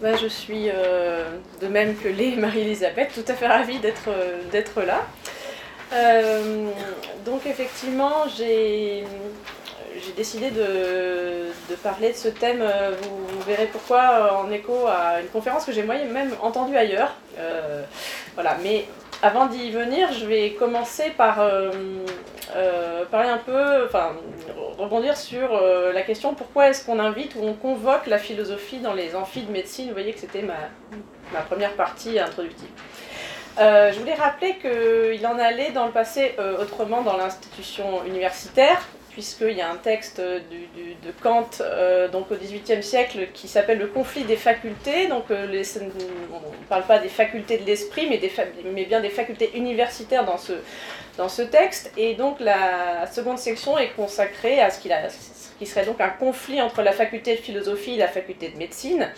Bah, 0.00 0.16
je 0.16 0.28
suis, 0.28 0.70
euh, 0.72 1.28
de 1.60 1.66
même 1.66 1.94
que 1.94 2.08
les 2.08 2.34
Marie-Elisabeth, 2.34 3.12
tout 3.12 3.30
à 3.30 3.34
fait 3.34 3.46
ravie 3.46 3.80
d'être 3.80 4.08
euh, 4.08 4.86
là. 4.86 5.06
Euh, 5.92 6.68
donc 7.26 7.44
effectivement, 7.44 8.26
j'ai 8.34 9.04
décidé 10.16 10.50
de, 10.50 11.50
de 11.68 11.74
parler 11.82 12.12
de 12.12 12.16
ce 12.16 12.28
thème, 12.28 12.64
vous, 13.02 13.40
verrez 13.46 13.66
pourquoi, 13.66 14.40
en 14.42 14.50
écho 14.50 14.86
à 14.86 15.20
une 15.20 15.28
conférence 15.28 15.66
que 15.66 15.72
j'ai 15.72 15.82
moi-même 15.82 16.34
entendue 16.40 16.76
ailleurs. 16.76 17.12
Voilà, 18.34 18.56
mais 18.62 18.86
avant 19.22 19.46
d'y 19.46 19.70
venir, 19.70 20.12
je 20.12 20.24
vais 20.24 20.52
commencer 20.52 21.10
par 21.10 21.40
euh, 21.40 21.70
euh, 22.56 23.04
parler 23.04 23.28
un 23.28 23.38
peu, 23.38 23.84
enfin, 23.84 24.12
rebondir 24.78 25.16
sur 25.16 25.54
euh, 25.54 25.92
la 25.92 26.02
question 26.02 26.34
pourquoi 26.34 26.70
est-ce 26.70 26.86
qu'on 26.86 26.98
invite 26.98 27.34
ou 27.34 27.42
on 27.42 27.52
convoque 27.52 28.06
la 28.06 28.18
philosophie 28.18 28.78
dans 28.78 28.94
les 28.94 29.14
amphis 29.14 29.42
de 29.42 29.52
médecine? 29.52 29.88
Vous 29.88 29.92
voyez 29.92 30.12
que 30.12 30.20
c'était 30.20 30.42
ma, 30.42 30.56
ma 31.32 31.40
première 31.40 31.74
partie 31.74 32.18
introductive. 32.18 32.68
Je 33.58 33.98
voulais 33.98 34.14
rappeler 34.14 34.56
qu'il 34.56 35.26
en 35.26 35.38
allait 35.38 35.70
dans 35.72 35.84
le 35.84 35.92
passé 35.92 36.34
autrement 36.58 37.02
dans 37.02 37.18
l'institution 37.18 38.02
universitaire, 38.06 38.80
puisqu'il 39.12 39.52
y 39.52 39.60
a 39.60 39.70
un 39.70 39.76
texte 39.76 40.20
du- 40.20 40.94
de 40.94 41.12
Kant 41.22 41.48
euh, 41.60 42.08
donc 42.08 42.30
au 42.30 42.36
XVIIIe 42.36 42.82
siècle 42.82 43.28
qui 43.32 43.48
s'appelle 43.48 43.78
Le 43.78 43.86
conflit 43.86 44.24
des 44.24 44.36
facultés. 44.36 45.08
Donc, 45.08 45.30
euh, 45.30 45.46
on 45.46 46.36
ne 46.36 46.64
parle 46.68 46.84
pas 46.84 46.98
des 46.98 47.08
facultés 47.08 47.58
de 47.58 47.64
l'esprit, 47.66 48.06
mais, 48.08 48.84
bien 48.84 49.00
des 49.00 49.10
facultés 49.10 49.50
universitaires 49.54 50.24
dans 50.24 50.38
ce, 51.28 51.42
texte. 51.42 51.92
Et 51.96 52.14
donc, 52.14 52.40
la 52.40 53.06
seconde 53.06 53.38
section 53.38 53.78
est 53.78 53.90
consacrée 53.90 54.60
à 54.60 54.70
ce, 54.70 54.80
ce 54.80 55.58
qui 55.58 55.66
serait 55.66 55.84
donc 55.84 56.00
un 56.00 56.10
conflit 56.10 56.60
entre 56.62 56.82
la 56.82 56.92
faculté 56.92 57.36
de 57.36 57.40
philosophie 57.40 57.94
et 57.94 57.98
la 57.98 58.08
faculté 58.08 58.48
de 58.48 58.58
médecine. 58.58 59.08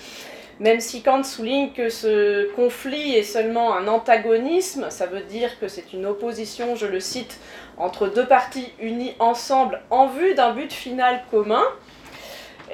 Même 0.60 0.80
si 0.80 1.02
Kant 1.02 1.22
souligne 1.22 1.72
que 1.72 1.88
ce 1.88 2.52
conflit 2.54 3.14
est 3.14 3.22
seulement 3.22 3.74
un 3.74 3.88
antagonisme, 3.88 4.90
ça 4.90 5.06
veut 5.06 5.22
dire 5.22 5.58
que 5.58 5.68
c'est 5.68 5.92
une 5.92 6.06
opposition, 6.06 6.76
je 6.76 6.86
le 6.86 7.00
cite, 7.00 7.38
entre 7.78 8.06
deux 8.06 8.26
parties 8.26 8.72
unies 8.78 9.14
ensemble 9.18 9.80
en 9.90 10.06
vue 10.06 10.34
d'un 10.34 10.52
but 10.52 10.72
final 10.72 11.22
commun. 11.30 11.64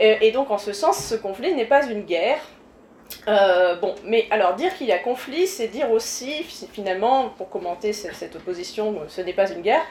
Et, 0.00 0.30
donc 0.30 0.50
en 0.50 0.58
ce 0.58 0.72
sens, 0.72 1.04
ce 1.04 1.14
conflit 1.16 1.54
n'est 1.54 1.64
pas 1.64 1.84
une 1.86 2.02
guerre. 2.02 2.38
Euh, 3.26 3.74
bon, 3.76 3.94
mais 4.04 4.26
alors 4.30 4.54
dire 4.54 4.74
qu'il 4.76 4.86
y 4.86 4.92
a 4.92 4.98
conflit, 4.98 5.46
c'est 5.46 5.68
dire 5.68 5.90
aussi, 5.90 6.42
fi- 6.44 6.68
finalement, 6.72 7.30
pour 7.36 7.48
commenter 7.48 7.92
ce- 7.92 8.12
cette 8.12 8.36
opposition, 8.36 8.94
euh, 9.00 9.04
ce 9.08 9.20
n'est 9.22 9.32
pas 9.32 9.50
une 9.50 9.62
guerre, 9.62 9.82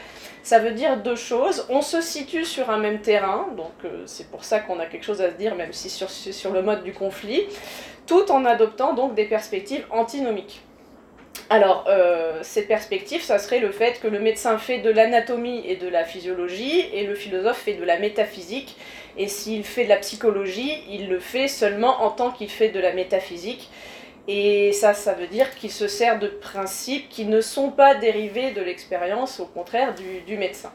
ça 0.44 0.60
veut 0.60 0.72
dire 0.72 0.98
deux 0.98 1.16
choses. 1.16 1.66
On 1.70 1.82
se 1.82 2.00
situe 2.02 2.46
sur 2.46 2.70
un 2.70 2.78
même 2.78 3.02
terrain, 3.02 3.48
donc 3.58 3.72
euh, 3.86 4.04
c'est 4.06 4.30
pour 4.30 4.44
ça 4.44 4.60
qu'on 4.60 4.80
a 4.80 4.86
quelque 4.86 5.04
chose 5.04 5.22
à 5.22 5.32
se 5.32 5.36
dire, 5.36 5.56
même 5.56 5.74
si 5.74 5.90
sur, 5.90 6.10
sur 6.10 6.52
le 6.52 6.62
mode 6.62 6.84
du 6.84 6.94
conflit, 6.94 7.44
tout 8.06 8.32
en 8.32 8.46
adoptant 8.46 8.94
donc 8.94 9.16
des 9.16 9.26
perspectives 9.26 9.86
antinomiques. 9.90 10.62
Alors, 11.50 11.88
ces 12.42 12.64
perspectives, 12.64 13.22
ça 13.22 13.40
serait 13.40 13.60
le 13.60 13.72
fait 13.72 14.02
que 14.02 14.08
le 14.08 14.20
médecin 14.20 14.58
fait 14.58 14.80
de 14.80 14.90
l'anatomie 14.90 15.64
et 15.66 15.78
de 15.78 15.88
la 15.88 16.04
physiologie, 16.04 16.84
et 16.92 17.06
le 17.06 17.16
philosophe 17.16 17.60
fait 17.60 17.76
de 17.76 17.86
la 17.86 17.98
métaphysique, 18.00 18.76
et 19.18 19.28
s'il 19.28 19.64
fait 19.64 19.86
de 19.86 19.90
la 19.90 19.98
psychologie, 19.98 20.84
il 20.90 21.10
le 21.10 21.20
fait 21.20 21.48
seulement 21.48 22.04
en 22.04 22.12
tant 22.12 22.32
qu'il 22.32 22.50
fait 22.50 22.70
de 22.70 22.80
la 22.80 22.94
métaphysique. 22.94 23.70
Et 24.28 24.74
ça, 24.74 24.94
ça 24.94 25.14
veut 25.14 25.28
dire 25.28 25.56
qu'il 25.56 25.72
se 25.72 25.88
sert 25.88 26.20
de 26.20 26.28
principes 26.28 27.08
qui 27.10 27.26
ne 27.26 27.40
sont 27.40 27.72
pas 27.72 27.96
dérivés 27.96 28.52
de 28.52 28.62
l'expérience, 28.62 29.40
au 29.40 29.46
contraire 29.46 29.96
du, 30.26 30.38
médecin. 30.38 30.72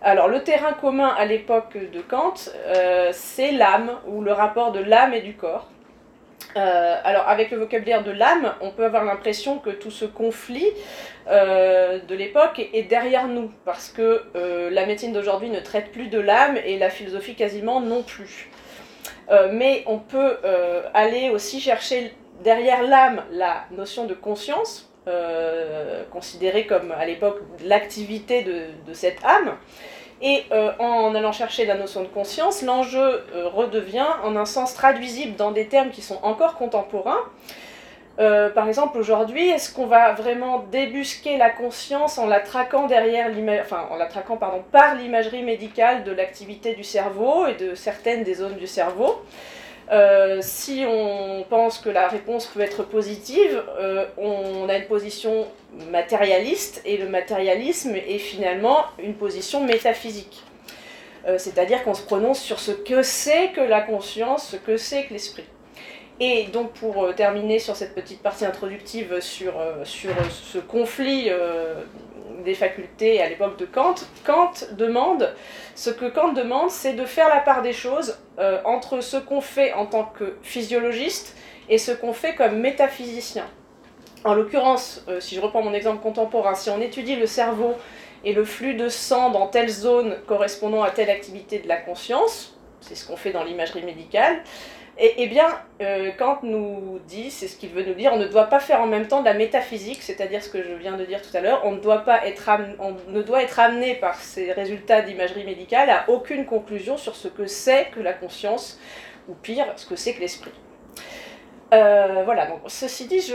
Alors, 0.00 0.28
le 0.28 0.42
terrain 0.42 0.72
commun 0.72 1.12
à 1.18 1.24
l'époque 1.24 1.76
de 1.76 2.00
Kant, 2.00 2.34
euh, 2.66 3.10
c'est 3.12 3.52
l'âme, 3.52 3.90
ou 4.06 4.22
le 4.22 4.32
rapport 4.32 4.72
de 4.72 4.80
l'âme 4.80 5.12
et 5.12 5.20
du 5.20 5.34
corps. 5.34 5.68
Euh, 6.56 7.00
alors, 7.04 7.28
avec 7.28 7.50
le 7.50 7.58
vocabulaire 7.58 8.04
de 8.04 8.10
l'âme, 8.10 8.54
on 8.60 8.70
peut 8.70 8.84
avoir 8.84 9.04
l'impression 9.04 9.58
que 9.58 9.70
tout 9.70 9.90
ce 9.90 10.04
conflit 10.04 10.68
euh, 11.28 12.00
de 12.00 12.14
l'époque 12.14 12.60
est, 12.72 12.82
derrière 12.82 13.28
nous, 13.28 13.50
parce 13.64 13.88
que 13.88 14.22
euh, 14.34 14.70
la 14.70 14.86
médecine 14.86 15.12
d'aujourd'hui 15.12 15.50
ne 15.50 15.60
traite 15.60 15.92
plus 15.92 16.08
de 16.08 16.18
l'âme 16.18 16.56
et 16.64 16.78
la 16.78 16.90
philosophie 16.90 17.34
quasiment 17.34 17.80
non 17.80 18.02
plus. 18.02 18.50
Euh, 19.30 19.48
mais 19.52 19.84
on 19.86 19.98
peut 19.98 20.36
aller 20.94 21.30
aussi 21.30 21.60
chercher 21.60 22.12
derrière 22.42 22.82
l'âme 22.82 23.22
la 23.30 23.64
notion 23.70 24.06
de 24.06 24.14
conscience, 24.14 24.88
considérée 26.12 26.66
comme 26.66 26.92
à 26.92 27.04
l'époque 27.06 27.40
l'activité 27.64 28.42
de, 28.42 28.92
cette 28.92 29.24
âme. 29.24 29.56
Et 30.20 30.44
en 30.78 31.14
allant 31.14 31.32
chercher 31.32 31.66
la 31.66 31.74
notion 31.74 32.02
de 32.02 32.08
conscience, 32.08 32.62
l'enjeu 32.62 33.24
redevient 33.52 34.06
en 34.24 34.36
un 34.36 34.44
sens 34.44 34.74
traduisible 34.74 35.36
dans 35.36 35.50
des 35.50 35.66
termes 35.66 35.90
qui 35.90 36.02
sont 36.02 36.18
encore 36.22 36.54
contemporains. 36.54 37.24
Euh, 38.18 38.50
par 38.50 38.68
exemple, 38.68 38.98
aujourd'hui, 38.98 39.48
est-ce 39.48 39.72
qu'on 39.72 39.86
va 39.86 40.12
vraiment 40.12 40.64
débusquer 40.70 41.38
la 41.38 41.50
conscience 41.50 42.18
en 42.18 42.26
la 42.26 42.40
traquant 42.40 42.86
derrière 42.86 43.30
par 44.70 44.94
l'imagerie 44.96 45.42
médicale 45.42 46.04
de 46.04 46.12
l'activité 46.12 46.74
du 46.74 46.84
cerveau 46.84 47.46
et 47.46 47.54
de 47.54 47.74
certaines 47.74 48.22
des 48.22 48.34
zones 48.34 48.56
du 48.56 48.66
cerveau? 48.66 49.22
Euh, 49.90 50.38
si 50.40 50.84
on 50.86 51.44
pense 51.48 51.78
que 51.78 51.90
la 51.90 52.08
réponse 52.08 52.46
peut 52.46 52.60
être 52.60 52.82
positive, 52.82 53.62
euh, 53.78 54.06
on 54.16 54.68
a 54.68 54.76
une 54.76 54.86
position 54.86 55.46
matérialiste 55.90 56.82
et 56.84 56.98
le 56.98 57.08
matérialisme 57.08 57.96
est 57.96 58.18
finalement 58.18 58.84
une 59.02 59.14
position 59.14 59.64
métaphysique. 59.64 60.42
C'est-à-dire 61.38 61.84
qu'on 61.84 61.94
se 61.94 62.02
prononce 62.02 62.40
sur 62.40 62.58
ce 62.58 62.72
que 62.72 63.04
c'est 63.04 63.52
que 63.52 63.60
la 63.60 63.80
conscience, 63.80 64.48
ce 64.48 64.56
que 64.56 64.76
c'est 64.76 65.04
que 65.04 65.12
l'esprit. 65.12 65.44
Et 66.20 66.44
donc 66.44 66.72
pour 66.72 67.04
euh, 67.04 67.12
terminer 67.12 67.58
sur 67.58 67.76
cette 67.76 67.94
petite 67.94 68.22
partie 68.22 68.44
introductive 68.44 69.20
sur, 69.20 69.58
euh, 69.58 69.84
sur 69.84 70.10
euh, 70.10 70.24
ce 70.30 70.58
conflit 70.58 71.30
des 72.44 72.54
facultés 72.54 73.22
à 73.22 73.28
l'époque 73.28 73.56
de 73.56 73.66
Kant, 73.66 73.94
Kant 74.24 74.52
demande, 74.72 75.32
ce 75.76 75.90
que 75.90 76.06
Kant 76.06 76.32
demande, 76.32 76.70
c'est 76.70 76.94
de 76.94 77.04
faire 77.04 77.28
la 77.28 77.40
part 77.40 77.62
des 77.62 77.72
choses 77.72 78.18
entre 78.64 79.00
ce 79.00 79.16
qu'on 79.16 79.40
fait 79.40 79.72
en 79.74 79.86
tant 79.86 80.04
que 80.04 80.36
physiologiste 80.42 81.36
et 81.68 81.78
ce 81.78 81.92
qu'on 81.92 82.12
fait 82.12 82.34
comme 82.34 82.58
métaphysicien. 82.58 83.44
En 84.24 84.34
l'occurrence, 84.34 85.06
si 85.20 85.36
je 85.36 85.40
reprends 85.40 85.62
mon 85.62 85.72
exemple 85.72 86.02
contemporain, 86.02 86.56
si 86.56 86.68
on 86.70 86.80
étudie 86.80 87.14
le 87.14 87.26
cerveau 87.26 87.74
et 88.24 88.32
le 88.32 88.44
flux 88.44 88.74
de 88.74 88.88
sang 88.88 89.30
dans 89.30 89.46
telle 89.46 89.68
zone 89.68 90.16
correspondant 90.26 90.82
à 90.82 90.90
telle 90.90 91.10
activité 91.10 91.60
de 91.60 91.68
la 91.68 91.76
conscience, 91.76 92.56
c'est 92.80 92.96
ce 92.96 93.06
qu'on 93.06 93.16
fait 93.16 93.30
dans 93.30 93.44
l'imagerie 93.44 93.84
médicale, 93.84 94.42
eh 94.98 95.26
bien, 95.26 95.46
euh, 95.80 96.10
Kant 96.18 96.40
nous 96.42 97.00
dit, 97.08 97.30
c'est 97.30 97.48
ce 97.48 97.56
qu'il 97.56 97.70
veut 97.70 97.82
nous 97.82 97.94
dire, 97.94 98.12
on 98.12 98.18
ne 98.18 98.26
doit 98.26 98.44
pas 98.44 98.60
faire 98.60 98.80
en 98.82 98.86
même 98.86 99.08
temps 99.08 99.20
de 99.20 99.24
la 99.24 99.32
métaphysique, 99.32 100.02
c'est-à-dire 100.02 100.44
ce 100.44 100.50
que 100.50 100.62
je 100.62 100.74
viens 100.74 100.96
de 100.96 101.04
dire 101.04 101.22
tout 101.22 101.34
à 101.34 101.40
l'heure, 101.40 101.62
on 101.64 101.72
ne 101.72 101.80
doit 101.80 102.04
pas 102.04 102.26
être 102.26 102.48
amené 103.58 103.94
par 103.94 104.16
ces 104.16 104.52
résultats 104.52 105.00
d'imagerie 105.00 105.44
médicale 105.44 105.88
à 105.88 106.04
aucune 106.10 106.44
conclusion 106.44 106.98
sur 106.98 107.16
ce 107.16 107.28
que 107.28 107.46
c'est 107.46 107.86
que 107.94 108.00
la 108.00 108.12
conscience, 108.12 108.78
ou 109.28 109.34
pire, 109.34 109.66
ce 109.76 109.86
que 109.86 109.96
c'est 109.96 110.12
que 110.12 110.20
l'esprit. 110.20 110.52
Euh, 111.72 112.20
voilà, 112.26 112.44
donc 112.44 112.60
ceci 112.66 113.06
dit, 113.06 113.32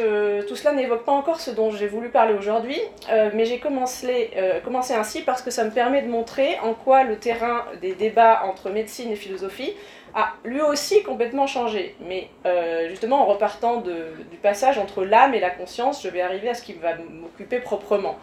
tout 0.48 0.56
cela 0.56 0.74
n'évoque 0.74 1.06
pas 1.06 1.12
encore 1.12 1.40
ce 1.40 1.50
dont 1.50 1.72
j'ai 1.72 1.88
voulu 1.88 2.10
parler 2.10 2.36
aujourd'hui, 2.36 2.80
euh, 3.12 3.32
mais 3.34 3.46
j'ai 3.46 3.58
commencé, 3.58 4.30
commencé 4.64 4.94
ainsi 4.94 5.24
parce 5.24 5.42
que 5.42 5.50
ça 5.50 5.64
me 5.64 5.72
permet 5.72 6.04
de 6.04 6.08
montrer 6.08 6.60
en 6.60 6.76
quoi 6.76 7.04
le 7.04 7.18
terrain 7.18 7.66
des 7.82 7.96
débats 7.96 8.44
entre 8.44 8.70
médecine 8.70 9.12
et 9.12 9.16
philosophie 9.16 9.74
a 10.18 10.34
lui 10.44 10.62
aussi 10.62 11.04
complètement 11.04 11.46
changé. 11.46 11.96
Mais 12.02 12.30
euh, 12.48 12.90
justement, 12.90 13.22
en 13.22 13.26
repartant 13.26 13.78
du 13.78 14.38
passage 14.42 14.80
entre 14.80 15.06
l'âme 15.06 15.36
et 15.36 15.40
la 15.40 15.52
conscience, 15.52 16.02
je 16.02 16.10
vais 16.10 16.22
arriver 16.22 16.50
à 16.50 16.56
ce 16.56 16.64
qui 16.64 16.74
va 16.74 16.96
m'occuper 16.96 17.60
proprement. 17.60 18.18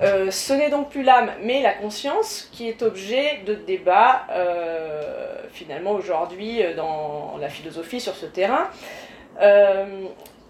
Euh, 0.00 0.30
ce 0.30 0.54
n'est 0.54 0.70
donc 0.70 0.88
plus 0.88 1.02
l'âme, 1.02 1.30
mais 1.42 1.60
la 1.60 1.74
conscience 1.74 2.48
qui 2.52 2.68
est 2.68 2.82
objet 2.82 3.40
de 3.44 3.54
débat 3.54 4.22
euh, 4.30 5.42
finalement 5.52 5.92
aujourd'hui 5.92 6.62
dans 6.74 7.36
la 7.38 7.50
philosophie 7.50 8.00
sur 8.00 8.16
ce 8.16 8.24
terrain. 8.24 8.68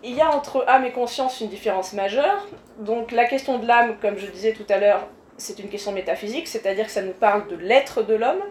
Il 0.02 0.14
y 0.14 0.22
a 0.22 0.30
entre 0.30 0.64
âme 0.66 0.86
et 0.86 0.92
conscience 0.92 1.40
une 1.40 1.48
différence 1.48 1.92
majeure. 1.92 2.46
Donc 2.78 3.10
la 3.10 3.24
question 3.26 3.58
de 3.58 3.66
l'âme, 3.66 3.96
comme 4.00 4.16
je 4.16 4.26
disais 4.28 4.52
tout 4.52 4.64
à 4.70 4.78
l'heure, 4.78 5.06
c'est 5.36 5.58
une 5.58 5.68
question 5.68 5.90
métaphysique, 5.92 6.46
c'est-à-dire 6.46 6.86
que 6.86 6.92
ça 6.92 7.02
nous 7.02 7.12
parle 7.12 7.48
de 7.48 7.56
l'être 7.56 8.02
de 8.02 8.14
l'homme. 8.14 8.42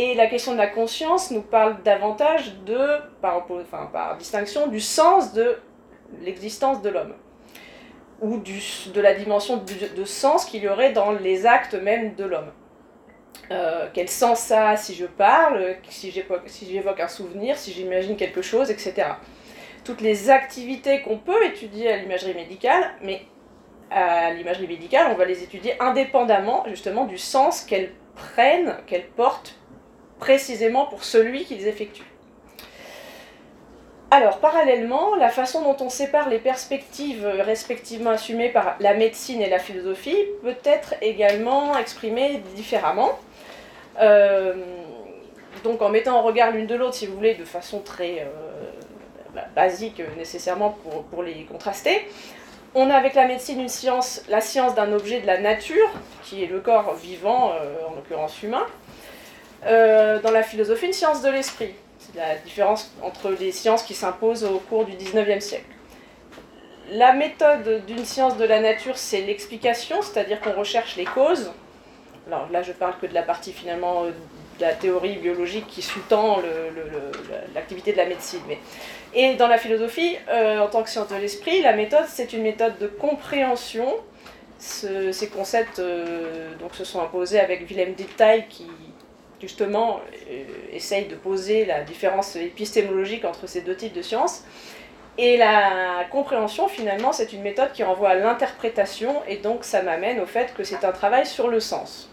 Et 0.00 0.14
la 0.14 0.28
question 0.28 0.52
de 0.52 0.58
la 0.58 0.68
conscience 0.68 1.32
nous 1.32 1.42
parle 1.42 1.82
davantage 1.82 2.54
de, 2.64 2.78
par, 3.20 3.44
enfin, 3.50 3.90
par 3.92 4.16
distinction, 4.16 4.68
du 4.68 4.78
sens 4.78 5.32
de 5.32 5.58
l'existence 6.22 6.80
de 6.82 6.88
l'homme. 6.88 7.14
Ou 8.20 8.38
du, 8.38 8.60
de 8.94 9.00
la 9.00 9.14
dimension 9.14 9.62
de, 9.96 10.04
sens 10.04 10.44
qu'il 10.44 10.62
y 10.62 10.68
aurait 10.68 10.92
dans 10.92 11.12
les 11.12 11.46
actes 11.46 11.74
même 11.74 12.14
de 12.14 12.24
l'homme. 12.24 12.52
Euh, 13.50 13.88
quel 13.92 14.08
sens 14.08 14.40
ça 14.40 14.70
a 14.70 14.76
si 14.76 14.94
je 14.94 15.06
parle, 15.06 15.76
si 15.88 16.10
j'évoque 16.10 17.00
un 17.00 17.08
souvenir, 17.08 17.56
si 17.56 17.72
j'imagine 17.72 18.16
quelque 18.16 18.42
chose, 18.42 18.70
etc. 18.70 19.08
Toutes 19.84 20.00
les 20.00 20.30
activités 20.30 21.02
qu'on 21.02 21.18
peut 21.18 21.44
étudier 21.44 21.90
à 21.90 21.96
l'imagerie 21.96 22.34
médicale, 22.34 22.92
mais 23.02 23.22
à 23.90 24.32
l'imagerie 24.32 24.68
médicale, 24.68 25.08
on 25.12 25.16
va 25.16 25.24
les 25.24 25.42
étudier 25.42 25.80
indépendamment 25.80 26.64
justement 26.68 27.04
du 27.04 27.18
sens 27.18 27.62
qu'elles 27.62 27.92
prennent, 28.14 28.76
qu'elles 28.86 29.08
portent 29.08 29.58
précisément 30.18 30.86
pour 30.86 31.04
celui 31.04 31.44
qui 31.44 31.54
les 31.54 31.68
effectue. 31.68 32.04
Alors, 34.10 34.38
parallèlement, 34.38 35.16
la 35.16 35.28
façon 35.28 35.62
dont 35.62 35.76
on 35.84 35.90
sépare 35.90 36.30
les 36.30 36.38
perspectives 36.38 37.26
respectivement 37.26 38.10
assumées 38.10 38.48
par 38.48 38.76
la 38.80 38.94
médecine 38.94 39.42
et 39.42 39.50
la 39.50 39.58
philosophie 39.58 40.16
peut 40.42 40.56
être 40.64 40.94
également 41.02 41.76
exprimée 41.76 42.42
différemment. 42.54 43.18
Euh, 44.00 44.54
donc, 45.62 45.82
en 45.82 45.90
mettant 45.90 46.18
en 46.18 46.22
regard 46.22 46.52
l'une 46.52 46.66
de 46.66 46.74
l'autre, 46.74 46.94
si 46.94 47.06
vous 47.06 47.16
voulez, 47.16 47.34
de 47.34 47.44
façon 47.44 47.80
très 47.80 48.20
euh, 48.20 49.40
basique 49.54 50.00
nécessairement 50.16 50.70
pour, 50.70 51.04
pour, 51.04 51.22
les 51.22 51.44
contraster. 51.44 52.08
On 52.74 52.88
a 52.88 52.94
avec 52.94 53.14
la 53.14 53.26
médecine 53.26 53.60
une 53.60 53.68
science, 53.68 54.22
la 54.30 54.40
science 54.40 54.74
d'un 54.74 54.92
objet 54.92 55.20
de 55.20 55.26
la 55.26 55.38
nature, 55.38 55.90
qui 56.22 56.44
est 56.44 56.46
le 56.46 56.60
corps 56.60 56.94
vivant, 56.94 57.52
euh, 57.52 57.86
en 57.90 57.94
l'occurrence 57.94 58.42
humain. 58.42 58.64
Dans 59.64 60.30
la 60.30 60.42
philosophie, 60.42 60.86
une 60.86 60.92
science 60.92 61.22
de 61.22 61.30
l'esprit, 61.30 61.74
c'est 61.98 62.16
la 62.16 62.36
différence 62.36 62.92
entre 63.02 63.30
les 63.30 63.52
sciences 63.52 63.82
qui 63.82 63.94
s'imposent 63.94 64.44
au 64.44 64.58
cours 64.58 64.84
du 64.84 64.92
19e 64.92 65.40
siècle. 65.40 65.66
La 66.90 67.12
méthode 67.12 67.84
d'une 67.86 68.04
science 68.04 68.38
de 68.38 68.44
la 68.44 68.60
nature, 68.60 68.96
c'est 68.96 69.20
l'explication, 69.20 70.00
c'est-à-dire 70.00 70.40
qu'on 70.40 70.52
recherche 70.52 70.96
les 70.96 71.04
causes. 71.04 71.52
Alors 72.26 72.48
là, 72.50 72.62
je 72.62 72.72
parle 72.72 72.94
que 73.00 73.06
de 73.06 73.14
la 73.14 73.22
partie 73.22 73.52
finalement 73.52 74.04
euh, 74.04 74.10
de 74.58 74.62
la 74.62 74.72
théorie 74.72 75.16
biologique 75.16 75.66
qui 75.66 75.82
sous-tend 75.82 76.40
l'activité 77.54 77.92
de 77.92 77.96
la 77.98 78.06
médecine. 78.06 78.40
Mais... 78.48 78.58
Et 79.14 79.34
dans 79.36 79.48
la 79.48 79.58
philosophie, 79.58 80.16
euh, 80.30 80.60
en 80.60 80.68
tant 80.68 80.82
que 80.82 80.90
science 80.90 81.08
de 81.08 81.16
l'esprit, 81.16 81.60
la 81.62 81.74
méthode, 81.74 82.04
c'est 82.08 82.32
une 82.32 82.42
méthode 82.42 82.78
de 82.78 82.86
compréhension. 82.86 83.96
ces 84.58 85.30
concepts 85.32 85.78
euh, 85.78 86.54
donc, 86.58 86.74
se 86.74 86.84
sont 86.84 87.00
imposés 87.02 87.40
avec 87.40 87.68
Willem 87.68 87.94
Detail 87.94 88.46
qui 88.48 88.66
justement, 89.40 90.00
euh, 90.30 90.44
essaye 90.72 91.06
de 91.06 91.14
poser 91.14 91.64
la 91.64 91.82
différence 91.82 92.36
épistémologique 92.36 93.24
entre 93.24 93.46
ces 93.46 93.60
deux 93.60 93.76
types 93.76 93.92
de 93.92 94.02
sciences. 94.02 94.44
Et 95.16 95.36
la 95.36 96.04
compréhension, 96.10 96.68
finalement, 96.68 97.12
c'est 97.12 97.32
une 97.32 97.42
méthode 97.42 97.72
qui 97.72 97.82
renvoie 97.82 98.10
à 98.10 98.14
l'interprétation, 98.14 99.20
et 99.26 99.36
donc 99.36 99.64
ça 99.64 99.82
m'amène 99.82 100.20
au 100.20 100.26
fait 100.26 100.54
que 100.54 100.62
c'est 100.62 100.84
un 100.84 100.92
travail 100.92 101.26
sur 101.26 101.48
le 101.48 101.58
sens. 101.58 102.08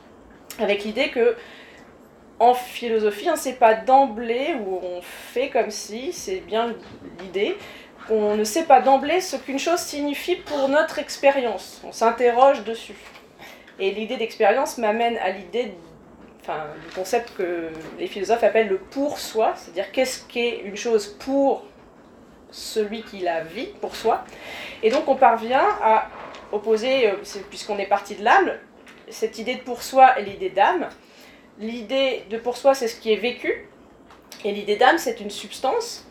Avec 0.59 0.83
l'idée 0.83 1.09
que, 1.09 1.35
en 2.39 2.55
philosophie, 2.55 3.29
hein, 3.29 3.35
c'est 3.35 3.59
pas 3.59 3.75
d'emblée 3.75 4.55
où 4.65 4.79
on 4.81 5.01
fait 5.01 5.49
comme 5.49 5.69
si, 5.69 6.13
c'est 6.13 6.39
bien 6.39 6.73
l'idée, 7.21 7.55
qu'on 8.07 8.35
ne 8.35 8.43
sait 8.43 8.63
pas 8.63 8.81
d'emblée 8.81 9.21
ce 9.21 9.35
qu'une 9.35 9.59
chose 9.59 9.79
signifie 9.79 10.35
pour 10.35 10.67
notre 10.67 10.97
expérience. 10.97 11.81
On 11.85 11.91
s'interroge 11.91 12.63
dessus. 12.63 12.95
Et 13.79 13.91
l'idée 13.91 14.17
d'expérience 14.17 14.77
m'amène 14.77 15.17
à 15.17 15.29
l'idée 15.29 15.73
enfin, 16.45 16.67
du 16.87 16.93
concept 16.93 17.35
que 17.35 17.69
les 17.97 18.07
philosophes 18.07 18.43
appellent 18.43 18.67
le 18.67 18.77
pour 18.77 19.17
soi, 19.17 19.53
c'est-à-dire 19.55 19.91
qu'est-ce 19.91 20.23
qu'est 20.27 20.61
une 20.63 20.77
chose 20.77 21.07
pour 21.07 21.63
celui 22.51 23.01
qui 23.03 23.19
la 23.19 23.41
vit, 23.41 23.67
pour 23.81 23.95
soi. 23.95 24.23
Et 24.83 24.91
donc 24.91 25.07
on 25.07 25.15
parvient 25.15 25.65
à 25.81 26.09
opposer, 26.51 27.09
euh, 27.09 27.15
puisqu'on 27.49 27.79
est 27.79 27.87
parti 27.87 28.15
de 28.15 28.23
l'âme, 28.23 28.53
cette 29.09 29.39
idée 29.39 29.55
de 29.55 29.61
pour 29.61 29.81
soi 29.81 30.19
et 30.19 30.23
l'idée 30.23 30.49
d'âme. 30.49 30.87
L'idée 31.59 32.23
de 32.29 32.37
pour 32.37 32.57
soi, 32.57 32.75
c'est 32.75 32.87
ce 32.87 32.99
qui 32.99 33.11
est 33.11 33.17
vécu, 33.17 33.67
et 34.43 34.51
l'idée 34.51 34.75
d'âme, 34.75 34.97
c'est 34.97 35.19
une 35.19 35.31
substance. 35.31 36.05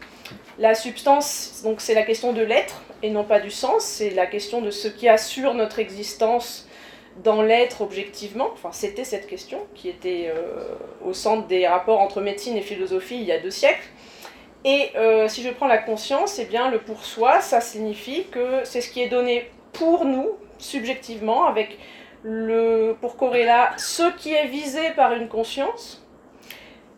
La 0.59 0.75
substance, 0.75 1.61
donc 1.63 1.81
c'est 1.81 1.95
la 1.95 2.03
question 2.03 2.33
de 2.33 2.43
l'être 2.43 2.83
et 3.03 3.11
non 3.11 3.25
pas 3.25 3.41
du 3.41 3.51
sens, 3.51 3.85
c'est 3.85 4.11
la 4.11 4.27
question 4.27 4.61
de 4.63 4.71
ce 4.71 4.89
qui 4.89 5.09
assure 5.09 5.55
notre 5.55 5.79
existence 5.79 6.67
dans 7.23 7.43
l'être 7.43 7.81
objectivement 7.81 8.49
Enfin, 8.53 8.71
c'était 8.73 9.05
cette 9.05 9.27
question 9.27 9.59
qui 9.75 9.89
était 9.89 10.33
euh, 10.35 10.75
au 11.05 11.13
centre 11.13 11.47
des 11.47 11.67
rapports 11.67 12.01
entre 12.01 12.21
médecine 12.21 12.57
et 12.57 12.63
philosophie 12.63 13.17
il 13.17 13.25
y 13.25 13.33
a 13.33 13.39
deux 13.39 13.51
siècles. 13.51 13.89
Et 14.65 14.91
euh, 14.97 15.29
si 15.29 15.43
je 15.43 15.51
prends 15.51 15.67
la 15.67 15.79
conscience, 15.79 16.39
eh 16.39 16.47
bien 16.47 16.71
le 16.71 16.79
pour 16.79 17.05
soi, 17.05 17.41
ça 17.41 17.61
signifie 17.61 18.25
que 18.31 18.65
c'est 18.65 18.81
ce 18.81 18.91
qui 18.91 19.03
est 19.03 19.09
donné 19.09 19.51
pour 19.73 20.07
nous, 20.07 20.31
subjectivement, 20.59 21.45
avec 21.45 21.79
le, 22.23 22.97
pour 23.01 23.17
corrélat, 23.17 23.73
ce 23.77 24.11
qui 24.17 24.33
est 24.33 24.47
visé 24.47 24.91
par 24.97 25.13
une 25.13 25.29
conscience, 25.29 26.04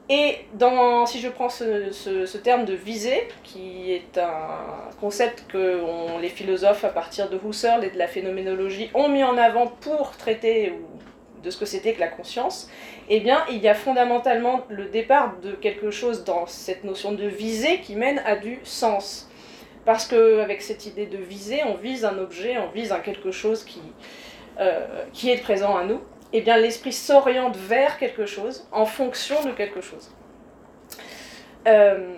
et 0.08 0.36
dans, 0.54 1.04
si 1.04 1.20
je 1.20 1.28
prends 1.28 1.48
ce, 1.48 2.36
terme 2.36 2.64
de 2.64 2.74
visée, 2.74 3.26
qui 3.42 3.92
est 3.92 4.18
un 4.18 4.90
concept 5.00 5.46
que 5.48 5.80
les 6.20 6.28
philosophes, 6.28 6.84
à 6.84 6.90
partir 6.90 7.28
de 7.28 7.38
Husserl 7.44 7.84
et 7.84 7.90
de 7.90 7.98
la 7.98 8.06
phénoménologie, 8.06 8.90
ont 8.94 9.08
mis 9.08 9.24
en 9.24 9.36
avant 9.36 9.66
pour 9.66 10.16
traiter 10.16 10.74
de 11.42 11.50
ce 11.50 11.58
que 11.58 11.64
c'était 11.64 11.92
que 11.92 12.00
la 12.00 12.08
conscience, 12.08 12.70
eh 13.08 13.20
bien, 13.20 13.44
il 13.50 13.58
y 13.58 13.68
a 13.68 13.74
fondamentalement 13.74 14.64
le 14.68 14.86
départ 14.86 15.34
de 15.42 15.52
quelque 15.52 15.90
chose 15.90 16.24
dans 16.24 16.46
cette 16.46 16.84
notion 16.84 17.12
de 17.12 17.26
visée 17.26 17.80
qui 17.80 17.96
mène 17.96 18.20
à 18.26 18.36
du 18.36 18.60
sens. 18.62 19.28
Parce 19.84 20.06
qu'avec 20.06 20.62
cette 20.62 20.86
idée 20.86 21.06
de 21.06 21.18
visée, 21.18 21.62
on 21.64 21.74
vise 21.74 22.04
un 22.04 22.18
objet, 22.18 22.58
on 22.58 22.70
vise 22.70 22.90
un 22.90 22.98
quelque 22.98 23.30
chose 23.30 23.64
qui, 23.64 23.80
euh, 24.58 25.04
qui 25.12 25.30
est 25.30 25.40
présent 25.40 25.76
à 25.76 25.84
nous 25.84 26.00
eh 26.44 26.60
l'esprit 26.60 26.92
s'oriente 26.92 27.56
vers 27.56 27.98
quelque 27.98 28.26
chose 28.26 28.66
en 28.72 28.86
fonction 28.86 29.42
de 29.44 29.52
quelque 29.52 29.80
chose. 29.80 30.10
Euh, 31.66 32.14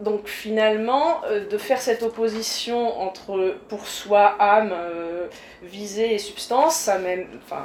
donc 0.00 0.28
finalement, 0.28 1.22
euh, 1.24 1.46
de 1.46 1.58
faire 1.58 1.80
cette 1.80 2.02
opposition 2.02 3.00
entre 3.00 3.56
pour 3.68 3.86
soi, 3.86 4.36
âme, 4.38 4.72
euh, 4.72 5.26
visée 5.62 6.14
et 6.14 6.18
substance, 6.18 6.74
ça 6.74 6.98
même, 6.98 7.26
enfin, 7.44 7.64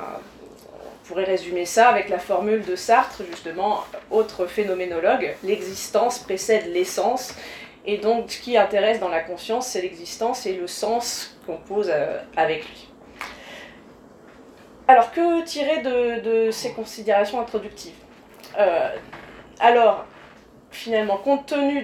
on 0.84 1.08
pourrait 1.08 1.24
résumer 1.24 1.66
ça 1.66 1.88
avec 1.88 2.10
la 2.10 2.20
formule 2.20 2.64
de 2.66 2.76
Sartre, 2.76 3.22
justement, 3.30 3.84
autre 4.12 4.48
phénoménologue, 4.48 5.36
l'existence 5.44 6.20
précède 6.20 6.72
l'essence, 6.74 7.34
et 7.86 7.98
donc 7.98 8.32
ce 8.32 8.42
qui 8.42 8.58
intéresse 8.58 9.00
dans 9.00 9.10
la 9.10 9.22
conscience, 9.22 9.68
c'est 9.68 9.82
l'existence 9.82 10.46
et 10.46 10.54
le 10.54 10.68
sens 10.68 11.38
qu'on 11.46 11.58
pose 11.58 11.92
avec 12.36 12.66
lui. 12.66 12.85
Alors, 14.88 15.12
que 15.12 15.44
tirer 15.44 15.82
de, 15.82 16.52
ces 16.52 16.74
considérations 16.74 17.40
introductives 17.40 17.96
euh, 18.60 18.90
Alors, 19.60 20.06
finalement, 20.72 21.18
compte 21.18 21.48
tenu 21.48 21.84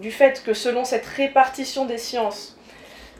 du 0.00 0.10
fait 0.10 0.42
que 0.44 0.54
selon 0.54 0.84
cette 0.84 1.06
répartition 1.06 1.84
des 1.86 1.98
sciences, 1.98 2.56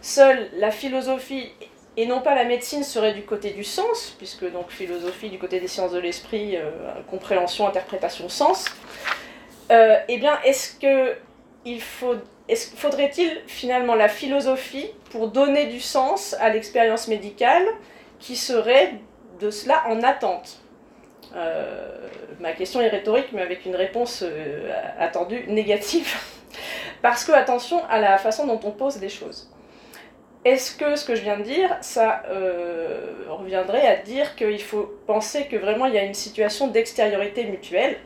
seule 0.00 0.50
la 0.56 0.70
philosophie 0.70 1.52
et 1.96 2.06
non 2.06 2.20
pas 2.20 2.34
la 2.34 2.44
médecine 2.44 2.82
serait 2.82 3.12
du 3.12 3.22
côté 3.22 3.50
du 3.50 3.64
sens, 3.64 4.14
puisque 4.16 4.50
donc 4.50 4.70
philosophie 4.70 5.28
du 5.28 5.38
côté 5.38 5.60
des 5.60 5.68
sciences 5.68 5.92
de 5.92 5.98
l'esprit, 5.98 6.56
euh, 6.56 6.70
compréhension, 7.10 7.68
interprétation, 7.68 8.28
sens, 8.28 8.64
euh, 9.70 9.98
eh 10.08 10.18
bien, 10.18 10.38
est-ce 10.44 10.74
que 10.78 11.16
il 11.64 11.80
faudrait-il 11.80 13.40
finalement 13.46 13.94
la 13.94 14.08
philosophie 14.08 14.90
pour 15.10 15.28
donner 15.28 15.66
du 15.66 15.80
sens 15.80 16.34
à 16.40 16.48
l'expérience 16.48 17.06
médicale 17.06 17.64
qui 18.22 18.36
serait 18.36 18.94
de 19.40 19.50
cela 19.50 19.84
en 19.88 20.02
attente 20.02 20.60
euh, 21.34 22.08
Ma 22.40 22.52
question 22.52 22.80
est 22.80 22.88
rhétorique, 22.88 23.28
mais 23.32 23.42
avec 23.42 23.66
une 23.66 23.76
réponse 23.76 24.22
euh, 24.22 24.72
attendue 24.98 25.44
négative. 25.48 26.14
Parce 27.02 27.24
que, 27.24 27.32
attention 27.32 27.84
à 27.90 28.00
la 28.00 28.16
façon 28.18 28.46
dont 28.46 28.60
on 28.64 28.70
pose 28.70 29.00
les 29.00 29.08
choses. 29.08 29.50
Est-ce 30.44 30.74
que 30.76 30.96
ce 30.96 31.04
que 31.04 31.14
je 31.14 31.22
viens 31.22 31.38
de 31.38 31.44
dire, 31.44 31.76
ça 31.82 32.22
euh, 32.28 33.26
reviendrait 33.28 33.86
à 33.86 33.96
dire 33.96 34.34
qu'il 34.34 34.62
faut 34.62 34.92
penser 35.06 35.46
que 35.46 35.56
vraiment 35.56 35.86
il 35.86 35.94
y 35.94 35.98
a 35.98 36.04
une 36.04 36.14
situation 36.14 36.66
d'extériorité 36.66 37.44
mutuelle 37.44 37.96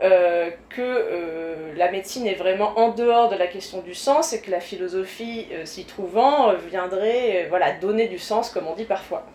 euh, 0.00 0.50
que 0.68 0.80
euh, 0.80 1.72
la 1.76 1.90
médecine 1.90 2.24
est 2.24 2.36
vraiment 2.36 2.78
en 2.78 2.90
dehors 2.90 3.28
de 3.28 3.34
la 3.34 3.48
question 3.48 3.80
du 3.80 3.94
sens 3.94 4.32
et 4.32 4.40
que 4.40 4.48
la 4.48 4.60
philosophie, 4.60 5.48
euh, 5.50 5.64
s'y 5.64 5.86
trouvant, 5.86 6.54
viendrait 6.54 7.46
voilà, 7.48 7.72
donner 7.72 8.06
du 8.06 8.18
sens, 8.18 8.50
comme 8.50 8.68
on 8.68 8.74
dit 8.74 8.84
parfois. 8.84 9.26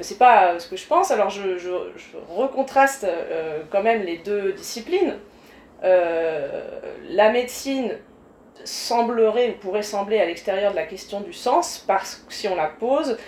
c'est 0.00 0.18
pas 0.18 0.58
ce 0.60 0.68
que 0.68 0.76
je 0.76 0.86
pense, 0.86 1.10
alors 1.10 1.30
je, 1.30 1.58
je, 1.58 1.70
recontraste 2.28 3.06
quand 3.70 3.82
même 3.82 4.02
les 4.02 4.18
deux 4.18 4.52
disciplines. 4.52 5.16
la 5.82 7.30
médecine 7.30 7.98
semblerait 8.64 9.50
ou 9.50 9.52
pourrait 9.54 9.82
sembler 9.82 10.20
à 10.20 10.26
l'extérieur 10.26 10.70
de 10.70 10.76
la 10.76 10.86
question 10.86 11.20
du 11.20 11.32
sens, 11.32 11.84
parce 11.86 12.24
que 12.26 12.32
si 12.32 12.46
on 12.48 12.54
la 12.54 12.68
pose, 12.68 13.18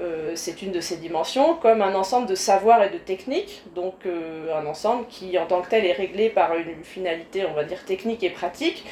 euh, 0.00 0.32
c'est 0.34 0.62
une 0.62 0.72
de 0.72 0.80
ces 0.80 0.96
dimensions, 0.96 1.54
comme 1.54 1.82
un 1.82 1.94
ensemble 1.94 2.26
de 2.26 2.34
savoirs 2.34 2.82
et 2.82 2.88
de 2.88 2.98
techniques, 2.98 3.62
donc 3.74 4.06
euh, 4.06 4.54
un 4.56 4.66
ensemble 4.66 5.06
qui 5.08 5.38
en 5.38 5.46
tant 5.46 5.60
que 5.60 5.68
tel 5.68 5.84
est 5.84 5.92
réglé 5.92 6.30
par 6.30 6.54
une 6.56 6.82
finalité, 6.82 7.44
on 7.44 7.52
va 7.52 7.64
dire, 7.64 7.84
technique 7.84 8.22
et 8.22 8.30
pratique. 8.30 8.86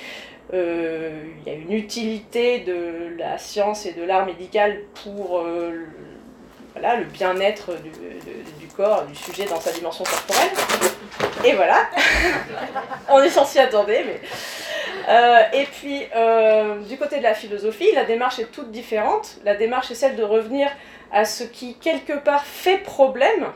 Euh, 0.53 1.23
il 1.39 1.51
y 1.51 1.55
a 1.55 1.59
une 1.59 1.73
utilité 1.73 2.61
de 2.61 3.17
la 3.19 3.39
science 3.39 3.87
et 3.87 3.93
de 3.93 4.03
l'art 4.03 4.27
médical 4.27 4.81
pour 5.03 5.43
voilà, 6.73 6.97
le 6.97 7.05
bien-être 7.05 7.73
du, 7.83 7.91
du, 7.91 8.67
corps, 8.77 9.05
du 9.07 9.15
sujet 9.15 9.47
dans 9.47 9.61
sa 9.61 9.73
dimension 9.73 10.05
corporelle. 10.05 10.51
Et 11.45 11.55
voilà, 11.55 11.89
on 13.09 13.23
est 13.23 13.31
censé 13.31 13.59
attendre, 13.59 13.89
mais... 13.89 14.21
et 15.53 15.65
puis, 15.65 16.03
du 16.89 16.97
côté 16.97 17.19
de 17.19 17.23
la 17.23 17.35
philosophie, 17.35 17.93
la 17.95 18.05
démarche 18.05 18.39
est 18.39 18.51
toute 18.51 18.71
différente. 18.71 19.39
La 19.45 19.55
démarche 19.55 19.91
est 19.91 19.95
celle 19.95 20.17
de 20.17 20.23
revenir 20.23 20.69
à 21.13 21.25
ce 21.25 21.45
qui, 21.45 21.75
quelque 21.75 22.13
part, 22.13 22.45
fait 22.45 22.79
problème, 22.79 23.53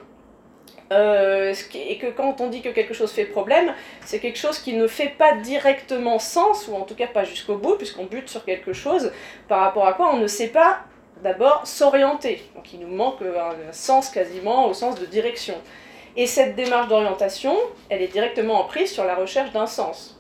Euh, 0.93 1.55
et 1.75 1.99
que 1.99 2.09
quand 2.09 2.41
on 2.41 2.49
dit 2.49 2.61
que 2.61 2.69
quelque 2.69 2.95
chose 2.95 3.11
fait 3.11 3.25
problème, 3.25 3.73
c'est 4.05 4.21
quelque 4.21 4.39
chose 4.39 4.59
qui 4.59 4.75
ne 4.75 4.87
fait 4.87 5.09
pas 5.09 5.33
directement 5.33 6.19
sens, 6.19 6.69
ou 6.69 6.75
en 6.75 6.83
tout 6.83 6.95
cas 6.95 7.07
pas 7.07 7.25
jusqu'au 7.25 7.57
bout, 7.57 7.77
puisqu'on 7.77 8.05
bute 8.05 8.29
sur 8.29 8.45
quelque 8.45 8.73
chose 8.73 9.11
par 9.49 9.61
rapport 9.61 9.87
à 9.87 9.95
quoi 9.95 10.11
on 10.13 10.19
ne 10.19 10.27
sait 10.27 10.49
pas 10.49 10.81
d'abord 11.23 11.67
s'orienter. 11.67 12.43
Donc 12.55 12.73
il 12.73 12.81
nous 12.81 12.95
manque 12.95 13.23
un 13.23 13.73
sens 13.73 14.11
quasiment 14.11 14.67
au 14.69 14.75
sens 14.75 15.01
de 15.01 15.07
direction. 15.07 15.55
Et 16.17 16.27
cette 16.27 16.55
démarche 16.55 16.89
d'orientation, 16.89 17.57
elle 17.89 18.03
est 18.03 18.13
directement 18.13 18.61
en 18.61 18.65
prise 18.65 18.93
sur 18.93 19.05
la 19.05 19.15
recherche 19.15 19.53
d'un 19.53 19.67
sens. 19.67 20.14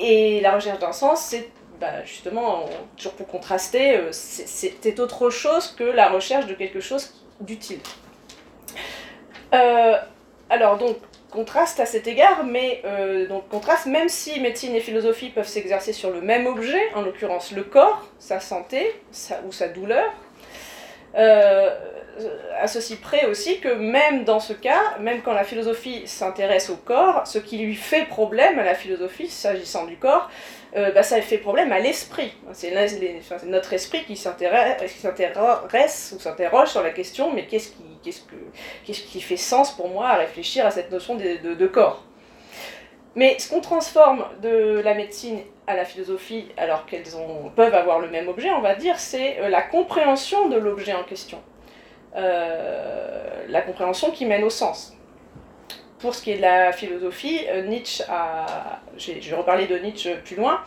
Et 0.00 0.40
la 0.40 0.54
recherche 0.54 0.78
d'un 0.78 0.92
sens, 0.92 1.20
c'est 1.20 1.50
bah, 1.80 2.04
justement, 2.04 2.66
toujours 2.96 3.12
pour 3.12 3.26
contraster, 3.26 3.96
euh, 3.96 4.08
c'est 4.12 5.00
autre 5.00 5.30
chose 5.30 5.68
que 5.68 5.84
la 5.84 6.08
recherche 6.08 6.46
de 6.46 6.54
quelque 6.54 6.80
chose 6.80 7.14
d'utile. 7.40 7.80
Euh, 9.54 9.96
alors 10.48 10.78
donc, 10.78 10.96
contraste 11.30 11.80
à 11.80 11.86
cet 11.86 12.06
égard, 12.06 12.44
mais 12.44 12.82
euh, 12.84 13.26
donc 13.28 13.48
contraste, 13.48 13.86
même 13.86 14.08
si 14.08 14.40
médecine 14.40 14.74
et 14.74 14.80
philosophie 14.80 15.30
peuvent 15.30 15.48
s'exercer 15.48 15.92
sur 15.92 16.10
le 16.10 16.20
même 16.20 16.46
objet, 16.46 16.82
en 16.94 17.02
l'occurrence 17.02 17.52
le 17.52 17.62
corps, 17.62 18.06
sa 18.18 18.40
santé 18.40 18.94
ou 19.46 19.52
sa 19.52 19.68
douleur, 19.68 20.12
à 22.60 22.66
ceci 22.66 22.96
près 22.96 23.26
aussi 23.26 23.60
que 23.60 23.68
même 23.68 24.24
dans 24.24 24.40
ce 24.40 24.52
cas, 24.52 24.98
même 25.00 25.22
quand 25.22 25.32
la 25.32 25.44
philosophie 25.44 26.06
s'intéresse 26.06 26.70
au 26.70 26.76
corps, 26.76 27.26
ce 27.26 27.38
qui 27.38 27.58
lui 27.58 27.74
fait 27.74 28.04
problème 28.04 28.58
à 28.58 28.64
la 28.64 28.74
philosophie, 28.74 29.28
s'agissant 29.28 29.86
du 29.86 29.96
corps, 29.96 30.30
euh, 30.76 30.92
bah, 30.92 31.02
ça 31.02 31.20
fait 31.20 31.38
problème 31.38 31.72
à 31.72 31.80
l'esprit. 31.80 32.32
C'est 32.52 32.72
notre 33.44 33.72
esprit 33.72 34.04
qui 34.04 34.16
s'intéresse 34.16 36.14
ou 36.16 36.20
s'interroge 36.20 36.68
sur 36.68 36.82
la 36.82 36.90
question, 36.90 37.32
mais 37.32 37.46
qu'est-ce 37.46 37.70
qui, 38.84 39.20
fait 39.20 39.36
sens 39.36 39.72
pour 39.72 39.88
moi 39.88 40.08
à 40.08 40.16
réfléchir 40.16 40.64
à 40.66 40.70
cette 40.70 40.90
notion 40.92 41.16
de, 41.16 41.54
de, 41.54 41.66
corps? 41.66 42.04
Mais 43.16 43.36
ce 43.40 43.50
qu'on 43.50 43.60
transforme 43.60 44.24
de 44.42 44.80
la 44.84 44.94
médecine 44.94 45.40
à 45.66 45.74
la 45.74 45.84
philosophie, 45.84 46.46
alors 46.56 46.86
qu'elles 46.86 47.02
peuvent 47.56 47.74
avoir 47.74 47.98
le 47.98 48.08
même 48.08 48.28
objet, 48.28 48.50
on 48.50 48.60
va 48.60 48.76
dire, 48.76 48.98
c'est 48.98 49.40
euh, 49.40 49.48
la 49.48 49.62
compréhension 49.62 50.48
de 50.48 50.56
l'objet 50.56 50.94
en 50.94 51.02
question. 51.02 51.42
Euh, 52.16 53.44
la 53.48 53.62
compréhension 53.62 54.10
qui 54.10 54.26
mène 54.26 54.44
au 54.44 54.50
sens. 54.50 54.94
Pour 55.98 56.14
ce 56.14 56.22
qui 56.22 56.32
est 56.32 56.36
de 56.36 56.42
la 56.42 56.72
philosophie, 56.72 57.40
euh, 57.48 57.62
Nietzsche 57.62 58.04
a. 58.08 58.80
Je 58.96 59.12
vais 59.12 59.36
reparler 59.36 59.66
de 59.66 59.76
Nietzsche 59.76 60.16
plus 60.24 60.36
loin. 60.36 60.60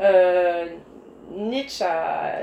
Euh, 0.00 0.66
Nietzsche 1.32 1.84
a. 1.84 2.42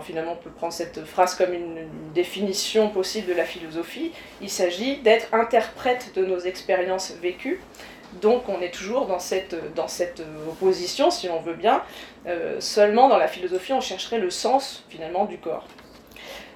Finalement, 0.00 0.32
on 0.32 0.36
peut 0.36 0.50
prendre 0.50 0.72
cette 0.72 1.04
phrase 1.04 1.34
comme 1.34 1.52
une, 1.52 1.88
définition 2.14 2.88
possible 2.88 3.26
de 3.26 3.32
la 3.32 3.44
philosophie. 3.44 4.12
Il 4.40 4.48
s'agit 4.48 4.98
d'être 4.98 5.34
interprète 5.34 6.12
de 6.14 6.24
nos 6.24 6.38
expériences 6.38 7.12
vécues. 7.20 7.60
Donc, 8.20 8.48
on 8.48 8.60
est 8.60 8.72
toujours 8.72 9.06
dans 9.06 9.18
cette, 9.18 9.56
dans 9.74 9.88
cette 9.88 10.22
opposition, 10.48 11.10
si 11.10 11.28
on 11.30 11.40
veut 11.40 11.54
bien. 11.54 11.82
seulement 12.60 13.08
dans 13.08 13.16
la 13.16 13.26
philosophie, 13.26 13.72
on 13.72 13.80
chercherait 13.80 14.18
le 14.18 14.30
sens, 14.30 14.84
finalement, 14.88 15.24
du 15.24 15.38
corps. 15.38 15.66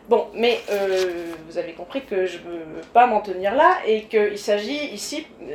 Bon, 0.09 0.29
mais 0.35 0.61
euh, 0.71 1.33
vous 1.49 1.59
avez 1.59 1.73
compris 1.73 2.05
que 2.05 2.27
je 2.27 2.39
ne 2.39 2.43
veux 2.43 2.83
pas 2.93 3.07
m'en 3.07 3.21
tenir 3.21 3.57
là 3.57 3.79
et 3.87 4.05
qu'il 4.05 4.39
s'agit 4.39 4.87
ici, 4.95 5.27
euh, 5.43 5.55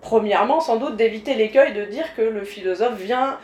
premièrement, 0.00 0.60
sans 0.60 0.76
doute, 0.76 0.96
d'éviter 0.96 1.34
l'écueil 1.34 1.74
de 1.74 1.84
dire 1.84 2.14
que 2.16 2.22
le 2.22 2.44
philosophe 2.44 2.98
vient, 2.98 3.38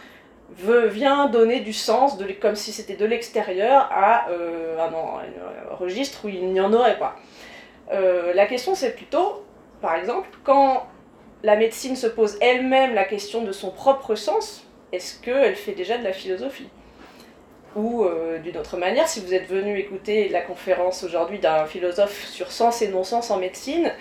veut, 0.56 0.86
vient 0.86 1.26
donner 1.26 1.60
du 1.60 1.74
sens, 1.74 2.16
de, 2.16 2.26
comme 2.32 2.56
si 2.56 2.72
c'était 2.72 2.96
de 2.96 3.04
l'extérieur, 3.04 3.86
à 3.92 4.30
euh, 4.30 4.78
un, 4.78 5.74
registre 5.74 6.24
où 6.24 6.28
il 6.28 6.46
n'y 6.52 6.60
en 6.60 6.72
aurait 6.72 6.98
pas. 6.98 7.16
la 7.90 8.46
question, 8.46 8.74
c'est 8.74 8.96
plutôt, 8.96 9.44
par 9.82 9.96
exemple, 9.96 10.30
quand 10.42 10.86
la 11.42 11.56
médecine 11.56 11.96
se 11.96 12.06
pose 12.06 12.38
elle-même 12.40 12.94
la 12.94 13.04
question 13.04 13.42
de 13.42 13.52
son 13.52 13.70
propre 13.70 14.14
sens, 14.14 14.66
est-ce 14.92 15.20
qu'elle 15.20 15.56
fait 15.56 15.72
déjà 15.72 15.98
de 15.98 16.04
la 16.04 16.14
philosophie? 16.14 16.70
Ou 17.74 18.04
euh, 18.04 18.38
d'une 18.38 18.56
autre 18.58 18.76
manière, 18.76 19.08
si 19.08 19.20
vous 19.20 19.34
êtes 19.34 19.48
venu 19.48 19.78
écouter 19.78 20.28
la 20.28 20.42
conférence 20.42 21.04
aujourd'hui 21.04 21.38
d'un 21.38 21.64
philosophe 21.66 22.26
sur 22.26 22.50
sens 22.50 22.82
et 22.82 22.88
non-sens 22.88 23.30
en 23.30 23.38
médecine, 23.38 23.92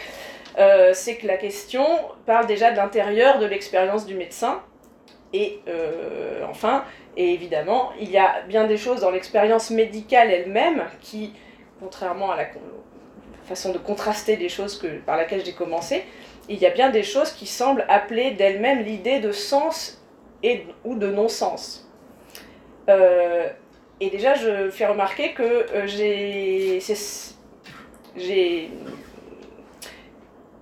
euh, 0.58 0.92
c'est 0.94 1.16
que 1.16 1.28
la 1.28 1.38
question 1.38 1.86
parle 2.26 2.46
déjà 2.48 2.72
de 2.72 2.78
l'intérieur 2.78 3.40
de 3.40 3.46
l'expérience 3.46 4.06
du 4.06 4.16
médecin. 4.16 4.62
Et 5.34 5.62
euh, 5.70 6.46
enfin, 6.50 6.84
et 7.16 7.34
évidemment, 7.34 7.92
il 8.00 8.12
y 8.12 8.18
a 8.18 8.42
bien 8.48 8.68
des 8.68 8.78
choses 8.78 9.00
dans 9.02 9.12
l'expérience 9.12 9.70
médicale 9.70 10.30
elle-même 10.30 10.84
qui, 11.00 11.34
contrairement 11.80 12.32
à 12.32 12.38
la 12.38 12.48
façon 13.46 13.72
de 13.72 13.78
contraster 13.78 14.36
les 14.36 14.50
choses 14.50 14.78
que, 14.78 15.00
par 15.00 15.16
laquelle 15.16 15.46
j'ai 15.46 15.54
commencé, 15.54 16.04
il 16.50 16.58
y 16.58 16.66
a 16.66 16.70
bien 16.70 16.90
des 16.90 17.04
choses 17.04 17.32
qui 17.32 17.48
semblent 17.48 17.86
appeler 17.88 18.32
d'elles-mêmes 18.32 18.84
l'idée 18.84 19.20
de 19.20 19.32
sens 19.32 20.04
et, 20.44 20.66
ou 20.84 20.96
de 20.96 21.08
non-sens. 21.08 21.88
Et 24.02 24.10
déjà, 24.10 24.34
je 24.34 24.72
fais 24.72 24.88
remarquer 24.88 25.34
que 25.34 25.44
euh, 25.44 25.86
j'ai. 28.18 28.72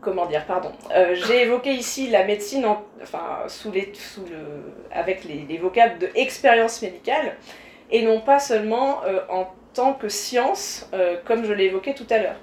Comment 0.01 0.25
dire, 0.25 0.46
pardon. 0.46 0.72
Euh, 0.93 1.15
j'ai 1.15 1.43
évoqué 1.43 1.72
ici 1.72 2.10
la 2.10 2.25
médecine 2.25 2.65
enfin, 3.01 3.43
sous 3.48 3.72
les, 3.72 3.91
sous 3.93 4.25
le, 4.25 4.74
avec 4.91 5.24
les, 5.24 5.58
vocables 5.58 6.00
de 6.00 6.10
expérience 6.15 6.81
médicale, 6.81 7.38
et 7.91 8.01
non 8.01 8.19
pas 8.19 8.39
seulement 8.39 9.03
euh, 9.05 9.22
en 9.29 9.48
tant 9.74 9.93
que 9.93 10.10
science, 10.10 10.89
comme 11.25 11.46
je 11.46 11.53
l'ai 11.53 11.65
évoqué 11.65 11.93
tout 11.93 12.08
à 12.10 12.17
l'heure. 12.17 12.39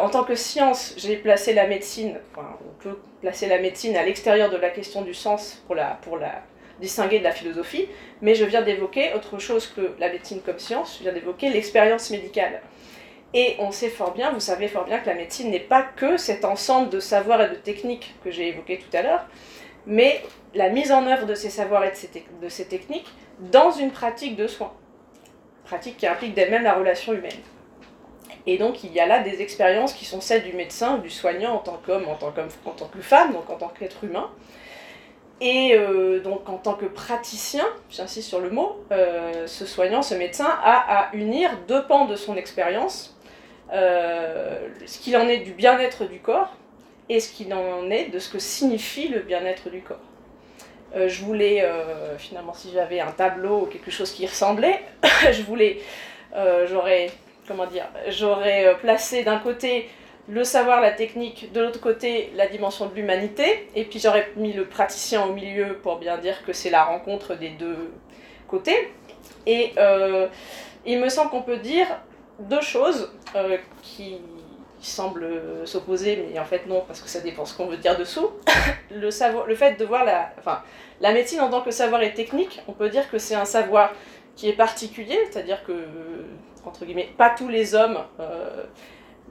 en 0.00 0.08
tant 0.08 0.24
que 0.24 0.34
science, 0.34 0.94
j'ai 0.96 1.16
placé 1.16 1.52
la 1.52 1.66
médecine, 1.66 2.18
enfin, 2.32 2.56
on 2.64 2.82
peut 2.82 2.98
placer 3.20 3.48
la 3.48 3.58
médecine 3.58 3.96
à 3.96 4.04
l'extérieur 4.04 4.48
de 4.48 4.56
la 4.56 4.70
question 4.70 5.02
du 5.02 5.12
sens 5.12 5.62
pour 5.66 5.74
la, 5.74 5.98
pour 6.02 6.18
la 6.18 6.42
distinguer 6.80 7.18
de 7.18 7.24
la 7.24 7.32
philosophie, 7.32 7.88
mais 8.22 8.34
je 8.34 8.44
viens 8.44 8.62
d'évoquer 8.62 9.12
autre 9.14 9.38
chose 9.38 9.66
que 9.66 9.92
la 9.98 10.10
médecine 10.10 10.40
comme 10.44 10.58
science, 10.58 10.96
je 10.98 11.04
viens 11.04 11.12
d'évoquer 11.12 11.50
l'expérience 11.50 12.10
médicale. 12.10 12.60
Et 13.34 13.56
on 13.58 13.70
sait 13.70 13.88
fort 13.88 14.12
bien, 14.14 14.32
vous 14.32 14.40
savez 14.40 14.68
fort 14.68 14.84
bien 14.84 14.98
que 14.98 15.06
la 15.06 15.14
médecine 15.14 15.50
n'est 15.50 15.60
pas 15.60 15.82
que 15.82 16.16
cet 16.16 16.44
ensemble 16.44 16.90
de 16.90 17.00
savoirs 17.00 17.42
et 17.42 17.48
de 17.50 17.54
techniques 17.54 18.14
que 18.24 18.30
j'ai 18.30 18.48
évoqué 18.48 18.78
tout 18.78 18.96
à 18.96 19.02
l'heure, 19.02 19.26
mais 19.86 20.22
la 20.54 20.68
mise 20.68 20.92
en 20.92 21.06
œuvre 21.06 21.26
de 21.26 21.34
ces 21.34 21.50
savoirs 21.50 21.84
et 21.84 21.92
de 22.40 22.48
ces, 22.48 22.66
techniques 22.66 23.08
dans 23.40 23.70
une 23.70 23.90
pratique 23.90 24.36
de 24.36 24.46
soins. 24.46 24.72
Pratique 25.64 25.96
qui 25.96 26.06
implique 26.06 26.34
d'elle-même 26.34 26.62
la 26.62 26.74
relation 26.74 27.12
humaine. 27.12 27.32
Et 28.46 28.58
donc 28.58 28.84
il 28.84 28.92
y 28.92 29.00
a 29.00 29.06
là 29.06 29.20
des 29.20 29.42
expériences 29.42 29.92
qui 29.92 30.04
sont 30.04 30.20
celles 30.20 30.44
du 30.44 30.52
médecin, 30.52 30.98
du 30.98 31.10
soignant 31.10 31.54
en 31.54 31.58
tant 31.58 31.80
qu'homme, 31.84 32.08
en 32.08 32.14
tant, 32.14 32.32
en 32.64 32.70
tant 32.70 32.86
que 32.86 33.00
femme, 33.00 33.32
donc 33.32 33.50
en 33.50 33.56
tant 33.56 33.68
qu'être 33.68 34.04
humain, 34.04 34.30
et 35.40 35.74
euh, 35.74 36.20
donc 36.20 36.48
en 36.48 36.56
tant 36.56 36.74
que 36.74 36.86
praticien, 36.86 37.66
j'insiste 37.90 38.28
sur 38.28 38.40
le 38.40 38.48
mot, 38.48 38.82
euh, 38.90 39.46
ce 39.46 39.66
soignant, 39.66 40.00
ce 40.00 40.14
médecin 40.14 40.48
a 40.62 41.00
à 41.00 41.14
unir 41.14 41.50
deux 41.68 41.84
pans 41.84 42.06
de 42.06 42.16
son 42.16 42.36
expérience, 42.36 43.14
euh, 43.72 44.68
ce 44.86 44.98
qu'il 44.98 45.16
en 45.16 45.28
est 45.28 45.38
du 45.38 45.52
bien-être 45.52 46.06
du 46.06 46.20
corps 46.20 46.56
et 47.10 47.20
ce 47.20 47.30
qu'il 47.30 47.52
en 47.52 47.90
est 47.90 48.06
de 48.06 48.18
ce 48.18 48.30
que 48.30 48.38
signifie 48.38 49.08
le 49.08 49.20
bien-être 49.20 49.68
du 49.68 49.82
corps. 49.82 50.00
je 50.94 51.22
voulais, 51.22 51.64
finalement, 52.18 52.54
si 52.54 52.72
j'avais 52.72 53.00
un 53.00 53.12
tableau 53.12 53.62
ou 53.62 53.66
quelque 53.66 53.90
chose 53.90 54.10
qui 54.10 54.26
ressemblait, 54.26 54.80
je 55.30 55.42
voulais, 55.42 55.78
j'aurais, 56.64 57.10
comment 57.46 57.66
dire, 57.66 57.86
j'aurais 58.08 58.76
placé 58.80 59.22
d'un 59.22 59.38
côté 59.38 59.88
le 60.28 60.42
savoir, 60.42 60.80
la 60.80 60.90
technique, 60.90 61.52
de 61.52 61.60
l'autre 61.60 61.80
côté, 61.80 62.32
la 62.34 62.48
dimension 62.48 62.86
de 62.86 62.94
l'humanité, 62.94 63.68
et 63.74 63.84
puis 63.84 64.00
j'aurais 64.00 64.28
mis 64.36 64.52
le 64.52 64.66
praticien 64.66 65.24
au 65.24 65.32
milieu 65.32 65.78
pour 65.82 65.98
bien 65.98 66.18
dire 66.18 66.44
que 66.44 66.52
c'est 66.52 66.70
la 66.70 66.84
rencontre 66.84 67.36
des 67.36 67.50
deux 67.50 67.92
côtés. 68.48 68.92
Et 69.46 69.72
euh, 69.78 70.26
il 70.84 71.00
me 71.00 71.08
semble 71.08 71.30
qu'on 71.30 71.42
peut 71.42 71.58
dire 71.58 71.86
deux 72.40 72.60
choses 72.60 73.12
euh, 73.36 73.56
qui 73.82 74.18
semblent 74.80 75.42
s'opposer, 75.64 76.26
mais 76.28 76.38
en 76.38 76.44
fait 76.44 76.66
non, 76.66 76.82
parce 76.86 77.00
que 77.00 77.08
ça 77.08 77.20
dépend 77.20 77.44
ce 77.44 77.56
qu'on 77.56 77.66
veut 77.66 77.76
dire 77.76 77.96
dessous. 77.96 78.30
le, 78.90 79.10
savoir, 79.12 79.46
le 79.46 79.54
fait 79.54 79.78
de 79.78 79.84
voir 79.84 80.04
la, 80.04 80.32
enfin, 80.38 80.60
la 81.00 81.12
médecine 81.12 81.40
en 81.40 81.50
tant 81.50 81.60
que 81.60 81.70
savoir 81.70 82.02
et 82.02 82.14
technique, 82.14 82.60
on 82.66 82.72
peut 82.72 82.88
dire 82.88 83.08
que 83.10 83.18
c'est 83.18 83.36
un 83.36 83.44
savoir 83.44 83.92
qui 84.34 84.48
est 84.48 84.54
particulier, 84.54 85.18
c'est-à-dire 85.30 85.64
que, 85.64 85.72
entre 86.64 86.84
guillemets, 86.84 87.10
pas 87.16 87.30
tous 87.30 87.48
les 87.48 87.76
hommes... 87.76 87.98
Euh, 88.18 88.64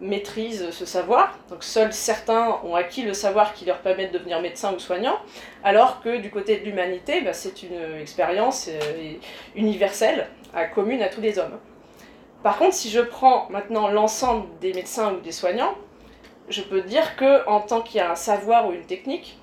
maîtrisent 0.02 0.72
ce 0.72 0.86
savoir. 0.86 1.38
Donc 1.50 1.64
seuls 1.64 1.94
certains 1.94 2.60
ont 2.64 2.76
acquis 2.76 3.04
le 3.04 3.14
savoir 3.14 3.54
qui 3.54 3.66
leur 3.66 3.80
permet 3.80 4.08
de 4.08 4.18
devenir 4.18 4.42
médecin 4.42 4.74
ou 4.74 4.80
soignant, 4.80 5.18
alors 5.64 6.02
que 6.02 6.18
du 6.18 6.30
côté 6.30 6.58
de 6.58 6.66
l'humanité, 6.66 7.22
bah, 7.22 7.34
c'est 7.34 7.64
une 7.64 8.00
expérience 8.00 8.70
euh, 8.70 9.14
universelle, 9.56 10.28
commune 10.74 11.02
à 11.02 11.10
tous 11.10 11.22
les 11.22 11.38
hommes. 11.38 11.60
Par 12.44 12.58
contre, 12.58 12.76
si 12.76 12.90
je 12.90 13.02
prends 13.02 13.48
maintenant 13.50 13.88
l'ensemble 13.88 14.48
des 14.62 14.74
médecins 14.74 15.14
ou 15.14 15.20
des 15.20 15.32
soignants, 15.32 15.76
je 16.48 16.62
peux 16.62 16.82
dire 16.82 17.16
que 17.16 17.48
en 17.48 17.60
tant 17.60 17.82
qu'il 17.82 17.98
y 17.98 18.00
a 18.02 18.12
un 18.12 18.16
savoir 18.16 18.68
ou 18.68 18.72
une 18.72 18.86
technique, 18.86 19.40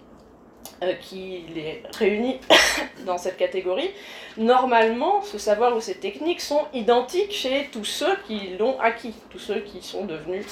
euh, 0.83 0.95
qui 0.95 1.45
les 1.55 1.83
réunit 1.97 2.41
dans 3.07 3.19
cette 3.19 3.37
catégorie, 3.37 3.91
normalement, 4.37 5.23
ce 5.23 5.39
savoir 5.39 5.77
ou 5.77 5.81
ces 5.81 5.95
techniques 5.95 6.41
sont 6.41 6.67
identiques 6.75 7.33
chez 7.33 7.69
tous 7.73 7.85
ceux 7.85 8.17
qui 8.27 8.57
l'ont 8.59 8.79
acquis, 8.81 9.15
tous 9.31 9.39
ceux 9.39 9.61
qui 9.61 9.81
sont 9.83 10.05
devenus 10.05 10.45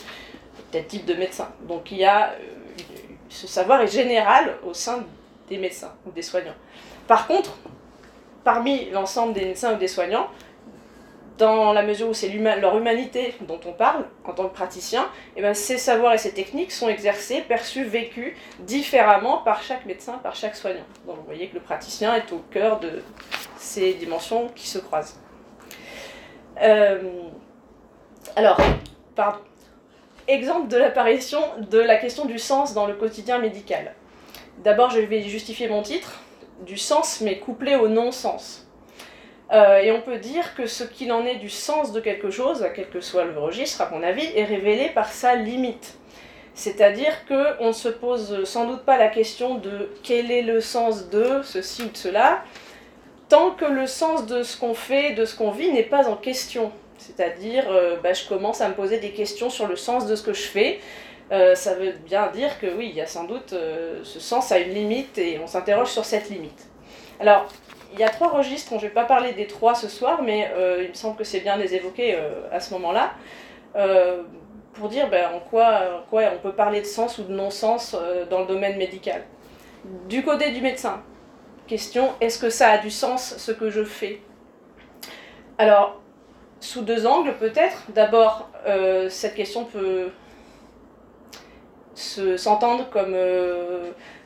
tel 0.71 0.87
type 0.87 1.05
de 1.05 1.15
médecin. 1.15 1.49
Donc 1.63 1.91
il 1.91 2.05
a, 2.05 2.35
ce 3.29 3.47
savoir 3.47 3.81
est 3.83 3.89
général 3.89 4.59
au 4.65 4.73
sein 4.73 5.05
des 5.49 5.59
médecins 5.59 5.95
ou 6.07 6.11
des 6.11 6.23
soignants. 6.23 6.55
Par 7.07 7.27
contre, 7.27 7.57
parmi 8.45 8.89
l'ensemble 8.91 9.33
des 9.33 9.47
médecins 9.47 9.75
ou 9.75 9.79
des 9.79 9.89
soignants, 9.89 10.29
dans 11.41 11.73
la 11.73 11.83
mesure 11.83 12.11
où 12.11 12.15
c'est 12.15 12.29
leur 12.29 12.77
humanité 12.77 13.35
dont 13.41 13.59
on 13.65 13.73
parle 13.73 14.05
en 14.25 14.33
tant 14.33 14.47
que 14.47 14.55
praticien, 14.55 15.09
eh 15.37 15.43
ben 15.43 15.55
ces 15.55 15.79
savoirs 15.79 16.13
et 16.13 16.19
ces 16.19 16.33
techniques 16.33 16.71
sont 16.71 16.89
exercés, 16.89 17.41
perçus, 17.41 17.83
vécus 17.83 18.35
différemment 18.61 19.39
par 19.39 19.63
chaque 19.63 19.87
médecin, 19.87 20.19
par 20.19 20.37
chaque 20.37 20.55
soignant. 20.55 20.85
Donc 21.07 21.17
vous 21.17 21.25
voyez 21.25 21.49
que 21.49 21.55
le 21.55 21.61
praticien 21.61 22.15
est 22.15 22.31
au 22.33 22.43
cœur 22.51 22.79
de 22.79 23.03
ces 23.57 23.95
dimensions 23.95 24.49
qui 24.55 24.69
se 24.69 24.79
croisent. 24.79 25.19
Euh, 26.61 26.99
alors, 28.37 28.61
pardon. 29.17 29.39
Exemple 30.29 30.69
de 30.69 30.77
l'apparition 30.77 31.41
de 31.71 31.79
la 31.79 31.97
question 31.97 32.27
du 32.27 32.39
sens 32.39 32.75
dans 32.75 32.87
le 32.87 32.95
quotidien 32.95 33.39
médical. 33.39 33.95
D'abord, 34.59 34.91
je 34.91 35.01
vais 35.01 35.23
justifier 35.23 35.69
mon 35.69 35.83
titre, 35.83 36.21
du 36.67 36.77
sens 36.77 37.23
mais 37.23 37.39
couplé 37.39 37.77
au 37.77 37.89
non-sens. 37.89 38.70
Euh, 39.52 39.78
et 39.78 39.90
on 39.90 40.00
peut 40.00 40.19
dire 40.19 40.54
que 40.54 40.66
ce 40.66 40.85
qu'il 40.85 41.11
en 41.12 41.25
est 41.25 41.37
du 41.37 41.50
sens 41.50 41.92
de 41.92 42.00
quelque 42.00 42.30
chose, 42.30 42.64
quel 42.75 42.88
que 42.88 43.00
soit 43.00 43.25
le 43.25 43.38
registre, 43.38 43.83
à 43.83 43.90
mon 43.90 44.02
avis, 44.02 44.26
est 44.37 44.45
révélé 44.45 44.90
par 44.90 45.09
sa 45.09 45.35
limite. 45.35 45.95
C'est-à-dire 46.54 47.25
qu'on 47.26 47.69
ne 47.69 47.73
se 47.73 47.88
pose 47.88 48.45
sans 48.45 48.66
doute 48.66 48.83
pas 48.83 48.97
la 48.97 49.09
question 49.09 49.57
de 49.57 49.90
quel 50.02 50.30
est 50.30 50.42
le 50.42 50.61
sens 50.61 51.09
de 51.09 51.40
ceci 51.42 51.83
ou 51.83 51.88
de 51.88 51.97
cela, 51.97 52.45
tant 53.28 53.50
que 53.52 53.64
le 53.64 53.87
sens 53.87 54.26
de 54.26 54.42
ce 54.42 54.57
qu'on 54.57 54.75
fait, 54.75 55.12
de 55.12 55.25
ce 55.25 55.35
qu'on 55.35 55.50
vit, 55.50 55.73
n'est 55.73 55.83
pas 55.83 56.09
en 56.09 56.16
question. 56.16 56.71
C'est-à-dire, 56.99 57.64
euh, 57.71 57.97
bah, 58.02 58.12
je 58.12 58.28
commence 58.28 58.61
à 58.61 58.69
me 58.69 58.75
poser 58.75 58.99
des 58.99 59.11
questions 59.11 59.50
sur 59.50 59.66
le 59.66 59.76
sens 59.76 60.07
de 60.07 60.14
ce 60.14 60.23
que 60.23 60.33
je 60.33 60.42
fais. 60.42 60.80
Euh, 61.33 61.54
ça 61.54 61.75
veut 61.75 61.92
bien 62.04 62.28
dire 62.28 62.61
que 62.61 62.66
oui, 62.66 62.88
il 62.90 62.97
y 62.97 63.00
a 63.00 63.07
sans 63.07 63.25
doute 63.25 63.54
ce 64.04 64.21
sens 64.21 64.52
à 64.52 64.59
une 64.59 64.75
limite 64.75 65.19
et 65.19 65.40
on 65.42 65.47
s'interroge 65.47 65.88
sur 65.88 66.04
cette 66.04 66.28
limite. 66.28 66.66
Alors, 67.21 67.47
il 67.93 67.99
y 67.99 68.05
a 68.05 68.09
trois 68.09 68.29
registres, 68.29 68.71
je 68.71 68.77
ne 68.77 68.81
vais 68.83 68.89
pas 68.91 69.05
parler 69.05 69.33
des 69.33 69.47
trois 69.47 69.75
ce 69.75 69.89
soir, 69.89 70.23
mais 70.23 70.51
euh, 70.55 70.83
il 70.83 70.91
me 70.91 70.95
semble 70.95 71.17
que 71.17 71.25
c'est 71.25 71.41
bien 71.41 71.57
de 71.57 71.63
les 71.63 71.75
évoquer 71.75 72.15
euh, 72.15 72.43
à 72.53 72.61
ce 72.61 72.73
moment-là, 72.75 73.13
euh, 73.77 74.23
pour 74.75 74.89
dire 74.89 75.09
ben, 75.09 75.29
en, 75.35 75.41
quoi, 75.41 76.05
quoi, 76.09 76.23
on 76.35 76.39
peut 76.39 76.53
parler 76.53 76.81
de 76.81 76.87
sens 76.87 77.19
ou 77.19 77.25
de 77.25 77.33
non-sens 77.33 77.97
dans 78.31 78.41
le 78.41 78.47
domaine 78.47 78.77
médical. 78.77 79.23
Du 80.09 80.23
côté 80.23 80.53
du 80.53 80.61
médecin, 80.61 81.03
question, 81.67 82.11
est-ce 82.21 82.39
que 82.39 82.51
ça 82.51 82.71
a 82.71 82.79
du 82.79 82.91
sens 82.91 83.37
ce 83.37 83.53
que 83.53 83.71
je 83.71 83.83
fais? 83.83 84.21
Alors, 85.59 86.01
sous 86.61 86.83
deux 86.83 87.07
angles 87.07 87.35
peut-être. 87.39 87.83
D'abord, 87.95 88.49
cette 89.09 89.35
question 89.35 89.65
peut 89.65 90.11
s'entendre 91.95 92.89
comme 92.91 93.17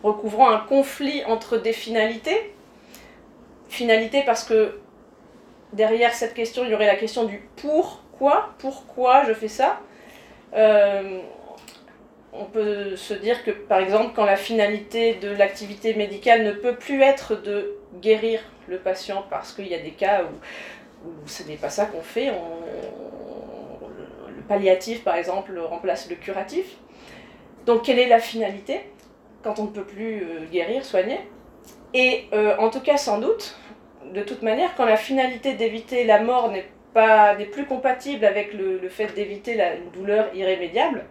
recouvrant 0.03 0.51
un 0.51 0.59
conflit 0.59 1.25
entre 1.25 1.57
des 1.57 1.73
finalités, 1.73 2.54
finalité 3.75 4.23
parce 4.25 4.45
que 4.45 4.79
derrière 5.73 6.15
cette 6.15 6.35
question, 6.35 6.65
il 6.65 6.71
y 6.71 6.75
aurait 6.75 6.87
la 6.87 6.97
question 6.97 7.25
du 7.25 7.43
pourquoi, 7.57 8.55
pourquoi 8.59 9.25
je 9.25 9.35
fais 9.35 9.49
ça. 9.49 9.81
Euh, 10.55 11.19
on 12.33 12.45
peut 12.45 12.97
se 12.97 13.15
dire 13.15 13.45
que, 13.45 13.51
par 13.51 13.79
exemple, 13.79 14.13
quand 14.15 14.25
la 14.25 14.37
finalité 14.37 15.15
de 15.15 15.29
l'activité 15.29 15.95
médicale 15.95 16.45
ne 16.45 16.53
peut 16.53 16.77
plus 16.77 17.03
être 17.03 17.41
de 17.41 17.77
guérir 18.01 18.41
le 18.67 18.79
patient, 18.79 19.25
parce 19.31 19.53
qu'il 19.53 19.69
y 19.69 19.75
a 19.75 19.79
des 19.79 19.93
cas 19.93 20.25
où, 20.25 21.11
ce 21.27 21.43
n'est 21.45 21.57
pas 21.57 21.71
ça 21.71 21.87
qu'on 21.87 22.03
fait, 22.03 22.29
le 22.29 24.43
palliatif, 24.49 25.05
par 25.05 25.17
exemple, 25.17 25.59
remplace 25.59 26.09
le 26.09 26.17
curatif. 26.17 26.67
Donc, 27.67 27.85
quelle 27.85 27.99
est 27.99 28.09
la 28.09 28.21
finalité 28.21 28.81
quand 29.43 29.59
on 29.59 29.65
ne 29.65 29.71
peut 29.71 29.85
plus 29.85 30.23
euh, 30.23 30.47
guérir, 30.51 30.85
soigner? 30.85 31.21
Et 31.93 32.25
euh, 32.33 32.57
en 32.59 32.71
tout 32.71 32.81
cas, 32.81 32.97
sans 32.97 33.19
doute, 33.19 33.57
de 34.13 34.23
toute 34.23 34.43
manière, 34.43 34.75
quand 34.77 34.85
la 34.85 34.97
finalité 34.97 35.55
d'éviter 35.55 36.05
la 36.05 36.21
mort 36.21 36.51
n'est 36.51 36.67
pas 36.93 37.35
n'est 37.35 37.47
plus 37.47 37.67
compatible 37.67 38.25
avec 38.25 38.55
le, 38.55 38.89
fait 38.89 39.09
d'éviter 39.15 39.55
la 39.55 39.77
douleur 39.93 40.35
irrémédiable, 40.35 41.05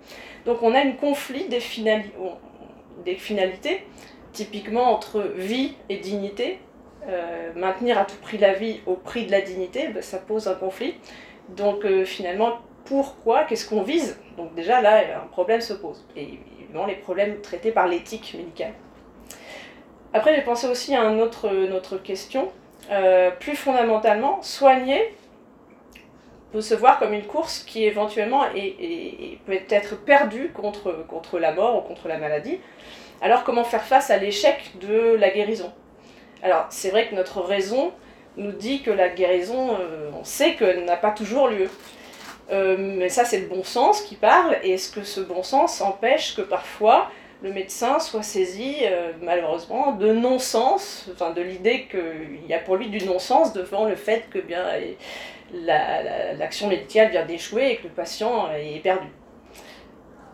donc 0.45 0.63
on 0.63 0.73
a 0.73 0.79
un 0.79 0.91
conflit 0.91 1.45
des, 1.49 1.59
finalités, 3.15 3.85
typiquement 4.31 4.91
entre 4.91 5.21
vie 5.35 5.75
et 5.89 5.97
dignité. 5.97 6.59
Euh, 7.09 7.51
maintenir 7.57 7.97
à 7.97 8.05
tout 8.05 8.15
prix 8.21 8.37
la 8.37 8.53
vie 8.53 8.79
au 8.85 8.93
prix 8.93 9.25
de 9.25 9.31
la 9.31 9.41
dignité, 9.41 9.89
ben, 9.89 10.01
ça 10.01 10.19
pose 10.19 10.47
un 10.47 10.53
conflit. 10.53 10.95
Donc 11.49 11.83
euh, 11.83 12.05
finalement, 12.05 12.59
pourquoi 12.85 13.43
Qu'est-ce 13.43 13.67
qu'on 13.67 13.83
vise? 13.83 14.17
Donc 14.37 14.55
déjà 14.55 14.81
là, 14.81 15.21
un 15.21 15.27
problème 15.27 15.59
se 15.59 15.73
pose. 15.73 16.05
Et 16.15 16.39
évidemment, 16.61 16.85
les 16.85 16.95
problèmes 16.95 17.41
traités 17.41 17.71
par 17.71 17.87
l'éthique 17.87 18.33
médicale. 18.37 18.73
Après, 20.13 20.33
j'ai 20.35 20.43
pensé 20.43 20.67
aussi 20.67 20.95
à 20.95 21.03
une 21.03 21.19
autre 21.19 21.97
question, 21.97 22.51
euh, 22.91 23.31
plus 23.31 23.55
fondamentalement, 23.55 24.41
soigner 24.41 25.15
peut 26.51 26.61
se 26.61 26.75
voir 26.75 26.99
comme 26.99 27.13
une 27.13 27.25
course 27.25 27.59
qui 27.59 27.83
éventuellement 27.83 28.45
est, 28.55 29.39
peut 29.45 29.57
être 29.69 29.97
perdue 29.97 30.51
contre, 30.53 31.05
contre 31.07 31.39
la 31.39 31.51
mort 31.51 31.77
ou 31.77 31.81
contre 31.81 32.07
la 32.07 32.17
maladie. 32.17 32.59
Alors 33.21 33.43
comment 33.43 33.63
faire 33.63 33.83
face 33.83 34.11
à 34.11 34.17
l'échec 34.17 34.71
de 34.79 35.15
la 35.15 35.29
guérison? 35.31 35.73
Alors 36.43 36.67
c'est 36.69 36.91
vrai 36.91 37.07
que 37.07 37.15
notre 37.15 37.41
raison 37.41 37.91
nous 38.37 38.51
dit 38.51 38.83
que 38.83 38.91
la 38.91 39.09
guérison, 39.09 39.75
euh, 39.79 40.11
on 40.19 40.23
sait 40.23 40.55
qu'elle 40.55 40.85
n'a 40.85 40.97
pas 40.97 41.11
toujours 41.11 41.47
lieu. 41.47 41.69
Euh, 42.51 42.75
mais 42.77 43.09
ça 43.09 43.25
c'est 43.25 43.39
le 43.39 43.47
bon 43.47 43.63
sens 43.63 44.01
qui 44.01 44.15
parle, 44.15 44.57
et 44.63 44.73
est-ce 44.73 44.91
que 44.91 45.03
ce 45.03 45.21
bon 45.21 45.41
sens 45.43 45.81
empêche 45.81 46.35
que 46.35 46.41
parfois 46.41 47.09
le 47.43 47.51
médecin 47.51 47.99
soit 47.99 48.23
saisi 48.23 48.77
euh, 48.83 49.11
malheureusement 49.21 49.91
de 49.91 50.13
non-sens, 50.13 51.09
enfin 51.11 51.31
de 51.31 51.41
l'idée 51.41 51.87
qu'il 51.91 52.47
y 52.47 52.53
a 52.53 52.59
pour 52.59 52.77
lui 52.77 52.89
du 52.89 53.05
non-sens 53.05 53.51
devant 53.51 53.85
le 53.85 53.95
fait 53.95 54.29
que 54.31 54.39
bien 54.39 54.63
l'action 55.53 56.67
médicale 56.67 57.11
vient 57.11 57.25
d'échouer 57.25 57.71
et 57.71 57.75
que 57.75 57.83
le 57.83 57.89
patient 57.89 58.49
est 58.55 58.81
perdu. 58.81 59.07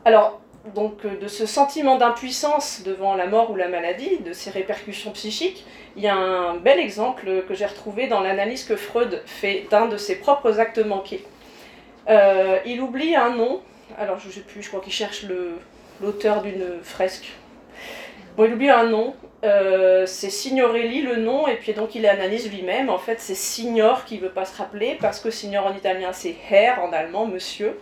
Alors, 0.05 0.39
donc 0.75 1.01
de 1.01 1.27
ce 1.27 1.45
sentiment 1.45 1.97
d'impuissance 1.97 2.83
devant 2.85 3.15
la 3.15 3.25
mort 3.25 3.49
ou 3.51 3.55
la 3.55 3.67
maladie, 3.67 4.19
de 4.19 4.31
ces 4.31 4.51
répercussions 4.51 5.11
psychiques, 5.11 5.65
il 5.97 6.03
y 6.03 6.07
a 6.07 6.15
un 6.15 6.55
bel 6.57 6.79
exemple 6.79 7.43
que 7.47 7.53
j'ai 7.55 7.65
retrouvé 7.65 8.07
dans 8.07 8.21
l'analyse 8.21 8.63
que 8.63 8.75
Freud 8.75 9.21
fait 9.25 9.65
d'un 9.71 9.87
de 9.87 9.97
ses 9.97 10.19
propres 10.19 10.59
actes 10.59 10.79
manqués. 10.79 11.25
Euh, 12.07 12.59
il 12.65 12.81
oublie 12.81 13.15
un 13.15 13.35
nom, 13.35 13.61
alors 13.97 14.19
je 14.19 14.29
sais 14.29 14.41
plus, 14.41 14.61
je 14.61 14.67
crois 14.67 14.79
qu'il 14.79 14.93
cherche 14.93 15.23
le, 15.23 15.57
l'auteur 16.01 16.41
d'une 16.41 16.81
fresque. 16.81 17.31
Bon, 18.38 18.45
il 18.45 18.53
oublie 18.53 18.69
un 18.69 18.85
nom, 18.85 19.15
euh, 19.43 20.05
c'est 20.05 20.29
Signorelli 20.29 21.01
le 21.01 21.17
nom, 21.17 21.47
et 21.47 21.55
puis 21.55 21.73
donc 21.73 21.95
il 21.95 22.05
analyse 22.05 22.49
lui-même. 22.51 22.89
En 22.89 22.97
fait, 22.97 23.19
c'est 23.19 23.35
Signor 23.35 24.05
qui 24.05 24.17
veut 24.17 24.29
pas 24.29 24.45
se 24.45 24.57
rappeler, 24.57 24.97
parce 24.99 25.19
que 25.19 25.29
Signor 25.29 25.65
en 25.65 25.75
italien 25.75 26.12
c'est 26.13 26.35
Herr, 26.49 26.81
en 26.83 26.91
allemand, 26.91 27.25
monsieur. 27.25 27.77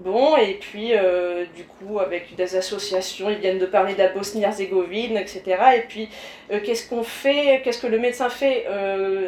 Bon, 0.00 0.36
et 0.36 0.54
puis 0.54 0.94
euh, 0.94 1.44
du 1.56 1.64
coup, 1.64 1.98
avec 1.98 2.36
des 2.36 2.54
associations, 2.54 3.30
ils 3.30 3.38
viennent 3.38 3.58
de 3.58 3.66
parler 3.66 3.94
de 3.94 3.98
la 3.98 4.08
Bosnie-Herzégovine, 4.08 5.16
etc. 5.16 5.42
Et 5.76 5.80
puis, 5.88 6.08
euh, 6.52 6.60
qu'est-ce 6.64 6.88
qu'on 6.88 7.02
fait 7.02 7.62
Qu'est-ce 7.64 7.82
que 7.82 7.88
le 7.88 7.98
médecin 7.98 8.28
fait 8.28 8.66
euh, 8.68 9.26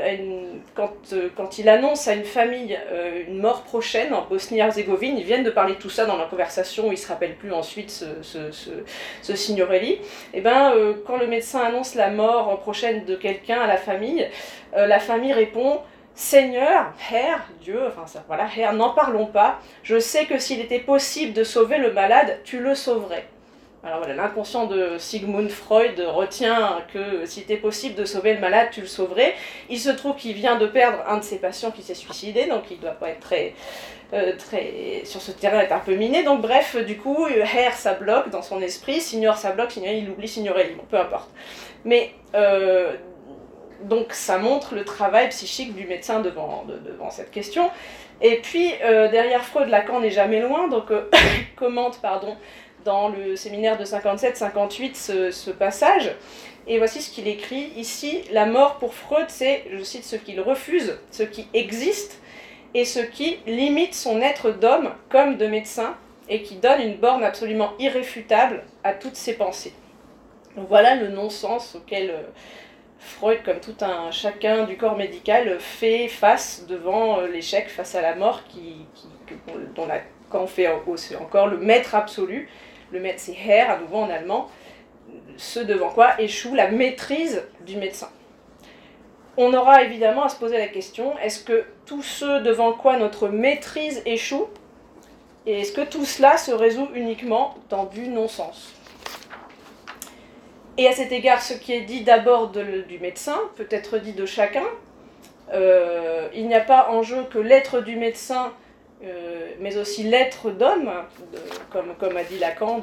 quand, 0.76 1.12
quand 1.37 1.59
il 1.59 1.68
annonce 1.68 2.06
à 2.06 2.14
une 2.14 2.24
famille 2.24 2.78
une 3.28 3.40
mort 3.40 3.62
prochaine 3.62 4.14
en 4.14 4.22
Bosnie-Herzégovine 4.26 5.18
Ils 5.18 5.24
viennent 5.24 5.42
de 5.42 5.50
parler 5.50 5.74
de 5.74 5.80
tout 5.80 5.90
ça 5.90 6.06
dans 6.06 6.16
la 6.16 6.26
conversation 6.26 6.85
où 6.85 6.92
il 6.92 6.92
ne 6.92 6.96
se 6.96 7.09
rappelle 7.09 7.35
plus 7.35 7.52
ensuite 7.52 7.90
ce, 7.90 8.04
ce, 8.22 8.52
ce, 8.52 8.70
ce 9.22 9.35
signorelli. 9.35 9.92
Et 9.92 10.00
eh 10.35 10.40
bien, 10.40 10.72
quand 11.04 11.16
le 11.16 11.26
médecin 11.26 11.61
annonce 11.61 11.96
la 11.96 12.11
mort 12.11 12.61
prochaine 12.61 13.04
de 13.04 13.16
quelqu'un 13.16 13.61
à 13.61 13.66
la 13.66 13.76
famille, 13.76 14.28
la 14.74 15.00
famille 15.00 15.33
répond 15.33 15.80
Seigneur, 16.20 16.92
Herr, 17.11 17.48
Dieu, 17.62 17.80
enfin 17.88 18.06
ça, 18.06 18.22
voilà, 18.26 18.46
Herr, 18.54 18.74
n'en 18.74 18.90
parlons 18.90 19.24
pas. 19.24 19.59
Je 19.83 19.98
sais 19.98 20.26
que 20.26 20.38
s'il 20.38 20.61
était 20.61 20.78
possible 20.78 21.33
de 21.33 21.44
sauver 21.44 21.78
le 21.78 21.94
malade, 21.94 22.40
tu 22.44 22.61
le 22.61 22.74
sauverais. 22.74 23.24
Alors 23.83 24.00
voilà, 24.00 24.12
l'inconscient 24.12 24.66
de 24.66 24.98
Sigmund 24.98 25.48
Freud 25.48 25.98
retient 25.98 26.83
que 26.92 27.24
s'il 27.24 27.44
était 27.44 27.56
possible 27.56 27.94
de 27.94 28.04
sauver 28.04 28.35
le 28.35 28.40
malade, 28.40 28.68
tu 28.70 28.83
le 28.83 28.87
sauverais. 28.87 29.35
Il 29.70 29.80
se 29.80 29.88
trouve 29.88 30.14
qu'il 30.14 30.35
vient 30.35 30.56
de 30.56 30.66
perdre 30.66 30.98
un 31.09 31.16
de 31.16 31.24
ses 31.24 31.38
patients 31.38 31.70
qui 31.70 31.83
s'est 31.83 31.94
suicidé, 31.94 32.44
donc 32.44 32.64
il 32.70 32.78
doit 32.78 32.90
pas 32.90 33.09
être 33.09 33.20
très, 33.20 33.54
euh, 34.12 34.35
très, 34.37 35.00
sur 35.06 35.22
ce 35.22 35.33
terrain, 35.33 35.61
être 35.61 35.72
un 35.72 35.78
peu 35.78 35.94
miné. 35.94 36.22
Donc 36.22 36.42
bref, 36.42 36.76
du 36.85 36.98
coup, 36.98 37.28
Herr, 37.28 37.72
ça 37.72 37.94
bloque 37.94 38.28
dans 38.28 38.42
son 38.42 38.61
esprit, 38.61 39.00
Signor, 39.00 39.38
ça 39.38 39.52
bloque, 39.52 39.70
Signor, 39.70 39.94
il 39.94 40.11
oublie 40.11 40.28
Signorelli, 40.28 40.74
bon, 40.74 40.85
peu 40.90 40.98
importe. 40.98 41.30
Mais 41.87 42.12
euh, 42.35 42.92
donc 43.82 44.12
ça 44.12 44.38
montre 44.38 44.74
le 44.74 44.84
travail 44.84 45.28
psychique 45.30 45.74
du 45.74 45.86
médecin 45.86 46.20
devant, 46.20 46.64
cette 47.10 47.30
question. 47.30 47.70
Et 48.20 48.36
puis 48.36 48.72
euh, 48.82 49.10
derrière 49.10 49.44
Freud, 49.44 49.68
Lacan 49.68 50.00
n'est 50.00 50.10
jamais 50.10 50.40
loin, 50.40 50.68
donc 50.68 50.90
euh, 50.90 51.08
commente 51.56 52.00
pardon, 52.00 52.36
dans 52.84 53.08
le 53.08 53.36
séminaire 53.36 53.78
de 53.78 53.84
57-58 53.84 55.30
ce, 55.30 55.50
passage. 55.50 56.14
Et 56.66 56.78
voici 56.78 57.00
ce 57.00 57.10
qu'il 57.10 57.26
écrit 57.26 57.72
ici 57.76 58.22
La 58.32 58.46
mort 58.46 58.76
pour 58.76 58.94
Freud, 58.94 59.26
c'est, 59.28 59.64
je 59.72 59.82
cite, 59.82 60.04
ce 60.04 60.16
qu'il 60.16 60.40
refuse, 60.40 60.98
ce 61.10 61.22
qui 61.22 61.48
existe 61.54 62.20
et 62.74 62.84
ce 62.84 63.00
qui 63.00 63.38
limite 63.46 63.94
son 63.94 64.20
être 64.20 64.50
d'homme 64.50 64.90
comme 65.08 65.36
de 65.36 65.46
médecin 65.46 65.96
et 66.28 66.42
qui 66.42 66.56
donne 66.56 66.80
une 66.80 66.96
borne 66.96 67.24
absolument 67.24 67.72
irréfutable 67.78 68.62
à 68.84 68.92
toutes 68.92 69.16
ces 69.16 69.34
pensées. 69.34 69.72
Voilà 70.56 70.94
le 70.94 71.08
non-sens 71.08 71.74
auquel 71.74 72.10
euh, 72.10 72.22
Freud, 73.00 73.42
comme 73.42 73.60
tout 73.60 73.76
un 73.80 74.10
chacun 74.10 74.64
du 74.64 74.76
corps 74.76 74.96
médical, 74.96 75.58
fait 75.58 76.06
face 76.06 76.66
devant 76.68 77.18
euh, 77.18 77.28
l'échec, 77.28 77.68
face 77.68 77.94
à 77.94 78.02
la 78.02 78.14
mort, 78.14 78.44
qui, 78.44 78.86
dont 79.74 79.86
la, 79.86 80.00
quand 80.28 80.42
on 80.42 80.46
fait 80.46 80.68
encore 81.18 81.46
le 81.46 81.56
maître 81.56 81.94
absolu, 81.94 82.48
le 82.92 83.00
maître 83.00 83.20
c'est 83.20 83.34
Herr, 83.34 83.70
à 83.70 83.78
nouveau 83.78 83.96
en 83.96 84.10
allemand, 84.10 84.48
ce 85.38 85.60
devant 85.60 85.88
quoi 85.88 86.20
échoue 86.20 86.54
la 86.54 86.70
maîtrise 86.70 87.42
du 87.66 87.76
médecin. 87.76 88.10
On 89.38 89.54
aura 89.54 89.82
évidemment 89.82 90.24
à 90.24 90.28
se 90.28 90.36
poser 90.36 90.58
la 90.58 90.68
question, 90.68 91.18
est-ce 91.18 91.42
que 91.42 91.64
tout 91.86 92.02
ce 92.02 92.42
devant 92.42 92.74
quoi 92.74 92.98
notre 92.98 93.28
maîtrise 93.28 94.02
échoue, 94.04 94.48
et 95.46 95.60
est-ce 95.60 95.72
que 95.72 95.80
tout 95.80 96.04
cela 96.04 96.36
se 96.36 96.50
résout 96.50 96.90
uniquement 96.94 97.54
dans 97.70 97.86
du 97.86 98.08
non-sens? 98.08 98.74
Et 100.78 100.88
à 100.88 100.92
cet 100.92 101.12
égard, 101.12 101.42
ce 101.42 101.54
qui 101.54 101.72
est 101.72 101.83
dit 101.83 102.02
d'abord 102.02 102.48
du 102.50 102.98
médecin 103.00 103.37
peut 103.56 103.68
être 103.70 103.98
dit 103.98 104.12
de 104.12 104.26
chacun. 104.26 104.64
Euh, 105.52 106.28
il 106.35 106.46
n'y 106.46 106.54
a 106.54 106.61
pas 106.61 106.90
en 106.90 107.02
jeu 107.02 107.24
que 107.30 107.38
l'être 107.38 107.80
du 107.80 107.96
médecin, 107.96 108.52
euh, 109.04 109.50
mais 109.61 109.76
aussi 109.76 110.04
l'être 110.04 110.50
d'homme, 110.50 110.90
comme, 111.70 112.16
a 112.16 112.24
dit 112.24 112.38
Lacan 112.38 112.80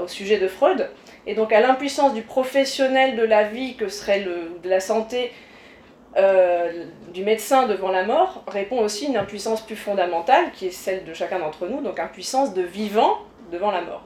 au 0.00 0.06
sujet 0.06 0.38
de 0.38 0.48
Freud. 0.48 0.88
Et 1.26 1.34
donc 1.34 1.52
à 1.52 1.60
l'impuissance 1.60 2.14
du 2.14 2.22
professionnel 2.22 3.16
de 3.16 3.24
la 3.24 3.44
vie, 3.44 3.76
que 3.76 3.88
serait 3.88 4.26
la 4.64 4.80
santé, 4.80 5.32
euh, 6.16 6.84
du 7.12 7.22
médecin 7.22 7.66
devant 7.66 7.90
la 7.90 8.04
mort, 8.04 8.42
répond 8.48 8.80
aussi 8.80 9.06
une 9.06 9.16
impuissance 9.16 9.64
plus 9.64 9.76
fondamentale, 9.76 10.50
qui 10.52 10.66
est 10.66 10.72
celle 10.72 11.04
de 11.04 11.14
chacun 11.14 11.38
d'entre 11.38 11.66
nous, 11.66 11.80
donc 11.80 12.00
impuissance 12.00 12.54
de 12.54 12.62
vivant 12.62 13.18
devant 13.52 13.70
la 13.70 13.82
mort. 13.82 14.02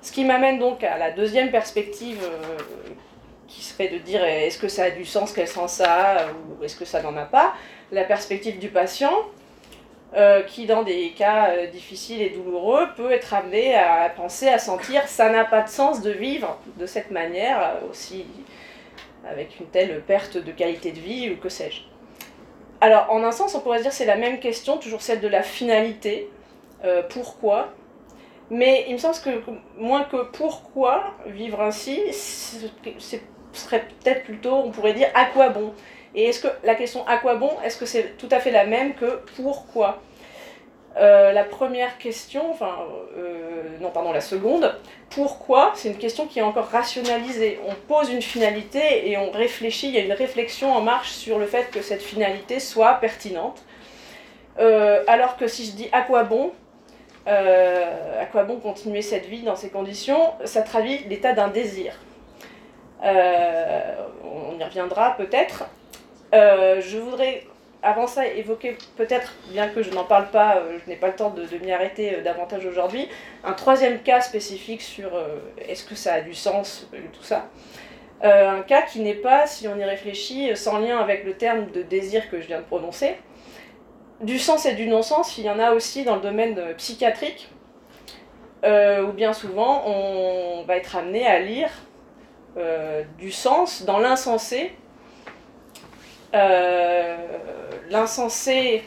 Ce 0.00 0.12
qui 0.12 0.24
m'amène 0.24 0.58
donc 0.58 0.84
à 0.84 0.96
la 0.96 1.10
deuxième 1.10 1.50
perspective, 1.50 2.20
euh, 2.22 2.92
qui 3.48 3.62
serait 3.62 3.88
de 3.88 3.98
dire 3.98 4.22
est-ce 4.24 4.58
que 4.58 4.68
ça 4.68 4.84
a 4.84 4.90
du 4.90 5.04
sens 5.04 5.32
qu'elle 5.32 5.48
sent 5.48 5.68
ça, 5.68 6.28
ou 6.58 6.64
est-ce 6.64 6.76
que 6.76 6.84
ça 6.84 7.02
n'en 7.02 7.16
a 7.16 7.24
pas, 7.24 7.54
la 7.90 8.04
perspective 8.04 8.58
du 8.58 8.68
patient, 8.68 9.12
euh, 10.16 10.42
qui 10.42 10.66
dans 10.66 10.84
des 10.84 11.10
cas 11.10 11.50
euh, 11.50 11.66
difficiles 11.66 12.22
et 12.22 12.30
douloureux 12.30 12.88
peut 12.96 13.10
être 13.10 13.34
amené 13.34 13.74
à 13.74 14.08
penser, 14.08 14.48
à 14.48 14.58
sentir 14.58 15.06
ça 15.08 15.30
n'a 15.30 15.44
pas 15.44 15.62
de 15.62 15.68
sens 15.68 16.00
de 16.00 16.10
vivre 16.10 16.58
de 16.76 16.86
cette 16.86 17.10
manière, 17.10 17.78
aussi 17.90 18.24
avec 19.28 19.58
une 19.58 19.66
telle 19.66 20.00
perte 20.02 20.38
de 20.38 20.52
qualité 20.52 20.92
de 20.92 21.00
vie 21.00 21.30
ou 21.30 21.36
que 21.36 21.48
sais-je. 21.48 21.82
Alors 22.80 23.10
en 23.10 23.24
un 23.24 23.32
sens 23.32 23.54
on 23.54 23.60
pourrait 23.60 23.82
dire 23.82 23.92
c'est 23.92 24.06
la 24.06 24.16
même 24.16 24.38
question, 24.38 24.78
toujours 24.78 25.02
celle 25.02 25.20
de 25.20 25.28
la 25.28 25.42
finalité, 25.42 26.30
pourquoi, 27.10 27.74
mais 28.50 28.86
il 28.88 28.94
me 28.94 28.98
semble 28.98 29.16
que 29.16 29.50
moins 29.76 30.04
que 30.04 30.24
pourquoi 30.32 31.14
vivre 31.26 31.60
ainsi, 31.60 32.00
ce 32.12 33.16
serait 33.52 33.86
peut-être 34.02 34.24
plutôt, 34.24 34.54
on 34.54 34.70
pourrait 34.70 34.94
dire 34.94 35.08
à 35.14 35.26
quoi 35.26 35.50
bon? 35.50 35.72
Et 36.14 36.24
est-ce 36.24 36.40
que 36.40 36.48
la 36.64 36.74
question 36.74 37.06
à 37.06 37.18
quoi 37.18 37.36
bon, 37.36 37.50
est-ce 37.64 37.76
que 37.76 37.86
c'est 37.86 38.16
tout 38.16 38.28
à 38.30 38.40
fait 38.40 38.50
la 38.50 38.64
même 38.64 38.94
que 38.94 39.20
pourquoi? 39.36 40.00
Euh, 40.96 41.32
la 41.32 41.44
première 41.44 41.96
question, 41.98 42.50
enfin, 42.50 42.76
euh, 43.16 43.62
non, 43.80 43.90
pardon, 43.90 44.10
la 44.10 44.20
seconde, 44.20 44.74
pourquoi 45.10 45.72
C'est 45.76 45.88
une 45.88 45.98
question 45.98 46.26
qui 46.26 46.40
est 46.40 46.42
encore 46.42 46.66
rationalisée. 46.66 47.60
On 47.68 47.74
pose 47.74 48.10
une 48.10 48.22
finalité 48.22 49.08
et 49.08 49.16
on 49.16 49.30
réfléchit, 49.30 49.88
il 49.88 49.94
y 49.94 49.98
a 49.98 50.00
une 50.00 50.12
réflexion 50.12 50.72
en 50.72 50.80
marche 50.80 51.10
sur 51.10 51.38
le 51.38 51.46
fait 51.46 51.70
que 51.70 51.82
cette 51.82 52.02
finalité 52.02 52.58
soit 52.58 52.94
pertinente. 52.94 53.62
Euh, 54.58 55.04
alors 55.06 55.36
que 55.36 55.46
si 55.46 55.66
je 55.66 55.72
dis 55.72 55.88
à 55.92 56.02
quoi 56.02 56.24
bon, 56.24 56.52
à 57.28 58.26
quoi 58.26 58.44
bon 58.44 58.58
continuer 58.58 59.02
cette 59.02 59.26
vie 59.26 59.42
dans 59.42 59.56
ces 59.56 59.68
conditions, 59.70 60.32
ça 60.44 60.62
traduit 60.62 61.04
l'état 61.08 61.32
d'un 61.32 61.48
désir. 61.48 61.94
on 63.02 64.58
y 64.58 64.64
reviendra 64.64 65.16
peut-être. 65.16 65.64
Euh, 66.34 66.80
je 66.80 66.98
voudrais 66.98 67.44
avant 67.82 68.06
ça 68.06 68.26
évoquer 68.26 68.76
peut-être, 68.96 69.34
bien 69.50 69.68
que 69.68 69.82
je 69.82 69.90
n'en 69.90 70.04
parle 70.04 70.30
pas, 70.30 70.56
euh, 70.56 70.78
je 70.84 70.90
n'ai 70.90 70.96
pas 70.96 71.06
le 71.06 71.14
temps 71.14 71.30
de, 71.30 71.46
m'y 71.58 71.70
arrêter 71.70 72.16
euh, 72.16 72.22
davantage 72.22 72.66
aujourd'hui, 72.66 73.08
un 73.44 73.52
troisième 73.52 74.00
cas 74.00 74.20
spécifique 74.20 74.82
sur 74.82 75.10
est-ce 75.68 75.84
que 75.84 75.94
ça 75.94 76.14
a 76.14 76.20
du 76.20 76.34
sens, 76.34 76.88
tout 77.12 77.22
ça. 77.22 77.46
un 78.22 78.62
cas 78.62 78.82
qui 78.82 79.00
n'est 79.00 79.14
pas, 79.14 79.46
si 79.46 79.68
on 79.68 79.78
y 79.78 79.84
réfléchit, 79.84 80.56
sans 80.56 80.78
lien 80.78 80.98
avec 80.98 81.24
le 81.24 81.34
terme 81.34 81.70
de 81.70 81.82
désir 81.82 82.28
que 82.30 82.40
je 82.40 82.48
viens 82.48 82.58
de 82.58 82.64
prononcer. 82.64 83.14
Du 84.20 84.38
sens 84.38 84.66
et 84.66 84.74
du 84.74 84.88
non-sens, 84.88 85.38
il 85.38 85.44
y 85.44 85.50
en 85.50 85.58
a 85.58 85.72
aussi 85.72 86.04
dans 86.04 86.16
le 86.16 86.22
domaine 86.22 86.74
psychiatrique, 86.76 87.50
où 88.64 89.12
bien 89.12 89.32
souvent 89.32 89.84
on 89.86 90.64
va 90.64 90.76
être 90.76 90.96
amené 90.96 91.24
à 91.24 91.38
lire 91.38 91.70
du 93.18 93.30
sens 93.30 93.84
dans 93.84 93.98
l'insensé. 93.98 94.72
Euh, 96.34 97.16
l'insensé 97.88 98.84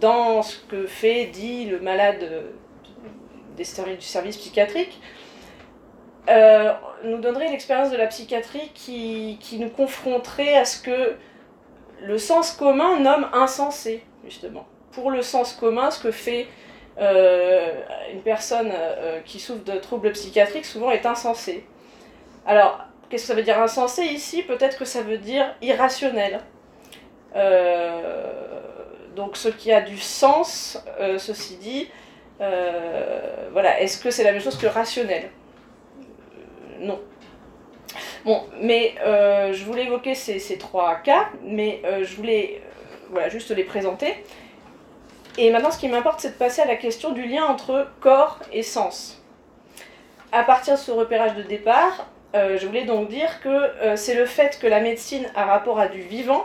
dans 0.00 0.42
ce 0.42 0.58
que 0.68 0.86
fait, 0.86 1.26
dit 1.26 1.66
le 1.66 1.80
malade 1.80 2.44
du 3.56 3.64
service 3.64 4.36
psychiatrique, 4.36 5.00
euh, 6.28 6.72
nous 7.02 7.18
donnerait 7.18 7.50
l'expérience 7.50 7.90
de 7.90 7.96
la 7.96 8.06
psychiatrie 8.06 8.70
qui, 8.74 9.38
nous 9.58 9.70
confronterait 9.70 10.56
à 10.56 10.64
ce 10.64 10.80
que 10.80 11.16
le 12.02 12.18
sens 12.18 12.52
commun 12.52 13.00
nomme 13.00 13.28
insensé, 13.32 14.04
justement. 14.24 14.66
Pour 14.92 15.10
le 15.10 15.22
sens 15.22 15.52
commun, 15.52 15.90
ce 15.90 16.02
que 16.02 16.10
fait 16.10 16.46
euh, 16.98 17.72
une 18.12 18.22
personne 18.22 18.72
qui 19.24 19.38
souffre 19.38 19.64
de 19.64 19.78
troubles 19.78 20.12
psychiatriques 20.12 20.64
souvent 20.64 20.90
est 20.90 21.06
insensé. 21.06 21.66
Alors, 22.46 22.86
Qu'est-ce 23.08 23.22
que 23.22 23.28
ça 23.28 23.34
veut 23.34 23.42
dire 23.42 23.60
insensé 23.60 24.02
ici? 24.02 24.42
Peut-être 24.42 24.78
que 24.78 24.84
ça 24.84 25.02
veut 25.02 25.18
dire 25.18 25.54
irrationnel. 25.62 26.40
Euh, 27.36 28.32
donc 29.14 29.36
ce 29.36 29.48
qui 29.48 29.72
a 29.72 29.80
du 29.80 29.98
sens, 29.98 30.82
euh, 31.00 31.18
ceci 31.18 31.56
dit, 31.56 31.88
euh, 32.40 33.48
voilà, 33.52 33.80
est-ce 33.80 34.02
que 34.02 34.10
c'est 34.10 34.24
la 34.24 34.32
même 34.32 34.40
chose 34.40 34.58
que 34.58 34.66
rationnel? 34.66 35.30
Non. 36.80 37.00
Bon, 38.26 38.42
mais 38.60 38.94
je 39.52 39.64
voulais 39.64 39.84
évoquer 39.84 40.14
ces, 40.14 40.58
trois 40.58 40.96
cas, 40.96 41.30
mais 41.42 41.80
je 42.02 42.14
voulais 42.16 42.60
voilà, 43.10 43.28
juste 43.28 43.50
les 43.52 43.64
présenter. 43.64 44.12
Et 45.38 45.50
maintenant, 45.50 45.70
ce 45.70 45.78
qui 45.78 45.88
m'importe, 45.88 46.20
c'est 46.20 46.30
de 46.30 46.34
passer 46.34 46.62
à 46.62 46.66
la 46.66 46.76
question 46.76 47.12
du 47.12 47.24
lien 47.24 47.44
entre 47.44 47.86
corps 48.00 48.40
et 48.52 48.62
sens. 48.62 49.22
À 50.32 50.42
partir 50.42 50.74
de 50.74 50.78
ce 50.78 50.90
repérage 50.90 51.34
de 51.34 51.42
départ, 51.42 52.06
euh, 52.34 52.58
je 52.58 52.66
voulais 52.66 52.84
donc 52.84 53.08
dire 53.08 53.40
que 53.40 53.48
euh, 53.48 53.96
c'est 53.96 54.14
le 54.14 54.26
fait 54.26 54.58
que 54.60 54.66
la 54.66 54.80
médecine 54.80 55.26
a 55.34 55.44
rapport 55.44 55.78
à 55.78 55.88
du 55.88 56.00
vivant 56.00 56.44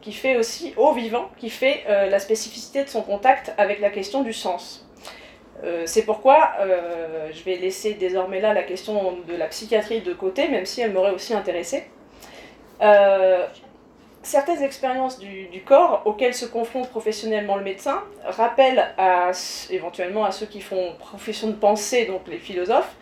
qui 0.00 0.12
fait 0.12 0.36
aussi, 0.36 0.74
au 0.76 0.92
vivant, 0.92 1.30
qui 1.38 1.48
fait 1.48 1.84
euh, 1.88 2.08
la 2.08 2.18
spécificité 2.18 2.82
de 2.82 2.88
son 2.88 3.02
contact 3.02 3.52
avec 3.56 3.80
la 3.80 3.90
question 3.90 4.22
du 4.22 4.32
sens. 4.32 4.88
C'est 5.84 6.02
pourquoi 6.02 6.52
je 7.32 7.42
vais 7.44 7.56
laisser 7.56 7.94
désormais 7.94 8.40
là 8.40 8.52
la 8.52 8.62
question 8.62 9.18
de 9.28 9.36
la 9.36 9.46
psychiatrie 9.46 10.00
de 10.00 10.12
côté, 10.12 10.48
même 10.48 10.66
si 10.66 10.80
elle 10.80 10.92
m'aurait 10.92 11.12
aussi 11.12 11.34
intéressée. 11.34 11.84
certaines 14.22 14.62
expériences 14.62 15.18
du, 15.18 15.62
corps 15.64 16.02
auxquelles 16.04 16.34
se 16.34 16.46
confronte 16.46 16.88
professionnellement 16.88 17.56
le 17.56 17.62
médecin 17.62 18.02
rappellent 18.24 18.92
éventuellement 19.70 20.24
à 20.24 20.32
ceux 20.32 20.46
qui 20.46 20.60
font 20.60 20.94
profession 20.98 21.48
de 21.48 21.54
pensée, 21.54 22.06
donc 22.06 22.22
les 22.26 22.38
philosophes, 22.38 22.96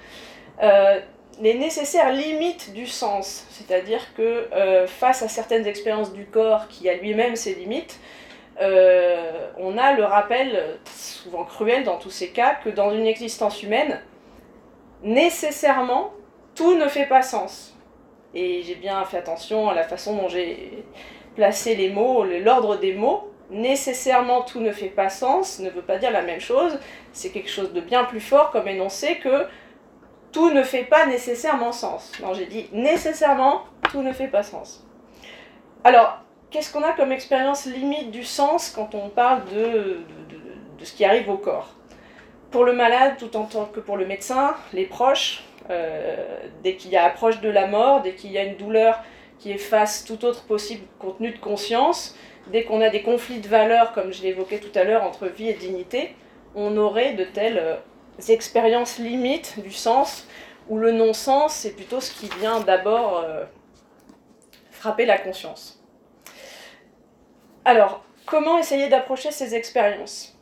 les 1.40 1.54
nécessaires 1.54 2.12
limites 2.12 2.72
du 2.72 2.86
sens, 2.86 3.46
c'est-à-dire 3.50 4.00
que 4.14 4.48
euh, 4.52 4.86
face 4.86 5.22
à 5.22 5.28
certaines 5.28 5.66
expériences 5.66 6.12
du 6.12 6.26
corps 6.26 6.68
qui 6.68 6.88
a 6.88 6.94
lui-même 6.94 7.34
ses 7.34 7.54
limites, 7.54 7.98
euh, 8.61 9.51
on 9.59 9.79
a 9.79 9.92
le 9.94 10.05
rappel, 10.05 10.79
souvent 10.85 11.44
cruel 11.44 11.85
dans 11.85 11.99
tous 11.99 12.11
ces 12.11 12.31
cas, 12.31 12.55
que 12.55 12.68
dans 12.68 12.92
une 12.92 13.07
existence 13.07 13.62
humaine, 13.62 14.01
nécessairement, 15.03 16.12
tout 16.55 16.75
ne 16.75 16.88
fait 16.88 17.07
pas 17.07 17.23
sens. 17.23 17.77
Et 18.35 18.62
j'ai 18.62 18.75
bien 18.75 19.05
fait 19.05 19.18
attention 19.18 19.68
à 19.68 19.75
la 19.75 19.85
façon 19.85 20.16
dont 20.16 20.29
j'ai 20.29 20.85
placé 21.35 21.75
les 21.75 21.90
mots, 21.90 22.25
l'ordre 22.25 22.77
des 22.77 22.94
mots. 22.94 23.31
Nécessairement, 23.51 24.42
tout 24.42 24.61
ne 24.61 24.70
fait 24.70 24.90
pas 24.90 25.09
sens 25.09 25.59
ne 25.59 25.70
veut 25.70 25.83
pas 25.83 25.99
dire 25.99 26.12
la 26.12 26.23
même 26.23 26.40
chose. 26.40 26.79
C'est 27.12 27.31
quelque 27.31 27.51
chose 27.51 27.73
de 27.73 27.81
bien 27.81 28.05
plus 28.05 28.20
fort 28.20 28.51
comme 28.53 28.68
énoncé 28.68 29.16
que 29.16 29.46
tout 30.31 30.51
ne 30.51 30.62
fait 30.62 30.85
pas 30.85 31.07
nécessairement 31.07 31.73
sens. 31.73 32.12
Non, 32.23 32.35
j'ai 32.35 32.46
dit 32.46 32.68
nécessairement, 32.73 33.62
tout 33.90 34.03
ne 34.03 34.12
fait 34.12 34.29
pas 34.29 34.44
sens. 34.44 34.87
Alors, 35.83 36.20
qu'est-ce 36.50 36.72
qu'on 36.72 36.82
a 36.82 36.92
comme 36.92 37.12
expérience 37.12 37.66
limite 37.66 38.10
du 38.10 38.24
sens 38.24 38.70
quand 38.70 38.94
on 38.94 39.08
parle 39.08 39.44
de, 39.46 39.98
ce 40.82 40.92
qui 40.92 41.04
arrive 41.04 41.28
au 41.30 41.36
corps? 41.36 41.74
Pour 42.50 42.64
le 42.64 42.72
malade, 42.72 43.14
tout 43.18 43.36
en 43.36 43.44
tant 43.44 43.66
que 43.66 43.80
pour 43.80 43.96
le 43.96 44.06
médecin, 44.06 44.54
les 44.72 44.84
proches, 44.84 45.44
euh, 45.70 46.16
dès 46.64 46.74
qu'il 46.74 46.90
y 46.90 46.96
a 46.96 47.04
approche 47.04 47.40
de 47.40 47.48
la 47.48 47.68
mort, 47.68 48.02
dès 48.02 48.14
qu'il 48.14 48.32
y 48.32 48.38
a 48.38 48.42
une 48.42 48.56
douleur 48.56 49.00
qui 49.38 49.52
efface 49.52 50.04
tout 50.04 50.24
autre 50.24 50.44
possible 50.44 50.84
contenu 50.98 51.30
de 51.30 51.38
conscience, 51.38 52.16
dès 52.48 52.64
qu'on 52.64 52.80
a 52.80 52.90
des 52.90 53.02
conflits 53.02 53.38
de 53.38 53.48
valeurs, 53.48 53.92
comme 53.92 54.12
je 54.12 54.22
l'évoquais 54.22 54.58
tout 54.58 54.76
à 54.76 54.82
l'heure, 54.82 55.04
entre 55.04 55.26
vie 55.28 55.48
et 55.48 55.54
dignité, 55.54 56.16
on 56.56 56.76
aurait 56.76 57.14
de 57.14 57.24
telles 57.24 57.78
expériences 58.28 58.98
limites 58.98 59.60
du 59.62 59.70
sens, 59.70 60.26
où 60.68 60.76
le 60.76 60.90
non-sens, 60.90 61.54
c'est 61.54 61.74
plutôt 61.74 62.00
ce 62.00 62.12
qui 62.12 62.28
vient 62.40 62.60
d'abord 62.60 63.24
frapper 64.72 65.06
la 65.06 65.18
conscience. 65.18 65.80
Alors, 67.64 68.05
comment 68.27 68.59
essayer 68.59 68.88
d'approcher 68.88 69.31
ces 69.31 69.55
expériences 69.55 70.37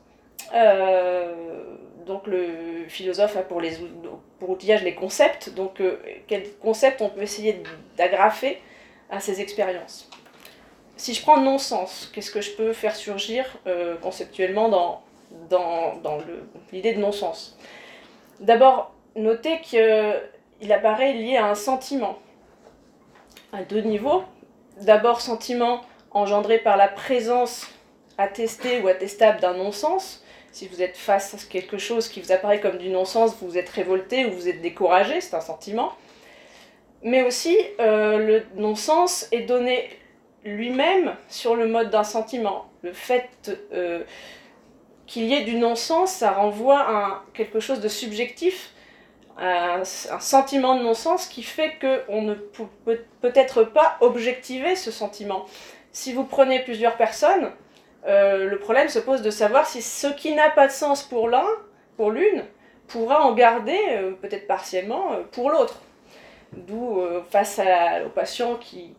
donc 2.09 2.27
le 2.27 2.87
philosophe 2.89 3.37
a 3.37 3.43
pour, 3.43 3.61
outillage 4.49 4.83
les 4.83 4.95
concepts, 4.95 5.51
donc 5.51 5.81
euh, 5.81 5.99
quels 6.27 6.51
concepts 6.55 7.03
on 7.03 7.11
peut 7.11 7.23
essayer 7.23 7.63
d'agrafer 7.97 8.61
à 9.11 9.21
ces 9.21 9.41
expériences? 9.41 10.11
Si 10.97 11.15
je 11.15 11.23
prends 11.23 11.41
non-sens, 11.41 12.11
qu'est-ce 12.13 12.31
que 12.31 12.41
je 12.41 12.53
peux 12.53 12.73
faire 12.73 12.97
surgir 12.97 13.45
euh, 13.67 13.97
conceptuellement 13.99 14.69
dans, 14.69 15.03
dans, 15.51 15.97
dans 15.97 16.19
l'idée 16.73 16.95
de 16.95 17.01
non-sens? 17.01 17.57
D'abord, 18.41 18.95
notez 19.15 19.61
qu'il 19.61 20.73
apparaît 20.73 21.13
lié 21.13 21.37
à 21.37 21.47
un 21.47 21.55
sentiment, 21.55 22.19
à 23.53 23.63
deux 23.63 23.83
niveaux. 23.83 24.25
D'abord, 24.81 25.21
sentiment 25.21 25.83
engendré 26.11 26.59
par 26.59 26.77
la 26.77 26.89
présence 26.89 27.67
attestée 28.17 28.81
ou 28.81 28.89
attestable 28.89 29.41
d'un 29.41 29.55
non-sens, 29.55 30.25
si 30.53 30.67
vous 30.67 30.83
êtes 30.83 30.97
face 30.97 31.35
à 31.35 31.37
quelque 31.49 31.79
chose 31.79 32.09
qui 32.09 32.21
vous 32.21 32.33
apparaît 32.33 32.61
comme 32.61 32.79
du 32.79 32.89
non-sens, 32.89 33.37
vous 33.41 33.59
êtes 33.59 33.69
révolté 33.69 34.27
ou 34.27 34.33
vous 34.33 34.49
êtes 34.49 34.61
découragé, 34.61 35.21
c'est 35.21 35.37
un 35.37 35.41
sentiment. 35.41 35.93
Mais 37.03 37.23
aussi, 37.23 37.57
euh, 37.81 38.19
le 38.19 38.47
non-sens 38.57 39.29
est 39.31 39.43
donné 39.43 39.89
lui-même 40.45 41.15
sur 41.29 41.55
le 41.55 41.69
mode 41.69 41.91
d'un 41.91 42.05
sentiment. 42.05 42.67
Le 42.83 42.93
fait 42.93 43.29
euh, 43.73 44.03
qu'il 45.07 45.25
y 45.25 45.35
ait 45.35 45.45
du 45.45 45.57
non-sens, 45.57 46.13
ça 46.13 46.33
renvoie 46.33 46.81
à 46.81 47.25
quelque 47.35 47.61
chose 47.61 47.81
de 47.81 47.89
subjectif, 47.89 48.73
un, 49.37 49.83
un 49.83 50.21
sentiment 50.21 50.77
de 50.77 50.83
non-sens 50.83 51.27
qui 51.27 51.45
fait 51.45 51.77
qu'on 51.81 52.23
ne 52.23 52.35
peut 52.35 52.67
peut-être 53.21 53.63
pas 53.63 53.97
objectiver 54.01 54.75
ce 54.75 54.91
sentiment. 54.91 55.47
Si 55.93 56.13
vous 56.13 56.25
prenez 56.25 56.61
plusieurs 56.61 56.97
personnes, 56.97 57.51
euh, 58.07 58.49
le 58.49 58.59
problème 58.59 58.89
se 58.89 58.99
pose 58.99 59.23
de 59.23 59.31
savoir 59.31 59.67
si 59.67 59.83
ce 59.83 60.07
qui 60.07 60.35
n'a 60.35 60.51
pas 60.51 60.67
de 60.67 60.73
sens 60.73 61.03
pour 61.03 61.29
l'un, 61.29 61.47
pour 61.97 62.11
l'une, 62.11 62.45
pourra 62.87 63.23
en 63.23 63.35
garder, 63.35 63.79
euh, 63.91 64.13
peut-être 64.13 64.47
partiellement, 64.47 65.13
euh, 65.13 65.23
pour 65.33 65.51
l'autre. 65.51 65.81
D'où, 66.53 67.03
face 67.29 67.61
au 68.07 68.09
patient 68.09 68.55
qui, 68.55 68.95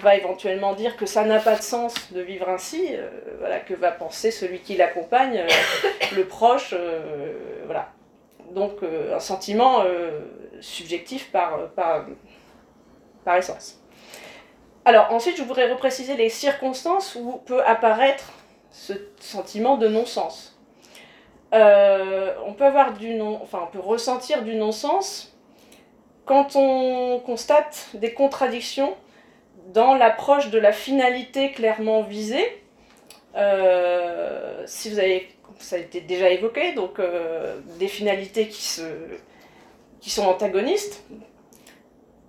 va 0.00 0.16
éventuellement 0.16 0.74
dire 0.74 0.96
que 0.96 1.06
ça 1.06 1.24
n'a 1.24 1.38
pas 1.38 1.54
de 1.54 1.62
sens 1.62 2.12
de 2.12 2.20
vivre 2.20 2.48
ainsi, 2.48 2.96
voilà, 3.38 3.60
que 3.60 3.74
va 3.74 3.92
penser 3.92 4.32
celui 4.32 4.58
qui 4.58 4.76
l'accompagne, 4.76 5.44
le 6.16 6.24
proche, 6.24 6.74
voilà. 7.64 7.92
Donc 8.50 8.78
un 8.82 9.20
sentiment 9.20 9.84
subjectif 10.60 11.30
par, 11.30 11.68
par, 11.76 12.06
par 13.24 13.36
essence. 13.36 13.77
Alors 14.88 15.12
ensuite, 15.12 15.36
je 15.36 15.42
voudrais 15.42 15.70
repréciser 15.70 16.16
les 16.16 16.30
circonstances 16.30 17.14
où 17.14 17.42
peut 17.44 17.62
apparaître 17.62 18.32
ce 18.70 18.94
sentiment 19.20 19.76
de 19.76 19.86
non-sens. 19.86 20.58
Euh, 21.52 22.32
on 22.46 22.54
peut 22.54 22.64
avoir 22.64 22.94
du 22.94 23.12
non, 23.12 23.38
enfin 23.42 23.60
on 23.64 23.66
peut 23.70 23.80
ressentir 23.80 24.44
du 24.44 24.54
non-sens 24.54 25.36
quand 26.24 26.56
on 26.56 27.20
constate 27.20 27.88
des 27.92 28.14
contradictions 28.14 28.96
dans 29.74 29.94
l'approche 29.94 30.48
de 30.48 30.58
la 30.58 30.72
finalité 30.72 31.52
clairement 31.52 32.00
visée. 32.00 32.62
Euh, 33.36 34.62
si 34.64 34.88
vous 34.88 34.98
avez, 34.98 35.28
ça 35.58 35.76
a 35.76 35.80
été 35.80 36.00
déjà 36.00 36.30
évoqué, 36.30 36.72
donc 36.72 36.98
euh, 36.98 37.60
des 37.78 37.88
finalités 37.88 38.48
qui, 38.48 38.62
sont 38.64 40.24
antagonistes, 40.24 41.04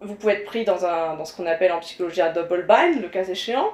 vous 0.02 0.16
pouvez 0.16 0.34
être 0.34 0.46
pris 0.46 0.64
dans, 0.64 0.86
un, 0.86 1.16
dans 1.16 1.26
ce 1.26 1.36
qu'on 1.36 1.46
appelle 1.46 1.72
en 1.72 1.80
psychologie 1.80 2.22
un 2.22 2.32
double 2.32 2.66
bind, 2.66 3.02
le 3.02 3.10
cas 3.10 3.24
échéant. 3.24 3.72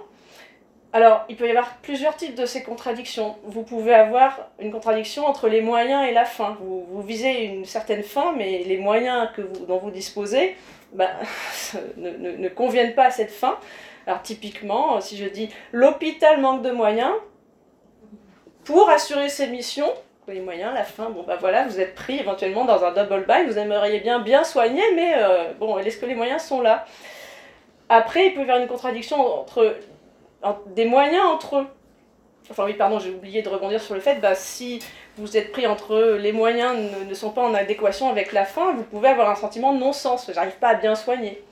Alors, 0.94 1.26
il 1.28 1.36
peut 1.36 1.46
y 1.46 1.50
avoir 1.50 1.76
plusieurs 1.78 2.16
types 2.16 2.36
de 2.36 2.46
ces 2.46 2.64
contradictions. 2.64 3.36
Vous 3.44 3.64
pouvez 3.64 3.94
avoir 3.94 4.50
une 4.60 4.72
contradiction 4.72 5.26
entre 5.26 5.50
les 5.50 5.62
moyens 5.62 6.08
et 6.08 6.14
la 6.14 6.24
fin. 6.24 6.58
Vous, 6.62 6.86
vous 6.90 7.02
visez 7.02 7.44
une 7.44 7.66
certaine 7.66 8.02
fin, 8.02 8.32
mais 8.32 8.64
les 8.64 8.78
moyens 8.78 9.30
que 9.36 9.42
vous, 9.42 9.66
dont 9.66 9.78
vous 9.78 9.92
disposez 9.92 10.56
ne, 11.98 12.10
ne, 12.12 12.38
ne 12.38 12.50
conviennent 12.50 12.96
pas 12.96 13.08
à 13.08 13.12
cette 13.12 13.32
fin. 13.32 13.58
Alors, 14.08 14.22
typiquement, 14.22 15.02
si 15.02 15.18
je 15.18 15.26
dis 15.26 15.50
l'hôpital 15.74 16.40
manque 16.40 16.62
de 16.62 16.72
moyens, 16.72 17.14
pour 18.64 18.90
assurer 18.90 19.30
ses 19.30 19.48
missions, 19.48 19.92
les 20.34 20.42
moyens, 20.42 20.74
la 20.74 20.84
fin, 20.84 21.10
bon 21.10 21.24
bah 21.24 21.38
voilà, 21.40 21.68
vous 21.68 21.80
êtes 21.80 21.96
pris 21.96 22.20
éventuellement 22.20 22.66
dans 22.66 22.84
un 22.84 22.92
double 22.92 23.26
buy, 23.28 23.46
vous 23.46 23.58
aimeriez 23.58 24.00
bien 24.00 24.20
bien 24.20 24.44
soigner, 24.44 24.84
mais 24.96 25.14
euh, 25.18 25.54
bon, 25.60 25.78
est-ce 25.78 25.98
que 25.98 26.06
les 26.06 26.16
moyens 26.16 26.42
sont 26.42 26.62
là? 26.62 26.86
Après, 27.90 28.28
il 28.28 28.34
peut 28.34 28.40
y 28.40 28.44
avoir 28.44 28.58
une 28.60 28.68
contradiction 28.68 29.42
entre, 29.42 29.76
des 30.68 30.86
moyens 30.86 31.26
entre 31.26 31.58
eux. 31.58 31.68
Enfin 32.50 32.66
oui, 32.66 32.74
pardon, 32.74 33.00
j'ai 33.00 33.10
oublié 33.10 33.42
de 33.42 33.50
rebondir 33.50 33.82
sur 33.82 33.96
le 33.96 34.00
fait, 34.00 34.16
bah 34.16 34.36
si 34.36 34.80
vous 35.18 35.38
êtes 35.38 35.52
pris 35.52 35.66
entre 35.66 36.18
les 36.20 36.32
moyens 36.32 36.76
ne, 36.76 37.10
ne, 37.10 37.14
sont 37.14 37.32
pas 37.32 37.42
en 37.42 37.54
adéquation 37.54 38.10
avec 38.10 38.34
la 38.34 38.46
fin, 38.46 38.74
vous 38.74 38.84
pouvez 38.84 39.10
avoir 39.10 39.30
un 39.30 39.36
sentiment 39.36 39.74
de 39.74 39.80
non-sens, 39.80 40.30
j'arrive 40.34 40.58
pas 40.58 40.70
à 40.70 40.76
bien 40.76 40.96
soigner. 40.96 41.44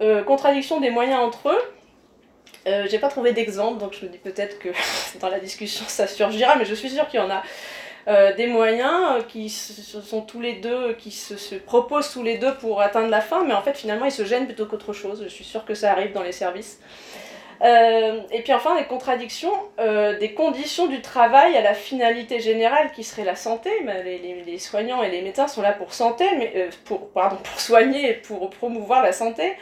Euh, 0.00 0.22
contradiction 0.22 0.80
des 0.80 0.90
moyens 0.90 1.20
entre 1.20 1.50
eux, 1.50 1.62
euh, 2.66 2.86
j'ai 2.88 2.98
pas 2.98 3.08
trouvé 3.08 3.32
d'exemple, 3.32 3.78
donc 3.78 3.94
je 3.98 4.06
me 4.06 4.10
dis 4.10 4.18
peut-être 4.18 4.58
que 4.58 4.70
dans 5.20 5.28
la 5.28 5.38
discussion 5.38 5.84
ça 5.86 6.06
surgira, 6.06 6.56
mais 6.56 6.64
je 6.64 6.74
suis 6.74 6.90
sûre 6.90 7.06
qu'il 7.08 7.20
y 7.20 7.22
en 7.22 7.30
a. 7.30 7.42
Euh, 8.06 8.34
des 8.34 8.46
moyens 8.46 9.16
euh, 9.16 9.22
qui 9.22 9.48
sont 9.48 10.20
tous 10.20 10.40
les 10.40 10.54
deux, 10.54 10.92
qui 10.92 11.10
se, 11.10 11.54
proposent 11.54 12.10
tous 12.12 12.22
les 12.22 12.36
deux 12.36 12.54
pour 12.56 12.82
atteindre 12.82 13.08
la 13.08 13.22
fin, 13.22 13.44
mais 13.44 13.54
en 13.54 13.62
fait 13.62 13.76
finalement 13.78 14.04
ils 14.04 14.12
se 14.12 14.26
gênent 14.26 14.44
plutôt 14.44 14.66
qu'autre 14.66 14.92
chose. 14.92 15.22
Je 15.24 15.28
suis 15.28 15.44
sûre 15.44 15.64
que 15.64 15.74
ça 15.74 15.92
arrive 15.92 16.12
dans 16.12 16.22
les 16.22 16.32
services. 16.32 16.80
Euh, 17.62 18.20
et 18.30 18.42
puis 18.42 18.52
enfin, 18.52 18.76
des 18.76 18.84
contradictions, 18.84 19.54
des 19.78 20.34
conditions 20.34 20.86
du 20.86 21.00
travail 21.00 21.56
à 21.56 21.62
la 21.62 21.72
finalité 21.72 22.40
générale 22.40 22.90
qui 22.92 23.04
serait 23.04 23.24
la 23.24 23.36
santé. 23.36 23.70
les, 24.04 24.42
les, 24.44 24.58
soignants 24.58 25.02
et 25.02 25.08
les 25.08 25.22
médecins 25.22 25.48
sont 25.48 25.62
là 25.62 25.72
pour, 25.72 25.94
santé, 25.94 26.26
mais, 26.36 26.68
pour, 26.84 27.08
pardon, 27.10 27.36
pour 27.36 27.58
soigner 27.58 28.10
et 28.10 28.14
pour 28.14 28.50
promouvoir 28.50 29.02
la 29.02 29.12
santé. 29.12 29.54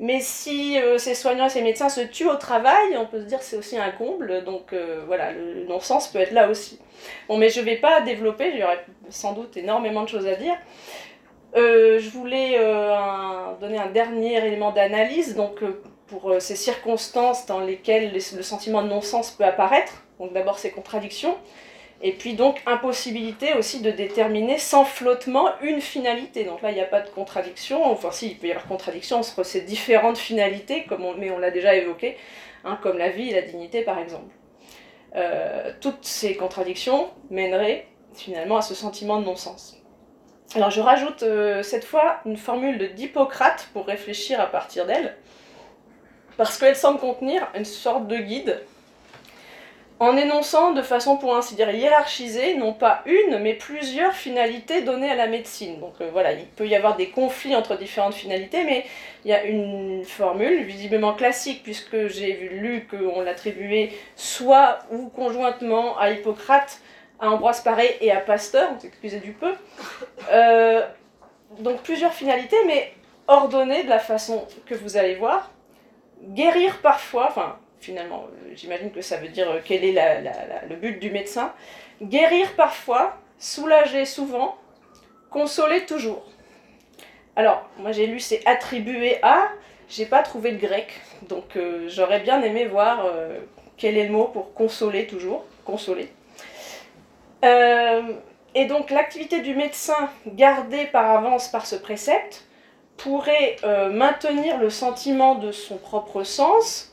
Mais 0.00 0.20
si 0.20 0.80
euh, 0.80 0.96
ces 0.96 1.14
soignants 1.14 1.46
et 1.46 1.48
ces 1.48 1.62
médecins 1.62 1.88
se 1.88 2.00
tuent 2.00 2.28
au 2.28 2.36
travail, 2.36 2.96
on 2.96 3.06
peut 3.06 3.20
se 3.20 3.26
dire 3.26 3.40
que 3.40 3.44
c'est 3.44 3.56
aussi 3.56 3.76
un 3.76 3.90
comble, 3.90 4.44
donc 4.44 4.72
euh, 4.72 5.02
voilà, 5.06 5.32
le 5.32 5.64
non-sens 5.64 6.08
peut 6.08 6.20
être 6.20 6.30
là 6.30 6.48
aussi. 6.48 6.78
Bon, 7.28 7.36
mais 7.36 7.48
je 7.48 7.60
ne 7.60 7.64
vais 7.64 7.76
pas 7.76 8.00
développer, 8.00 8.50
il 8.52 8.60
y 8.60 8.62
aurait 8.62 8.84
sans 9.08 9.32
doute 9.32 9.56
énormément 9.56 10.04
de 10.04 10.08
choses 10.08 10.26
à 10.28 10.36
dire. 10.36 10.54
Euh, 11.56 11.98
je 11.98 12.10
voulais 12.10 12.58
donner 13.60 13.78
un 13.78 13.90
dernier 13.90 14.36
élément 14.36 14.70
d'analyse, 14.70 15.34
donc 15.34 15.64
pour 16.06 16.32
ces 16.38 16.56
circonstances 16.56 17.46
dans 17.46 17.60
lesquelles 17.60 18.12
le 18.12 18.42
sentiment 18.42 18.82
de 18.82 18.88
non-sens 18.88 19.32
peut 19.32 19.44
apparaître, 19.44 20.04
donc 20.20 20.32
d'abord 20.32 20.60
ces 20.60 20.70
contradictions, 20.70 21.36
et 22.00 22.12
puis 22.12 22.34
donc 22.34 22.62
impossibilité 22.66 23.54
aussi 23.54 23.80
de 23.80 23.90
déterminer 23.90 24.58
sans 24.58 24.84
flottement 24.84 25.48
une 25.62 25.80
finalité. 25.80 26.44
Donc 26.44 26.62
là, 26.62 26.70
il 26.70 26.74
n'y 26.74 26.80
a 26.80 26.86
pas 26.86 27.00
de 27.00 27.08
contradiction. 27.08 27.84
Enfin 27.84 28.12
si, 28.12 28.28
il 28.28 28.38
peut 28.38 28.46
y 28.46 28.50
avoir 28.50 28.66
contradiction 28.66 29.18
entre 29.18 29.42
ces 29.42 29.62
différentes 29.62 30.18
finalités, 30.18 30.84
comme 30.84 31.04
mais 31.18 31.30
on 31.30 31.38
l'a 31.38 31.50
déjà 31.50 31.74
évoqué, 31.74 32.16
hein, 32.64 32.78
comme 32.82 32.98
la 32.98 33.10
vie 33.10 33.30
et 33.30 33.34
la 33.34 33.42
dignité 33.42 33.82
par 33.82 33.98
exemple. 33.98 34.32
Euh, 35.16 35.72
toutes 35.80 36.04
ces 36.04 36.36
contradictions 36.36 37.08
mèneraient 37.30 37.86
finalement 38.14 38.58
à 38.58 38.62
ce 38.62 38.74
sentiment 38.74 39.20
de 39.20 39.24
non-sens. 39.24 39.76
Alors 40.54 40.70
je 40.70 40.80
rajoute 40.80 41.22
euh, 41.22 41.62
cette 41.62 41.84
fois 41.84 42.20
une 42.24 42.36
formule 42.36 42.94
d'Hippocrate 42.94 43.68
pour 43.72 43.86
réfléchir 43.86 44.40
à 44.40 44.46
partir 44.46 44.86
d'elle, 44.86 45.16
parce 46.36 46.58
qu'elle 46.58 46.76
semble 46.76 47.00
contenir 47.00 47.48
une 47.54 47.64
sorte 47.64 48.06
de 48.06 48.16
guide 48.16 48.60
en 50.00 50.16
énonçant 50.16 50.72
de 50.72 50.82
façon 50.82 51.16
pour 51.16 51.34
ainsi 51.34 51.56
dire 51.56 51.70
hiérarchisée, 51.70 52.54
non 52.54 52.72
pas 52.72 53.02
une, 53.04 53.38
mais 53.38 53.54
plusieurs 53.54 54.12
finalités 54.12 54.82
données 54.82 55.10
à 55.10 55.16
la 55.16 55.26
médecine. 55.26 55.80
Donc 55.80 55.94
euh, 56.00 56.08
voilà, 56.12 56.32
il 56.32 56.46
peut 56.46 56.66
y 56.68 56.76
avoir 56.76 56.96
des 56.96 57.08
conflits 57.08 57.56
entre 57.56 57.76
différentes 57.76 58.14
finalités, 58.14 58.62
mais 58.64 58.84
il 59.24 59.30
y 59.30 59.34
a 59.34 59.44
une 59.44 60.04
formule 60.04 60.62
visiblement 60.62 61.14
classique, 61.14 61.62
puisque 61.64 62.06
j'ai 62.08 62.34
lu 62.52 62.86
qu'on 62.88 63.20
l'attribuait 63.22 63.90
soit 64.14 64.78
ou 64.92 65.08
conjointement 65.08 65.98
à 65.98 66.10
Hippocrate, 66.10 66.80
à 67.18 67.30
Ambroise 67.30 67.62
Paré 67.62 67.96
et 68.00 68.12
à 68.12 68.20
Pasteur, 68.20 68.70
excusez 68.82 69.18
du 69.18 69.32
peu. 69.32 69.52
Euh, 70.30 70.86
donc 71.58 71.82
plusieurs 71.82 72.12
finalités, 72.12 72.56
mais 72.66 72.92
ordonnées 73.26 73.82
de 73.82 73.88
la 73.88 73.98
façon 73.98 74.46
que 74.66 74.76
vous 74.76 74.96
allez 74.96 75.16
voir. 75.16 75.50
Guérir 76.22 76.78
parfois, 76.82 77.26
enfin 77.28 77.56
finalement, 77.80 78.26
euh, 78.26 78.52
j'imagine 78.54 78.90
que 78.90 79.02
ça 79.02 79.16
veut 79.16 79.28
dire 79.28 79.50
euh, 79.50 79.60
quel 79.64 79.84
est 79.84 79.94
le 80.68 80.76
but 80.76 80.98
du 80.98 81.10
médecin. 81.10 81.52
Guérir 82.02 82.54
parfois, 82.54 83.16
soulager 83.38 84.04
souvent, 84.04 84.56
consoler 85.30 85.84
toujours. 85.86 86.24
Alors, 87.36 87.68
moi 87.78 87.92
j'ai 87.92 88.06
lu 88.06 88.18
c'est 88.18 88.46
attribué 88.46 89.18
à, 89.22 89.48
j'ai 89.88 90.06
pas 90.06 90.22
trouvé 90.22 90.50
le 90.50 90.58
grec, 90.58 91.00
donc 91.28 91.56
euh, 91.56 91.88
j'aurais 91.88 92.20
bien 92.20 92.42
aimé 92.42 92.66
voir 92.66 93.06
quel 93.76 93.96
est 93.96 94.06
le 94.06 94.12
mot 94.12 94.24
pour 94.24 94.54
consoler 94.54 95.06
toujours, 95.06 95.44
consoler. 95.64 96.08
et 97.42 98.64
donc 98.64 98.90
l'activité 98.90 99.40
du 99.40 99.54
médecin 99.54 100.10
gardée 100.26 100.86
par 100.86 101.10
avance 101.10 101.48
par 101.48 101.64
ce 101.64 101.76
précepte 101.76 102.44
pourrait 102.96 103.56
maintenir 103.92 104.58
le 104.58 104.70
sentiment 104.70 105.36
de 105.36 105.52
son 105.52 105.76
propre 105.76 106.24
sens 106.24 106.92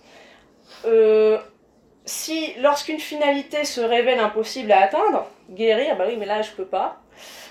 si, 2.06 2.54
lorsqu'une 2.60 3.00
finalité 3.00 3.66
se 3.66 3.82
révèle 3.82 4.20
impossible 4.20 4.72
à 4.72 4.84
atteindre, 4.84 5.28
guérir, 5.50 5.98
bah 5.98 6.06
oui, 6.08 6.18
mais 6.18 6.26
là 6.26 6.42
je 6.42 6.52
peux 6.52 6.66
pas, 6.66 7.02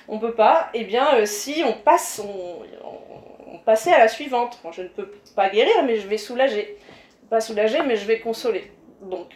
on 0.09 0.19
peut 0.19 0.35
pas, 0.35 0.71
eh 0.75 0.85
bien, 0.85 1.15
euh, 1.17 1.27
si 1.27 1.63
on 1.67 1.73
passe, 1.73 2.21
on, 2.23 2.63
on, 3.53 3.59
passait 3.59 3.93
à 3.93 3.99
la 3.99 4.09
suivante. 4.09 4.59
je 4.73 4.83
ne 4.83 4.89
peux 4.89 5.11
pas 5.35 5.49
guérir, 5.49 5.83
mais 5.85 5.97
je 5.97 6.07
vais 6.07 6.19
soulager. 6.19 6.77
Pas 7.31 7.41
soulager, 7.41 7.81
mais 7.83 7.97
je 7.97 8.07
vais 8.07 8.21
consoler. 8.21 8.71
Donc, 9.01 9.29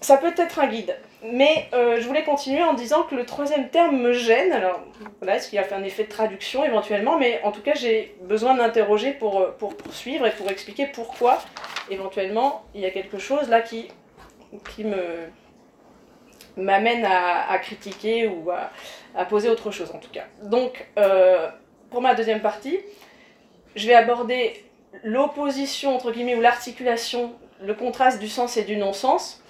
ça 0.00 0.18
peut 0.18 0.34
être 0.36 0.58
un 0.58 0.66
guide. 0.66 0.94
Mais 1.24 1.68
euh, 1.72 2.00
je 2.00 2.06
voulais 2.06 2.24
continuer 2.24 2.64
en 2.64 2.74
disant 2.74 3.04
que 3.04 3.14
le 3.14 3.24
troisième 3.24 3.68
terme 3.68 3.96
me 3.96 4.12
gêne. 4.12 4.52
Alors, 4.52 4.80
voilà, 5.20 5.36
est-ce 5.36 5.48
qu'il 5.48 5.58
a 5.58 5.62
fait 5.62 5.74
un 5.74 5.84
effet 5.84 6.04
de 6.04 6.08
traduction 6.08 6.64
éventuellement? 6.64 7.16
Mais 7.16 7.40
en 7.44 7.52
tout 7.52 7.62
cas, 7.62 7.74
j'ai 7.74 8.16
besoin 8.22 8.54
d'interroger 8.54 9.12
pour, 9.12 9.40
euh, 9.40 9.54
pour 9.56 9.76
poursuivre 9.76 10.26
et 10.26 10.32
pour 10.32 10.50
expliquer 10.50 10.86
pourquoi, 10.86 11.40
éventuellement, 11.90 12.64
il 12.74 12.80
y 12.80 12.86
a 12.86 12.90
quelque 12.90 13.18
chose 13.18 13.48
là 13.48 13.60
qui, 13.60 13.88
qui 14.74 14.84
me 14.84 15.28
m'amène 16.56 17.06
à, 17.06 17.58
critiquer 17.58 18.26
ou 18.26 18.50
à, 18.50 19.24
poser 19.24 19.48
autre 19.48 19.70
chose 19.70 19.90
en 19.94 19.98
tout 19.98 20.10
cas. 20.10 20.24
Donc, 20.42 20.86
euh, 20.98 21.48
pour 21.90 22.02
ma 22.02 22.14
deuxième 22.14 22.40
partie, 22.40 22.78
je 23.74 23.86
vais 23.86 23.94
aborder 23.94 24.64
l'opposition, 25.02 25.96
entre 25.96 26.12
guillemets, 26.12 26.34
ou 26.34 26.40
l'articulation, 26.40 27.32
le 27.62 27.74
contraste 27.74 28.18
du 28.18 28.28
sens 28.28 28.56
et 28.56 28.64
du 28.64 28.76
non-sens 28.76 29.41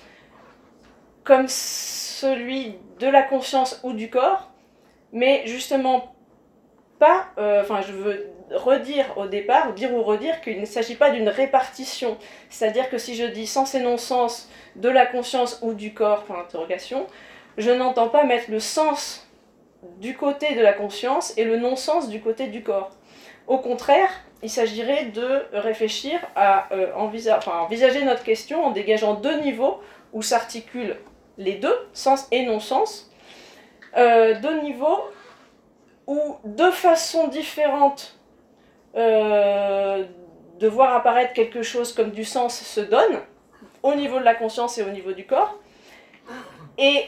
comme 1.24 1.46
celui 1.48 2.74
de 2.98 3.06
la 3.06 3.22
conscience 3.22 3.80
ou 3.82 3.92
du 3.92 4.11
corps, 4.11 4.50
mais 5.12 5.42
justement 5.46 6.14
pas, 6.98 7.26
euh, 7.38 7.62
enfin 7.62 7.80
je 7.80 7.92
veux 7.92 8.26
redire 8.50 9.16
au 9.16 9.26
départ, 9.26 9.72
dire 9.72 9.92
ou 9.92 10.02
redire 10.02 10.40
qu'il 10.40 10.61
ne 10.61 10.66
s'agit 10.66 10.94
pas 10.94 11.11
d'une 11.11 11.28
répartition, 11.28 12.16
c'est-à-dire 12.50 12.90
que 12.90 12.98
si 12.98 13.14
je 13.14 13.24
dis 13.24 13.46
sens 13.46 13.74
et 13.74 13.80
non-sens 13.80 14.48
de 14.76 14.88
la 14.88 15.06
conscience 15.06 15.58
ou 15.62 15.74
du 15.74 15.94
corps, 15.94 16.24
je 17.58 17.70
n'entends 17.70 18.08
pas 18.08 18.24
mettre 18.24 18.50
le 18.50 18.61
sens 18.61 19.26
du 20.00 20.16
côté 20.16 20.54
de 20.54 20.61
la 20.61 20.72
conscience 20.72 21.37
et 21.37 21.44
le 21.44 21.56
non-sens 21.56 22.08
du 22.08 22.20
côté 22.20 22.46
du 22.46 22.62
corps. 22.62 22.92
Au 23.46 23.58
contraire, 23.58 24.11
il 24.42 24.50
s'agirait 24.50 25.06
de 25.06 25.44
réfléchir 25.52 26.20
à 26.37 26.72
euh, 26.72 26.92
envisager 26.94 28.04
notre 28.04 28.22
question 28.22 28.64
en 28.64 28.70
dégageant 28.70 29.14
deux 29.14 29.40
niveaux 29.40 29.80
où 30.12 30.22
s'articulent 30.22 30.96
les 31.38 31.55
deux, 31.55 31.77
sens 31.92 32.27
et 32.31 32.45
non-sens, 32.45 33.11
euh, 33.97 34.38
deux 34.40 34.61
niveaux 34.61 35.01
où 36.07 36.37
deux 36.45 36.71
façons 36.71 37.29
différentes 37.29 38.18
euh, 38.97 40.05
de 40.59 40.68
voir 40.68 40.95
apparaître 40.95 41.33
quelque 41.33 41.62
chose 41.62 41.92
comme 41.92 42.11
du 42.11 42.25
sens 42.25 42.61
se 42.61 42.81
donnent, 42.81 43.21
au 43.83 43.95
niveau 43.95 44.18
de 44.18 44.25
la 44.25 44.35
conscience 44.35 44.79
et 44.79 44.83
au 44.83 44.90
niveau 44.90 45.12
du 45.12 45.27
corps. 45.27 45.59
Et 46.79 47.05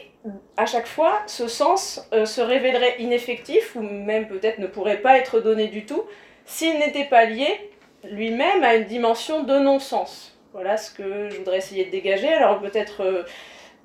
à 0.57 0.65
chaque 0.65 0.87
fois, 0.87 1.21
ce 1.27 1.47
sens 1.47 2.07
euh, 2.13 2.25
se 2.25 2.41
révélerait 2.41 2.95
ineffectif, 2.99 3.75
ou 3.75 3.81
même 3.81 4.27
peut-être 4.27 4.59
ne 4.59 4.67
pourrait 4.67 5.01
pas 5.01 5.17
être 5.17 5.39
donné 5.39 5.67
du 5.67 5.85
tout, 5.85 6.03
s'il 6.45 6.77
n'était 6.79 7.05
pas 7.05 7.25
lié 7.25 7.71
lui-même 8.03 8.63
à 8.63 8.75
une 8.75 8.85
dimension 8.85 9.43
de 9.43 9.57
non-sens. 9.57 10.37
Voilà 10.53 10.77
ce 10.77 10.91
que 10.91 11.29
je 11.29 11.37
voudrais 11.37 11.57
essayer 11.57 11.85
de 11.85 11.91
dégager. 11.91 12.31
Alors 12.31 12.59
peut-être 12.59 13.25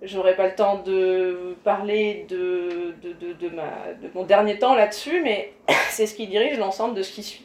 J'aurai 0.02 0.34
pas 0.34 0.46
le 0.46 0.54
temps 0.54 0.78
de 0.78 1.56
parler 1.62 2.24
de, 2.28 2.94
de, 3.02 3.48
ma, 3.50 3.92
de 4.00 4.08
mon 4.14 4.24
dernier 4.24 4.58
temps 4.58 4.74
là-dessus, 4.74 5.20
mais 5.22 5.52
c'est 5.90 6.06
ce 6.06 6.14
qui 6.14 6.26
dirige 6.26 6.58
l'ensemble 6.58 6.94
de 6.94 7.02
ce 7.02 7.12
qui 7.12 7.22
suit. 7.22 7.44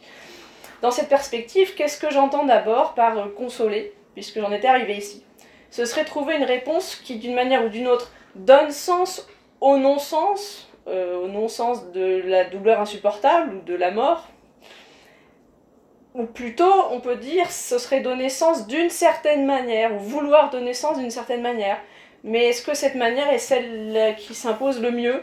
Dans 0.82 0.92
cette 0.92 1.10
perspective, 1.10 1.74
qu'est-ce 1.76 2.00
que 2.00 2.12
j'entends 2.12 2.46
d'abord 2.46 2.94
par 2.94 3.18
euh, 3.18 3.26
consoler, 3.36 3.94
puisque 4.14 4.40
j'en 4.40 4.52
étais 4.52 4.68
arrivé 4.68 4.96
ici? 4.96 5.24
Ce 5.70 5.84
serait 5.84 6.06
trouver 6.06 6.38
une 6.38 6.44
réponse 6.44 6.96
qui, 6.96 7.18
d'une 7.18 7.34
manière 7.34 7.66
ou 7.66 7.70
d'une 7.70 7.88
autre, 7.88 8.12
donne 8.36 8.72
sens 8.72 9.28
au 9.60 9.78
non-sens, 9.78 10.70
euh, 10.88 11.18
au 11.18 11.28
non-sens 11.28 11.92
de 11.92 12.22
la 12.26 12.46
douleur 12.46 12.80
insupportable 12.80 13.56
ou 13.56 13.62
de 13.62 13.76
la 13.76 13.92
mort. 13.92 14.28
Ou 16.14 16.26
plutôt, 16.26 16.72
on 16.92 17.02
peut 17.02 17.18
dire, 17.18 17.52
ce 17.52 17.78
serait 17.78 18.00
donner 18.00 18.30
sens 18.30 18.68
d'une 18.68 18.90
certaine 18.90 19.46
manière, 19.46 19.94
ou 19.94 20.00
vouloir 20.00 20.50
donner 20.50 20.74
sens 20.74 20.98
d'une 20.98 21.10
certaine 21.10 21.42
manière. 21.42 21.78
Mais 22.26 22.46
est-ce 22.46 22.64
que 22.64 22.74
cette 22.74 22.96
manière 22.96 23.30
est 23.32 23.38
celle 23.38 24.16
qui 24.18 24.34
s'impose 24.34 24.82
le 24.82 24.90
mieux 24.90 25.22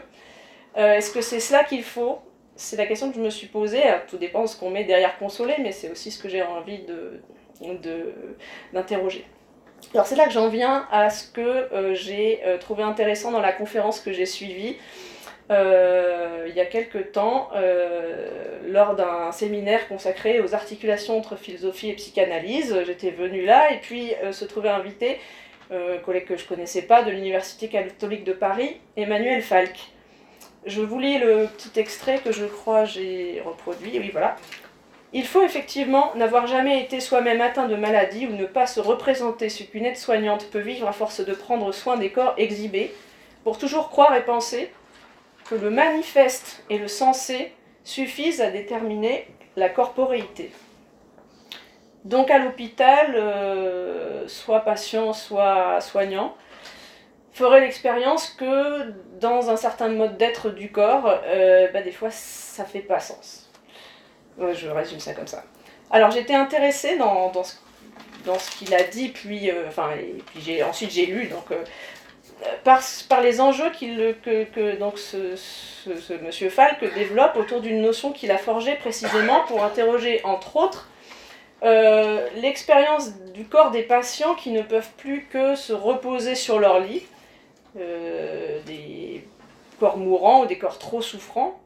euh, 0.77 0.93
Est-ce 0.93 1.11
que 1.11 1.19
c'est 1.19 1.41
cela 1.41 1.65
qu'il 1.65 1.83
faut? 1.83 2.19
C'est 2.55 2.77
la 2.77 2.85
question 2.85 3.09
que 3.09 3.17
je 3.17 3.21
me 3.21 3.29
suis 3.29 3.47
posée. 3.47 3.83
tout 4.07 4.17
dépend 4.17 4.43
de 4.43 4.47
ce 4.47 4.57
qu'on 4.57 4.69
met 4.69 4.85
derrière 4.85 5.17
consoler, 5.17 5.55
mais 5.59 5.73
c'est 5.73 5.91
aussi 5.91 6.11
ce 6.11 6.23
que 6.23 6.29
j'ai 6.29 6.41
envie 6.41 6.79
d'interroger. 8.71 9.19
De, 9.19 9.93
Alors 9.93 10.07
c'est 10.07 10.15
là 10.15 10.27
que 10.27 10.31
j'en 10.31 10.47
viens 10.47 10.87
à 10.91 11.09
ce 11.09 11.29
que 11.29 11.41
euh, 11.41 11.93
j'ai 11.93 12.39
euh, 12.45 12.57
trouvé 12.57 12.83
intéressant 12.83 13.31
dans 13.31 13.41
la 13.41 13.51
conférence 13.51 13.99
que 13.99 14.13
j'ai 14.13 14.25
suivie 14.25 14.77
il 15.49 16.53
y 16.55 16.59
a 16.59 16.65
quelques 16.65 17.11
temps 17.11 17.49
lors 18.65 18.95
d'un 18.95 19.31
séminaire 19.31 19.87
consacré 19.87 20.39
aux 20.39 20.55
articulations 20.55 21.15
entre 21.15 21.35
philosophie 21.35 21.89
et 21.89 21.93
psychanalyse. 21.93 22.75
J'étais 22.87 23.11
venue 23.11 23.45
là 23.45 23.71
et 23.71 23.77
puis 23.77 24.13
se 24.31 24.45
trouvait 24.45 24.69
invité 24.69 25.19
euh, 25.73 25.97
collègue 25.99 26.25
que 26.25 26.37
je 26.37 26.45
connaissais 26.45 26.83
pas, 26.83 27.03
de 27.03 27.11
l'Université 27.11 27.67
catholique 27.67 28.23
de 28.23 28.33
Paris, 28.33 28.77
Emmanuel 28.95 29.41
Falk. 29.41 29.75
Je 30.65 30.81
vous 30.81 30.99
lis 30.99 31.17
le 31.17 31.47
petit 31.47 31.79
extrait 31.79 32.19
que 32.19 32.31
je 32.31 32.45
crois 32.45 32.85
j'ai 32.85 33.41
reproduit. 33.45 33.99
Oui, 33.99 34.09
voilà. 34.11 34.35
Il 35.11 35.25
faut 35.25 35.43
effectivement 35.43 36.11
n'avoir 36.15 36.47
jamais 36.47 36.81
été 36.81 36.99
soi-même 36.99 37.41
atteint 37.41 37.67
de 37.67 37.75
maladie 37.75 38.25
ou 38.27 38.35
ne 38.35 38.45
pas 38.45 38.65
se 38.65 38.79
représenter 38.79 39.49
ce 39.49 39.63
qu'une 39.63 39.85
aide-soignante 39.85 40.47
peut 40.49 40.59
vivre 40.59 40.87
à 40.87 40.91
force 40.91 41.19
de 41.23 41.33
prendre 41.33 41.71
soin 41.71 41.97
des 41.97 42.09
corps 42.09 42.33
exhibés, 42.37 42.93
pour 43.43 43.57
toujours 43.57 43.89
croire 43.89 44.15
et 44.15 44.23
penser 44.23 44.71
que 45.49 45.55
le 45.55 45.69
manifeste 45.69 46.63
et 46.69 46.77
le 46.77 46.87
sensé 46.87 47.51
suffisent 47.83 48.41
à 48.41 48.49
déterminer 48.49 49.27
la 49.55 49.69
corporéité. 49.69 50.51
Donc 52.05 52.29
à 52.31 52.37
l'hôpital, 52.37 53.15
euh, 53.15 54.27
soit 54.27 54.61
patient, 54.61 55.13
soit 55.13 55.79
soignant, 55.79 56.35
ferait 57.31 57.61
l'expérience 57.61 58.29
que 58.29 58.91
dans 59.19 59.49
un 59.49 59.55
certain 59.55 59.87
mode 59.87 60.17
d'être 60.17 60.49
du 60.49 60.71
corps, 60.71 61.21
euh, 61.25 61.69
bah, 61.71 61.81
des 61.81 61.91
fois 61.91 62.09
ça 62.11 62.65
fait 62.65 62.81
pas 62.81 62.99
sens. 62.99 63.49
je 64.37 64.67
résume 64.67 64.99
ça 64.99 65.13
comme 65.13 65.27
ça. 65.27 65.43
Alors 65.91 66.11
j'étais 66.11 66.35
intéressée 66.35 66.97
dans, 66.97 67.31
dans, 67.31 67.43
ce, 67.43 68.51
qu'il 68.57 68.73
a 68.75 68.83
dit, 68.83 69.09
puis, 69.09 69.49
euh, 69.49 69.69
puis 70.25 70.41
j'ai, 70.41 70.61
ensuite 70.61 70.91
j'ai 70.91 71.05
lu, 71.05 71.31
par, 72.65 72.81
les 73.21 73.39
enjeux 73.39 73.69
que, 73.69 74.43
que 74.43 74.75
donc 74.77 74.99
ce 74.99 76.13
monsieur 76.21 76.49
Falk 76.49 76.83
développe 76.95 77.37
autour 77.37 77.61
d'une 77.61 77.81
notion 77.81 78.11
qu'il 78.11 78.31
a 78.31 78.37
forgée 78.37 78.75
précisément 78.75 79.41
pour 79.47 79.63
interroger, 79.63 80.19
entre 80.25 80.57
autres, 80.57 80.89
euh, 81.63 82.27
l'expérience 82.35 83.13
du 83.33 83.45
corps 83.45 83.71
des 83.71 83.83
patients 83.83 84.35
qui 84.35 84.51
ne 84.51 84.61
peuvent 84.61 84.91
plus 84.97 85.27
que 85.31 85.55
se 85.55 85.71
reposer 85.71 86.35
sur 86.35 86.59
leur 86.59 86.81
lit, 86.81 87.03
euh, 87.79 88.59
des 88.65 89.25
corps 89.79 89.97
mourants 89.97 90.43
ou 90.43 90.45
des 90.45 90.57
corps 90.57 90.77
trop 90.77 91.01
souffrants. 91.01 91.59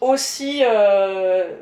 Aussi, 0.00 0.62
euh, 0.64 1.54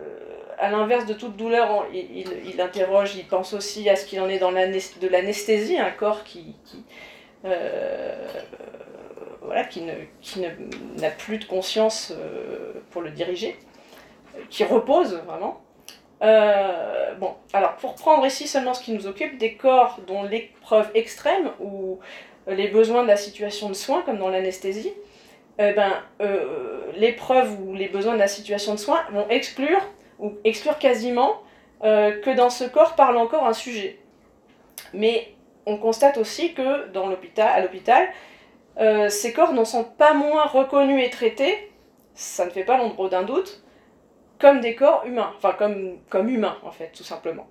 à 0.59 0.71
l'inverse 0.71 1.05
de 1.05 1.13
toute 1.13 1.37
douleur, 1.37 1.87
il, 1.93 2.61
interroge, 2.61 3.15
il 3.15 3.27
pense 3.27 3.53
aussi 3.53 3.91
à 3.91 3.97
ce 3.97 4.07
qu'il 4.07 4.21
en 4.21 4.29
est 4.29 4.39
dans 4.39 4.53
de 4.53 5.09
l'anesthésie, 5.09 5.79
un 5.79 5.91
corps 5.91 6.25
qui, 6.25 6.57
qui 6.65 6.85
voilà, 9.43 9.65
qui 9.65 9.83
n'a 9.83 11.11
plus 11.11 11.39
de 11.39 11.45
conscience 11.45 12.15
pour 12.91 13.03
le 13.03 13.11
diriger, 13.11 13.59
qui 14.49 14.65
repose 14.65 15.21
vraiment. 15.27 15.61
Euh, 16.23 17.15
bon, 17.15 17.35
alors 17.53 17.75
pour 17.77 17.95
prendre 17.95 18.25
ici 18.25 18.47
seulement 18.47 18.75
ce 18.75 18.83
qui 18.83 18.93
nous 18.93 19.07
occupe, 19.07 19.39
des 19.39 19.55
corps 19.55 19.99
dont 20.07 20.23
l'épreuve 20.23 20.91
extrême 20.95 21.51
ou 21.61 21.99
les 22.47 22.69
besoins 22.69 23.03
de 23.03 23.09
la 23.09 23.17
situation 23.17 23.69
de 23.69 23.75
soins, 23.75 24.03
comme 24.03 24.19
dans 24.19 24.29
l'anesthésie, 24.29 24.93
eh 25.59 25.73
ben, 25.73 25.93
euh, 26.21 26.87
l'épreuve 26.97 27.61
ou 27.61 27.75
les 27.75 27.89
besoins 27.89 28.15
de 28.15 28.19
la 28.19 28.29
situation 28.29 28.75
de 28.75 28.79
soins 28.79 29.03
vont 29.13 29.29
exclure, 29.29 29.81
ou 30.19 30.33
exclure 30.45 30.79
quasiment, 30.79 31.43
euh, 31.83 32.21
que 32.21 32.31
dans 32.31 32.51
ce 32.51 32.65
corps 32.65 32.95
parle 32.95 33.17
encore 33.17 33.47
un 33.47 33.53
sujet. 33.53 33.99
Mais 34.93 35.35
on 35.67 35.77
constate 35.77 36.19
aussi 36.19 36.55
que 36.55 36.89
dans 36.89 37.09
l'hôpital, 37.09 37.49
à 37.49 37.61
l'hôpital, 37.61 38.09
ces 39.11 39.35
corps 39.35 39.53
n'en 39.53 39.67
sont 39.67 39.85
pas 39.85 40.15
moins 40.15 40.47
reconnus 40.47 41.05
et 41.05 41.11
traités, 41.11 41.71
ça 42.15 42.47
ne 42.47 42.51
fait 42.51 42.65
pas 42.65 42.79
l'ombre 42.79 43.11
d'un 43.11 43.23
doute, 43.23 43.62
comme 44.39 44.61
des 44.61 44.75
corps 44.75 45.05
humains, 45.07 45.33
enfin 45.37 45.53
comme, 45.59 46.29
humains 46.29 46.59
en 46.63 46.71
fait, 46.71 46.91
tout 46.95 47.05
simplement. 47.05 47.47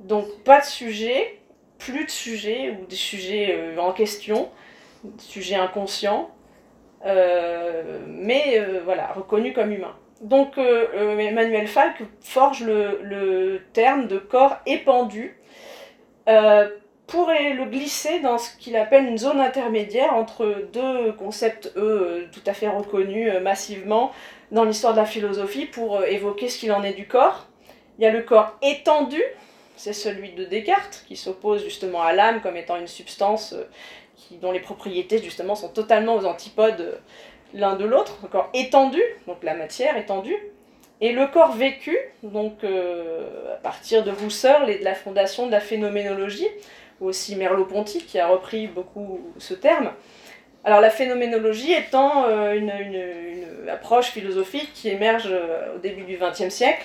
Donc 0.00 0.26
pas 0.44 0.60
de 0.60 0.64
sujet, 0.64 1.38
plus 1.78 2.04
de 2.04 2.10
sujets 2.10 2.70
ou 2.70 2.86
des 2.86 2.96
sujets 2.96 3.56
euh, 3.56 3.78
en 3.78 3.92
question, 3.92 4.50
sujet 5.18 5.56
inconscient, 5.56 6.30
mais 8.06 8.58
voilà, 8.84 9.08
reconnu 9.08 9.52
comme 9.52 9.72
humain. 9.72 9.94
Donc 10.22 10.56
Emmanuel 10.56 11.66
Falk 11.66 12.02
forge 12.22 12.64
le, 12.64 13.00
le, 13.02 13.60
terme 13.74 14.06
de 14.06 14.16
corps 14.16 14.56
épandu 14.64 15.36
pour 17.06 17.28
le 17.28 17.64
glisser 17.66 18.20
dans 18.20 18.38
ce 18.38 18.56
qu'il 18.56 18.76
appelle 18.76 19.06
une 19.06 19.18
zone 19.18 19.40
intermédiaire 19.40 20.14
entre 20.14 20.66
deux 20.72 21.12
concepts, 21.12 21.72
eux, 21.76 22.28
tout 22.32 22.40
à 22.46 22.54
fait 22.54 22.68
reconnus 22.68 23.30
massivement 23.42 24.12
dans 24.54 24.64
l'histoire 24.64 24.94
de 24.94 24.98
la 24.98 25.04
philosophie 25.04 25.66
pour 25.66 26.02
évoquer 26.04 26.48
ce 26.48 26.58
qu'il 26.58 26.72
en 26.72 26.82
est 26.84 26.94
du 26.94 27.06
corps. 27.08 27.46
Il 27.98 28.04
y 28.04 28.06
a 28.06 28.10
le 28.10 28.22
corps 28.22 28.56
étendu, 28.62 29.20
c'est 29.76 29.92
celui 29.92 30.32
de 30.32 30.44
Descartes, 30.44 31.04
qui 31.08 31.16
s'oppose 31.16 31.64
justement 31.64 32.02
à 32.02 32.12
l'âme 32.12 32.40
comme 32.40 32.56
étant 32.56 32.76
une 32.76 32.86
substance 32.86 33.52
euh, 33.52 33.64
dont 34.40 34.52
les 34.52 34.60
propriétés 34.60 35.18
justement 35.22 35.56
sont 35.56 35.68
totalement 35.68 36.14
aux 36.14 36.24
antipodes 36.24 36.80
euh, 36.80 36.96
l'un 37.52 37.74
de 37.74 37.84
l'autre. 37.84 38.16
Le 38.22 38.28
corps 38.28 38.48
étendu, 38.54 39.02
donc 39.26 39.42
la 39.42 39.54
matière 39.54 39.96
étendue, 39.96 40.36
et 41.00 41.10
le 41.10 41.26
corps 41.26 41.56
vécu, 41.56 41.96
donc 42.22 42.62
euh, 42.62 43.54
à 43.54 43.56
partir 43.56 44.04
de 44.04 44.12
Husserl 44.24 44.70
et 44.70 44.78
de 44.78 44.84
la 44.84 44.94
fondation 44.94 45.46
de 45.46 45.52
la 45.52 45.60
phénoménologie, 45.60 46.48
ou 47.00 47.06
aussi 47.06 47.34
Merleau-Ponty 47.34 48.04
qui 48.04 48.20
a 48.20 48.28
repris 48.28 48.68
beaucoup 48.68 49.20
ce 49.38 49.54
terme. 49.54 49.90
Alors 50.64 50.80
la 50.80 50.90
phénoménologie 50.90 51.72
étant 51.72 52.28
une, 52.52 52.72
une, 52.80 53.68
approche 53.68 54.06
philosophique 54.06 54.72
qui 54.74 54.88
émerge 54.88 55.32
au 55.74 55.78
début 55.78 56.04
du 56.04 56.18
XXe 56.18 56.48
siècle 56.48 56.84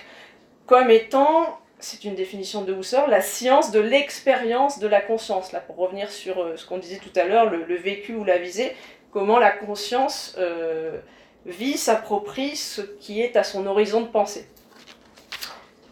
comme 0.66 0.90
étant 0.90 1.60
c'est 1.80 2.04
une 2.04 2.16
définition 2.16 2.62
de 2.62 2.74
Husserl, 2.74 3.10
la 3.10 3.22
science 3.22 3.72
de 3.72 3.80
l'expérience 3.80 4.80
de 4.80 4.88
la 4.88 5.02
conscience. 5.02 5.52
Là, 5.52 5.60
pour 5.62 5.78
revenir 5.78 6.12
sur 6.12 6.40
euh, 6.40 6.58
ce 6.58 6.66
qu'on 6.66 6.78
disait 6.78 7.00
tout 7.00 7.18
à 7.18 7.24
l'heure, 7.24 7.50
le, 7.50 7.76
vécu 7.76 8.16
ou 8.16 8.24
la 8.24 8.38
visée, 8.38 8.76
comment 9.12 9.40
la 9.40 9.52
conscience 9.52 10.36
euh, 10.38 11.00
vit, 11.46 11.78
s'approprie 11.78 12.56
ce 12.56 12.82
qui 12.82 13.22
est 13.22 13.38
à 13.38 13.44
son 13.44 13.66
horizon 13.66 14.02
de 14.02 14.08
pensée. 14.08 14.46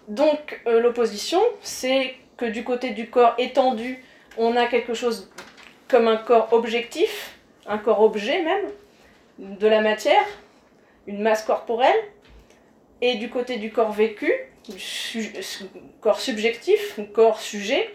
Donc, 0.10 0.62
euh, 0.68 0.82
l'opposition, 0.82 1.42
c'est 1.62 2.16
que 2.36 2.46
du 2.46 2.64
côté 2.64 2.92
du 2.92 3.10
corps 3.10 3.34
étendu, 3.38 4.04
on 4.38 4.56
a 4.56 4.68
quelque 4.68 4.94
chose 4.94 5.32
comme 5.88 6.08
un 6.08 6.18
corps 6.18 6.50
objectif, 6.52 7.37
un 7.68 7.78
corps 7.78 8.02
objet 8.02 8.42
même, 8.44 8.66
de 9.40 9.68
la 9.68 9.82
matière, 9.82 10.26
une 11.06 11.22
masse 11.22 11.44
corporelle, 11.44 12.00
et 13.02 13.16
du 13.16 13.30
côté 13.30 13.58
du 13.58 13.72
corps 13.72 13.92
vécu, 13.92 14.34
corps 16.02 16.20
subjectif, 16.20 17.00
corps 17.14 17.40
sujet, 17.40 17.94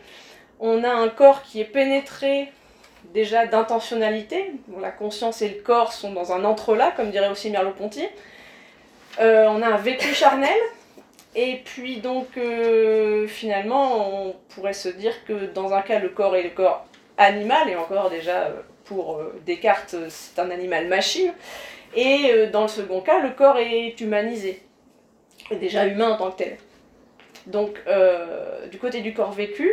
on 0.60 0.84
a 0.84 0.90
un 0.90 1.08
corps 1.08 1.42
qui 1.42 1.60
est 1.60 1.64
pénétré 1.64 2.52
déjà 3.12 3.46
d'intentionnalité, 3.46 4.52
la 4.80 4.92
conscience 4.92 5.42
et 5.42 5.48
le 5.48 5.60
corps 5.60 5.92
sont 5.92 6.12
dans 6.12 6.32
un 6.32 6.44
entrelac, 6.44 6.94
comme 6.94 7.10
dirait 7.10 7.28
aussi 7.28 7.50
Merleau-Ponty. 7.50 8.06
Euh, 9.20 9.46
on 9.48 9.60
a 9.60 9.66
un 9.66 9.76
vécu 9.76 10.14
charnel, 10.14 10.56
et 11.34 11.60
puis 11.64 11.98
donc 11.98 12.28
euh, 12.36 13.26
finalement 13.26 14.26
on 14.26 14.36
pourrait 14.50 14.72
se 14.72 14.88
dire 14.88 15.24
que 15.24 15.46
dans 15.46 15.72
un 15.72 15.82
cas 15.82 15.98
le 15.98 16.10
corps 16.10 16.36
est 16.36 16.44
le 16.44 16.50
corps 16.50 16.86
animal, 17.18 17.68
et 17.68 17.76
encore 17.76 18.08
déjà 18.08 18.44
euh, 18.44 18.62
pour 18.92 19.20
Descartes 19.46 19.96
c'est 20.08 20.38
un 20.38 20.50
animal 20.50 20.88
machine, 20.88 21.32
et 21.96 22.46
dans 22.52 22.62
le 22.62 22.68
second 22.68 23.00
cas 23.00 23.20
le 23.20 23.30
corps 23.30 23.58
est 23.58 24.00
humanisé 24.00 24.62
déjà 25.56 25.86
humain 25.86 26.10
en 26.10 26.16
tant 26.16 26.30
que 26.30 26.36
tel. 26.36 26.56
Donc, 27.46 27.80
euh, 27.86 28.66
du 28.68 28.78
côté 28.78 29.00
du 29.00 29.14
corps 29.14 29.32
vécu, 29.32 29.72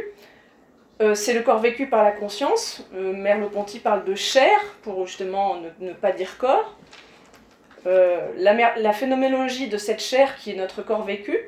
euh, 1.01 1.15
c'est 1.15 1.33
le 1.33 1.41
corps 1.41 1.59
vécu 1.59 1.87
par 1.87 2.03
la 2.03 2.11
conscience. 2.11 2.85
Euh, 2.95 3.13
Merleau-Ponty 3.13 3.79
parle 3.79 4.05
de 4.05 4.15
chair, 4.15 4.59
pour 4.81 5.05
justement 5.07 5.57
ne, 5.79 5.93
pas 5.93 6.11
dire 6.11 6.37
corps. 6.37 6.75
La, 7.85 8.75
la, 8.75 8.91
phénoménologie 8.91 9.69
de 9.69 9.77
cette 9.77 10.01
chair 10.01 10.35
qui 10.35 10.51
est 10.51 10.55
notre 10.55 10.81
corps 10.81 11.05
vécu 11.05 11.39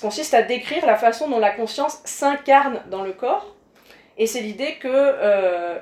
consiste 0.00 0.32
à 0.32 0.42
décrire 0.42 0.86
la 0.86 0.96
façon 0.96 1.28
dont 1.28 1.38
la 1.38 1.50
conscience 1.50 2.00
s'incarne 2.04 2.82
dans 2.90 3.02
le 3.02 3.12
corps. 3.12 3.54
Et 4.16 4.26
c'est 4.26 4.40
l'idée 4.40 4.76
que 4.76 5.78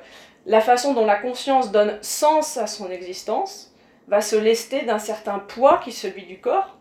la 0.47 0.61
façon 0.61 0.95
dont 0.95 1.07
la 1.07 1.16
conscience 1.16 1.70
donne 1.70 1.99
sens 2.03 2.57
à 2.57 2.66
son 2.66 2.90
existence 2.90 3.72
va 4.09 4.20
se 4.20 4.36
lester 4.36 4.82
d'un 4.82 4.99
certain 4.99 5.38
poids 5.38 5.78
qui 5.78 5.90
est 5.90 5.93
celui 5.93 6.24
du 6.24 6.40
corps, 6.40 6.76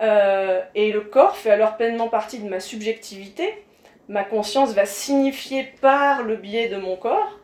euh, 0.00 0.60
et 0.74 0.92
le 0.92 1.00
corps 1.00 1.36
fait 1.36 1.50
alors 1.50 1.76
pleinement 1.76 2.08
partie 2.08 2.38
de 2.38 2.48
ma 2.48 2.60
subjectivité. 2.60 3.64
Ma 4.08 4.24
conscience 4.24 4.72
va 4.72 4.84
signifier 4.84 5.72
par 5.80 6.22
le 6.22 6.36
biais 6.36 6.68
de 6.68 6.76
mon 6.76 6.96
corps, 6.96 7.38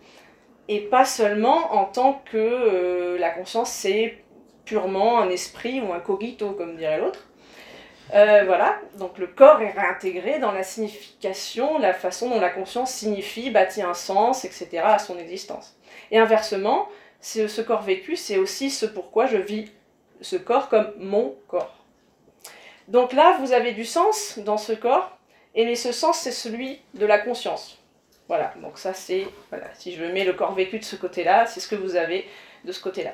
et 0.69 0.81
pas 0.81 1.05
seulement 1.05 1.73
en 1.75 1.85
tant 1.85 2.23
que 2.31 2.37
euh, 2.37 3.19
la 3.19 3.31
conscience 3.31 3.71
c'est 3.71 4.19
purement 4.65 5.19
un 5.21 5.31
esprit 5.31 5.81
ou 5.81 5.93
un 5.93 6.01
cogito, 6.01 6.51
comme 6.53 6.77
dirait 6.77 6.99
l'autre. 6.99 7.28
Euh, 8.15 8.45
voilà, 8.47 8.81
donc 8.97 9.19
le 9.19 9.27
corps 9.27 9.61
est 9.61 9.73
réintégré 9.73 10.39
dans 10.39 10.53
la 10.53 10.63
signification, 10.63 11.79
la 11.79 11.93
façon 11.93 12.31
dont 12.31 12.41
la 12.41 12.49
conscience 12.49 12.91
signifie, 12.91 13.51
bâtit 13.51 13.83
un 13.83 13.95
sens, 13.95 14.45
etc. 14.45 14.79
à 14.83 14.99
son 14.99 15.19
existence. 15.19 15.77
Et 16.11 16.19
inversement, 16.19 16.89
ce 17.21 17.61
corps 17.61 17.83
vécu, 17.83 18.17
c'est 18.17 18.39
aussi 18.39 18.71
ce 18.71 18.87
pourquoi 18.87 19.27
je 19.27 19.37
vis 19.37 19.71
ce 20.21 20.37
corps 20.37 20.69
comme 20.69 20.93
mon 20.99 21.37
corps. 21.49 21.75
Donc 22.89 23.13
là, 23.13 23.37
vous 23.41 23.53
avez 23.53 23.73
du 23.73 23.85
sens 23.85 24.39
dans 24.39 24.57
ce 24.57 24.73
corps, 24.73 25.19
et 25.55 25.75
ce 25.75 25.93
sens, 25.93 26.19
c'est 26.19 26.33
celui 26.33 26.81
de 26.95 27.05
la 27.05 27.19
conscience. 27.19 27.79
Voilà, 28.29 28.53
donc 28.63 28.79
ça 28.79 28.95
c'est, 28.95 29.27
voilà, 29.51 29.67
si 29.75 29.95
je 29.95 30.05
mets 30.05 30.25
le 30.25 30.33
corps 30.33 30.55
vécu 30.55 30.79
de 30.79 30.85
ce 30.85 30.97
côté-là, 30.97 31.47
c'est 31.47 31.61
ce 31.61 31.69
que 31.69 31.75
vous 31.75 31.97
avez 31.97 32.27
de 32.65 32.73
ce 32.73 32.81
côté-là. 32.81 33.13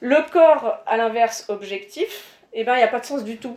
Le 0.00 0.30
corps, 0.30 0.78
à 0.86 0.96
l'inverse, 0.96 1.46
objectif, 1.48 2.38
eh 2.52 2.64
ben, 2.64 2.74
il 2.74 2.78
n'y 2.78 2.84
a 2.84 2.88
pas 2.88 3.00
de 3.00 3.04
sens 3.04 3.24
du 3.24 3.38
tout. 3.38 3.56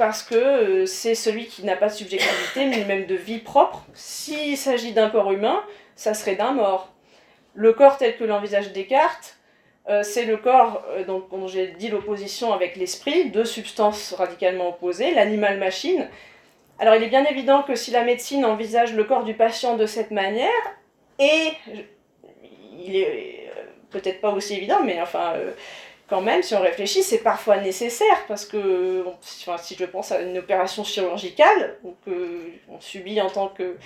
Parce 0.00 0.22
que 0.22 0.34
euh, 0.34 0.86
c'est 0.86 1.14
celui 1.14 1.44
qui 1.44 1.62
n'a 1.62 1.76
pas 1.76 1.88
de 1.88 1.92
subjectivité, 1.92 2.64
ni 2.64 2.86
même 2.86 3.04
de 3.04 3.14
vie 3.14 3.36
propre. 3.36 3.84
S'il 3.92 4.56
s'agit 4.56 4.92
d'un 4.92 5.10
corps 5.10 5.30
humain, 5.30 5.62
ça 5.94 6.14
serait 6.14 6.36
d'un 6.36 6.52
mort. 6.52 6.94
Le 7.52 7.74
corps 7.74 7.98
tel 7.98 8.16
que 8.16 8.24
l'envisage 8.24 8.72
Descartes, 8.72 9.36
euh, 9.90 10.02
c'est 10.02 10.24
le 10.24 10.38
corps 10.38 10.82
euh, 10.88 11.04
dont 11.04 11.46
j'ai 11.48 11.66
dit 11.72 11.88
l'opposition 11.88 12.54
avec 12.54 12.76
l'esprit, 12.76 13.28
deux 13.28 13.44
substances 13.44 14.14
radicalement 14.14 14.70
opposées, 14.70 15.12
l'animal-machine. 15.12 16.08
Alors 16.78 16.94
il 16.94 17.02
est 17.02 17.08
bien 17.08 17.26
évident 17.26 17.62
que 17.62 17.74
si 17.74 17.90
la 17.90 18.02
médecine 18.02 18.46
envisage 18.46 18.94
le 18.94 19.04
corps 19.04 19.24
du 19.24 19.34
patient 19.34 19.76
de 19.76 19.84
cette 19.84 20.12
manière, 20.12 20.48
et 21.18 21.48
il 22.86 22.96
est 22.96 23.50
peut-être 23.90 24.22
pas 24.22 24.30
aussi 24.30 24.54
évident, 24.54 24.82
mais 24.82 24.98
enfin 25.02 25.34
quand 26.10 26.20
même, 26.20 26.42
si 26.42 26.54
on 26.54 26.60
réfléchit, 26.60 27.02
c'est 27.02 27.22
parfois 27.22 27.56
nécessaire 27.58 28.26
parce 28.28 28.44
que 28.44 29.04
si 29.22 29.76
je 29.78 29.84
pense 29.86 30.12
à 30.12 30.20
une 30.20 30.36
opération 30.38 30.84
chirurgicale 30.84 31.78
qu'on 32.04 32.80
subit 32.80 33.20
en 33.20 33.30
tant 33.30 33.48
que 33.48 33.76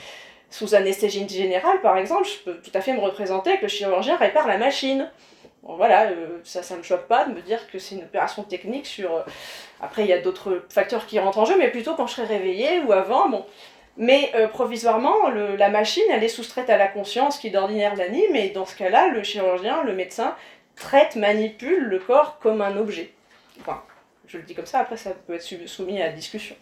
sous 0.50 0.74
anesthésie 0.74 1.28
générale, 1.28 1.80
par 1.82 1.98
exemple, 1.98 2.26
je 2.26 2.38
peux 2.44 2.56
tout 2.60 2.70
à 2.74 2.80
fait 2.80 2.94
me 2.94 3.00
représenter 3.00 3.56
que 3.58 3.62
le 3.62 3.68
chirurgien 3.68 4.16
répare 4.16 4.48
la 4.48 4.58
machine 4.58 5.08
voilà, 5.66 6.08
euh, 6.08 6.40
ça, 6.44 6.62
ça 6.62 6.76
me 6.76 6.82
choque 6.82 7.06
pas 7.06 7.24
de 7.24 7.32
me 7.32 7.40
dire 7.40 7.70
que 7.70 7.78
c'est 7.78 7.94
une 7.94 8.02
opération 8.02 8.42
technique 8.42 8.86
sur. 8.86 9.14
Euh, 9.14 9.22
après, 9.80 10.02
il 10.02 10.08
y 10.08 10.12
a 10.12 10.20
d'autres 10.20 10.62
facteurs 10.68 11.06
qui 11.06 11.18
rentrent 11.18 11.38
en 11.38 11.44
jeu, 11.46 11.56
mais 11.58 11.70
plutôt 11.70 11.94
quand 11.94 12.06
je 12.06 12.14
serai 12.14 12.26
réveillée 12.26 12.80
ou 12.80 12.92
avant, 12.92 13.28
bon. 13.28 13.46
Mais 13.96 14.32
euh, 14.34 14.48
provisoirement, 14.48 15.28
la 15.30 15.68
machine, 15.68 16.02
elle 16.10 16.24
est 16.24 16.28
soustraite 16.28 16.68
à 16.68 16.76
la 16.76 16.88
conscience 16.88 17.38
qui 17.38 17.50
d'ordinaire 17.50 17.94
l'anime, 17.94 18.34
et 18.34 18.50
dans 18.50 18.66
ce 18.66 18.76
cas-là, 18.76 19.08
le 19.08 19.22
chirurgien, 19.22 19.84
le 19.84 19.94
médecin, 19.94 20.34
traite, 20.76 21.16
manipule 21.16 21.84
le 21.84 21.98
corps 21.98 22.38
comme 22.38 22.60
un 22.62 22.76
objet. 22.76 23.12
Enfin, 23.60 23.82
je 24.26 24.38
le 24.38 24.44
dis 24.44 24.54
comme 24.54 24.66
ça, 24.66 24.80
après 24.80 24.96
ça 24.96 25.10
peut 25.10 25.34
être 25.34 25.66
soumis 25.66 26.02
à 26.02 26.10
discussion. 26.10 26.56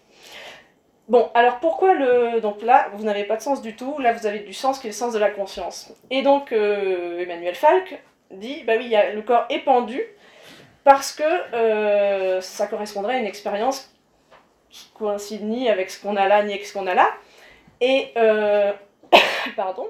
Bon, 1.08 1.30
alors 1.34 1.58
pourquoi 1.60 1.94
le... 1.94 2.40
Donc 2.40 2.62
là, 2.62 2.90
vous 2.94 3.04
n'avez 3.04 3.24
pas 3.24 3.36
de 3.36 3.42
sens 3.42 3.60
du 3.60 3.74
tout, 3.74 3.98
là 3.98 4.12
vous 4.12 4.26
avez 4.26 4.40
du 4.40 4.52
sens 4.52 4.78
qui 4.78 4.86
est 4.86 4.90
le 4.90 4.94
sens 4.94 5.12
de 5.12 5.18
la 5.18 5.30
conscience. 5.30 5.92
Et 6.10 6.22
donc, 6.22 6.52
Emmanuel 6.52 7.54
Falk 7.54 8.00
dit, 8.30 8.62
bah 8.64 8.74
oui, 8.78 8.86
y 8.86 8.96
a, 8.96 9.12
le 9.12 9.22
corps 9.22 9.46
est 9.50 9.60
pendu 9.60 10.00
parce 10.84 11.12
que 11.12 11.22
euh, 11.54 12.40
ça 12.40 12.66
correspondrait 12.66 13.16
à 13.16 13.18
une 13.18 13.26
expérience 13.26 13.94
qui 14.70 14.90
coïncide 14.94 15.44
ni 15.44 15.68
avec 15.68 15.90
ce 15.90 16.00
qu'on 16.00 16.16
a 16.16 16.26
là, 16.26 16.42
ni 16.42 16.52
avec 16.52 16.66
ce 16.66 16.72
qu'on 16.72 16.86
a 16.86 16.94
là. 16.94 17.08
Et, 17.80 18.12
euh, 18.16 18.72
pardon, 19.56 19.88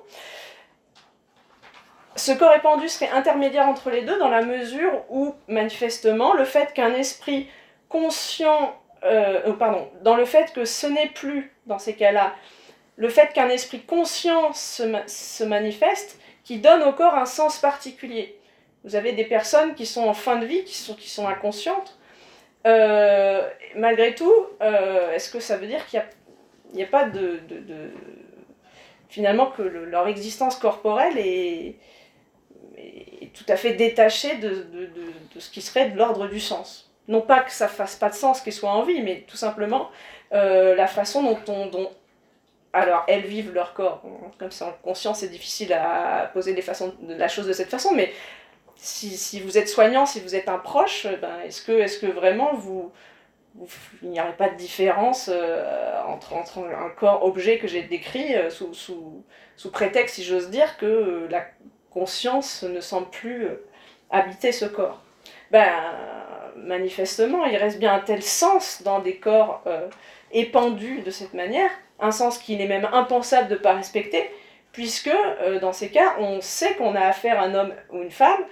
ce 2.16 2.32
corps 2.32 2.54
épandu 2.54 2.88
serait 2.88 3.10
intermédiaire 3.10 3.68
entre 3.68 3.90
les 3.90 4.02
deux 4.02 4.18
dans 4.18 4.28
la 4.28 4.42
mesure 4.42 5.04
où, 5.08 5.34
manifestement, 5.48 6.34
le 6.34 6.44
fait 6.44 6.72
qu'un 6.72 6.94
esprit 6.94 7.48
conscient, 7.88 8.74
euh, 9.04 9.52
pardon, 9.54 9.88
dans 10.02 10.16
le 10.16 10.24
fait 10.24 10.52
que 10.52 10.64
ce 10.64 10.86
n'est 10.86 11.08
plus, 11.08 11.52
dans 11.66 11.78
ces 11.78 11.94
cas-là, 11.94 12.34
le 12.96 13.08
fait 13.08 13.32
qu'un 13.32 13.48
esprit 13.48 13.80
conscient 13.80 14.52
se 14.52 15.44
manifeste, 15.44 16.18
qui 16.44 16.58
donne 16.58 16.82
au 16.82 16.92
corps 16.92 17.14
un 17.14 17.26
sens 17.26 17.58
particulier. 17.58 18.38
Vous 18.84 18.96
avez 18.96 19.12
des 19.12 19.24
personnes 19.24 19.74
qui 19.74 19.86
sont 19.86 20.02
en 20.02 20.14
fin 20.14 20.36
de 20.36 20.46
vie, 20.46 20.64
qui 20.64 21.08
sont, 21.08 21.28
inconscientes. 21.28 21.98
Euh, 22.66 23.48
malgré 23.76 24.14
tout, 24.14 24.32
euh, 24.60 25.12
est-ce 25.12 25.30
que 25.30 25.40
ça 25.40 25.56
veut 25.56 25.66
dire 25.66 25.86
qu'il 25.86 26.02
n'y 26.74 26.82
a, 26.82 26.86
pas 26.86 27.04
de, 27.04 27.40
Finalement, 29.08 29.46
que 29.46 29.62
leur 29.62 30.08
existence 30.08 30.56
corporelle 30.56 31.18
est, 31.18 31.76
tout 33.34 33.44
à 33.48 33.56
fait 33.56 33.72
détaché 33.74 34.36
de, 34.36 34.48
de, 34.48 34.86
de, 35.34 35.40
ce 35.40 35.50
qui 35.50 35.60
serait 35.60 35.90
de 35.90 35.96
l'ordre 35.96 36.28
du 36.28 36.40
sens. 36.40 36.90
Non 37.08 37.20
pas 37.20 37.40
que 37.40 37.52
ça 37.52 37.68
fasse 37.68 37.96
pas 37.96 38.08
de 38.08 38.14
sens 38.14 38.40
qu'il 38.40 38.52
soit 38.52 38.70
en 38.70 38.82
vie, 38.82 39.02
mais 39.02 39.24
tout 39.26 39.36
simplement 39.36 39.90
euh, 40.32 40.74
la 40.74 40.86
façon 40.86 41.22
dont, 41.22 41.38
on, 41.48 41.66
dont 41.66 41.90
alors 42.72 43.04
elles 43.08 43.26
vivent 43.26 43.52
leur 43.52 43.74
corps. 43.74 44.02
Comme 44.38 44.50
c'est 44.50 44.64
en 44.64 44.72
conscience, 44.82 45.20
c'est 45.20 45.28
difficile 45.28 45.72
à 45.72 46.30
poser 46.32 46.54
des 46.54 46.62
façons, 46.62 46.94
la 47.06 47.28
chose 47.28 47.46
de 47.46 47.52
cette 47.52 47.70
façon, 47.70 47.92
mais 47.92 48.12
si, 48.76 49.16
si 49.16 49.40
vous 49.40 49.58
êtes 49.58 49.68
soignant, 49.68 50.06
si 50.06 50.20
vous 50.20 50.34
êtes 50.34 50.48
un 50.48 50.58
proche, 50.58 51.06
ben, 51.20 51.40
est-ce 51.44 51.62
que, 51.62 51.72
est 51.72 52.00
que 52.00 52.06
vraiment 52.06 52.60
il 54.02 54.10
n'y 54.10 54.20
aurait 54.20 54.36
pas 54.36 54.48
de 54.48 54.56
différence 54.56 55.30
euh, 55.32 56.00
entre, 56.06 56.34
entre, 56.34 56.58
un 56.58 56.90
corps-objet 56.90 57.58
que 57.58 57.68
j'ai 57.68 57.82
décrit 57.82 58.34
euh, 58.34 58.50
sous, 58.50 58.72
sous, 58.74 59.24
sous, 59.56 59.70
prétexte, 59.70 60.16
si 60.16 60.24
j'ose 60.24 60.50
dire, 60.50 60.76
que 60.78 60.86
euh, 60.86 61.28
la 61.30 61.46
conscience 61.92 62.62
ne 62.62 62.80
semble 62.80 63.10
plus 63.10 63.48
habiter 64.10 64.52
ce 64.52 64.64
corps 64.64 65.00
ben, 65.50 65.68
Manifestement, 66.56 67.44
il 67.46 67.56
reste 67.56 67.78
bien 67.78 67.94
un 67.94 68.00
tel 68.00 68.22
sens 68.22 68.82
dans 68.82 69.00
des 69.00 69.16
corps 69.16 69.64
épandus 70.32 71.00
de 71.00 71.10
cette 71.10 71.32
manière, 71.32 71.70
un 71.98 72.12
sens 72.12 72.36
qui 72.36 72.56
n'est 72.56 72.66
même 72.66 72.86
impensable 72.92 73.48
de 73.48 73.54
ne 73.54 73.58
pas 73.58 73.72
respecter, 73.72 74.30
puisque 74.70 75.10
dans 75.62 75.72
ces 75.72 75.88
cas, 75.88 76.14
on 76.18 76.42
sait 76.42 76.74
qu'on 76.74 76.94
a 76.94 77.00
affaire 77.00 77.40
à 77.40 77.44
un 77.44 77.54
homme 77.54 77.74
ou 77.90 78.02
une 78.02 78.10
femme 78.10 78.44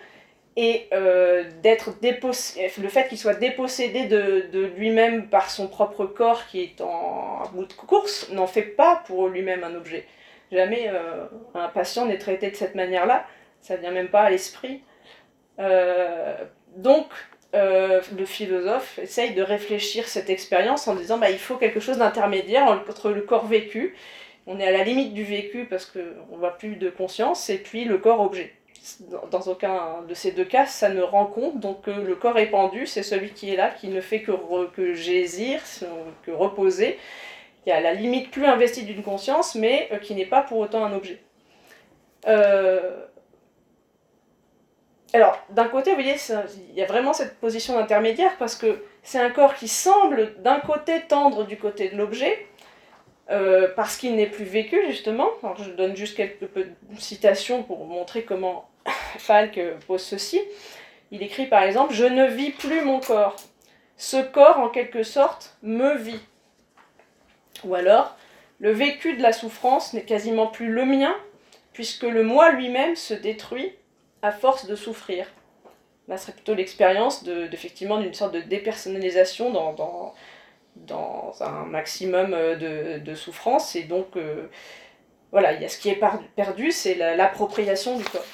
et 0.57 0.89
euh, 0.93 1.45
d'être 1.63 1.91
le 2.03 2.89
fait 2.89 3.09
qu'il 3.09 3.19
soit 3.19 3.35
dépossédé 3.35 4.07
de, 4.07 4.47
de 4.53 4.67
lui-même 4.77 5.29
par 5.29 5.51
son 5.51 5.69
propre 5.69 6.07
corps 6.07 6.47
qui 6.49 6.61
est 6.63 6.81
en 6.81 7.43
bout 7.55 7.65
de 7.65 7.73
course 7.73 8.31
n'en 8.31 8.47
fait 8.47 8.63
pas 8.63 9.03
pour 9.07 9.29
lui-même 9.29 9.65
un 9.65 9.75
objet. 9.75 10.07
Jamais 10.51 10.89
euh, 10.89 11.27
un 11.55 11.69
patient 11.69 12.07
n'est 12.07 12.19
traité 12.19 12.51
de 12.51 12.57
cette 12.57 12.75
manière-là, 12.75 13.27
ça 13.61 13.77
vient 13.77 13.93
même 13.93 14.09
pas 14.09 14.23
à 14.23 14.31
l'esprit. 14.31 14.83
Euh, 15.59 16.37
donc 16.77 17.07
le 17.53 18.25
philosophe 18.25 18.99
essaye 19.01 19.35
de 19.35 19.43
réfléchir 19.43 20.07
cette 20.07 20.31
expérience 20.31 20.87
en 20.87 20.95
disant 20.95 21.19
bah, 21.19 21.31
il 21.31 21.39
faut 21.39 21.57
quelque 21.57 21.81
chose 21.81 21.99
d'intermédiaire 21.99 22.65
entre 22.65 23.11
le 23.11 23.23
corps 23.23 23.47
vécu, 23.47 23.97
on 24.47 24.59
est 24.59 24.67
à 24.67 24.71
la 24.71 24.85
limite 24.85 25.15
du 25.15 25.25
vécu 25.25 25.67
parce 25.67 25.87
qu'on 25.87 26.37
voit 26.37 26.57
plus 26.57 26.77
de 26.77 26.91
conscience, 26.91 27.51
et 27.51 27.59
puis 27.59 27.85
le 27.85 27.99
corps 27.99 28.21
objet 28.21 28.55
dans 29.31 29.41
aucun 29.43 30.03
de 30.09 30.15
ces 30.15 30.33
deux 30.33 30.45
cas, 30.45 30.67
ça 30.67 30.89
ne 30.89 31.03
rend 31.03 31.27
compte. 31.27 31.61
Donc 31.61 31.87
euh, 31.89 32.03
le 32.03 32.15
corps 32.17 32.39
épandu, 32.39 32.87
c'est 32.87 33.03
celui 33.03 33.31
qui 33.31 33.53
est 33.53 33.57
là, 33.57 33.71
qui 33.71 33.89
ne 33.89 34.01
fait 34.01 34.23
que, 34.23 34.33
que 34.75 34.95
gésir, 34.95 35.61
que 36.25 36.31
reposer, 36.31 36.99
qui 37.63 37.71
est 37.71 37.73
à 37.73 37.81
la 37.81 37.95
limite 37.95 38.31
plus 38.31 38.47
investi 38.47 38.85
d'une 38.85 39.03
conscience, 39.03 39.55
mais 39.55 39.89
euh, 39.93 39.99
qui 39.99 40.15
n'est 40.15 40.27
pas 40.27 40.43
pour 40.43 40.59
autant 40.59 40.85
un 40.85 40.93
objet. 40.93 41.21
Euh, 42.27 43.05
alors, 45.13 45.39
d'un 45.51 45.67
côté, 45.67 45.91
vous 45.91 45.97
voyez, 45.97 46.17
il 46.69 46.75
y 46.75 46.83
a 46.83 46.87
vraiment 46.87 47.13
cette 47.13 47.39
position 47.41 47.75
d'intermédiaire 47.75 48.37
parce 48.39 48.55
que 48.55 48.85
c'est 49.03 49.19
un 49.19 49.31
corps 49.31 49.55
qui 49.55 49.67
semble 49.67 50.41
d'un 50.43 50.61
côté 50.61 51.03
tendre 51.09 51.45
du 51.45 51.57
côté 51.57 51.89
de 51.89 51.97
l'objet, 51.97 52.47
parce 53.77 53.97
qu'il 53.97 54.17
n'est 54.17 54.27
plus 54.27 54.45
vécu, 54.45 54.79
justement. 54.87 55.29
Je 55.59 55.71
donne 55.71 55.97
juste 55.97 56.17
quelques 56.17 56.49
citations 56.99 57.63
pour 57.65 57.87
montrer 57.87 58.23
comment 58.23 58.69
Falk 59.19 59.59
pose 59.87 60.03
ceci. 60.03 60.41
Il 61.11 61.23
écrit 61.23 61.47
par 61.47 61.63
exemple 61.63 61.93
Je 61.93 62.05
ne 62.05 62.27
vis 62.27 62.51
plus 62.51 62.83
mon 62.83 63.01
corps. 63.01 63.37
Ce 63.97 64.17
corps, 64.17 64.59
en 64.59 64.69
quelque 64.69 65.03
sorte, 65.03 65.57
me 65.63 65.97
vit. 65.97 66.21
Ou 67.65 67.75
alors 67.75 68.17
Le 68.59 68.71
vécu 68.71 69.17
de 69.17 69.23
la 69.23 69.33
souffrance 69.33 69.93
n'est 69.93 70.05
quasiment 70.05 70.47
plus 70.47 70.71
le 70.71 70.85
mien, 70.85 71.15
puisque 71.73 72.03
le 72.03 72.23
moi 72.23 72.53
lui-même 72.53 72.97
se 72.97 73.15
détruit 73.15 73.73
à 74.23 74.33
force 74.33 74.67
de 74.67 74.77
souffrir. 74.77 75.27
Là, 76.09 76.17
ce 76.17 76.25
serait 76.25 76.33
plutôt 76.33 76.55
l'expérience 76.55 77.25
effectivement 77.53 77.99
d'une 77.99 78.15
sorte 78.15 78.35
de 78.35 78.41
dépersonnalisation 78.41 79.51
dans, 79.51 80.15
un 81.41 81.65
maximum 81.67 82.33
de, 82.33 82.99
de 82.99 83.15
souffrance. 83.15 83.77
Et 83.77 83.85
donc, 83.85 84.17
euh, 84.17 84.49
voilà, 85.31 85.53
il 85.53 85.63
y 85.63 85.65
a 85.65 85.69
ce 85.69 85.79
qui 85.79 85.89
est 85.89 86.01
perdu, 86.35 86.73
c'est 86.73 86.95
l'appropriation 86.95 87.97
du 87.97 88.05
corps. 88.05 88.25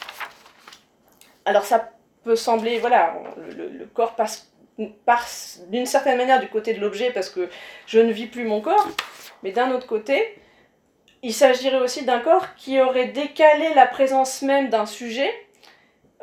Alors 1.44 1.64
ça 1.64 1.92
peut 2.24 2.36
sembler, 2.36 2.78
voilà, 2.78 3.14
le, 3.56 3.86
corps 3.86 4.16
passe, 4.16 4.50
d'une 4.78 5.86
certaine 5.86 6.18
manière 6.18 6.40
du 6.40 6.48
côté 6.48 6.74
de 6.74 6.80
l'objet 6.80 7.10
parce 7.10 7.30
que 7.30 7.48
je 7.86 7.98
ne 7.98 8.12
vis 8.12 8.26
plus 8.26 8.44
mon 8.44 8.60
corps, 8.60 8.88
mais 9.42 9.52
d'un 9.52 9.70
autre 9.70 9.86
côté, 9.86 10.38
il 11.22 11.32
s'agirait 11.32 11.80
aussi 11.80 12.04
d'un 12.04 12.20
corps 12.20 12.54
qui 12.56 12.80
aurait 12.80 13.08
décalé 13.08 13.74
la 13.74 13.86
présence 13.86 14.42
même 14.42 14.68
d'un 14.68 14.86
sujet 14.86 15.32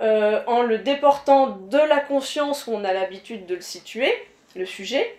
euh, 0.01 0.43
en 0.47 0.63
le 0.63 0.79
déportant 0.79 1.47
de 1.47 1.77
la 1.77 1.99
conscience 1.99 2.67
où 2.67 2.71
on 2.71 2.83
a 2.83 2.93
l'habitude 2.93 3.45
de 3.45 3.55
le 3.55 3.61
situer, 3.61 4.11
le 4.55 4.65
sujet, 4.65 5.17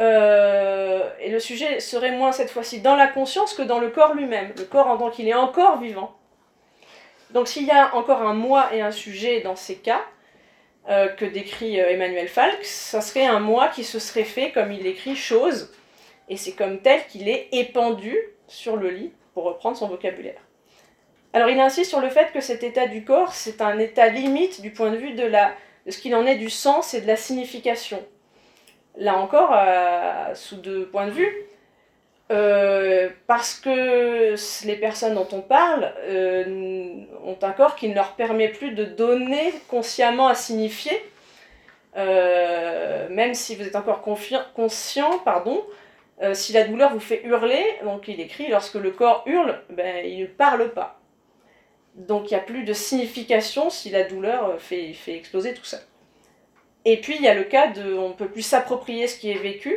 euh, 0.00 1.08
et 1.20 1.30
le 1.30 1.38
sujet 1.38 1.80
serait 1.80 2.10
moins 2.12 2.32
cette 2.32 2.50
fois-ci 2.50 2.80
dans 2.80 2.96
la 2.96 3.06
conscience 3.06 3.54
que 3.54 3.62
dans 3.62 3.78
le 3.78 3.90
corps 3.90 4.14
lui-même, 4.14 4.52
le 4.56 4.64
corps 4.64 4.88
en 4.88 4.98
tant 4.98 5.10
qu'il 5.10 5.28
est 5.28 5.34
encore 5.34 5.78
vivant. 5.78 6.16
Donc 7.30 7.48
s'il 7.48 7.64
y 7.64 7.70
a 7.70 7.94
encore 7.94 8.22
un 8.22 8.34
moi 8.34 8.74
et 8.74 8.80
un 8.80 8.90
sujet 8.90 9.40
dans 9.40 9.56
ces 9.56 9.76
cas, 9.76 10.02
euh, 10.88 11.08
que 11.08 11.24
décrit 11.24 11.80
euh, 11.80 11.90
Emmanuel 11.90 12.28
Falk, 12.28 12.64
ça 12.64 13.00
serait 13.00 13.24
un 13.24 13.38
moi 13.38 13.68
qui 13.68 13.84
se 13.84 13.98
serait 13.98 14.24
fait 14.24 14.50
comme 14.50 14.72
il 14.72 14.86
écrit 14.86 15.14
chose, 15.14 15.72
et 16.28 16.36
c'est 16.36 16.52
comme 16.52 16.80
tel 16.80 17.06
qu'il 17.06 17.28
est 17.28 17.48
épandu 17.52 18.18
sur 18.48 18.76
le 18.76 18.90
lit, 18.90 19.12
pour 19.32 19.44
reprendre 19.44 19.76
son 19.76 19.88
vocabulaire. 19.88 20.40
Alors 21.32 21.48
il 21.48 21.60
insiste 21.60 21.88
sur 21.88 22.00
le 22.00 22.10
fait 22.10 22.32
que 22.32 22.40
cet 22.40 22.62
état 22.62 22.86
du 22.86 23.04
corps, 23.04 23.32
c'est 23.32 23.62
un 23.62 23.78
état 23.78 24.08
limite 24.08 24.60
du 24.60 24.70
point 24.72 24.90
de 24.90 24.96
vue 24.96 25.12
de, 25.12 25.24
la, 25.24 25.54
ce 25.88 25.98
qu'il 25.98 26.14
en 26.14 26.26
est 26.26 26.36
du 26.36 26.50
sens 26.50 26.94
et 26.94 27.00
de 27.00 27.06
la 27.06 27.16
signification. 27.16 28.02
Là 28.96 29.16
encore, 29.16 29.52
euh, 29.54 30.34
sous 30.34 30.56
deux 30.56 30.86
points 30.88 31.06
de 31.06 31.12
vue, 31.12 31.32
euh, 32.32 33.10
parce 33.26 33.60
que 33.60 34.34
les 34.66 34.76
personnes 34.76 35.14
dont 35.14 35.28
on 35.32 35.42
parle 35.42 35.92
euh, 36.04 37.04
ont 37.24 37.36
un 37.42 37.50
corps 37.50 37.76
qui 37.76 37.90
ne 37.90 37.94
leur 37.94 38.14
permet 38.14 38.48
plus 38.48 38.70
de 38.70 38.84
donner 38.86 39.52
consciemment 39.68 40.28
à 40.28 40.34
signifier, 40.34 40.98
euh, 41.98 43.06
même 43.10 43.34
si 43.34 43.54
vous 43.54 43.66
êtes 43.66 43.76
encore 43.76 44.00
conscient, 44.00 45.18
pardon, 45.24 45.62
si 46.34 46.52
la 46.52 46.64
douleur 46.64 46.92
vous 46.92 47.00
fait 47.00 47.22
hurler, 47.24 47.64
donc 47.82 48.06
il 48.06 48.20
écrit, 48.20 48.46
lorsque 48.46 48.76
le 48.76 48.92
corps 48.92 49.24
hurle, 49.26 49.60
ben, 49.70 50.06
il 50.06 50.20
ne 50.20 50.26
parle 50.26 50.72
pas. 50.72 51.00
Donc 51.96 52.30
il 52.30 52.34
n'y 52.34 52.40
a 52.40 52.44
plus 52.44 52.62
de 52.62 52.72
signification 52.72 53.70
si 53.70 53.90
la 53.90 54.04
douleur 54.04 54.60
fait, 54.60 54.92
fait 54.92 55.16
exploser 55.16 55.52
tout 55.52 55.64
ça. 55.64 55.78
Et 56.84 56.98
puis 57.00 57.16
il 57.16 57.22
y 57.22 57.28
a 57.28 57.34
le 57.34 57.42
cas 57.42 57.66
de, 57.66 57.94
on 57.94 58.10
ne 58.10 58.14
peut 58.14 58.28
plus 58.28 58.42
s'approprier 58.42 59.08
ce 59.08 59.18
qui 59.18 59.32
est 59.32 59.38
vécu, 59.38 59.76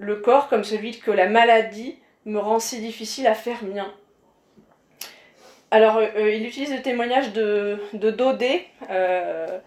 le 0.00 0.16
corps 0.16 0.48
comme 0.48 0.64
celui 0.64 0.98
que 0.98 1.10
la 1.10 1.28
maladie 1.28 1.96
me 2.24 2.38
rend 2.38 2.58
si 2.58 2.80
difficile 2.80 3.26
à 3.26 3.34
faire 3.34 3.62
mien. 3.62 3.92
Alors, 5.70 5.98
euh, 5.98 6.06
euh, 6.16 6.34
il 6.34 6.44
utilise 6.46 6.72
le 6.72 6.82
témoignage 6.82 7.32
de, 7.32 7.78
de 7.92 8.10
Daudet, 8.10 8.66
euh, 8.90 9.58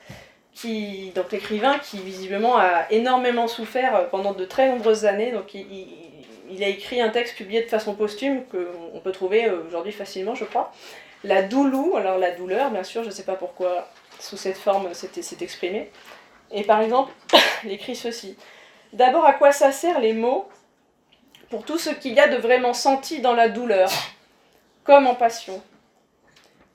qui, 0.54 1.12
donc 1.16 1.32
l'écrivain 1.32 1.80
qui 1.80 1.98
visiblement 2.00 2.58
a 2.58 2.92
énormément 2.92 3.48
souffert 3.48 4.10
pendant 4.10 4.34
de 4.34 4.44
très 4.44 4.70
nombreuses 4.70 5.06
années. 5.06 5.32
Donc, 5.32 5.54
il, 5.54 6.64
a 6.64 6.68
écrit 6.68 7.02
un 7.02 7.10
texte 7.10 7.36
publié 7.36 7.64
de 7.64 7.70
façon 7.70 7.96
posthume 7.96 8.44
qu'on 8.46 9.00
peut 9.00 9.12
trouver 9.12 9.50
aujourd'hui 9.50 9.92
facilement, 9.92 10.36
je 10.36 10.46
crois. 10.46 10.72
La 11.24 11.42
doulou, 11.42 11.96
alors 11.96 12.20
la 12.20 12.32
douleur, 12.32 12.70
bien 12.70 12.84
sûr, 12.84 13.02
je 13.02 13.08
ne 13.08 13.14
sais 13.14 13.24
pas 13.24 13.36
pourquoi 13.36 13.88
sous 14.20 14.38
cette 14.38 14.58
forme 14.58 14.90
c'est 14.94 15.42
exprimé. 15.42 15.90
Et 16.52 16.64
par 16.64 16.82
exemple, 16.82 17.12
il 17.64 17.72
écrit 17.72 17.96
ceci. 17.96 18.38
D'abord, 18.94 19.26
à 19.26 19.34
quoi 19.34 19.52
ça 19.52 19.72
sert 19.72 20.00
les 20.00 20.14
mots 20.14 20.48
Pour 21.50 21.66
tout 21.66 21.80
ce 21.80 21.90
qu'il 21.90 22.14
y 22.14 22.20
a 22.20 22.28
de 22.28 22.38
vraiment 22.38 22.74
senti 22.74 23.22
dans 23.22 23.34
la 23.34 23.50
douleur, 23.50 23.90
comme 24.84 25.08
en 25.08 25.16
passion? 25.16 25.62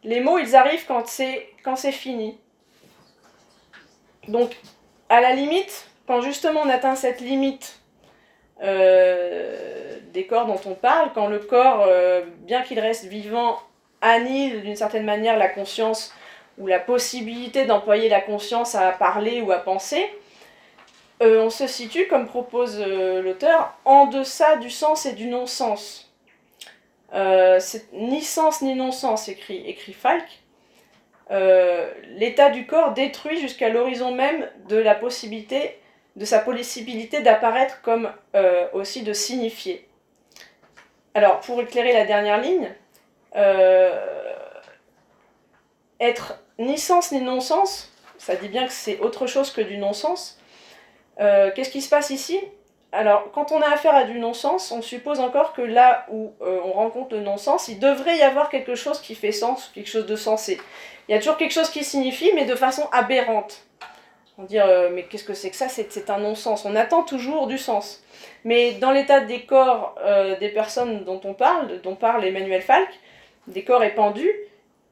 Les 0.02 0.20
mots, 0.20 0.38
ils 0.38 0.56
arrivent 0.56 0.84
quand 0.86 1.06
c'est, 1.06 1.92
fini. 1.92 2.38
Donc, 4.26 4.56
à 5.08 5.20
la 5.20 5.32
limite, 5.32 5.88
quand 6.06 6.20
justement 6.20 6.62
on 6.64 6.68
atteint 6.68 6.96
cette 6.96 7.20
limite 7.20 7.80
euh, 8.62 9.98
des 10.12 10.26
corps 10.26 10.46
dont 10.46 10.60
on 10.66 10.74
parle, 10.74 11.12
quand 11.14 11.28
le 11.28 11.38
corps, 11.38 11.84
euh, 11.86 12.22
bien 12.40 12.62
qu'il 12.62 12.80
reste 12.80 13.04
vivant, 13.04 13.58
annule 14.00 14.62
d'une 14.62 14.76
certaine 14.76 15.04
manière 15.04 15.36
la 15.36 15.48
conscience 15.48 16.12
ou 16.58 16.66
la 16.66 16.80
possibilité 16.80 17.64
d'employer 17.64 18.08
la 18.08 18.20
conscience 18.20 18.74
à 18.74 18.90
parler 18.90 19.40
ou 19.40 19.52
à 19.52 19.58
penser, 19.58 20.08
euh, 21.20 21.42
on 21.42 21.50
se 21.50 21.66
situe, 21.66 22.06
comme 22.06 22.26
propose 22.26 22.80
euh, 22.80 23.22
l'auteur, 23.22 23.76
en 23.84 24.06
deçà 24.06 24.56
du 24.56 24.70
sens 24.70 25.04
et 25.04 25.14
du 25.14 25.26
non-sens. 25.26 26.12
Euh, 27.14 27.58
c'est 27.58 27.92
ni 27.92 28.22
sens 28.22 28.62
ni 28.62 28.74
non-sens, 28.74 29.28
écrit, 29.28 29.66
écrit 29.66 29.92
Falk. 29.92 30.24
L'état 32.10 32.50
du 32.50 32.66
corps 32.66 32.94
détruit 32.94 33.38
jusqu'à 33.38 33.68
l'horizon 33.68 34.14
même 34.14 34.48
de 34.68 34.76
la 34.76 34.94
possibilité, 34.94 35.78
de 36.16 36.24
sa 36.24 36.38
possibilité 36.38 37.20
d'apparaître 37.20 37.82
comme 37.82 38.10
aussi 38.72 39.02
de 39.02 39.12
signifier. 39.12 39.86
Alors, 41.12 41.40
pour 41.40 41.60
éclairer 41.60 41.92
la 41.92 42.06
dernière 42.06 42.40
ligne, 42.40 42.72
être 46.00 46.42
ni 46.58 46.78
sens 46.78 47.12
ni 47.12 47.20
non-sens, 47.20 47.92
ça 48.16 48.34
dit 48.34 48.48
bien 48.48 48.66
que 48.66 48.72
c'est 48.72 48.98
autre 49.00 49.26
chose 49.26 49.50
que 49.50 49.60
du 49.60 49.76
non-sens. 49.76 50.38
Euh, 51.20 51.50
qu'est-ce 51.54 51.70
qui 51.70 51.82
se 51.82 51.88
passe 51.88 52.10
ici? 52.10 52.40
Alors, 52.90 53.30
quand 53.32 53.52
on 53.52 53.60
a 53.60 53.68
affaire 53.68 53.94
à 53.94 54.04
du 54.04 54.18
non-sens, 54.18 54.72
on 54.72 54.80
suppose 54.80 55.20
encore 55.20 55.52
que 55.52 55.60
là 55.60 56.06
où 56.10 56.32
euh, 56.40 56.60
on 56.64 56.72
rencontre 56.72 57.14
le 57.14 57.20
non-sens, 57.20 57.68
il 57.68 57.78
devrait 57.78 58.16
y 58.16 58.22
avoir 58.22 58.48
quelque 58.48 58.74
chose 58.74 59.00
qui 59.00 59.14
fait 59.14 59.32
sens, 59.32 59.70
quelque 59.74 59.88
chose 59.88 60.06
de 60.06 60.16
sensé. 60.16 60.58
Il 61.08 61.12
y 61.12 61.14
a 61.14 61.18
toujours 61.18 61.36
quelque 61.36 61.52
chose 61.52 61.68
qui 61.70 61.84
signifie, 61.84 62.30
mais 62.34 62.46
de 62.46 62.54
façon 62.54 62.88
aberrante. 62.92 63.62
On 64.38 64.44
dit, 64.44 64.58
euh, 64.58 64.88
mais 64.92 65.02
qu'est-ce 65.02 65.24
que 65.24 65.34
c'est 65.34 65.50
que 65.50 65.56
ça? 65.56 65.68
C'est 65.68 66.10
un 66.10 66.18
non-sens. 66.18 66.64
On 66.64 66.76
attend 66.76 67.02
toujours 67.02 67.46
du 67.46 67.58
sens. 67.58 68.02
Mais 68.44 68.72
dans 68.72 68.92
l'état 68.92 69.20
des 69.20 69.42
corps 69.42 69.96
des 70.40 70.48
personnes 70.48 71.04
dont 71.04 71.20
on 71.24 71.34
parle, 71.34 71.80
dont 71.82 71.96
parle 71.96 72.24
Emmanuel 72.24 72.62
Falk, 72.62 72.88
des 73.48 73.64
corps 73.64 73.82
épandus, 73.82 74.32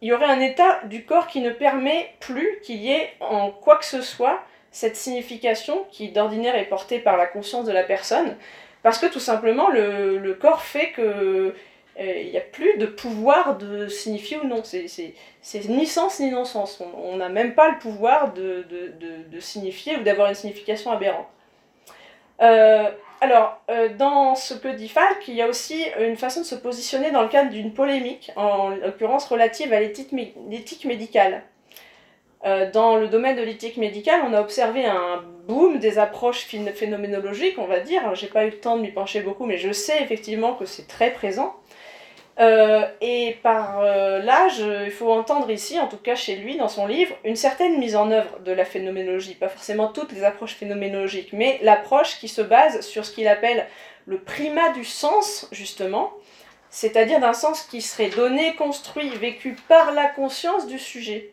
il 0.03 0.09
y 0.09 0.13
aurait 0.13 0.27
un 0.27 0.41
état 0.41 0.81
du 0.85 1.05
corps 1.05 1.27
qui 1.27 1.41
ne 1.41 1.51
permet 1.51 2.11
plus 2.21 2.61
qu'il 2.63 2.77
y 2.77 2.91
ait 2.93 3.11
en 3.21 3.51
quoi 3.51 3.77
que 3.77 3.85
ce 3.85 4.03
soit 4.03 4.41
cette 4.77 4.97
signification 4.97 5.87
qui 5.91 6.11
d'ordinaire 6.11 6.55
est 6.55 6.67
portée 6.67 6.99
par 6.99 7.17
la 7.17 7.27
conscience 7.27 7.65
de 7.65 7.73
la 7.73 7.83
personne, 7.83 8.37
parce 8.83 8.99
que 8.99 9.07
tout 9.07 9.21
simplement 9.21 9.71
le, 9.71 10.37
corps 10.39 10.61
fait 10.61 10.91
que 10.91 11.55
euh, 11.99 12.21
il 12.21 12.31
n'y 12.31 12.37
a 12.37 12.43
plus 12.43 12.77
de 12.77 12.85
pouvoir 12.85 13.57
de 13.57 13.89
signifier 13.89 14.37
ou 14.37 14.47
non. 14.47 14.63
C'est 14.65 15.69
ni 15.71 15.87
sens 15.87 16.21
ni 16.21 16.31
non-sens. 16.31 16.83
On 16.95 17.17
n'a 17.17 17.31
même 17.31 17.55
pas 17.55 17.71
le 17.71 17.79
pouvoir 17.79 18.35
de, 18.35 18.67
signifier 19.41 19.97
ou 19.97 20.03
d'avoir 20.03 20.29
une 20.29 20.35
signification 20.35 20.91
aberrante. 20.91 21.27
Euh, 22.43 22.91
alors, 23.23 23.59
euh, 23.71 23.89
dans 23.97 24.35
ce 24.35 24.53
que 24.53 24.69
dit 24.69 24.91
Falk, 24.91 25.27
il 25.27 25.37
y 25.37 25.41
a 25.41 25.49
aussi 25.49 25.87
une 25.99 26.17
façon 26.17 26.41
de 26.41 26.45
se 26.45 26.55
positionner 26.55 27.13
dans 27.13 27.23
le 27.23 27.29
cadre 27.29 27.49
d'une 27.49 27.73
polémique, 27.73 28.31
en 28.37 28.69
l'occurrence 28.69 29.25
relative 29.25 29.73
à 29.73 29.81
l'éthique 29.81 30.85
médicale. 30.85 31.45
Euh, 32.45 32.71
dans 32.71 32.97
le 32.97 33.09
domaine 33.09 33.37
de 33.37 33.43
l'éthique 33.43 33.77
médicale, 33.77 34.21
on 34.29 34.33
a 34.35 34.41
observé 34.41 34.85
un 34.85 35.25
boom 35.47 35.79
des 35.79 35.99
approches 35.99 36.45
phénoménologiques, 36.45 37.59
on 37.59 37.67
va 37.67 37.81
dire. 37.81 38.15
J'ai 38.15 38.27
pas 38.27 38.45
eu 38.45 38.51
le 38.51 38.61
temps 38.61 38.77
de 38.77 38.83
m'y 38.83 38.93
pencher 38.93 39.21
beaucoup, 39.21 39.47
mais 39.47 39.59
je 39.59 39.73
sais 39.73 40.03
effectivement 40.03 40.55
que 40.55 40.65
c'est 40.65 40.87
très 40.87 41.13
présent. 41.13 41.57
Euh, 42.39 42.87
et 43.01 43.39
par 43.43 43.81
euh, 43.81 44.19
l'âge, 44.19 44.59
il 44.59 44.91
faut 44.91 45.11
entendre 45.11 45.51
ici, 45.51 45.81
en 45.81 45.89
tout 45.89 45.97
cas 45.97 46.15
chez 46.15 46.37
lui, 46.37 46.59
dans 46.59 46.69
son 46.69 46.87
livre, 46.87 47.17
une 47.25 47.37
certaine 47.37 47.79
mise 47.79 47.97
en 47.97 48.11
œuvre 48.11 48.41
de 48.41 48.53
la 48.53 48.67
phénoménologie. 48.67 49.35
Pas 49.35 49.49
forcément 49.49 49.89
toutes 49.89 50.13
les 50.13 50.23
approches 50.23 50.55
phénoménologiques, 50.55 51.33
mais 51.33 51.59
l'approche 51.63 52.19
qui 52.19 52.29
se 52.29 52.43
base 52.43 52.83
sur 52.83 53.07
ce 53.07 53.13
qu'il 53.13 53.29
appelle 53.29 53.67
le 54.05 54.19
primat 54.19 54.71
du 54.73 54.85
sens, 54.85 55.49
justement, 55.51 56.13
c'est-à-dire 56.69 57.21
d'un 57.21 57.33
sens 57.33 57.63
qui 57.63 57.81
serait 57.81 58.11
donné, 58.11 58.55
construit, 58.55 59.09
vécu 59.11 59.57
par 59.69 59.93
la 59.93 60.07
conscience 60.07 60.67
du 60.67 60.79
sujet. 60.79 61.33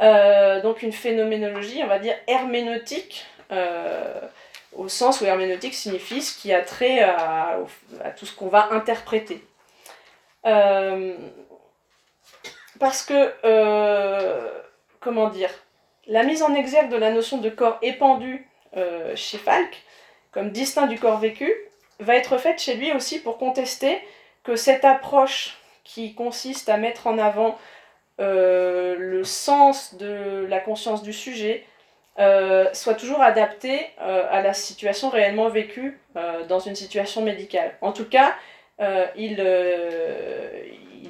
Euh, 0.00 0.60
donc 0.60 0.82
une 0.82 0.92
phénoménologie, 0.92 1.80
on 1.82 1.86
va 1.86 1.98
dire 1.98 2.14
herméneutique, 2.26 3.26
au 4.72 4.88
sens 4.88 5.20
où 5.20 5.24
herméneutique 5.24 5.74
signifie 5.74 6.20
ce 6.20 6.36
qui 6.36 6.52
a 6.52 6.62
trait 6.62 7.00
à 7.00 7.58
tout 8.16 8.26
ce 8.26 8.34
qu'on 8.34 8.48
va 8.48 8.72
interpréter. 8.72 9.42
Euh, 10.46 11.16
parce 12.78 13.04
que, 13.04 13.32
euh, 13.44 14.48
comment 15.00 15.28
dire, 15.28 15.50
la 16.06 16.22
mise 16.22 16.42
en 16.42 16.54
exergue 16.54 16.90
de 16.90 16.96
la 16.96 17.10
notion 17.10 17.38
de 17.38 17.50
corps 17.50 17.78
épandu 17.82 18.48
euh, 18.76 19.14
chez 19.16 19.38
Falk, 19.38 19.82
comme 20.30 20.50
distinct 20.50 20.86
du 20.86 20.98
corps 20.98 21.18
vécu, 21.18 21.52
va 21.98 22.14
être 22.14 22.38
faite 22.38 22.60
chez 22.60 22.74
lui 22.74 22.92
aussi 22.92 23.18
pour 23.20 23.38
contester 23.38 23.98
que 24.44 24.54
cette 24.54 24.84
approche 24.84 25.56
qui 25.82 26.14
consiste 26.14 26.68
à 26.68 26.76
mettre 26.76 27.06
en 27.06 27.18
avant 27.18 27.58
le 28.18 29.22
sens 29.24 29.96
de 29.96 30.46
la 30.48 30.60
conscience 30.60 31.02
du 31.02 31.12
sujet 31.12 31.64
soit 32.72 32.94
toujours 32.94 33.20
adaptée 33.20 33.80
à 33.98 34.42
la 34.42 34.54
situation 34.54 35.10
réellement 35.10 35.48
vécue 35.48 35.98
dans 36.48 36.60
une 36.60 36.74
situation 36.74 37.22
médicale. 37.22 37.76
En 37.82 37.92
tout 37.92 38.08
cas, 38.08 38.34
euh, 38.80 39.06
il, 39.16 39.36
euh, 39.38 40.50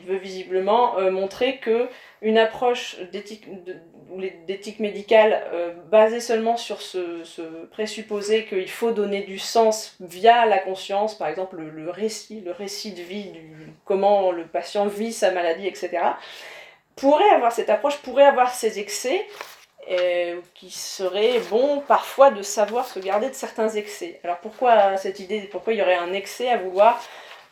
veut 0.07 0.18
visiblement 0.18 0.98
euh, 0.98 1.11
montrer 1.11 1.57
que 1.57 1.88
une 2.22 2.38
approche 2.38 2.96
d'éthique 3.11 4.78
médicale 4.78 5.42
basée 5.90 6.20
seulement 6.20 6.57
sur 6.57 6.80
ce, 6.80 7.42
présupposé 7.72 8.44
qu'il 8.44 8.70
faut 8.70 8.92
donner 8.92 9.22
du 9.22 9.40
sens 9.40 9.96
via 9.98 10.46
la 10.46 10.59
conscience, 10.59 11.18
par 11.18 11.26
exemple 11.26 11.57
le, 11.57 11.90
récit, 11.90 12.40
le 12.40 12.52
récit 12.52 12.92
de 12.92 13.02
vie, 13.02 13.32
comment 13.84 14.30
le 14.30 14.46
patient 14.46 14.86
vit 14.86 15.12
sa 15.12 15.32
maladie, 15.32 15.66
etc., 15.66 15.98
pourrait 16.97 17.30
avoir 17.30 17.53
cette 17.53 17.70
approche, 17.70 17.99
pourrait 17.99 18.24
avoir 18.24 18.53
ses 18.53 18.78
excès, 18.78 19.26
qui 20.55 20.70
serait 20.70 21.38
bon 21.49 21.80
parfois 21.86 22.32
de 22.32 22.42
savoir 22.42 22.86
se 22.86 22.99
garder 22.99 23.28
de 23.28 23.34
certains 23.34 23.68
excès. 23.68 24.18
Alors 24.24 24.38
pourquoi 24.38 24.97
cette 24.97 25.20
idée, 25.20 25.42
pourquoi 25.42 25.74
il 25.74 25.78
y 25.78 25.82
aurait 25.82 25.97
un 25.97 26.12
excès 26.12 26.49
à 26.49 26.57
vouloir 26.57 27.01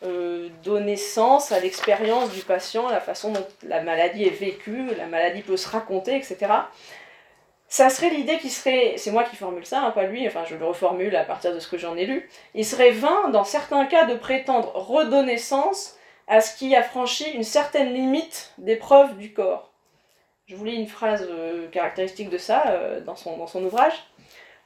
euh, 0.03 0.49
donner 0.63 0.97
sens 0.97 1.53
à 1.53 1.59
l'expérience 1.59 2.29
du 2.31 2.41
patient, 2.41 2.89
la 2.89 2.99
façon 2.99 3.31
dont 3.31 3.47
la 3.63 3.81
maladie 3.81 4.25
est 4.25 4.29
vécue, 4.29 4.93
la 4.97 5.07
maladie 5.07 5.41
peut 5.41 5.55
se 5.55 5.69
raconter, 5.69 6.17
etc. 6.17 6.37
Ça 7.69 7.89
serait 7.89 8.09
l'idée 8.09 8.37
qui 8.37 8.49
serait, 8.49 8.95
c'est 8.97 9.09
moi 9.11 9.23
qui 9.23 9.37
formule 9.37 9.65
ça, 9.65 9.81
hein, 9.81 9.91
pas 9.91 10.03
lui, 10.03 10.27
enfin 10.27 10.43
je 10.47 10.55
le 10.55 10.65
reformule 10.65 11.15
à 11.15 11.23
partir 11.23 11.53
de 11.53 11.59
ce 11.59 11.67
que 11.67 11.77
j'en 11.77 11.95
ai 11.95 12.05
lu, 12.05 12.29
il 12.53 12.65
serait 12.65 12.91
vain 12.91 13.29
dans 13.29 13.45
certains 13.45 13.85
cas 13.85 14.05
de 14.05 14.15
prétendre 14.15 14.73
redonner 14.75 15.37
sens 15.37 15.95
à 16.27 16.41
ce 16.41 16.57
qui 16.57 16.75
a 16.75 16.83
franchi 16.83 17.29
une 17.31 17.43
certaine 17.43 17.93
limite 17.93 18.53
d'épreuve 18.57 19.17
du 19.17 19.33
corps. 19.33 19.71
Je 20.47 20.55
vous 20.55 20.65
lis 20.65 20.75
une 20.75 20.87
phrase 20.87 21.27
euh, 21.29 21.67
caractéristique 21.69 22.29
de 22.29 22.37
ça 22.37 22.67
euh, 22.67 23.01
dans, 23.01 23.15
son, 23.15 23.63
ouvrage. 23.63 23.93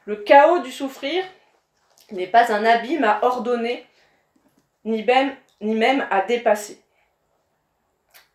Le 0.06 0.18
chaos 0.18 0.60
du 0.60 0.72
souffrir 0.72 1.24
n'est 2.12 2.28
pas 2.28 2.52
un 2.52 2.66
abîme 2.66 3.04
à 3.04 3.20
ordonner 3.24 3.86
ni 4.84 5.04
même, 5.04 6.08
à 6.10 6.22
dépasser. 6.22 6.82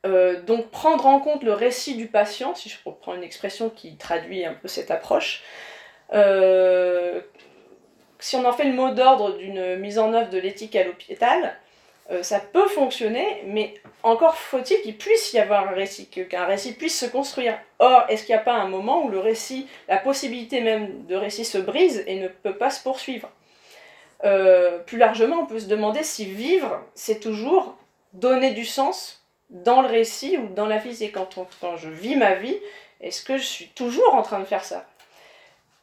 Euh, 0.06 0.40
donc 0.42 0.70
prendre 0.70 1.06
en 1.06 1.18
compte 1.18 1.42
le 1.42 1.52
récit 1.52 1.96
du 1.96 2.06
patient, 2.06 2.54
si 2.54 2.68
je 2.68 2.76
reprends 2.84 3.14
une 3.14 3.22
expression 3.22 3.70
qui 3.70 3.96
traduit 3.96 4.44
un 4.44 4.54
peu 4.54 4.68
cette 4.68 4.90
approche, 4.90 5.42
si 8.20 8.36
on 8.36 8.44
en 8.44 8.52
fait 8.52 8.64
le 8.64 8.72
mot 8.72 8.90
d'ordre 8.90 9.36
d'une 9.36 9.76
mise 9.76 9.98
en 9.98 10.14
œuvre 10.14 10.30
de 10.30 10.38
l'éthique 10.38 10.76
à 10.76 10.84
l'hôpital, 10.84 11.58
euh, 12.10 12.22
ça 12.22 12.38
peut 12.38 12.68
fonctionner, 12.68 13.42
mais 13.46 13.74
encore 14.02 14.36
faut-il 14.36 14.80
qu'il 14.82 14.98
puisse 14.98 15.32
y 15.32 15.38
avoir 15.38 15.68
un 15.68 15.72
récit, 15.72 16.06
qu'un 16.08 16.44
récit 16.44 16.74
puisse 16.74 16.98
se 16.98 17.06
construire. 17.06 17.58
Or, 17.78 18.04
est-ce 18.08 18.24
qu'il 18.24 18.34
n'y 18.34 18.40
a 18.40 18.44
pas 18.44 18.54
un 18.54 18.68
moment 18.68 19.04
où 19.04 19.08
le 19.08 19.18
récit, 19.18 19.66
la 19.88 19.96
possibilité 19.96 20.60
même 20.60 21.06
de 21.06 21.16
récit 21.16 21.44
se 21.44 21.58
brise 21.58 22.04
et 22.06 22.16
ne 22.16 22.28
peut 22.28 22.56
pas 22.56 22.70
se 22.70 22.82
poursuivre? 22.82 23.30
Euh, 24.24 24.78
plus 24.80 24.98
largement, 24.98 25.40
on 25.40 25.46
peut 25.46 25.58
se 25.58 25.66
demander 25.66 26.02
si 26.02 26.26
vivre, 26.26 26.82
c'est 26.94 27.20
toujours 27.20 27.76
donner 28.12 28.52
du 28.52 28.64
sens 28.64 29.24
dans 29.50 29.82
le 29.82 29.88
récit 29.88 30.36
ou 30.36 30.48
dans 30.48 30.66
la 30.66 30.78
vie. 30.78 31.02
Et 31.02 31.10
quand, 31.10 31.38
quand 31.60 31.76
je 31.76 31.88
vis 31.88 32.16
ma 32.16 32.34
vie, 32.34 32.56
est-ce 33.00 33.22
que 33.22 33.38
je 33.38 33.44
suis 33.44 33.68
toujours 33.68 34.14
en 34.14 34.22
train 34.22 34.40
de 34.40 34.44
faire 34.44 34.64
ça? 34.64 34.86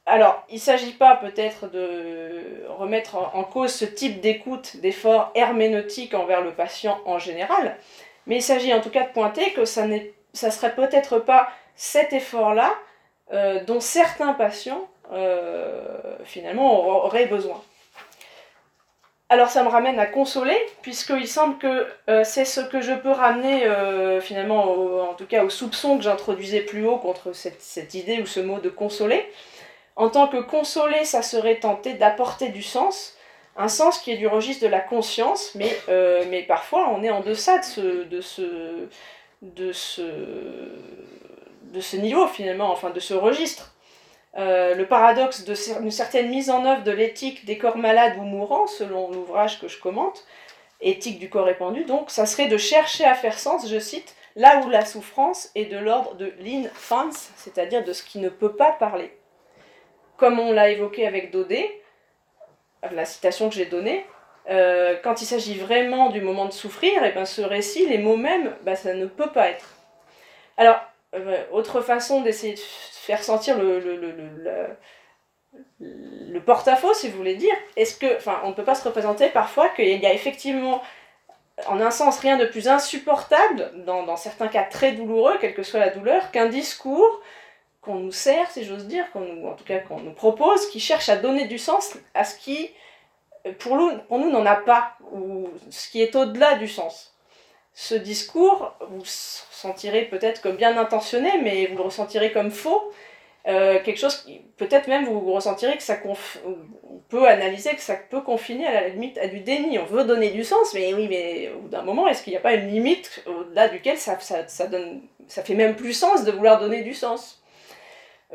Alors, 0.08 0.43
il 0.49 0.56
ne 0.56 0.60
s'agit 0.60 0.93
pas 0.93 1.16
peut-être 1.16 1.70
de 1.70 2.66
remettre 2.70 3.18
en 3.18 3.43
cause 3.43 3.72
ce 3.72 3.86
type 3.86 4.20
d'écoute, 4.20 4.78
d'effort 4.78 5.32
herméneutique 5.36 6.16
envers 6.16 6.41
le 6.41 6.52
patient 6.52 6.99
en 7.06 7.20
général, 7.20 7.78
mais 8.26 8.38
il 8.38 8.41
s'agit 8.41 8.74
en 8.74 8.82
tout 8.82 8.89
cas 8.89 9.04
de 9.04 9.12
pointer 9.12 9.54
que 9.54 9.64
ça 9.64 9.86
ne 9.86 9.99
serait 10.34 10.74
peut-être 10.74 11.20
pas 11.20 11.49
cet 11.76 12.14
effort-là 12.14 12.74
euh, 13.34 13.64
dont 13.64 13.80
certains 13.80 14.34
patients 14.34 14.89
euh, 15.14 16.18
finalement 16.26 17.06
auraient 17.06 17.28
besoin. 17.28 17.62
Alors 19.30 19.47
ça 19.47 19.64
me 19.64 19.70
ramène 19.70 19.97
à 19.97 20.06
consoler, 20.06 20.58
puisqu'il 20.82 21.28
semble 21.28 21.58
que 21.58 21.88
euh, 22.10 22.26
c'est 22.26 22.43
ce 22.43 22.60
que 22.60 22.82
je 22.82 22.91
peux 22.91 23.12
ramener 23.12 23.66
finalement, 24.20 25.10
en 25.10 25.14
tout 25.14 25.26
cas 25.26 25.43
au 25.43 25.49
soupçon 25.49 25.97
que 25.97 26.04
j'introduisais 26.04 26.62
plus 26.62 26.86
haut 26.86 26.97
contre 26.97 27.34
cette, 27.34 27.93
idée 27.93 28.22
ou 28.22 28.26
ce 28.26 28.41
mot 28.41 28.60
de 28.60 28.70
consoler. 28.70 29.26
En 29.95 30.09
tant 30.09 30.27
que 30.27 30.37
consoler, 30.37 31.05
ça 31.05 31.21
serait 31.21 31.59
tenter 31.59 31.93
d'apporter 31.93 32.49
du 32.49 32.63
sens, 32.63 33.15
un 33.57 33.67
sens 33.67 33.99
qui 33.99 34.11
est 34.11 34.17
du 34.17 34.27
registre 34.27 34.63
de 34.63 34.69
la 34.69 34.79
conscience, 34.79 35.51
mais, 35.55 35.77
euh, 35.89 36.23
parfois 36.47 36.89
on 36.89 37.03
est 37.03 37.09
en 37.09 37.19
deçà 37.19 37.59
de 37.59 38.21
ce 38.21 38.87
niveau 41.97 42.27
finalement, 42.27 42.71
enfin 42.71 42.89
de 42.89 42.99
ce 42.99 43.13
registre. 43.13 43.73
Euh, 44.37 44.75
le 44.75 44.85
paradoxe 44.85 45.43
d'une 45.43 45.91
certaine 45.91 46.29
mise 46.29 46.49
en 46.49 46.65
œuvre 46.65 46.83
de 46.83 46.91
l'éthique 46.91 47.43
des 47.45 47.57
corps 47.57 47.77
malades 47.77 48.17
ou 48.17 48.21
mourants, 48.21 48.67
selon 48.67 49.11
l'ouvrage 49.11 49.59
que 49.59 49.67
je 49.67 49.77
commente, 49.77 50.25
éthique 50.79 51.19
du 51.19 51.29
corps 51.29 51.45
répandu, 51.45 51.83
donc, 51.83 52.09
ça 52.09 52.25
serait 52.25 52.47
de 52.47 52.57
chercher 52.57 53.03
à 53.03 53.13
faire 53.13 53.37
sens, 53.37 53.69
je 53.69 53.77
cite, 53.79 54.15
là 54.37 54.61
où 54.65 54.69
la 54.69 54.85
souffrance 54.85 55.49
est 55.55 55.65
de 55.65 55.77
l'ordre 55.77 56.15
de 56.15 56.33
l'infance, 56.39 57.29
c'est-à-dire 57.35 57.83
de 57.83 57.91
ce 57.91 58.03
qui 58.03 58.19
ne 58.19 58.29
peut 58.29 58.53
pas 58.53 58.71
parler. 58.71 59.11
Comme 60.22 60.39
on 60.39 60.51
l'a 60.51 60.69
évoqué 60.69 61.07
avec 61.07 61.32
Daudet, 61.32 61.82
la 62.91 63.05
citation 63.05 63.49
que 63.49 63.55
j'ai 63.55 63.65
donnée, 63.65 64.05
euh, 64.51 64.95
quand 65.03 65.19
il 65.24 65.26
s'agit 65.26 65.57
vraiment 65.57 66.11
du 66.11 66.22
moment 66.22 66.45
de 66.45 66.53
souffrir, 66.53 67.03
et 67.03 67.07
eh 67.09 67.11
ben 67.11 67.26
ce 67.26 67.41
récit, 67.41 67.88
les 67.88 67.97
mots 67.97 68.17
mêmes, 68.17 68.55
ben, 68.61 68.76
ça 68.76 68.93
ne 68.93 69.07
peut 69.07 69.32
pas 69.32 69.49
être. 69.49 69.65
Alors, 70.57 70.80
autre 71.51 71.82
façon 71.82 72.22
d'essayer 72.22 72.53
de 72.53 72.59
faire 72.59 73.24
sentir 73.24 73.57
le, 73.57 74.78
porte-à-faux, 76.45 76.93
si 76.93 77.09
vous 77.09 77.17
voulez 77.17 77.36
dire, 77.36 77.55
est-ce 77.76 77.97
que, 77.97 78.05
on 78.43 78.49
ne 78.49 78.53
peut 78.53 78.63
pas 78.63 78.76
se 78.76 78.88
représenter 78.88 79.28
parfois 79.30 79.69
qu'il 79.69 79.99
y 79.99 80.05
a 80.05 80.13
effectivement, 80.13 80.84
en 81.65 81.82
un 81.82 81.89
sens, 81.89 82.19
rien 82.19 82.38
de 82.38 82.45
plus 82.45 82.67
insupportable, 82.67 83.72
dans 83.88 84.17
certains 84.17 84.49
cas 84.49 84.65
très 84.65 84.91
douloureux, 84.91 85.39
quelle 85.41 85.55
que 85.55 85.63
soit 85.63 85.80
la 85.80 85.89
douleur, 85.89 86.30
qu'un 86.30 86.45
discours 86.45 87.22
qu'on 87.82 87.95
nous 87.95 88.11
sert, 88.11 88.49
si 88.51 88.63
j'ose 88.63 88.86
dire, 88.86 89.11
qu'on 89.11 89.47
en 89.47 89.55
tout 89.55 89.63
cas 89.63 89.79
qu'on 89.79 89.99
nous 89.99 90.13
propose, 90.13 90.69
qui 90.69 90.79
cherche 90.79 91.09
à 91.09 91.17
donner 91.17 91.47
du 91.47 91.57
sens 91.57 91.97
à 92.13 92.23
ce 92.23 92.38
qui, 92.38 92.69
pour 93.59 93.75
nous, 93.75 93.97
pour 94.07 94.19
nous 94.19 94.29
n'en 94.29 94.45
a 94.45 94.55
pas, 94.55 94.93
ou 95.11 95.49
ce 95.69 95.89
qui 95.89 96.01
est 96.01 96.15
au-delà 96.15 96.55
du 96.55 96.67
sens. 96.67 97.15
Ce 97.73 97.95
discours, 97.95 98.73
vous 98.89 99.03
sentirez 99.05 100.03
peut-être 100.03 100.41
comme 100.41 100.57
bien 100.57 100.77
intentionné, 100.77 101.39
mais 101.41 101.67
vous 101.67 101.77
le 101.77 101.84
ressentirez 101.84 102.32
comme 102.32 102.51
faux, 102.51 102.91
euh, 103.47 103.79
quelque 103.82 103.97
chose 103.97 104.17
qui, 104.17 104.41
peut-être 104.57 104.88
même 104.88 105.05
vous 105.05 105.34
ressentirez 105.34 105.75
que 105.75 105.84
ça 105.84 105.97
peut 107.09 107.27
analyser 107.27 107.71
que 107.71 107.82
ça 107.82 107.95
peut 107.95 108.21
confiner 108.21 108.67
à 108.67 108.73
la 108.73 108.88
limite 108.89 109.17
à 109.17 109.27
du 109.27 109.39
déni. 109.39 109.79
On 109.79 109.86
veut 109.86 110.03
donner 110.03 110.29
du 110.29 110.43
sens, 110.43 110.75
mais 110.75 110.93
oui, 110.93 111.07
mais 111.09 111.49
au 111.55 111.61
bout 111.61 111.69
d'un 111.69 111.82
moment, 111.82 112.07
est-ce 112.07 112.21
qu'il 112.21 112.32
n'y 112.32 112.38
a 112.38 112.41
pas 112.41 112.53
une 112.53 112.67
limite 112.67 113.23
au-delà 113.25 113.67
duquel 113.69 113.97
ça, 113.97 114.19
ça, 114.19 114.47
ça, 114.47 114.67
donne, 114.67 115.01
ça 115.27 115.41
fait 115.41 115.55
même 115.55 115.75
plus 115.75 115.93
sens 115.93 116.23
de 116.23 116.32
vouloir 116.32 116.59
donner 116.59 116.84
du 116.84 116.93
sens? 116.93 117.40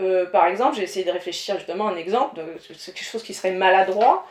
Euh, 0.01 0.27
Par 0.27 0.47
exemple, 0.47 0.77
j'ai 0.77 0.83
essayé 0.83 1.05
de 1.05 1.11
réfléchir 1.11 1.57
justement 1.57 1.89
à 1.89 1.93
un 1.93 1.97
exemple 1.97 2.37
de 2.37 2.45
quelque 2.93 3.05
chose 3.05 3.23
qui 3.23 3.35
serait 3.35 3.53
maladroit. 3.53 4.27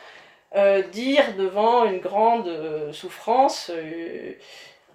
Euh, 0.54 0.82
dire 0.82 1.34
devant 1.36 1.84
une 1.84 1.98
grande 1.98 2.50
souffrance 2.92 3.70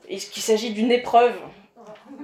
qu'il 0.07 0.43
s'agit 0.43 0.71
d'une 0.71 0.91
épreuve? 0.91 1.35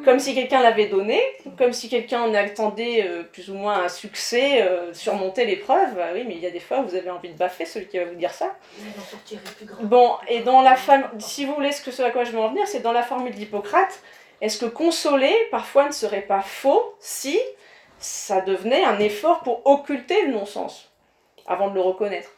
Comme 0.06 0.20
si 0.20 0.36
quelqu'un 0.36 0.62
l'avait 0.62 0.88
donné, 0.88 1.22
comme 1.58 1.74
si 1.74 1.90
quelqu'un 1.90 2.22
en 2.22 2.34
attendait 2.34 3.06
euh, 3.06 3.24
plus 3.24 3.50
ou 3.50 3.56
moins 3.56 3.84
un 3.84 3.90
succès, 3.90 4.62
euh, 4.62 4.94
surmonter 4.94 5.46
l'épreuve. 5.46 5.96
Bah 5.96 6.10
oui, 6.14 6.24
mais 6.28 6.36
il 6.36 6.42
y 6.42 6.46
a 6.46 6.52
des 6.52 6.60
fois 6.60 6.80
où 6.80 6.88
vous 6.88 6.96
avez 6.96 7.10
envie 7.10 7.30
de 7.30 7.38
baffer 7.38 7.66
celui 7.66 7.88
qui 7.88 7.98
va 7.98 8.06
vous 8.06 8.16
dire 8.16 8.32
ça. 8.32 8.56
Bon, 9.82 10.16
et 10.28 10.42
dans 10.42 10.62
la 10.62 10.76
femme, 10.76 11.10
si 11.20 11.46
vous 11.46 11.56
voulez 11.56 11.72
ce 11.72 12.02
à 12.02 12.12
quoi 12.12 12.24
je 12.24 12.32
veux 12.32 12.40
en 12.40 12.50
venir, 12.50 12.68
c'est 12.68 12.82
dans 12.82 12.92
la 12.92 13.04
formule 13.04 13.34
d'Hippocrate. 13.34 14.02
Est-ce 14.40 14.60
que 14.60 14.66
consoler 14.66 15.36
parfois 15.52 15.88
ne 15.88 15.94
serait 15.94 16.22
pas 16.22 16.42
faux 16.42 16.96
si 17.00 17.40
ça 18.00 18.42
devenait 18.42 18.84
un 18.84 19.00
effort 19.00 19.42
pour 19.42 19.66
occulter 19.66 20.26
le 20.26 20.34
non-sens 20.34 20.92
avant 21.48 21.70
de 21.70 21.76
le 21.76 21.82
reconnaître 21.82 22.30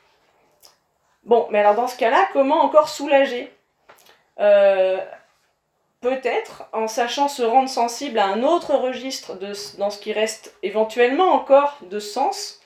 Bon, 1.23 1.47
mais 1.51 1.59
alors 1.59 1.75
dans 1.75 1.87
ce 1.87 1.97
cas-là, 1.97 2.27
comment 2.33 2.61
encore 2.61 2.89
soulager? 2.89 3.51
Euh, 4.39 4.97
peut-être 6.01 6.63
en 6.71 6.87
sachant 6.87 7.27
se 7.27 7.43
rendre 7.43 7.69
sensible 7.69 8.19
à 8.19 8.25
un 8.25 8.43
autre 8.43 8.73
registre 8.73 9.35
de, 9.35 9.51
dans 9.77 9.89
ce 9.89 9.99
qui 9.99 10.13
reste 10.13 10.55
éventuellement 10.63 11.33
encore 11.33 11.77
de 11.81 11.99
sens, 11.99 12.61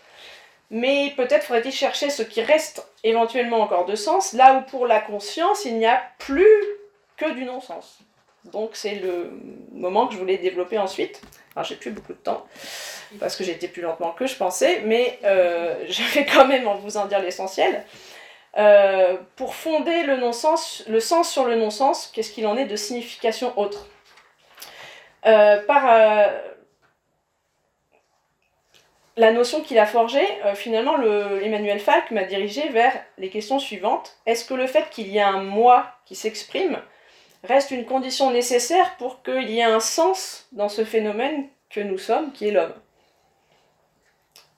mais 0.69 1.13
peut-être 1.17 1.45
faudrait-il 1.45 1.71
chercher 1.71 2.09
ce 2.09 2.23
qui 2.23 2.41
reste 2.41 2.87
éventuellement 3.03 3.59
encore 3.59 3.85
de 3.85 3.95
sens, 3.95 4.33
là 4.33 4.55
où 4.55 4.69
pour 4.69 4.87
la 4.87 5.01
conscience 5.01 5.65
il 5.65 5.77
n'y 5.77 5.85
a 5.85 6.01
plus 6.19 6.63
que 7.17 7.31
du 7.31 7.45
non-sens. 7.45 7.99
Donc 8.45 8.71
c'est 8.73 8.95
le 8.95 9.31
moment 9.71 10.07
que 10.07 10.13
je 10.13 10.19
voulais 10.19 10.37
développer 10.37 10.77
ensuite. 10.77 11.21
Alors 11.55 11.65
j'ai 11.65 11.75
plus 11.75 11.91
beaucoup 11.91 12.13
de 12.13 12.17
temps, 12.17 12.47
parce 13.19 13.35
que 13.35 13.43
j'ai 13.43 13.51
été 13.51 13.67
plus 13.67 13.81
lentement 13.81 14.11
que 14.11 14.25
je 14.25 14.35
pensais, 14.35 14.81
mais 14.85 15.19
euh, 15.23 15.85
je 15.89 16.03
vais 16.13 16.25
quand 16.25 16.47
même 16.47 16.67
vous 16.81 16.97
en 16.97 17.05
dire 17.05 17.19
l'essentiel. 17.19 17.85
Euh, 18.57 19.17
pour 19.35 19.55
fonder 19.55 20.03
le 20.03 20.17
non-sens, 20.17 20.83
le 20.87 20.99
sens 20.99 21.31
sur 21.31 21.45
le 21.45 21.55
non-sens, 21.55 22.11
qu'est-ce 22.13 22.31
qu'il 22.31 22.45
en 22.47 22.57
est 22.57 22.65
de 22.65 22.75
signification 22.75 23.57
autre? 23.57 23.87
Euh, 25.25 25.61
Par 25.65 26.31
la 29.15 29.31
notion 29.31 29.61
qu'il 29.61 29.77
a 29.77 29.85
forgée, 29.85 30.27
finalement, 30.55 30.97
le, 30.97 31.43
Emmanuel 31.43 31.79
Falk 31.79 32.09
m'a 32.09 32.23
dirigé 32.23 32.67
vers 32.69 32.93
les 33.19 33.29
questions 33.29 33.59
suivantes. 33.59 34.17
Est-ce 34.25 34.43
que 34.43 34.55
le 34.55 34.65
fait 34.65 34.89
qu'il 34.89 35.07
y 35.07 35.17
ait 35.17 35.21
un 35.21 35.43
moi 35.43 35.85
qui 36.05 36.15
s'exprime 36.15 36.79
reste 37.43 37.71
une 37.71 37.85
condition 37.85 38.31
nécessaire 38.31 38.95
pour 38.97 39.21
qu'il 39.23 39.49
y 39.49 39.59
ait 39.59 39.63
un 39.63 39.79
sens 39.79 40.47
dans 40.51 40.69
ce 40.69 40.85
phénomène 40.85 41.47
que 41.69 41.81
nous 41.81 41.97
sommes, 41.97 42.31
qui 42.31 42.47
est 42.47 42.51
l'homme 42.51 42.73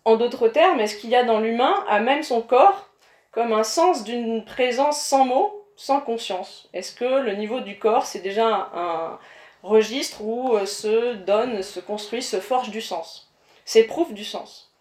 En 0.06 0.16
d'autres 0.16 0.48
termes, 0.48 0.80
est-ce 0.80 0.98
qu'il 0.98 1.10
y 1.10 1.16
a 1.16 1.24
dans 1.24 1.40
l'humain, 1.40 1.84
à 1.88 2.00
même 2.00 2.24
son 2.24 2.42
corps, 2.42 2.90
comme 3.32 3.54
un 3.54 3.64
sens 3.64 4.04
d'une 4.04 4.46
présence 4.46 5.02
sans 5.02 5.26
mots, 5.26 5.66
sans 5.76 6.00
conscience? 6.00 6.70
Est-ce 6.74 6.94
que 6.94 7.06
le 7.06 7.34
niveau 7.34 7.60
du 7.60 7.80
corps, 7.80 8.06
c'est 8.06 8.22
déjà 8.22 8.70
un, 8.74 9.20
registre 9.64 10.22
où 10.22 10.56
euh, 10.56 10.66
se 10.66 11.14
donne, 11.14 11.64
se 11.64 11.80
construit, 11.80 12.22
se 12.22 12.40
forge 12.40 12.70
du 12.70 12.82
sens? 12.82 13.32
S'éprouve 13.66 14.14
du 14.14 14.24
sens. 14.24 14.72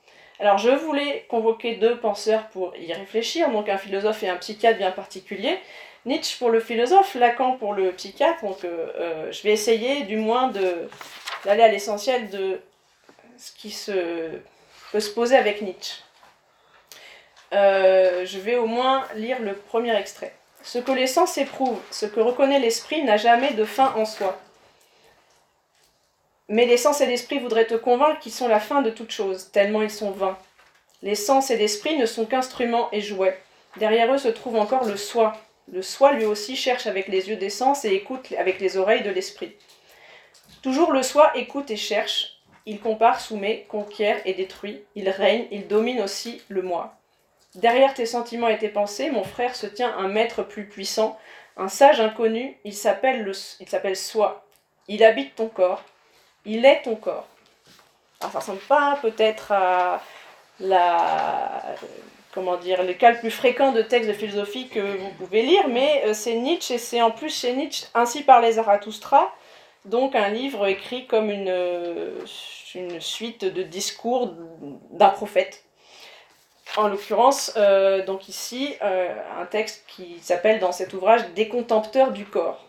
Alors 0.40 0.58
je 0.58 0.70
voulais 0.70 1.26
convoquer 1.30 1.76
deux 1.76 1.98
penseurs 1.98 2.48
pour 2.48 2.76
y 2.76 2.92
réfléchir, 2.92 3.50
donc 3.50 3.68
un 3.68 3.78
philosophe 3.78 4.22
et 4.24 4.28
un 4.28 4.36
psychiatre 4.36 4.78
bien 4.78 4.90
particulier. 4.90 5.58
Nietzsche 6.06 6.36
pour 6.38 6.50
le 6.50 6.60
philosophe, 6.60 7.14
Lacan 7.14 7.56
pour 7.56 7.72
le 7.72 7.92
psychiatre, 7.92 8.42
donc 8.44 8.64
euh, 8.64 8.88
euh, 8.96 9.32
je 9.32 9.42
vais 9.42 9.52
essayer 9.52 10.02
du 10.02 10.16
moins 10.16 10.48
d'aller 10.48 11.62
à 11.62 11.68
l'essentiel 11.68 12.28
de 12.28 12.60
ce 13.38 13.52
qui 13.52 13.70
se, 13.70 14.38
peut 14.92 15.00
se 15.00 15.10
poser 15.10 15.36
avec 15.36 15.62
Nietzsche. 15.62 16.02
Euh, 17.52 18.26
je 18.26 18.38
vais 18.38 18.56
au 18.56 18.66
moins 18.66 19.06
lire 19.14 19.40
le 19.40 19.54
premier 19.54 19.96
extrait. 19.96 20.34
Ce 20.62 20.78
que 20.78 20.92
les 20.92 21.06
sens 21.06 21.38
éprouvent, 21.38 21.80
ce 21.90 22.06
que 22.06 22.20
reconnaît 22.20 22.58
l'esprit 22.58 23.02
n'a 23.02 23.16
jamais 23.16 23.52
de 23.52 23.64
fin 23.64 23.94
en 23.96 24.04
soi. 24.04 24.38
Mais 26.48 26.66
les 26.66 26.76
sens 26.76 27.00
et 27.00 27.06
l'esprit 27.06 27.38
voudraient 27.38 27.66
te 27.66 27.74
convaincre 27.74 28.20
qu'ils 28.20 28.32
sont 28.32 28.48
la 28.48 28.60
fin 28.60 28.82
de 28.82 28.90
toute 28.90 29.10
chose, 29.10 29.50
tellement 29.52 29.82
ils 29.82 29.90
sont 29.90 30.10
vains. 30.10 30.36
Les 31.02 31.14
sens 31.14 31.50
et 31.50 31.56
l'esprit 31.56 31.96
ne 31.96 32.06
sont 32.06 32.26
qu'instruments 32.26 32.88
et 32.92 33.00
jouets. 33.00 33.40
Derrière 33.76 34.12
eux 34.12 34.18
se 34.18 34.28
trouve 34.28 34.56
encore 34.56 34.84
le 34.84 34.96
soi. 34.96 35.34
Le 35.72 35.82
soi 35.82 36.12
lui 36.12 36.24
aussi 36.24 36.56
cherche 36.56 36.86
avec 36.86 37.08
les 37.08 37.28
yeux 37.28 37.36
des 37.36 37.50
sens 37.50 37.84
et 37.84 37.92
écoute 37.92 38.32
avec 38.38 38.60
les 38.60 38.76
oreilles 38.76 39.02
de 39.02 39.10
l'esprit. 39.10 39.56
Toujours 40.62 40.92
le 40.92 41.02
soi 41.02 41.30
écoute 41.36 41.70
et 41.70 41.76
cherche. 41.76 42.40
Il 42.66 42.80
compare, 42.80 43.20
soumet, 43.20 43.66
conquiert 43.68 44.20
et 44.24 44.34
détruit. 44.34 44.82
Il 44.94 45.08
règne, 45.10 45.46
il 45.50 45.66
domine 45.66 46.00
aussi 46.00 46.40
le 46.48 46.62
moi. 46.62 46.96
Derrière 47.54 47.94
tes 47.94 48.06
sentiments 48.06 48.48
et 48.48 48.58
tes 48.58 48.68
pensées, 48.68 49.10
mon 49.10 49.24
frère 49.24 49.54
se 49.54 49.66
tient 49.66 49.96
un 49.96 50.08
maître 50.08 50.42
plus 50.42 50.66
puissant, 50.66 51.18
un 51.56 51.68
sage 51.68 52.00
inconnu, 52.00 52.56
il 52.64 52.74
s'appelle 52.74 53.24
soi. 53.96 54.44
Il 54.88 55.04
habite 55.04 55.36
ton 55.36 55.48
corps, 55.48 55.84
il 56.44 56.64
est 56.64 56.82
ton 56.82 56.96
corps. 56.96 57.28
Alors 58.20 58.32
ça 58.32 58.38
ressemble 58.40 58.60
pas 58.60 58.98
peut-être 59.02 59.52
à 59.52 60.02
la 60.58 61.76
comment 62.34 62.56
dire 62.56 62.82
les 62.82 62.96
cas 62.96 63.12
le 63.12 63.18
plus 63.18 63.30
fréquents 63.30 63.72
de 63.72 63.80
textes 63.80 64.08
de 64.08 64.14
philosophie 64.14 64.68
que 64.68 64.80
vous 64.80 65.10
pouvez 65.18 65.42
lire, 65.42 65.68
mais 65.68 66.02
euh, 66.06 66.12
c'est 66.12 66.34
Nietzsche 66.34 66.74
et 66.74 66.78
c'est 66.78 67.00
en 67.00 67.12
plus 67.12 67.34
chez 67.34 67.54
Nietzsche 67.54 67.86
ainsi 67.94 68.22
par 68.22 68.40
les 68.40 68.52
Zarathustra, 68.52 69.32
donc 69.84 70.14
un 70.16 70.28
livre 70.28 70.66
écrit 70.66 71.06
comme 71.06 71.30
une, 71.30 71.54
une 72.74 73.00
suite 73.00 73.44
de 73.44 73.62
discours 73.62 74.34
d'un 74.90 75.10
prophète 75.10 75.64
en 76.76 76.88
l'occurrence, 76.88 77.52
euh, 77.56 78.04
donc 78.04 78.28
ici, 78.28 78.74
euh, 78.82 79.14
un 79.40 79.46
texte 79.46 79.84
qui 79.86 80.18
s'appelle 80.20 80.58
dans 80.58 80.72
cet 80.72 80.92
ouvrage 80.92 81.28
Des 81.34 81.48
contempteurs 81.48 82.10
du 82.10 82.24
corps. 82.24 82.63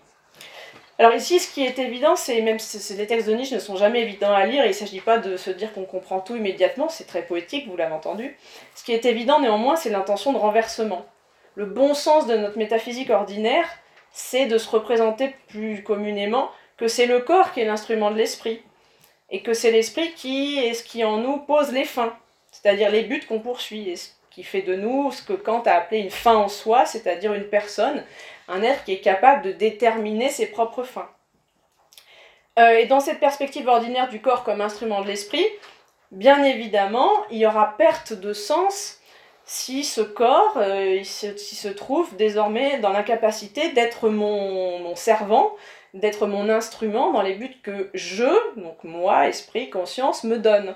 Alors 0.98 1.14
ici, 1.14 1.40
ce 1.40 1.54
qui 1.54 1.66
est 1.66 1.78
évident, 1.78 2.16
c'est 2.16 2.42
même 2.42 2.58
si 2.58 2.94
les 2.94 3.06
textes 3.06 3.28
de 3.28 3.34
Nietzsche 3.34 3.54
ne 3.54 3.60
sont 3.60 3.76
jamais 3.76 4.02
évidents 4.02 4.34
à 4.34 4.46
lire, 4.46 4.64
il 4.64 4.70
ne 4.70 4.74
s'agit 4.74 5.02
pas 5.02 5.18
de 5.18 5.36
se 5.36 5.50
dire 5.50 5.74
qu'on 5.74 5.84
comprend 5.84 6.22
tout 6.22 6.36
immédiatement, 6.36 6.88
c'est 6.88 7.06
très 7.06 7.24
poétique, 7.24 7.68
vous 7.68 7.76
l'avez 7.76 7.94
entendu. 7.94 8.38
Ce 8.76 8.84
qui 8.84 8.94
est 8.94 9.06
évident 9.06 9.42
néanmoins, 9.42 9.76
c'est 9.76 9.90
l'intention 9.90 10.32
de 10.32 10.38
renversement. 10.38 11.06
Le 11.56 11.66
bon 11.66 11.94
sens 11.94 12.28
de 12.28 12.38
notre 12.38 12.58
métaphysique 12.58 13.10
ordinaire, 13.10 13.68
c'est 14.12 14.46
de 14.46 14.58
se 14.58 14.70
représenter 14.70 15.36
plus 15.50 15.84
communément 15.84 16.50
que 16.78 16.88
c'est 16.88 17.08
le 17.08 17.20
corps 17.20 17.52
qui 17.52 17.60
est 17.60 17.66
l'instrument 17.66 18.12
de 18.12 18.18
l'esprit, 18.18 18.62
et 19.30 19.42
que 19.42 19.54
c'est 19.54 19.72
l'esprit 19.72 20.14
qui 20.14 20.60
est 20.60 20.74
ce 20.74 20.84
qui 20.84 21.04
en 21.04 21.18
nous 21.18 21.38
pose 21.40 21.74
les 21.74 21.86
fins 21.86 22.16
c'est-à-dire 22.56 22.90
les 22.90 23.04
buts 23.04 23.22
qu'on 23.28 23.40
poursuit, 23.40 23.90
et 23.90 23.96
ce 23.96 24.10
qui 24.32 24.44
fait 24.44 24.62
de 24.62 24.76
nous 24.76 25.12
ce 25.12 25.22
que 25.22 25.34
Kant 25.34 25.64
a 25.66 25.72
appelé 25.72 26.00
une 26.00 26.10
fin 26.10 26.36
en 26.36 26.48
soi, 26.48 26.86
c'est-à-dire 26.86 27.34
une 27.34 27.50
personne, 27.50 28.04
un 28.48 28.62
être 28.62 28.84
qui 28.84 28.94
est 28.94 29.02
capable 29.02 29.44
de 29.44 29.52
déterminer 29.52 30.30
ses 30.30 30.48
propres 30.48 30.84
fins. 30.84 31.10
Euh, 32.58 32.78
et 32.78 32.86
dans 32.86 33.00
cette 33.00 33.20
perspective 33.20 33.68
ordinaire 33.68 34.10
du 34.10 34.22
corps 34.22 34.44
comme 34.44 34.62
instrument 34.62 35.02
de 35.02 35.08
l'esprit, 35.08 35.46
bien 36.12 36.44
évidemment, 36.44 37.12
il 37.30 37.38
y 37.40 37.46
aura 37.46 37.76
perte 37.78 38.14
de 38.14 38.34
sens 38.34 39.00
si 39.46 39.84
ce 39.84 40.02
corps 40.02 40.58
euh, 40.58 41.04
se, 41.04 41.68
trouve 41.68 42.16
désormais 42.16 42.80
dans 42.80 42.92
l'incapacité 42.92 43.72
d'être 43.74 44.10
mon, 44.10 44.80
mon 44.80 44.96
servant, 44.96 45.56
d'être 45.94 46.26
mon 46.26 46.50
instrument 46.50 47.12
dans 47.12 47.22
les 47.22 47.36
buts 47.36 47.58
que 47.62 47.90
je, 47.94 48.60
donc 48.60 48.84
moi, 48.84 49.28
esprit, 49.28 49.70
conscience, 49.70 50.24
me 50.24 50.38
donne. 50.38 50.76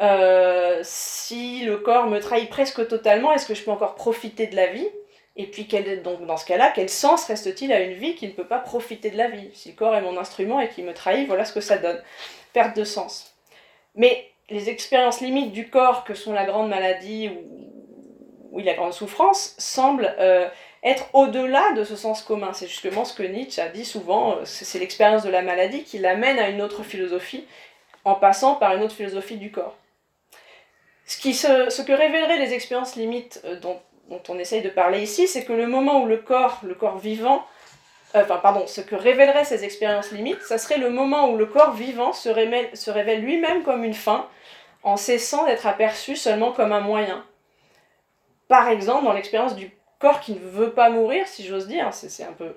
Euh, 0.00 0.80
si 0.82 1.60
le 1.60 1.76
corps 1.76 2.06
me 2.06 2.20
trahit 2.20 2.48
presque 2.48 2.88
totalement, 2.88 3.32
est-ce 3.32 3.46
que 3.46 3.54
je 3.54 3.62
peux 3.62 3.70
encore 3.70 3.94
profiter 3.94 4.46
de 4.46 4.56
la 4.56 4.66
vie? 4.66 4.88
Et 5.40 5.46
puis, 5.46 5.66
donc, 6.04 6.26
dans 6.26 6.36
ce 6.36 6.44
cas-là, 6.44 6.70
quel 6.74 6.90
sens 6.90 7.24
reste-t-il 7.24 7.72
à 7.72 7.80
une 7.80 7.94
vie 7.94 8.14
qui 8.14 8.26
ne 8.26 8.32
peut 8.32 8.46
pas 8.46 8.58
profiter 8.58 9.08
de 9.08 9.16
la 9.16 9.30
vie 9.30 9.48
Si 9.54 9.70
le 9.70 9.74
corps 9.74 9.94
est 9.94 10.02
mon 10.02 10.18
instrument 10.18 10.60
et 10.60 10.68
qui 10.68 10.82
me 10.82 10.92
trahit, 10.92 11.26
voilà 11.26 11.46
ce 11.46 11.54
que 11.54 11.62
ça 11.62 11.78
donne. 11.78 11.98
Perte 12.52 12.76
de 12.76 12.84
sens. 12.84 13.34
Mais 13.94 14.30
les 14.50 14.68
expériences 14.68 15.22
limites 15.22 15.52
du 15.52 15.70
corps, 15.70 16.04
que 16.04 16.12
sont 16.12 16.34
la 16.34 16.44
grande 16.44 16.68
maladie 16.68 17.30
ou, 18.52 18.58
la 18.58 18.74
grande 18.74 18.92
souffrance, 18.92 19.54
semblent 19.56 20.14
euh, 20.18 20.46
être 20.82 21.06
au-delà 21.14 21.72
de 21.72 21.84
ce 21.84 21.96
sens 21.96 22.20
commun. 22.20 22.52
C'est 22.52 22.68
justement 22.68 23.06
ce 23.06 23.14
que 23.14 23.22
Nietzsche 23.22 23.62
a 23.62 23.70
dit 23.70 23.86
souvent, 23.86 24.32
euh, 24.32 24.44
c'est 24.44 24.78
l'expérience 24.78 25.22
de 25.22 25.30
la 25.30 25.40
maladie 25.40 25.84
qui 25.84 25.96
l'amène 25.96 26.38
à 26.38 26.50
une 26.50 26.60
autre 26.60 26.82
philosophie, 26.82 27.46
en 28.04 28.14
passant 28.14 28.56
par 28.56 28.76
une 28.76 28.82
autre 28.82 28.94
philosophie 28.94 29.38
du 29.38 29.50
corps. 29.50 29.78
Ce, 31.06 31.70
ce 31.70 31.80
que 31.80 31.92
révéleraient 31.92 32.38
les 32.38 32.52
expériences 32.52 32.94
limites 32.94 33.40
euh, 33.46 33.58
dont, 34.10 34.22
on 34.28 34.38
essaye 34.38 34.60
de 34.62 34.68
parler 34.68 35.00
ici, 35.00 35.26
c'est 35.26 35.44
que 35.44 35.52
le 35.52 35.66
moment 35.66 36.02
où 36.02 36.06
le 36.06 36.18
corps, 36.18 36.60
le 36.62 36.74
corps 36.74 36.98
vivant, 36.98 37.46
enfin 38.14 38.36
pardon, 38.38 38.66
ce 38.66 38.80
que 38.80 38.96
révéleraient 38.96 39.44
ces 39.44 39.64
expériences 39.64 40.10
limites, 40.10 40.42
ça 40.42 40.58
serait 40.58 40.78
le 40.78 40.90
moment 40.90 41.30
où 41.30 41.36
le 41.36 41.46
corps 41.46 41.72
vivant 41.72 42.12
se 42.12 42.28
révèle 42.28 43.20
lui-même 43.20 43.62
comme 43.62 43.84
une 43.84 43.94
fin, 43.94 44.26
en 44.82 44.96
cessant 44.96 45.46
d'être 45.46 45.66
aperçu 45.66 46.16
seulement 46.16 46.52
comme 46.52 46.72
un 46.72 46.80
moyen. 46.80 47.24
Par 48.48 48.68
exemple, 48.68 49.04
dans 49.04 49.12
l'expérience 49.12 49.54
du 49.54 49.70
corps 49.98 50.20
qui 50.20 50.32
ne 50.32 50.38
veut 50.38 50.72
pas 50.72 50.90
mourir, 50.90 51.28
si 51.28 51.46
j'ose 51.46 51.68
dire, 51.68 51.92
c'est 51.92 52.24
un 52.24 52.32
peu, 52.32 52.56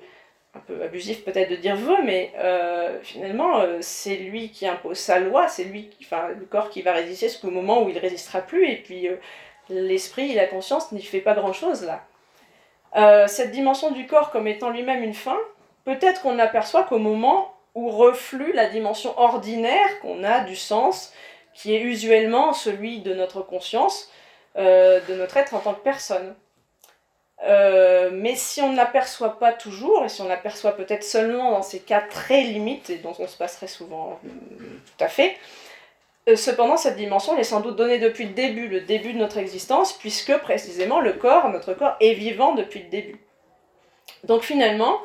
un 0.56 0.60
peu 0.60 0.82
abusif 0.82 1.24
peut-être 1.26 1.52
de 1.52 1.56
dire 1.56 1.76
veut, 1.76 2.02
mais 2.04 2.32
euh, 2.38 3.00
finalement, 3.04 3.60
euh, 3.60 3.78
c'est 3.82 4.16
lui 4.16 4.50
qui 4.50 4.66
impose 4.66 4.98
sa 4.98 5.20
loi, 5.20 5.48
c'est 5.48 5.66
lui, 5.66 5.90
enfin, 6.02 6.30
le 6.30 6.46
corps 6.46 6.70
qui 6.70 6.82
va 6.82 6.94
résister 6.94 7.28
jusqu'au 7.28 7.52
moment 7.52 7.84
où 7.84 7.90
il 7.90 7.98
résistera 7.98 8.42
plus, 8.42 8.68
et 8.68 8.78
puis 8.78 9.08
euh, 9.08 9.18
l'esprit 9.70 10.32
et 10.32 10.36
la 10.36 10.48
conscience 10.48 10.92
n'y 10.92 11.02
fait 11.02 11.22
pas 11.22 11.34
grand-chose 11.34 11.86
là. 11.86 13.28
cette 13.28 13.52
dimension 13.52 13.92
du 13.92 14.06
corps 14.08 14.32
comme 14.32 14.48
étant 14.48 14.70
lui-même 14.70 15.04
une 15.04 15.14
fin, 15.14 15.38
peut-être 15.86 16.22
qu'on 16.22 16.36
n'aperçoit 16.36 16.84
qu'au 16.84 17.00
moment 17.00 17.54
où 17.76 17.90
reflue 17.90 18.54
la 18.54 18.68
dimension 18.68 19.18
ordinaire 19.20 20.00
qu'on 20.02 20.24
a 20.24 20.42
du 20.42 20.56
sens, 20.56 21.14
qui 21.54 21.76
est 21.76 21.82
usuellement 21.82 22.54
celui 22.54 23.00
de 23.00 23.14
notre 23.14 23.42
conscience, 23.42 24.10
euh, 24.58 25.00
de 25.08 25.16
notre 25.16 25.38
être 25.38 25.54
en 25.54 25.60
tant 25.60 25.74
que 25.74 25.84
personne. 25.84 26.36
Euh, 27.44 28.10
mais 28.14 28.36
si 28.36 28.62
on 28.62 28.72
ne 28.72 28.78
l'aperçoit 28.78 29.40
pas 29.40 29.52
toujours, 29.52 30.06
et 30.06 30.10
si 30.10 30.22
on 30.22 30.28
l'aperçoit 30.28 30.74
peut-être 30.74 31.04
seulement 31.04 31.52
dans 31.52 31.62
ces 31.62 31.80
cas 31.80 32.02
très 32.02 32.42
limites, 32.44 32.90
et 32.90 32.98
dont 32.98 33.16
on 33.20 33.28
se 33.28 33.36
passerait 33.36 33.68
souvent 33.68 34.20
euh, 34.24 34.30
tout 34.98 35.04
à 35.04 35.08
fait, 35.08 35.36
cependant 36.36 36.78
cette 36.78 36.96
dimension 36.96 37.38
est 37.38 37.44
sans 37.44 37.60
doute 37.60 37.76
donnée 37.76 38.00
depuis 38.00 38.26
le 38.26 38.34
début, 38.34 38.68
le 38.68 38.82
début 38.82 39.14
de 39.14 39.20
notre 39.20 39.38
existence, 39.38 39.94
puisque 39.94 40.38
précisément 40.40 41.00
le 41.00 41.14
corps, 41.14 41.50
notre 41.50 41.74
corps, 41.74 41.96
est 42.00 42.14
vivant 42.14 42.56
depuis 42.56 42.82
le 42.82 42.90
début. 42.90 43.20
Donc 44.24 44.44
finalement, 44.44 45.00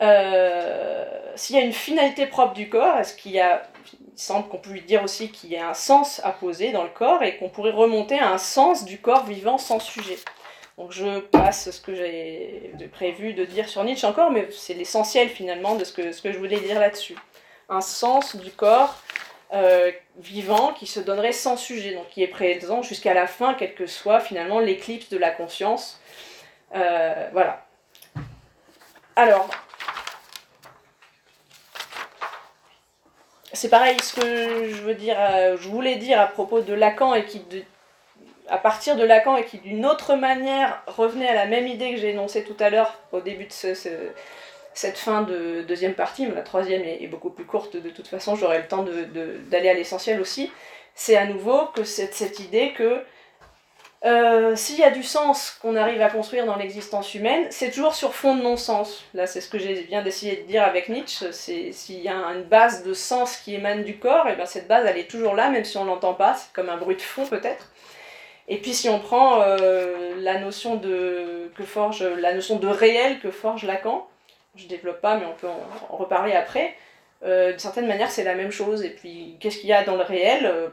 s'il 0.00 1.56
y 1.56 1.58
a 1.58 1.62
une 1.62 1.72
finalité 1.72 2.26
propre 2.26 2.54
du 2.54 2.68
corps, 2.68 2.98
est-ce 2.98 3.14
qu'il 3.14 3.32
y 3.32 3.40
a 3.40 3.62
il 4.18 4.20
semble 4.20 4.48
qu'on 4.48 4.58
puisse 4.58 4.84
dire 4.84 5.04
aussi 5.04 5.30
qu'il 5.30 5.50
y 5.50 5.56
a 5.56 5.68
un 5.68 5.74
sens 5.74 6.20
à 6.24 6.32
poser 6.32 6.72
dans 6.72 6.82
le 6.82 6.88
corps 6.88 7.22
et 7.22 7.36
qu'on 7.36 7.48
pourrait 7.48 7.70
remonter 7.70 8.18
à 8.18 8.32
un 8.32 8.38
sens 8.38 8.84
du 8.84 8.98
corps 8.98 9.24
vivant 9.24 9.58
sans 9.58 9.78
sujet. 9.78 10.18
Donc 10.76 10.90
je 10.90 11.20
passe 11.20 11.70
ce 11.70 11.80
que 11.80 11.94
j'ai 11.94 12.72
prévu 12.90 13.32
de 13.32 13.44
dire 13.44 13.68
sur 13.68 13.84
Nietzsche 13.84 14.04
encore, 14.04 14.32
mais 14.32 14.48
c'est 14.50 14.74
l'essentiel 14.74 15.28
finalement 15.28 15.76
de 15.76 15.84
ce 15.84 15.92
que, 15.92 16.10
ce 16.10 16.20
que 16.20 16.32
je 16.32 16.38
voulais 16.38 16.58
dire 16.58 16.80
là-dessus. 16.80 17.14
Un 17.68 17.80
sens 17.80 18.34
du 18.34 18.50
corps 18.50 19.00
euh, 19.54 19.92
vivant 20.18 20.72
qui 20.72 20.86
se 20.86 21.00
donnerait 21.00 21.32
sans 21.32 21.56
sujet, 21.56 21.94
donc 21.94 22.08
qui 22.08 22.22
est 22.22 22.28
présent 22.28 22.82
jusqu'à 22.82 23.14
la 23.14 23.26
fin, 23.26 23.54
quel 23.54 23.74
que 23.74 23.86
soit 23.86 24.20
finalement 24.20 24.58
l'éclipse 24.58 25.08
de 25.08 25.18
la 25.18 25.30
conscience. 25.30 26.00
Euh, 26.74 27.28
voilà. 27.32 27.64
Alors, 29.16 29.48
c'est 33.52 33.68
pareil, 33.68 33.96
ce 34.00 34.20
que 34.20 34.68
je 34.70 34.82
veux 34.82 34.94
dire, 34.94 35.16
euh, 35.18 35.56
je 35.58 35.68
voulais 35.68 35.96
dire 35.96 36.20
à 36.20 36.26
propos 36.26 36.60
de 36.60 36.74
Lacan 36.74 37.14
et 37.14 37.24
qui, 37.24 37.42
à 38.48 38.58
partir 38.58 38.96
de 38.96 39.04
Lacan 39.04 39.36
et 39.36 39.44
qui 39.44 39.58
d'une 39.58 39.86
autre 39.86 40.14
manière 40.14 40.82
revenait 40.86 41.28
à 41.28 41.34
la 41.34 41.46
même 41.46 41.66
idée 41.66 41.94
que 41.94 42.00
j'ai 42.00 42.10
énoncée 42.10 42.44
tout 42.44 42.56
à 42.60 42.70
l'heure 42.70 42.98
au 43.12 43.20
début 43.20 43.46
de 43.46 43.52
cette 44.78 44.96
fin 44.96 45.22
de 45.22 45.62
deuxième 45.62 45.94
partie, 45.94 46.24
mais 46.24 46.36
la 46.36 46.42
troisième 46.42 46.84
est, 46.84 47.08
beaucoup 47.08 47.30
plus 47.30 47.44
courte 47.44 47.76
de 47.76 47.90
toute 47.90 48.06
façon, 48.06 48.36
j'aurai 48.36 48.58
le 48.58 48.68
temps 48.68 48.84
d'aller 49.50 49.68
à 49.68 49.74
l'essentiel 49.74 50.20
aussi. 50.20 50.52
C'est 50.94 51.16
à 51.16 51.26
nouveau 51.26 51.66
que 51.74 51.82
cette, 51.82 52.14
cette 52.14 52.38
idée 52.38 52.72
que 52.74 53.02
euh, 54.04 54.54
s'il 54.54 54.78
y 54.78 54.84
a 54.84 54.92
du 54.92 55.02
sens 55.02 55.58
qu'on 55.60 55.74
arrive 55.74 56.00
à 56.00 56.08
construire 56.08 56.46
dans 56.46 56.54
l'existence 56.54 57.12
humaine, 57.16 57.48
c'est 57.50 57.72
toujours 57.72 57.96
sur 57.96 58.14
fond 58.14 58.36
de 58.36 58.42
non-sens. 58.42 59.02
Là, 59.14 59.26
c'est 59.26 59.40
ce 59.40 59.48
que 59.48 59.58
j'ai 59.58 59.82
bien 59.82 60.02
d'essayer 60.02 60.36
de 60.36 60.42
dire 60.42 60.62
avec 60.62 60.88
Nietzsche. 60.88 61.32
S'il 61.32 62.00
y 62.00 62.08
a 62.08 62.14
une 62.14 62.44
base 62.44 62.84
de 62.84 62.94
sens 62.94 63.36
qui 63.36 63.56
émane 63.56 63.82
du 63.82 63.98
corps, 63.98 64.28
et 64.28 64.36
bien 64.36 64.46
cette 64.46 64.68
base, 64.68 64.86
elle 64.86 64.98
est 64.98 65.10
toujours 65.10 65.34
là, 65.34 65.50
même 65.50 65.64
si 65.64 65.76
on 65.76 65.86
l'entend 65.86 66.14
pas. 66.14 66.34
C'est 66.34 66.52
comme 66.52 66.68
un 66.68 66.76
bruit 66.76 66.94
de 66.94 67.02
fond 67.02 67.26
peut-être. 67.26 67.72
Et 68.46 68.58
puis 68.58 68.74
si 68.74 68.88
on 68.88 69.00
prend 69.00 69.42
euh, 69.42 70.14
la 70.20 70.38
notion 70.38 70.76
de 70.76 71.50
que 71.56 71.64
forge 71.64 72.04
la 72.04 72.32
notion 72.32 72.60
de 72.60 72.68
réel 72.68 73.18
que 73.18 73.32
forge 73.32 73.64
Lacan, 73.64 74.06
je 74.58 74.68
développe 74.68 75.00
pas, 75.00 75.16
mais 75.16 75.26
on 75.26 75.34
peut 75.34 75.48
en, 75.48 75.96
reparler 75.96 76.32
après. 76.32 76.74
Euh, 77.24 77.50
d'une 77.50 77.58
certaine 77.58 77.86
manière, 77.86 78.10
c'est 78.10 78.24
la 78.24 78.34
même 78.34 78.50
chose. 78.50 78.84
Et 78.84 78.90
puis, 78.90 79.36
qu'est-ce 79.40 79.58
qu'il 79.58 79.68
y 79.68 79.72
a 79.72 79.84
dans 79.84 79.96
le 79.96 80.02
réel? 80.02 80.70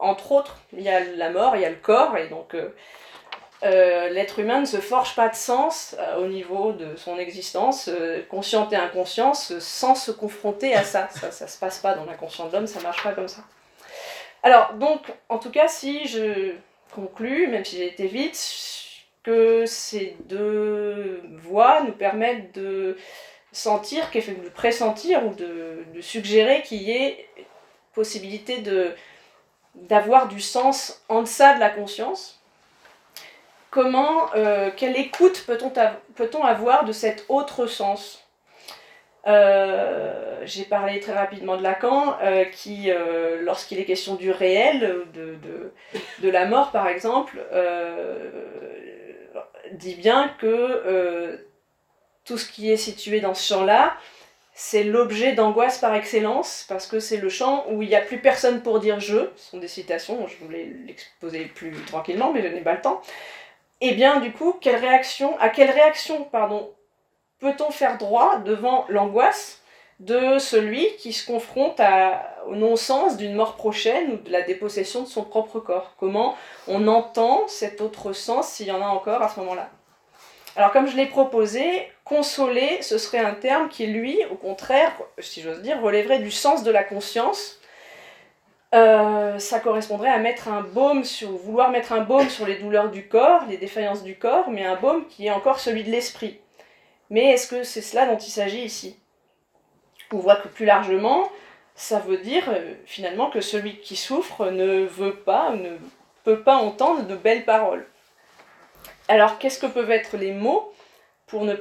Entre 0.00 0.32
autres, 0.32 0.56
il 0.72 0.80
y 0.80 0.88
a 0.88 1.00
la 1.00 1.28
mort, 1.28 1.56
il 1.56 1.62
y 1.62 1.64
a 1.66 1.70
le 1.70 1.76
corps, 1.76 2.16
et 2.16 2.28
donc 2.28 2.54
euh, 2.54 2.74
euh, 3.64 4.08
l'être 4.08 4.38
humain 4.38 4.60
ne 4.60 4.64
se 4.64 4.78
forge 4.78 5.14
pas 5.14 5.28
de 5.28 5.34
sens 5.34 5.94
euh, 5.98 6.24
au 6.24 6.26
niveau 6.26 6.72
de 6.72 6.96
son 6.96 7.18
existence, 7.18 7.90
consciente 8.30 8.72
et 8.72 8.76
inconsciente, 8.76 9.36
sans 9.36 9.94
se 9.94 10.10
confronter 10.10 10.74
à 10.74 10.84
ça. 10.84 11.08
Ça 11.10 11.44
ne 11.44 11.50
se 11.50 11.58
passe 11.58 11.78
pas 11.80 11.94
dans 11.94 12.06
l'inconscient 12.06 12.46
de 12.46 12.52
l'homme, 12.52 12.66
ça 12.66 12.80
marche 12.80 13.02
pas 13.02 13.12
comme 13.12 13.28
ça. 13.28 13.42
Alors, 14.42 14.72
donc, 14.74 15.12
en 15.28 15.38
tout 15.38 15.50
cas, 15.50 15.68
si 15.68 16.08
je 16.08 16.54
conclus, 16.94 17.46
même 17.48 17.64
si 17.64 17.76
j'ai 17.76 17.88
été 17.88 18.06
vite, 18.06 18.36
que 19.22 19.66
ces 19.66 20.16
deux 20.26 21.22
voies 21.42 21.82
nous 21.82 21.92
permettent 21.92 22.54
de 22.54 22.96
sentir, 23.52 24.08
de 24.12 24.48
pressentir 24.48 25.26
ou 25.26 25.34
de, 25.34 25.84
suggérer 26.00 26.62
qu'il 26.62 26.82
y 26.82 26.92
ait 26.92 27.26
possibilité 27.94 28.62
d'avoir 29.74 30.28
du 30.28 30.40
sens 30.40 31.02
en 31.08 31.22
deçà 31.22 31.54
de 31.54 31.60
la 31.60 31.70
conscience. 31.70 32.40
Comment, 33.70 34.34
euh, 34.34 34.70
quelle 34.76 34.96
écoute 34.96 35.44
peut-on, 35.46 36.44
avoir 36.44 36.84
de 36.84 36.92
cet 36.92 37.24
autre 37.28 37.66
sens? 37.66 38.26
Euh, 39.26 40.40
J'ai 40.44 40.64
parlé 40.64 40.98
très 40.98 41.12
rapidement 41.12 41.56
de 41.56 41.62
Lacan, 41.62 42.16
euh, 42.22 42.44
qui, 42.46 42.90
lorsqu'il 43.42 43.78
est 43.78 43.84
question 43.84 44.14
du 44.14 44.30
réel, 44.30 45.04
de 45.12 46.30
la 46.30 46.46
mort 46.46 46.70
par 46.70 46.88
exemple, 46.88 47.38
dit 49.72 49.94
bien 49.94 50.28
que 50.40 51.46
tout 52.24 52.38
ce 52.38 52.50
qui 52.50 52.70
est 52.70 52.76
situé 52.76 53.20
dans 53.20 53.34
ce 53.34 53.46
champ-là 53.46 53.96
c'est 54.62 54.84
l'objet 54.84 55.32
d'angoisse 55.32 55.78
par 55.78 55.94
excellence, 55.94 56.66
parce 56.68 56.86
que 56.86 57.00
c'est 57.00 57.16
le 57.16 57.30
champ 57.30 57.64
où 57.70 57.82
il 57.82 57.88
n'y 57.88 57.94
a 57.94 58.02
plus 58.02 58.20
personne 58.20 58.62
pour 58.62 58.78
dire 58.78 59.00
je, 59.00 59.30
ce 59.34 59.50
sont 59.52 59.56
des 59.56 59.68
citations, 59.68 60.26
je 60.26 60.36
voulais 60.44 60.70
l'exposer 60.86 61.46
plus 61.46 61.72
tranquillement, 61.86 62.30
mais 62.30 62.42
je 62.42 62.48
n'ai 62.48 62.60
pas 62.60 62.74
le 62.74 62.82
temps. 62.82 63.00
Et 63.80 63.88
eh 63.88 63.94
bien, 63.94 64.20
du 64.20 64.32
coup, 64.32 64.54
quelle 64.60 64.76
réaction, 64.76 65.34
à 65.38 65.48
quelle 65.48 65.70
réaction, 65.70 66.24
pardon, 66.24 66.70
peut-on 67.38 67.70
faire 67.70 67.96
droit 67.96 68.40
devant 68.40 68.84
l'angoisse 68.90 69.59
de 70.00 70.38
celui 70.38 70.86
qui 70.96 71.12
se 71.12 71.26
confronte 71.26 71.80
au 72.46 72.56
non-sens 72.56 73.18
d'une 73.18 73.34
mort 73.34 73.56
prochaine 73.56 74.12
ou 74.12 74.16
de 74.16 74.32
la 74.32 74.42
dépossession 74.42 75.02
de 75.02 75.06
son 75.06 75.22
propre 75.22 75.60
corps 75.60 75.94
Comment 76.00 76.34
on 76.66 76.88
entend 76.88 77.46
cet 77.48 77.82
autre 77.82 78.12
sens, 78.12 78.48
s'il 78.48 78.66
y 78.66 78.72
en 78.72 78.80
a 78.80 78.86
encore 78.86 79.22
à 79.22 79.28
ce 79.28 79.38
moment-là? 79.40 79.68
Alors 80.56 80.72
comme 80.72 80.88
je 80.88 80.96
l'ai 80.96 81.06
proposé, 81.06 81.86
consoler, 82.04 82.82
ce 82.82 82.98
serait 82.98 83.18
un 83.18 83.34
terme 83.34 83.68
qui, 83.68 83.86
lui, 83.86 84.18
au 84.32 84.36
contraire, 84.36 84.92
si 85.18 85.42
j'ose 85.42 85.60
dire, 85.60 85.80
relèverait 85.80 86.18
du 86.18 86.30
sens 86.30 86.64
de 86.64 86.70
la 86.70 86.82
conscience. 86.82 87.60
Euh, 88.74 89.38
ça 89.38 89.60
correspondrait 89.60 90.10
à 90.10 90.18
mettre 90.18 90.48
un 90.48 90.62
baume 90.62 91.04
sur, 91.04 91.30
vouloir 91.30 91.70
mettre 91.70 91.92
un 91.92 92.00
baume 92.00 92.28
sur 92.28 92.46
les 92.46 92.56
douleurs 92.56 92.90
du 92.90 93.06
corps, 93.06 93.42
les 93.48 93.58
défaillances 93.58 94.02
du 94.02 94.16
corps, 94.16 94.48
mais 94.48 94.64
un 94.64 94.76
baume 94.76 95.06
qui 95.08 95.26
est 95.26 95.30
encore 95.30 95.60
celui 95.60 95.84
de 95.84 95.90
l'esprit. 95.90 96.40
Mais 97.10 97.32
est-ce 97.32 97.48
que 97.48 97.64
c'est 97.64 97.82
cela 97.82 98.06
dont 98.06 98.18
il 98.18 98.30
s'agit 98.30 98.62
ici? 98.62 98.99
On 100.12 100.18
voit 100.18 100.36
que 100.36 100.48
plus 100.48 100.66
largement, 100.66 101.30
ça 101.74 101.98
veut 101.98 102.18
dire 102.18 102.44
euh, 102.48 102.74
finalement 102.84 103.30
que 103.30 103.40
celui 103.40 103.78
qui 103.80 103.96
souffre 103.96 104.50
ne 104.50 104.84
veut 104.84 105.16
pas, 105.16 105.50
ne 105.50 105.76
peut 106.24 106.42
pas 106.42 106.56
entendre 106.56 107.04
de 107.06 107.16
belles 107.16 107.44
paroles. 107.44 107.86
Alors, 109.08 109.38
qu'est-ce 109.38 109.58
que 109.58 109.66
peuvent 109.66 109.90
être 109.90 110.16
les 110.16 110.32
mots 110.32 110.72
pour 111.26 111.44
ne 111.44 111.54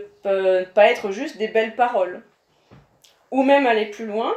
pas 0.63 0.85
être 0.87 1.11
juste 1.11 1.37
des 1.37 1.47
belles 1.47 1.75
paroles? 1.75 2.21
Ou 3.31 3.43
même 3.43 3.67
aller 3.67 3.85
plus 3.85 4.05
loin, 4.05 4.35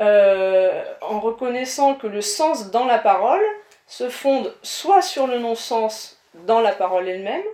euh, 0.00 0.82
en 1.02 1.20
reconnaissant 1.20 1.94
que 1.94 2.06
le 2.06 2.20
sens 2.20 2.70
dans 2.70 2.84
la 2.84 2.98
parole 2.98 3.42
se 3.86 4.08
fonde 4.08 4.54
soit 4.62 5.02
sur 5.02 5.26
le 5.26 5.38
non-sens 5.38 6.18
dans 6.46 6.60
la 6.60 6.72
parole 6.72 7.08
elle-même, 7.08 7.44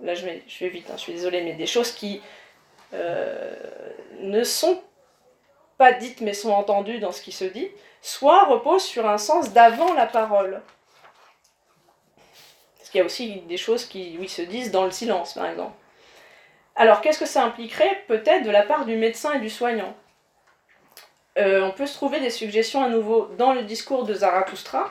là 0.00 0.14
je 0.14 0.26
vais, 0.26 0.68
vite, 0.68 0.88
hein, 0.90 0.94
je 0.96 1.02
suis 1.02 1.12
désolée, 1.12 1.42
mais 1.42 1.54
des 1.54 1.66
choses 1.66 1.90
qui 1.90 2.18
euh, 2.18 2.20
ne 2.92 4.44
sont 4.44 4.82
pas 5.78 5.92
dites 5.92 6.20
mais 6.20 6.32
sont 6.32 6.52
entendues 6.52 6.98
dans 6.98 7.12
ce 7.12 7.20
qui 7.20 7.32
se 7.32 7.44
dit, 7.44 7.68
soit 8.00 8.44
reposent 8.44 8.84
sur 8.84 9.08
un 9.08 9.18
sens 9.18 9.52
d'avant 9.52 9.92
la 9.94 10.06
parole. 10.06 10.62
Parce 12.78 12.90
qu'il 12.90 12.98
y 12.98 13.02
a 13.02 13.06
aussi 13.06 13.40
des 13.42 13.56
choses 13.56 13.84
qui 13.84 14.28
se 14.28 14.42
disent 14.42 14.70
dans 14.70 14.84
le 14.84 14.90
silence, 14.90 15.34
par 15.34 15.46
exemple. 15.46 15.74
Alors, 16.76 17.00
qu'est-ce 17.00 17.18
que 17.18 17.26
ça 17.26 17.42
impliquerait 17.42 18.04
Peut-être 18.06 18.44
de 18.44 18.50
la 18.50 18.62
part 18.62 18.84
du 18.84 18.96
médecin 18.96 19.32
et 19.32 19.40
du 19.40 19.50
soignant? 19.50 19.96
Euh, 21.38 21.62
on 21.62 21.70
peut 21.70 21.86
se 21.86 21.94
trouver 21.94 22.20
des 22.20 22.30
suggestions 22.30 22.82
à 22.82 22.88
nouveau 22.88 23.30
dans 23.38 23.52
le 23.52 23.62
discours 23.62 24.04
de 24.04 24.14
Zarathustra. 24.14 24.90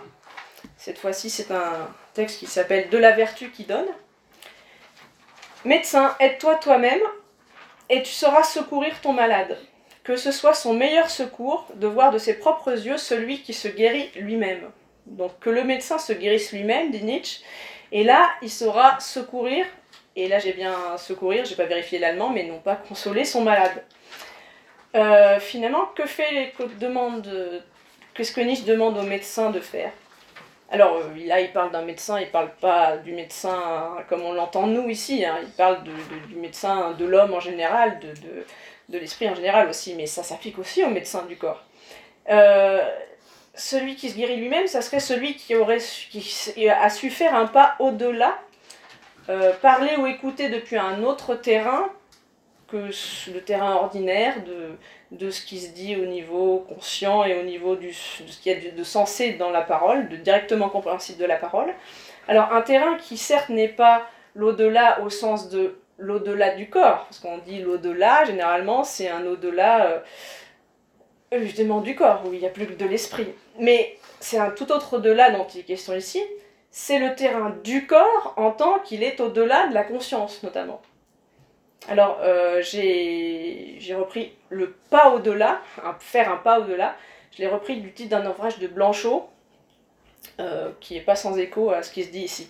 Cette 0.77 0.97
fois-ci, 0.97 1.29
c'est 1.29 1.51
un 1.51 1.87
texte 2.13 2.39
qui 2.39 2.47
s'appelle 2.47 2.89
De 2.89 2.97
la 2.97 3.11
vertu 3.11 3.51
qui 3.51 3.63
donne. 3.63 3.87
Médecin, 5.63 6.15
aide-toi 6.19 6.55
toi-même 6.55 7.01
et 7.89 8.01
tu 8.03 8.11
sauras 8.11 8.43
secourir 8.43 8.99
ton 9.01 9.13
malade. 9.13 9.57
Que 10.03 10.15
ce 10.15 10.31
soit 10.31 10.53
son 10.53 10.73
meilleur 10.73 11.09
secours 11.09 11.65
de 11.75 11.87
voir 11.87 12.11
de 12.11 12.17
ses 12.17 12.35
propres 12.35 12.71
yeux 12.71 12.97
celui 12.97 13.41
qui 13.41 13.53
se 13.53 13.67
guérit 13.67 14.09
lui-même. 14.15 14.69
Donc 15.05 15.39
que 15.39 15.49
le 15.49 15.63
médecin 15.63 15.97
se 15.97 16.13
guérisse 16.13 16.51
lui-même, 16.51 16.91
dit 16.91 17.03
Nietzsche, 17.03 17.41
et 17.91 18.03
là, 18.03 18.29
il 18.41 18.49
saura 18.49 18.99
secourir, 18.99 19.65
et 20.15 20.27
là 20.27 20.39
j'ai 20.39 20.53
bien 20.53 20.97
secourir, 20.97 21.45
j'ai 21.45 21.55
pas 21.55 21.65
vérifié 21.65 21.99
l'allemand, 21.99 22.29
mais 22.29 22.43
non 22.43 22.59
pas 22.59 22.75
consoler 22.75 23.25
son 23.25 23.41
malade. 23.41 23.83
Euh, 24.95 25.39
finalement, 25.39 25.87
que 25.95 26.05
fait 26.05 26.53
demande, 26.79 27.63
qu'est-ce 28.13 28.31
que 28.31 28.41
Nietzsche 28.41 28.65
demande 28.65 28.97
au 28.97 29.03
médecin 29.03 29.51
de 29.51 29.59
faire? 29.59 29.91
Alors 30.71 30.97
euh, 30.97 31.27
là, 31.27 31.41
il 31.41 31.51
parle 31.51 31.71
d'un 31.71 31.83
médecin, 31.83 32.19
il 32.19 32.29
parle 32.29 32.51
pas 32.59 32.97
du 32.97 33.11
médecin 33.11 33.97
comme 34.09 34.21
on 34.21 34.33
l'entend 34.33 34.67
nous 34.67 34.89
ici, 34.89 35.23
hein. 35.23 35.37
il 35.41 35.51
parle 35.51 35.83
du 35.83 36.35
médecin 36.35 36.91
de 36.93 37.05
l'homme 37.05 37.33
en 37.33 37.39
général, 37.39 37.99
de, 37.99 38.97
l'esprit 38.97 39.29
en 39.29 39.35
général 39.35 39.69
aussi, 39.69 39.93
mais 39.95 40.05
ça 40.05 40.23
s'applique 40.23 40.57
aussi 40.57 40.83
au 40.83 40.89
médecin 40.89 41.23
du 41.23 41.37
corps. 41.37 41.63
Euh, 42.29 42.83
celui 43.53 43.95
qui 43.95 44.09
se 44.09 44.17
guérit 44.17 44.37
lui-même, 44.37 44.67
ça 44.67 44.81
serait 44.81 44.99
celui 44.99 45.35
qui, 45.35 45.55
aurait 45.55 45.77
qui 45.77 46.69
a 46.69 46.89
su 46.89 47.09
faire 47.09 47.35
un 47.35 47.45
pas 47.45 47.75
au-delà, 47.79 48.37
euh, 49.29 49.53
parler 49.61 49.95
ou 49.97 50.07
écouter 50.07 50.49
depuis 50.49 50.77
un 50.77 51.03
autre 51.03 51.35
terrain 51.35 51.89
que 52.67 52.89
le 53.31 53.41
terrain 53.41 53.73
ordinaire 53.73 54.43
de, 54.43 54.77
de 55.17 55.29
ce 55.29 55.45
qui 55.45 55.59
se 55.59 55.71
dit 55.71 55.95
au 55.95 56.05
niveau 56.05 56.65
conscient 56.67 57.23
et 57.23 57.39
au 57.39 57.43
niveau 57.43 57.75
de 57.75 57.89
ce 57.91 58.41
qu'il 58.41 58.51
y 58.51 58.67
a 58.67 58.71
de, 58.71 58.83
sensé 58.83 59.33
dans 59.33 59.51
la 59.51 59.61
parole, 59.61 60.09
de 60.09 60.17
directement 60.17 60.69
compréhensible 60.69 61.19
de 61.19 61.25
la 61.25 61.37
parole. 61.37 61.73
Alors 62.27 62.51
un 62.53 62.61
terrain 62.61 62.95
qui 62.95 63.17
certes 63.17 63.49
n'est 63.49 63.67
pas 63.67 64.07
l'au-delà 64.33 65.01
au 65.01 65.09
sens 65.09 65.49
de 65.49 65.77
l'au-delà 65.97 66.55
du 66.55 66.69
corps, 66.69 67.05
parce 67.05 67.19
qu'on 67.19 67.37
dit 67.37 67.61
l'au-delà, 67.61 68.25
généralement 68.25 68.83
c'est 68.83 69.09
un 69.09 69.25
au-delà 69.25 69.85
euh, 69.85 71.39
justement 71.39 71.81
du 71.81 71.95
corps, 71.95 72.23
où 72.25 72.33
il 72.33 72.39
n'y 72.39 72.45
a 72.45 72.49
plus 72.49 72.67
que 72.67 72.73
de 72.73 72.85
l'esprit. 72.85 73.27
Mais 73.59 73.97
c'est 74.19 74.37
un 74.37 74.49
tout 74.49 74.71
autre 74.71 74.97
au-delà 74.97 75.31
dont 75.31 75.47
il 75.53 75.61
est 75.61 75.63
question 75.63 75.95
ici, 75.95 76.21
c'est 76.71 76.99
le 76.99 77.15
terrain 77.15 77.55
du 77.63 77.87
corps 77.87 78.33
en 78.35 78.51
tant 78.51 78.79
qu'il 78.79 79.03
est 79.03 79.21
au-delà 79.21 79.67
de 79.67 79.73
la 79.73 79.83
conscience 79.83 80.43
notamment. 80.43 80.81
Alors, 81.87 82.17
euh, 82.21 82.61
j'ai 82.63 83.95
repris 83.95 84.33
le 84.49 84.75
pas 84.89 85.11
au-delà, 85.11 85.61
faire 85.99 86.31
un 86.31 86.37
pas 86.37 86.59
au-delà. 86.59 86.95
Je 87.31 87.39
l'ai 87.39 87.47
repris 87.47 87.79
du 87.79 87.91
titre 87.91 88.09
d'un 88.09 88.25
ouvrage 88.27 88.57
de 88.59 88.67
Blanchot, 88.67 89.29
euh, 90.39 90.71
qui 90.79 90.95
n'est 90.95 91.01
pas 91.01 91.15
sans 91.15 91.37
écho 91.37 91.69
à 91.69 91.83
ce 91.83 91.91
qui 91.91 92.03
se 92.03 92.09
dit 92.09 92.23
ici. 92.23 92.49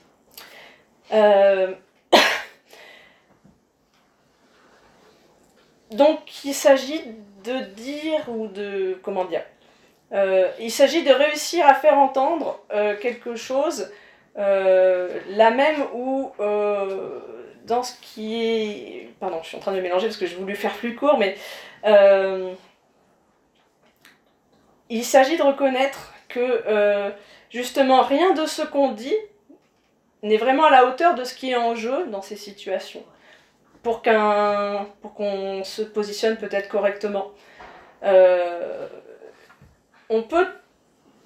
Euh, 1.11 1.73
donc, 5.91 6.45
il 6.45 6.53
s'agit 6.53 7.01
de 7.43 7.59
dire, 7.73 8.29
ou 8.29 8.47
de. 8.47 8.97
Comment 9.03 9.25
dire 9.25 9.43
Il 10.59 10.71
s'agit 10.71 11.03
de 11.03 11.11
réussir 11.11 11.67
à 11.67 11.75
faire 11.75 11.97
entendre 11.97 12.61
quelque 13.01 13.35
chose, 13.35 13.91
la 14.37 15.51
même 15.51 15.83
ou 15.93 16.31
dans 17.65 17.83
ce 17.83 17.93
qui 18.01 18.43
est... 18.43 19.09
Pardon, 19.19 19.39
je 19.41 19.49
suis 19.49 19.57
en 19.57 19.59
train 19.59 19.73
de 19.73 19.81
mélanger 19.81 20.07
parce 20.07 20.17
que 20.17 20.25
j'ai 20.25 20.35
voulu 20.35 20.55
faire 20.55 20.73
plus 20.73 20.95
court, 20.95 21.17
mais 21.17 21.35
euh, 21.85 22.53
il 24.89 25.03
s'agit 25.03 25.37
de 25.37 25.43
reconnaître 25.43 26.13
que 26.29 26.63
euh, 26.67 27.09
justement 27.49 28.01
rien 28.03 28.33
de 28.33 28.45
ce 28.45 28.61
qu'on 28.61 28.91
dit 28.91 29.15
n'est 30.23 30.37
vraiment 30.37 30.65
à 30.65 30.71
la 30.71 30.85
hauteur 30.85 31.15
de 31.15 31.23
ce 31.23 31.33
qui 31.33 31.51
est 31.51 31.55
en 31.55 31.75
jeu 31.75 32.07
dans 32.07 32.21
ces 32.21 32.35
situations, 32.35 33.03
pour 33.83 34.01
qu'on 34.01 35.63
se 35.63 35.81
positionne 35.81 36.37
peut-être 36.37 36.69
correctement. 36.69 37.31
Euh, 38.03 38.87
on 40.09 40.23
peut, 40.23 40.47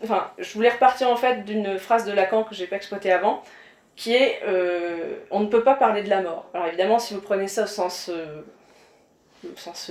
enfin, 0.03 0.31
je 0.37 0.53
voulais 0.53 0.69
repartir 0.69 1.09
en 1.09 1.15
fait 1.15 1.43
d'une 1.43 1.77
phrase 1.77 2.05
de 2.05 2.11
Lacan 2.11 2.43
que 2.43 2.55
j'ai 2.55 2.67
pas 2.67 2.77
exploitée 2.77 3.11
avant 3.11 3.43
qui 3.95 4.15
est 4.15 4.39
euh, 4.45 5.15
on 5.29 5.41
ne 5.41 5.47
peut 5.47 5.63
pas 5.63 5.75
parler 5.75 6.03
de 6.03 6.09
la 6.09 6.21
mort. 6.21 6.45
Alors 6.53 6.67
évidemment, 6.67 6.99
si 6.99 7.13
vous 7.13 7.21
prenez 7.21 7.47
ça 7.47 7.63
au 7.63 7.67
sens, 7.67 8.09
euh, 8.09 8.41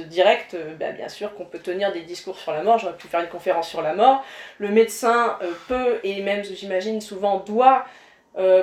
direct, 0.04 0.54
euh, 0.54 0.74
ben, 0.74 0.94
bien 0.94 1.08
sûr 1.08 1.34
qu'on 1.34 1.44
peut 1.44 1.58
tenir 1.58 1.92
des 1.92 2.02
discours 2.02 2.38
sur 2.38 2.52
la 2.52 2.62
mort, 2.62 2.78
j'aurais 2.78 2.96
pu 2.96 3.06
faire 3.08 3.20
une 3.20 3.28
conférence 3.28 3.68
sur 3.68 3.82
la 3.82 3.94
mort. 3.94 4.24
Le 4.58 4.68
médecin 4.68 5.38
peut, 5.68 6.00
et 6.04 6.22
même 6.22 6.42
j'imagine 6.44 7.00
souvent 7.00 7.38
doit, 7.38 7.84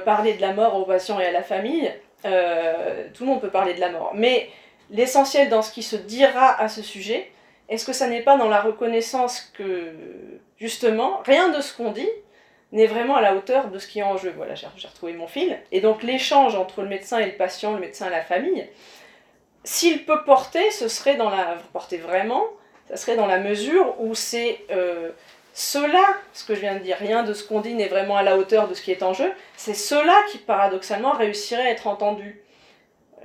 parler 0.06 0.36
de 0.36 0.42
la 0.42 0.54
mort 0.54 0.76
aux 0.76 0.86
patients 0.86 1.20
et 1.20 1.26
à 1.26 1.32
la 1.32 1.44
famille. 1.44 1.92
tout 2.24 2.30
le 2.30 3.26
monde 3.26 3.42
peut 3.42 3.50
parler 3.50 3.74
de 3.74 3.82
la 3.82 3.90
mort. 3.90 4.12
Mais 4.14 4.50
l'essentiel 4.90 5.50
dans 5.50 5.62
ce 5.62 5.72
qui 5.72 5.84
se 5.84 5.96
dira 5.96 6.60
à 6.60 6.70
ce 6.70 6.82
sujet, 6.82 7.30
est-ce 7.68 7.86
que 7.86 7.94
ça 7.94 8.08
n'est 8.08 8.22
pas 8.22 8.38
dans 8.38 8.48
la 8.48 8.62
reconnaissance 8.62 9.42
que, 9.58 9.94
justement, 10.60 11.22
rien 11.26 11.50
de 11.50 11.62
ce 11.62 11.76
qu'on 11.76 11.92
dit 11.92 12.10
n'est 12.72 12.88
vraiment 12.88 13.16
à 13.16 13.22
la 13.22 13.36
hauteur 13.36 13.70
de 13.70 13.80
ce 13.80 13.88
qui 13.88 14.00
est 14.00 14.04
en 14.04 14.18
jeu. 14.18 14.34
Voilà, 14.36 14.56
j'ai 14.56 14.88
retrouvé 14.88 15.14
mon 15.14 15.28
fil. 15.28 15.58
Et 15.72 15.82
donc 15.82 16.04
l'échange 16.04 16.56
entre 16.56 16.82
le 16.82 16.88
médecin 16.88 17.20
et 17.20 17.26
le 17.26 17.38
patient, 17.38 17.74
le 17.74 17.80
médecin 17.80 18.08
et 18.08 18.12
la 18.12 18.22
famille, 18.22 18.68
s'il 19.64 20.06
peut 20.06 20.24
porter, 20.24 20.72
ce 20.72 20.88
serait 20.88 21.16
dans 21.16 21.30
la... 21.30 21.58
porter 21.74 21.98
vraiment, 21.98 22.46
ça 22.90 22.98
serait 22.98 23.16
dans 23.16 23.26
la 23.26 23.40
mesure 23.40 23.96
où 24.00 24.14
c'est 24.14 24.60
euh, 24.72 25.12
cela, 25.54 26.04
ce 26.34 26.46
que 26.46 26.54
je 26.54 26.60
viens 26.60 26.76
de 26.76 26.80
dire, 26.80 26.98
rien 26.98 27.24
de 27.24 27.34
ce 27.34 27.48
qu'on 27.48 27.62
dit 27.62 27.74
n'est 27.74 27.88
vraiment 27.88 28.18
à 28.18 28.24
la 28.24 28.38
hauteur 28.38 28.68
de 28.68 28.74
ce 28.74 28.82
qui 28.82 28.92
est 28.92 29.04
en 29.04 29.14
jeu, 29.14 29.32
c'est 29.56 29.74
cela 29.74 30.14
qui 30.30 30.38
paradoxalement 30.38 31.12
réussirait 31.12 31.68
à 31.68 31.72
être 31.72 31.88
entendu. 31.88 32.42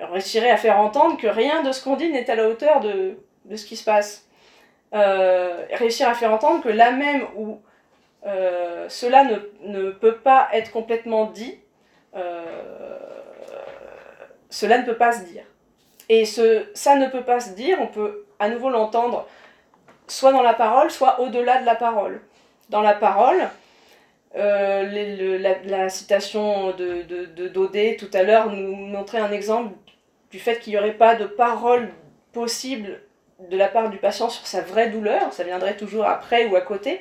Réussirait 0.01 0.51
à 0.51 0.57
faire 0.57 0.79
entendre 0.79 1.19
que 1.19 1.27
rien 1.27 1.63
de 1.63 1.73
ce 1.73 1.83
qu'on 1.85 1.97
dit 1.97 2.09
n'est 2.09 2.31
à 2.31 2.37
la 2.37 2.49
hauteur 2.49 2.81
de, 2.81 3.17
ce 3.55 3.65
qui 3.67 3.77
se 3.77 3.85
passe. 3.85 4.27
Euh, 4.95 5.67
réussir 5.73 6.09
à 6.09 6.15
faire 6.15 6.33
entendre 6.33 6.63
que 6.63 6.69
là 6.69 6.91
même 6.93 7.27
où 7.37 7.61
euh, 8.27 8.87
cela 8.89 9.25
ne, 9.25 9.91
peut 9.91 10.17
pas 10.17 10.49
être 10.53 10.71
complètement 10.71 11.27
dit, 11.27 11.59
euh, 12.15 12.99
cela 14.51 14.79
ne 14.79 14.85
peut 14.85 14.97
pas 14.97 15.13
se 15.13 15.25
dire. 15.25 15.45
Et 16.09 16.25
ce 16.25 16.67
ça 16.75 16.97
ne 16.97 17.07
peut 17.07 17.23
pas 17.23 17.41
se 17.41 17.51
dire, 17.51 17.79
on 17.81 17.87
peut 17.87 18.27
à 18.39 18.49
nouveau 18.49 18.69
l'entendre 18.69 19.27
soit 20.09 20.33
dans 20.33 20.43
la 20.43 20.55
parole, 20.55 20.91
soit 20.91 21.21
au-delà 21.21 21.61
de 21.61 21.67
la 21.67 21.77
parole. 21.77 22.21
Dans 22.69 22.83
la 22.83 22.95
parole, 22.95 23.49
euh, 24.37 25.39
la, 25.65 25.89
citation 25.89 26.73
de, 26.73 27.03
de, 27.03 27.97
tout 27.97 28.11
à 28.13 28.23
l'heure 28.23 28.51
nous 28.51 28.75
montrait 28.75 29.19
un 29.19 29.33
exemple 29.33 29.73
du 30.31 30.39
fait 30.39 30.61
qu'il 30.61 30.73
n'y 30.73 30.79
aurait 30.79 30.93
pas 30.93 31.17
de 31.17 31.25
parole 31.25 31.89
possible 32.33 33.01
de 33.49 33.57
la 33.57 33.69
part 33.69 33.91
du 33.91 33.97
patient 33.97 34.29
sur 34.29 34.47
sa 34.47 34.61
vraie 34.61 34.91
douleur, 34.91 35.33
ça 35.33 35.45
viendrait 35.45 35.77
toujours 35.77 36.05
après 36.05 36.47
ou 36.47 36.57
à 36.57 36.61
côté. 36.61 37.01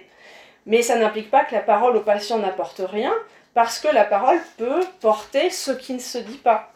Mais 0.70 0.84
ça 0.84 0.96
n'implique 0.96 1.32
pas 1.32 1.44
que 1.44 1.56
la 1.56 1.62
parole 1.62 1.98
au 1.98 2.02
patient 2.02 2.38
n'apporte 2.38 2.80
rien, 2.86 3.12
parce 3.56 3.80
que 3.80 3.88
la 3.88 4.06
parole 4.06 4.38
peut 4.58 4.86
porter 5.02 5.50
ce 5.50 5.72
qui 5.72 5.94
ne 5.94 6.00
se 6.00 6.20
dit 6.20 6.38
pas. 6.38 6.72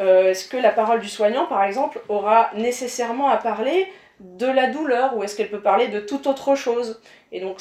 Euh, 0.00 0.30
est-ce 0.30 0.48
que 0.48 0.56
la 0.56 0.70
parole 0.70 1.00
du 1.00 1.08
soignant, 1.10 1.44
par 1.44 1.62
exemple, 1.62 2.00
aura 2.08 2.50
nécessairement 2.54 3.28
à 3.28 3.36
parler 3.36 3.86
de 4.20 4.46
la 4.46 4.68
douleur, 4.68 5.14
ou 5.14 5.22
est-ce 5.22 5.36
qu'elle 5.36 5.50
peut 5.50 5.60
parler 5.60 5.88
de 5.88 6.00
toute 6.00 6.26
autre 6.26 6.54
chose? 6.54 7.02
Et 7.32 7.40
donc, 7.40 7.60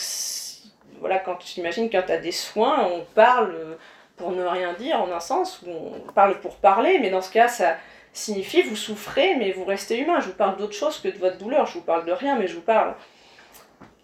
voilà, 1.02 1.20
quand 1.20 1.36
tu 1.36 1.60
imagines 1.60 1.90
quand 1.90 2.04
tu 2.06 2.14
as 2.14 2.18
des 2.18 2.32
soins, 2.32 2.86
on 2.86 3.04
parle 3.14 3.78
pour 4.16 4.32
ne 4.32 4.46
rien 4.46 4.72
dire 4.72 5.02
en 5.02 5.12
un 5.12 5.20
sens, 5.20 5.62
ou 5.68 5.70
on 5.70 6.12
parle 6.14 6.40
pour 6.40 6.56
parler, 6.56 6.98
mais 7.00 7.10
dans 7.10 7.22
ce 7.22 7.32
cas, 7.32 7.50
ça 7.50 7.76
signifie 8.14 8.62
vous 8.62 8.78
souffrez, 8.78 9.36
mais 9.36 9.52
vous 9.52 9.66
restez 9.66 9.98
humain. 9.98 10.22
Je 10.22 10.28
vous 10.28 10.36
parle 10.36 10.56
d'autre 10.56 10.76
chose 10.76 10.98
que 11.02 11.10
de 11.10 11.18
votre 11.18 11.38
douleur, 11.38 11.66
je 11.66 11.74
vous 11.74 11.84
parle 11.84 12.06
de 12.06 12.14
rien, 12.14 12.38
mais 12.38 12.48
je 12.48 12.56
vous 12.56 12.62
parle. 12.62 12.94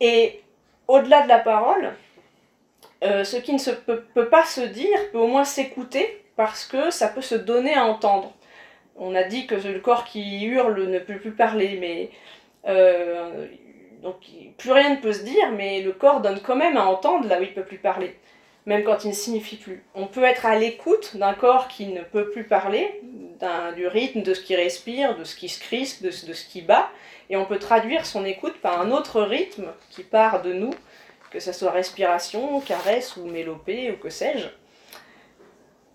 Et 0.01 0.41
au-delà 0.91 1.21
de 1.21 1.29
la 1.29 1.39
parole, 1.39 1.93
euh, 3.03 3.23
ce 3.23 3.37
qui 3.37 3.53
ne 3.53 3.71
peut, 3.73 4.29
pas 4.29 4.43
se 4.43 4.61
dire 4.61 4.97
peut 5.11 5.19
au 5.19 5.27
moins 5.27 5.45
s'écouter 5.45 6.23
parce 6.35 6.65
que 6.65 6.91
ça 6.91 7.07
peut 7.07 7.21
se 7.21 7.35
donner 7.35 7.73
à 7.73 7.85
entendre. 7.85 8.33
On 8.97 9.15
a 9.15 9.23
dit 9.23 9.47
que 9.47 9.55
le 9.55 9.79
corps 9.79 10.03
qui 10.03 10.43
hurle 10.43 10.89
ne 10.89 10.99
peut 10.99 11.17
plus 11.17 11.31
parler, 11.31 11.77
mais 11.79 12.09
euh, 12.67 13.47
donc 14.03 14.17
plus 14.57 14.71
rien 14.71 14.89
ne 14.89 14.97
peut 14.97 15.13
se 15.13 15.23
dire, 15.23 15.51
mais 15.53 15.81
le 15.81 15.93
corps 15.93 16.19
donne 16.19 16.41
quand 16.41 16.57
même 16.57 16.75
à 16.75 16.85
entendre 16.85 17.27
là 17.27 17.39
où 17.39 17.43
il 17.43 17.49
ne 17.49 17.55
peut 17.55 17.63
plus 17.63 17.77
parler. 17.77 18.17
Même 18.65 18.83
quand 18.83 19.03
il 19.03 19.09
ne 19.09 19.13
signifie 19.13 19.55
plus. 19.55 19.83
On 19.95 20.07
peut 20.07 20.23
être 20.23 20.45
à 20.45 20.57
l'écoute 20.57 21.17
d'un 21.17 21.33
corps 21.33 21.67
qui 21.67 21.87
ne 21.87 22.01
peut 22.01 22.29
plus 22.29 22.43
parler, 22.43 23.01
du 23.75 23.87
rythme, 23.87 24.21
de 24.21 24.33
ce 24.33 24.41
qui 24.41 24.55
respire, 24.55 25.17
de 25.17 25.23
ce 25.23 25.35
qui 25.35 25.49
se 25.49 25.59
crispe, 25.59 26.03
de, 26.03 26.11
ce 26.11 26.45
qui 26.45 26.61
bat, 26.61 26.89
et 27.29 27.37
on 27.37 27.45
peut 27.45 27.57
traduire 27.57 28.05
son 28.05 28.23
écoute 28.23 28.61
par 28.61 28.79
un 28.79 28.91
autre 28.91 29.21
rythme 29.21 29.67
qui 29.89 30.03
part 30.03 30.41
de 30.43 30.53
nous, 30.53 30.73
que 31.31 31.39
ce 31.39 31.51
soit 31.51 31.71
respiration, 31.71 32.59
caresse 32.59 33.17
ou 33.17 33.25
mélopée 33.25 33.91
ou 33.91 33.97
que 33.97 34.09
sais-je. 34.09 34.47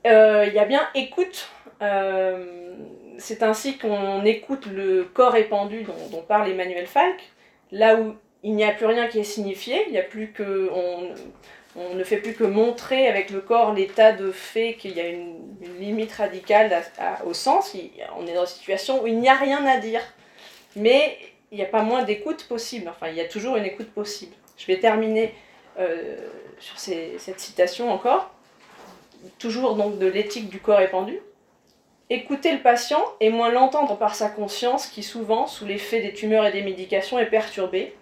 Euh, 0.07 0.47
il 0.47 0.55
y 0.55 0.59
a 0.59 0.65
bien 0.65 0.89
écoute. 0.95 1.49
Euh, 1.83 2.75
c'est 3.19 3.43
ainsi 3.43 3.79
qu'on 3.79 4.25
écoute 4.25 4.67
le 4.67 5.05
corps 5.05 5.37
épandu 5.37 5.83
dont, 5.83 6.09
dont 6.11 6.23
parle 6.23 6.51
Emmanuel 6.51 6.87
Falk, 6.87 7.21
là 7.71 7.97
où 7.97 8.17
il 8.43 8.55
n'y 8.55 8.65
a 8.65 8.73
plus 8.73 8.87
rien 8.87 9.09
qui 9.09 9.19
est 9.19 9.25
signifié, 9.25 9.85
il 9.87 9.93
n'y 9.93 9.99
a 9.99 10.03
plus 10.03 10.33
que 10.33 10.71
on, 10.73 11.15
ne 11.95 12.05
fait 12.05 12.19
plus 12.19 12.35
que 12.35 12.45
montrer 12.45 13.09
avec 13.09 13.31
le 13.31 13.41
corps 13.41 13.73
l'état 13.73 14.13
de 14.13 14.33
fait 14.33 14.75
qu'il 14.75 14.93
y 14.93 15.01
a 15.01 15.09
une, 15.09 15.37
limite 15.79 16.13
radicale 16.13 16.85
au 17.27 17.35
sens. 17.35 17.75
on 18.19 18.27
est 18.27 18.35
dans 18.35 18.43
une 18.43 18.47
situation 18.47 19.03
où 19.03 19.07
il 19.07 19.19
n'y 19.19 19.29
a 19.29 19.35
rien 19.35 19.65
à 19.67 19.77
dire, 19.79 20.01
mais 20.75 21.19
il 21.51 21.59
n'y 21.59 21.65
a 21.65 21.69
pas 21.69 21.83
moins 21.83 22.03
d'écoute 22.03 22.45
possible. 22.45 22.89
Enfin, 22.89 23.09
il 23.09 23.17
y 23.17 23.21
a 23.21 23.27
toujours 23.27 23.57
une 23.57 23.65
écoute 23.65 23.91
possible. 23.91 24.35
Je 24.57 24.67
vais 24.67 24.79
terminer 24.79 25.35
euh, 25.79 26.17
sur 26.59 26.79
cette 26.79 27.41
citation 27.41 27.91
encore, 27.91 28.31
toujours 29.39 29.75
donc 29.75 29.99
de 29.99 30.07
l'éthique 30.07 30.49
du 30.49 30.61
corps 30.61 30.81
épandu. 30.81 31.21
Écouter 32.09 32.53
le 32.53 32.61
patient 32.61 33.05
et 33.21 33.31
moins 33.31 33.51
l'entendre 33.51 33.99
par 33.99 34.15
sa 34.15 34.29
conscience 34.29 34.87
qui 34.87 35.03
souvent, 35.03 35.47
sous 35.47 35.67
l'effet 35.67 36.01
des 36.01 36.15
tumeurs 36.15 36.47
et 36.47 36.53
des 36.53 36.63
médications, 36.63 37.19
est 37.19 37.27
perturbée 37.27 37.95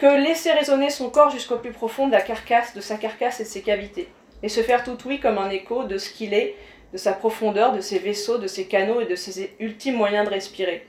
que 0.00 0.06
laisser 0.06 0.50
résonner 0.52 0.88
son 0.88 1.10
corps 1.10 1.28
jusqu'au 1.28 1.58
plus 1.58 1.72
profond 1.72 2.06
de 2.06 2.12
la 2.12 2.22
carcasse, 2.22 2.74
de 2.74 2.80
sa 2.80 2.96
carcasse 2.96 3.40
et 3.40 3.44
de 3.44 3.48
ses 3.48 3.60
cavités, 3.60 4.08
et 4.42 4.48
se 4.48 4.62
faire 4.62 4.82
tout 4.82 4.96
oui 5.04 5.20
comme 5.20 5.36
un 5.36 5.50
écho 5.50 5.84
de 5.84 5.98
ce 5.98 6.08
qu'il 6.08 6.32
est, 6.32 6.56
de 6.94 6.96
sa 6.96 7.12
profondeur, 7.12 7.72
de 7.72 7.80
ses 7.80 7.98
vaisseaux, 7.98 8.38
de 8.38 8.46
ses 8.46 8.66
canaux 8.66 9.02
et 9.02 9.06
de 9.06 9.14
ses 9.14 9.54
ultimes 9.60 9.96
moyens 9.96 10.26
de 10.26 10.32
respirer. 10.32 10.86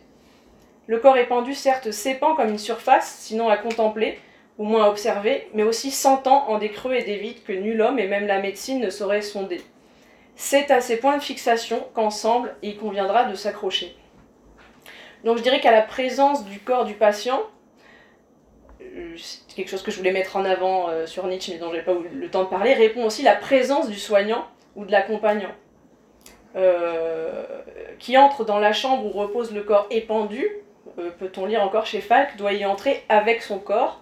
Le 0.88 0.99
corps 0.99 1.18
épandu, 1.18 1.53
certes, 1.53 1.91
s'épand 1.91 2.38
comme 2.38 2.51
une 2.51 2.57
surface, 2.57 3.18
sinon 3.20 3.49
à 3.49 3.57
contempler, 3.57 4.18
ou 4.57 4.64
moins 4.64 4.86
à 4.86 4.89
observer, 4.89 5.49
mais 5.53 5.64
aussi 5.64 5.91
sentant 5.91 6.49
en 6.49 6.57
des 6.57 6.70
creux 6.70 6.93
et 6.93 7.03
des 7.03 7.18
vides 7.18 7.43
que 7.43 7.51
nul 7.51 7.82
homme 7.82 7.99
et 7.99 8.07
même 8.07 8.28
la 8.28 8.39
médecine 8.39 8.80
ne 8.80 8.89
saurait 8.89 9.22
sonder. 9.22 9.62
C'est 10.38 10.72
à 10.72 10.80
ces 10.80 10.95
points 10.95 11.18
de 11.18 11.24
fixation 11.24 11.86
qu'ensemble 11.93 12.55
il 12.62 12.78
conviendra 12.78 13.26
de 13.26 13.36
s'accrocher. 13.36 13.93
Donc 15.26 15.38
je 15.38 15.43
dirais 15.43 15.59
qu'à 15.59 15.72
la 15.72 15.82
présence 15.82 16.45
du 16.45 16.59
corps 16.59 16.86
du 16.86 16.93
patient, 16.93 17.41
c'est 19.17 19.55
quelque 19.55 19.69
chose 19.69 19.83
que 19.83 19.91
je 19.91 19.97
voulais 19.97 20.11
mettre 20.11 20.35
en 20.35 20.45
avant 20.45 20.89
euh, 20.89 21.05
sur 21.05 21.25
Nietzsche, 21.27 21.51
mais 21.53 21.59
dont 21.59 21.71
je 21.71 21.77
n'ai 21.77 21.81
pas 21.81 21.93
eu 21.93 22.09
le 22.13 22.29
temps 22.29 22.43
de 22.43 22.49
parler, 22.49 22.73
répond 22.73 23.05
aussi 23.05 23.23
la 23.23 23.35
présence 23.35 23.89
du 23.89 23.97
soignant 23.97 24.45
ou 24.75 24.85
de 24.85 24.91
l'accompagnant, 24.91 25.51
euh, 26.55 27.43
qui 27.99 28.17
entre 28.17 28.45
dans 28.45 28.59
la 28.59 28.73
chambre 28.73 29.05
où 29.05 29.09
repose 29.17 29.53
le 29.53 29.63
corps 29.63 29.87
épandu, 29.89 30.47
euh, 30.99 31.09
peut-on 31.19 31.45
lire 31.45 31.63
encore 31.63 31.85
chez 31.85 32.01
Falk, 32.01 32.37
doit 32.37 32.53
y 32.53 32.65
entrer 32.65 33.03
avec 33.09 33.41
son 33.41 33.59
corps. 33.59 34.01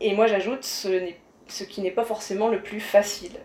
Et 0.00 0.14
moi 0.14 0.26
j'ajoute 0.26 0.64
ce, 0.64 1.08
ce 1.48 1.64
qui 1.64 1.80
n'est 1.80 1.90
pas 1.90 2.04
forcément 2.04 2.48
le 2.48 2.60
plus 2.60 2.80
facile. 2.80 3.36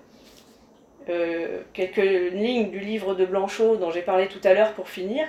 quelques 1.73 2.31
lignes 2.33 2.71
du 2.71 2.79
livre 2.79 3.15
de 3.15 3.25
Blanchot 3.25 3.75
dont 3.75 3.91
j'ai 3.91 4.01
parlé 4.01 4.27
tout 4.27 4.39
à 4.43 4.53
l'heure 4.53 4.73
pour 4.73 4.87
finir. 4.87 5.27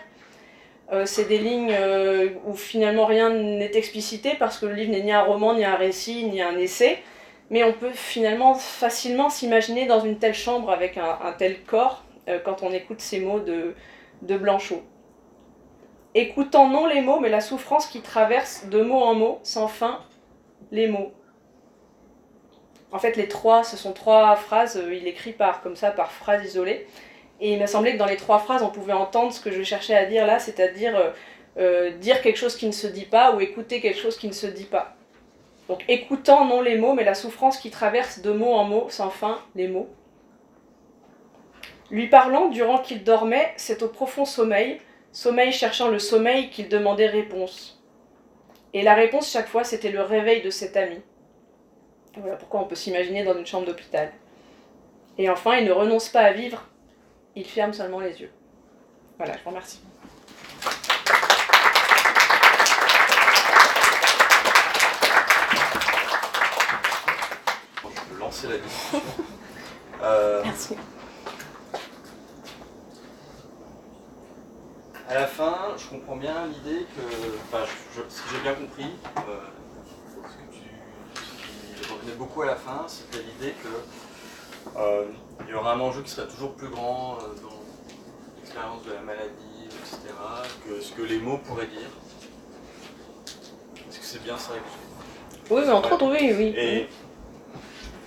Euh, 0.93 1.07
c'est 1.07 1.25
des 1.25 1.39
lignes 1.39 1.73
euh, 1.73 2.31
où 2.45 2.55
finalement 2.55 3.07
rien 3.07 3.31
n'est 3.31 3.75
explicité 3.75 4.35
parce 4.39 4.59
que 4.59 4.67
le 4.67 4.75
livre 4.75 4.91
n'est 4.91 5.03
ni 5.03 5.13
un 5.13 5.23
roman, 5.23 5.55
ni 5.55 5.65
un 5.65 5.75
récit, 5.75 6.25
ni 6.27 6.43
un 6.43 6.57
essai. 6.59 6.99
Mais 7.51 7.65
on 7.65 7.73
peut 7.73 7.93
finalement 7.93 8.55
facilement 8.55 9.31
s'imaginer 9.31 9.87
dans 9.87 10.01
une 10.01 10.19
telle 10.19 10.35
chambre 10.35 10.71
avec 10.71 10.99
un, 10.99 11.33
tel 11.39 11.63
corps 11.65 12.05
euh, 12.29 12.39
quand 12.39 12.63
on 12.63 12.73
écoute 12.73 13.01
ces 13.01 13.21
mots 13.21 13.41
de, 13.41 13.75
de 14.23 14.37
Blanchot. 14.37 14.83
Écoutant 16.15 16.69
non 16.69 16.87
les 16.87 17.01
mots, 17.01 17.21
mais 17.21 17.31
la 17.31 17.41
souffrance 17.41 17.87
qui 17.87 18.03
traverse 18.03 18.67
de 18.67 18.83
mot 18.83 19.01
en 19.01 19.15
mot, 19.15 19.41
sans 19.43 19.69
fin, 19.69 20.01
les 20.71 20.89
mots. 20.89 21.13
En 22.91 22.99
fait, 22.99 23.17
les 23.17 23.29
trois, 23.29 23.65
ce 23.65 23.79
sont 23.79 23.93
trois 23.93 24.37
phrases, 24.37 24.83
il 24.91 25.07
écrit 25.07 25.33
par, 25.33 25.63
comme 25.63 25.77
ça, 25.77 25.91
par 25.91 26.13
phrase 26.13 26.45
isolée. 26.45 26.87
Et 27.43 27.55
il 27.55 27.59
m'a 27.59 27.67
semblé 27.67 27.95
que 27.95 27.99
dans 27.99 28.07
les 28.07 28.17
trois 28.17 28.39
phrases, 28.39 28.63
on 28.63 28.69
pouvait 28.69 28.93
entendre 28.93 29.33
ce 29.33 29.41
que 29.41 29.51
je 29.51 29.65
cherchais 29.65 29.97
à 29.97 30.07
dire 30.07 30.27
là, 30.27 30.39
c'est-à-dire 30.39 30.97
euh, 30.97 31.11
euh, 31.59 31.91
dire 31.91 32.23
quelque 32.23 32.37
chose 32.37 32.57
qui 32.57 32.69
ne 32.69 32.73
se 32.73 32.87
dit 32.87 33.05
pas 33.05 33.35
ou 33.35 33.41
écouter 33.41 33.81
quelque 33.81 33.99
chose 33.99 34.17
qui 34.17 34.29
ne 34.29 34.33
se 34.33 34.47
dit 34.47 34.65
pas. 34.65 34.95
Donc 35.69 35.85
écoutant 35.89 36.45
non 36.45 36.61
les 36.61 36.79
mots, 36.79 36.95
mais 36.95 37.03
la 37.03 37.15
souffrance 37.15 37.59
qui 37.59 37.71
traverse 37.71 38.21
de 38.21 38.31
mot 38.31 38.53
en 38.53 38.63
mot, 38.63 38.87
sans 38.91 39.11
fin, 39.11 39.41
les 39.57 39.67
mots. 39.67 39.89
Lui 41.91 42.07
parlant 42.07 42.49
durant 42.49 42.79
qu'il 42.79 43.03
dormait, 43.03 43.53
c'est 43.57 43.83
au 43.83 43.89
profond 43.89 44.25
sommeil, 44.25 44.81
sommeil 45.11 45.51
cherchant 45.51 45.89
le 45.89 45.99
sommeil 45.99 46.49
qu'il 46.49 46.69
demandait 46.69 47.09
réponse. 47.09 47.83
Et 48.73 48.83
la 48.83 48.95
réponse 48.95 49.29
chaque 49.29 49.49
fois, 49.49 49.65
c'était 49.65 49.91
le 49.91 50.03
réveil 50.03 50.43
de 50.43 50.51
cet 50.51 50.77
ami. 50.77 51.01
Voilà 52.17 52.37
pourquoi 52.37 52.61
on 52.61 52.67
peut 52.67 52.77
s'imaginer 52.77 53.25
dans 53.25 53.37
une 53.37 53.47
chambre 53.47 53.67
d'hôpital. 53.67 54.13
Et 55.19 55.29
enfin, 55.29 55.57
il 55.57 55.65
ne 55.65 55.73
renonce 55.73 56.09
pas 56.09 56.21
à 56.21 56.33
vivre 56.33 56.69
il 57.35 57.47
ferme 57.47 57.73
seulement 57.73 58.01
les 58.01 58.21
yeux. 58.21 58.31
Voilà, 59.17 59.37
je 59.37 59.43
vous 59.43 59.51
remercie. 59.51 59.81
je 67.85 68.15
peux 68.15 68.19
lancer 68.19 68.49
la 68.49 68.59
discussion. 68.59 69.01
Euh, 70.05 70.43
Merci. 70.43 70.77
À 75.09 75.15
la 75.15 75.29
fin, 75.29 75.77
je 75.79 75.87
comprends 75.91 76.17
bien 76.17 76.47
l'idée 76.49 76.87
que, 76.97 77.03
enfin, 77.45 77.65
si 78.09 78.23
j'ai 78.33 78.41
bien 78.41 78.55
compris, 78.55 78.97
euh, 79.19 79.39
ce, 79.87 80.27
que 80.27 80.53
tu, 80.53 81.85
ce 81.85 81.93
revenait 81.93 82.17
beaucoup 82.17 82.43
à 82.43 82.47
la 82.47 82.57
fin, 82.57 82.85
c'était 82.89 83.23
l'idée 83.23 83.55
que 83.63 84.77
euh, 84.77 85.05
il 85.47 85.51
y 85.51 85.55
aura 85.55 85.75
un 85.75 85.81
enjeu 85.81 86.03
qui 86.03 86.11
serait 86.11 86.29
toujours 86.29 86.55
plus 86.55 86.69
grand 86.69 87.19
euh, 87.19 87.27
dans 87.43 87.61
l'expérience 88.37 88.83
de 88.85 88.93
la 88.93 89.01
maladie, 89.01 89.67
etc., 89.67 90.15
que 90.67 90.81
ce 90.81 90.93
que 90.93 91.03
les 91.03 91.19
mots 91.19 91.39
pourraient 91.39 91.67
dire. 91.67 91.91
Est-ce 93.89 93.99
que 93.99 94.05
c'est 94.05 94.23
bien 94.23 94.37
ça 94.37 94.53
Oui, 95.51 95.63
mais 95.65 95.73
entre 95.73 95.93
autres, 95.93 96.07
oui, 96.07 96.33
oui. 96.37 96.55
Et 96.57 96.89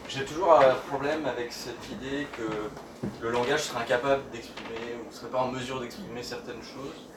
j'ai 0.07 0.25
toujours 0.25 0.53
un 0.53 0.75
problème 0.87 1.25
avec 1.25 1.51
cette 1.51 1.89
idée 1.91 2.27
que 2.37 2.47
le 3.21 3.31
langage 3.31 3.63
serait 3.63 3.81
incapable 3.81 4.23
d'exprimer 4.31 4.95
ou 5.01 5.09
ne 5.09 5.13
serait 5.13 5.29
pas 5.29 5.39
en 5.39 5.51
mesure 5.51 5.79
d'exprimer 5.79 6.23
certaines 6.23 6.61
choses. 6.61 7.09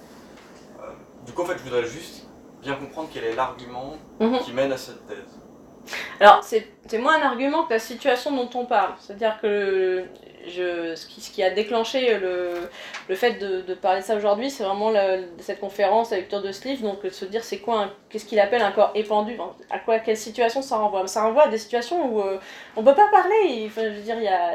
Euh, 0.81 0.91
du 1.24 1.32
coup, 1.32 1.43
en 1.43 1.47
fait, 1.47 1.59
je 1.59 1.62
voudrais 1.62 1.87
juste 1.87 2.27
bien 2.62 2.74
comprendre 2.74 3.09
quel 3.12 3.24
est 3.24 3.35
l'argument 3.35 3.97
mhm. 4.20 4.41
qui 4.41 4.53
mène 4.53 4.73
à 4.73 4.78
cette 4.78 5.07
thèse. 5.07 5.39
Alors, 6.20 6.43
c'est 6.43 6.98
moins 6.98 7.20
un 7.20 7.27
argument 7.27 7.65
que 7.65 7.74
la 7.74 7.78
situation 7.78 8.32
dont 8.32 8.51
on 8.55 8.65
parle. 8.65 8.94
C'est-à-dire 8.98 9.39
que 9.40 10.05
ce, 10.47 11.06
qui, 11.06 11.43
a 11.43 11.51
déclenché 11.51 12.19
le, 12.19 12.69
le 13.09 13.15
fait 13.15 13.32
de, 13.35 13.74
parler 13.74 14.01
de 14.01 14.05
ça 14.05 14.16
aujourd'hui, 14.16 14.51
c'est 14.51 14.65
vraiment 14.65 14.93
cette 15.39 15.60
conférence, 15.60 16.10
la 16.10 16.19
lecture 16.19 16.43
de 16.43 16.51
livre, 16.65 16.82
donc 16.82 17.02
de 17.02 17.10
se 17.10 17.24
dire 17.24 17.44
c'est 17.44 17.59
quoi, 17.59 17.90
qu'est-ce 18.09 18.24
qu'il 18.24 18.40
appelle 18.40 18.62
un 18.62 18.73
corps 18.73 18.93
épandu, 18.94 19.36
à 19.70 19.78
quoi, 19.78 19.98
quelle 19.98 20.16
situation 20.16 20.62
ça 20.62 20.77
renvoie? 20.78 21.06
Ça 21.06 21.23
renvoie 21.23 21.44
à 21.44 21.48
des 21.48 21.59
situations 21.59 22.12
où 22.12 22.20
euh, 22.20 22.39
on 22.77 22.82
peut 22.82 22.94
pas 22.94 23.09
parler, 23.10 23.65
enfin, 23.66 23.82
je 23.85 23.97
veux 23.97 24.02
dire, 24.02 24.20
il 24.20 24.28
a 24.28 24.51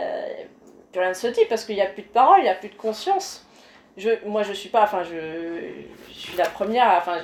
rien 0.96 1.10
de 1.10 1.16
ce 1.16 1.28
type 1.28 1.48
parce 1.50 1.66
qu'il 1.66 1.76
n'y 1.76 1.82
a 1.82 1.88
plus 1.88 2.04
de 2.04 2.08
parole, 2.08 2.40
il 2.40 2.44
n'y 2.44 2.50
a 2.50 2.56
plus 2.56 2.70
de 2.70 2.76
conscience. 2.76 3.43
Je, 3.96 4.10
moi, 4.26 4.44
je 4.44 4.54
suis 4.54 4.70
pas, 4.70 4.84
enfin, 4.84 5.04
je, 5.04 6.12
suis 6.12 6.36
la 6.36 6.46
première, 6.46 6.96
enfin, 6.98 7.18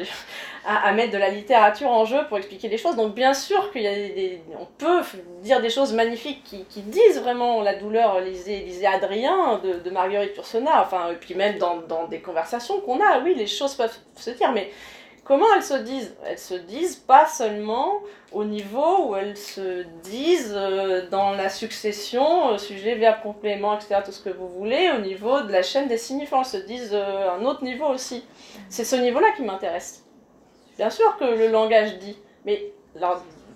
à, 0.65 0.91
mettre 0.91 1.11
de 1.11 1.17
la 1.17 1.29
littérature 1.29 1.89
en 1.89 2.05
jeu 2.05 2.19
pour 2.27 2.37
expliquer 2.37 2.67
les 2.67 2.77
choses. 2.77 2.95
Donc 2.95 3.15
bien 3.15 3.33
sûr 3.33 3.71
qu'il 3.71 3.81
y 3.81 3.87
a 3.87 3.95
des, 3.95 4.41
on 4.59 4.65
peut 4.65 5.01
dire 5.41 5.61
des 5.61 5.69
choses 5.69 5.93
magnifiques 5.93 6.43
qui, 6.43 6.81
disent 6.81 7.19
vraiment 7.21 7.61
la 7.61 7.75
douleur, 7.75 8.19
lisez, 8.19 8.59
lisez 8.59 8.85
Adrien 8.85 9.59
de, 9.63 9.89
Marguerite 9.89 10.35
Yourcenar, 10.35 10.83
enfin, 10.85 11.11
et 11.11 11.15
puis 11.15 11.33
même 11.33 11.57
dans, 11.57 11.77
dans 11.77 12.07
des 12.07 12.19
conversations 12.19 12.81
qu'on 12.81 12.99
a, 13.01 13.19
oui, 13.19 13.33
les 13.35 13.47
choses 13.47 13.73
peuvent 13.75 13.97
se 14.15 14.31
dire, 14.31 14.51
mais 14.51 14.71
comment 15.29 15.45
elles 15.55 15.63
se 15.63 15.75
disent? 15.75 16.15
Elles 16.25 16.39
se 16.39 16.55
disent 16.55 16.95
pas 16.95 17.27
seulement 17.27 18.01
au 18.31 18.43
niveau 18.43 19.09
où 19.09 19.15
elles 19.15 19.37
se 19.37 19.83
disent 20.01 20.55
euh, 20.55 21.07
dans 21.09 21.31
la 21.33 21.49
succession, 21.49 22.49
euh, 22.49 22.57
sujet, 22.57 22.95
verbe, 22.95 23.21
complément, 23.21 23.75
etc., 23.75 24.01
tout 24.03 24.11
ce 24.11 24.23
que 24.23 24.31
vous 24.31 24.49
voulez, 24.49 24.89
au 24.97 25.01
niveau 25.01 25.41
de 25.41 25.51
la 25.51 25.61
chaîne 25.61 25.87
des 25.87 25.99
signifiants. 25.99 26.39
Elles 26.39 26.45
se 26.45 26.57
disent 26.57 26.93
euh, 26.93 27.29
un 27.31 27.45
autre 27.45 27.63
niveau 27.63 27.85
aussi. 27.85 28.25
C'est 28.69 28.83
ce 28.83 28.95
niveau-là 28.95 29.27
qui 29.37 29.43
m'intéresse. 29.43 30.03
Bien 30.77 30.89
sûr 30.89 31.15
que 31.17 31.25
le 31.25 31.47
langage 31.49 31.99
dit, 31.99 32.17
mais 32.43 32.73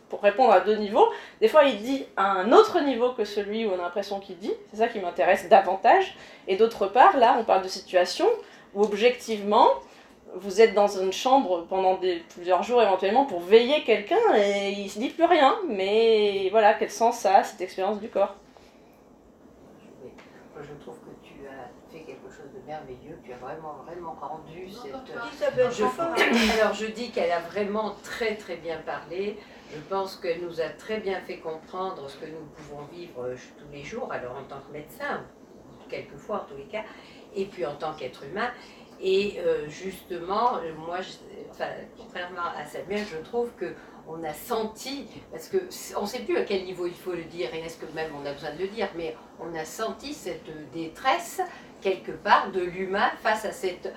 pour 0.09 0.21
répondre 0.21 0.53
à 0.53 0.59
deux 0.59 0.75
niveaux, 0.75 1.07
des 1.41 1.47
fois 1.47 1.63
il 1.63 1.81
dit 1.81 2.05
à 2.15 2.33
un 2.33 2.51
autre 2.51 2.81
niveau 2.81 3.13
que 3.13 3.25
celui 3.25 3.65
où 3.65 3.71
on 3.71 3.79
a 3.79 3.83
l'impression 3.83 4.19
qu'il 4.19 4.37
dit, 4.37 4.53
c'est 4.69 4.77
ça 4.77 4.87
qui 4.89 4.99
m'intéresse 4.99 5.49
davantage, 5.49 6.15
et 6.47 6.55
d'autre 6.55 6.85
part, 6.85 7.17
là 7.17 7.35
on 7.39 7.43
parle 7.43 7.63
de 7.63 7.67
situation 7.67 8.27
où 8.75 8.83
objectivement, 8.83 9.69
vous 10.35 10.61
êtes 10.61 10.73
dans 10.73 10.87
une 10.87 11.13
chambre 11.13 11.65
pendant 11.67 11.95
des, 11.97 12.23
plusieurs 12.33 12.63
jours 12.63 12.81
éventuellement 12.81 13.25
pour 13.25 13.39
veiller 13.41 13.83
quelqu'un 13.83 14.35
et 14.35 14.71
il 14.71 14.89
se 14.89 14.99
dit 14.99 15.09
plus 15.09 15.25
rien. 15.25 15.57
Mais 15.67 16.49
voilà, 16.51 16.73
quel 16.73 16.89
sens 16.91 17.19
ça 17.19 17.37
a 17.37 17.43
cette 17.43 17.61
expérience 17.61 17.99
du 17.99 18.09
corps 18.09 18.35
je 20.61 20.73
trouve 20.83 20.97
que 20.99 21.27
tu 21.27 21.33
as 21.47 21.69
fait 21.91 22.03
quelque 22.05 22.29
chose 22.29 22.51
de 22.53 22.65
merveilleux, 22.65 23.19
tu 23.23 23.33
as 23.33 23.37
vraiment, 23.37 23.83
vraiment 23.85 24.15
rendu 24.21 24.69
cette. 24.69 24.91
Je- 25.71 26.61
Alors, 26.61 26.73
je 26.73 26.85
dis 26.85 27.09
qu'elle 27.11 27.31
a 27.31 27.39
vraiment 27.39 27.95
très, 28.03 28.35
très 28.35 28.55
bien 28.57 28.77
parlé. 28.85 29.37
Je 29.73 29.79
pense 29.89 30.15
qu'elle 30.17 30.41
nous 30.41 30.61
a 30.61 30.69
très 30.69 30.99
bien 30.99 31.19
fait 31.21 31.37
comprendre 31.37 32.07
ce 32.09 32.17
que 32.17 32.27
nous 32.27 32.45
pouvons 32.55 32.83
vivre 32.91 33.23
euh, 33.23 33.35
tous 33.57 33.65
les 33.73 33.83
jours, 33.83 34.07
alors 34.11 34.33
en 34.37 34.43
tant 34.43 34.59
que 34.59 34.71
médecin, 34.71 35.23
quelquefois 35.89 36.45
en 36.45 36.51
tous 36.51 36.57
les 36.57 36.65
cas, 36.65 36.83
et 37.35 37.45
puis 37.45 37.65
en 37.65 37.73
tant 37.75 37.93
qu'être 37.93 38.23
humain. 38.23 38.51
Et 39.03 39.35
euh, 39.39 39.67
justement, 39.69 40.55
euh, 40.55 40.73
moi, 40.77 40.99
je- 41.01 41.63
contrairement 41.97 42.49
à 42.57 42.65
Samuel, 42.65 43.05
je 43.11 43.17
trouve 43.17 43.49
que 43.59 43.73
on 44.07 44.23
a 44.23 44.33
senti, 44.33 45.07
parce 45.31 45.47
que 45.47 45.57
on 45.97 46.01
ne 46.01 46.07
sait 46.07 46.19
plus 46.19 46.37
à 46.37 46.43
quel 46.43 46.65
niveau 46.65 46.87
il 46.87 46.93
faut 46.93 47.11
le 47.13 47.23
dire, 47.23 47.53
et 47.53 47.59
est-ce 47.59 47.77
que 47.77 47.85
même 47.93 48.11
on 48.21 48.25
a 48.25 48.33
besoin 48.33 48.53
de 48.53 48.59
le 48.59 48.67
dire, 48.67 48.87
mais 48.97 49.15
on 49.39 49.53
a 49.55 49.63
senti 49.65 50.13
cette 50.13 50.49
détresse 50.73 51.41
quelque 51.81 52.11
part 52.11 52.51
de 52.51 52.61
l'humain 52.61 53.11
face 53.21 53.45
à, 53.45 53.51
cet 53.51 53.91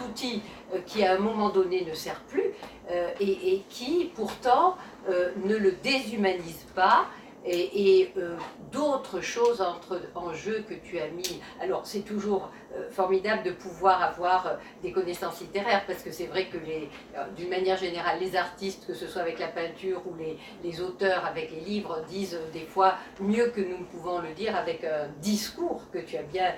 outil 0.00 0.42
euh, 0.74 0.78
qui 0.86 1.04
à 1.04 1.14
un 1.14 1.18
moment 1.18 1.50
donné 1.50 1.84
ne 1.84 1.94
sert 1.94 2.20
plus 2.22 2.44
euh, 2.90 3.10
et, 3.20 3.62
qui 3.68 4.10
pourtant 4.14 4.76
euh, 5.08 5.30
ne 5.44 5.56
le 5.56 5.72
déshumanise 5.72 6.66
pas. 6.74 7.04
Et, 7.44 8.00
et, 8.00 8.12
euh, 8.18 8.36
d'autres 8.70 9.20
choses 9.20 9.60
entre, 9.60 10.00
en 10.14 10.32
jeu 10.32 10.64
que 10.68 10.74
tu 10.74 10.98
as 11.00 11.08
mis. 11.08 11.40
Alors 11.60 11.84
c'est 11.84 12.00
toujours 12.02 12.50
euh, 12.76 12.88
formidable 12.90 13.42
de 13.42 13.50
pouvoir 13.50 14.00
avoir 14.02 14.46
euh, 14.46 14.50
des 14.82 14.92
connaissances 14.92 15.40
littéraires 15.40 15.84
parce 15.86 16.02
que 16.02 16.12
c'est 16.12 16.26
vrai 16.26 16.46
que 16.46 16.56
les, 16.58 16.88
d'une 17.36 17.48
manière 17.50 17.76
générale, 17.76 18.18
les 18.20 18.36
artistes, 18.36 18.86
que 18.86 18.94
ce 18.94 19.06
soit 19.08 19.22
avec 19.22 19.40
la 19.40 19.48
peinture 19.48 20.02
ou 20.06 20.14
les, 20.16 20.38
les 20.62 20.80
auteurs 20.80 21.26
avec 21.26 21.50
les 21.50 21.60
livres, 21.60 22.00
disent 22.08 22.38
des 22.52 22.64
fois 22.64 22.94
mieux 23.20 23.48
que 23.48 23.60
nous 23.60 23.78
ne 23.78 23.84
pouvons 23.84 24.20
le 24.20 24.32
dire 24.34 24.54
avec 24.56 24.84
un 24.84 25.08
discours 25.20 25.82
que 25.92 25.98
tu 25.98 26.16
as 26.16 26.22
bien 26.22 26.52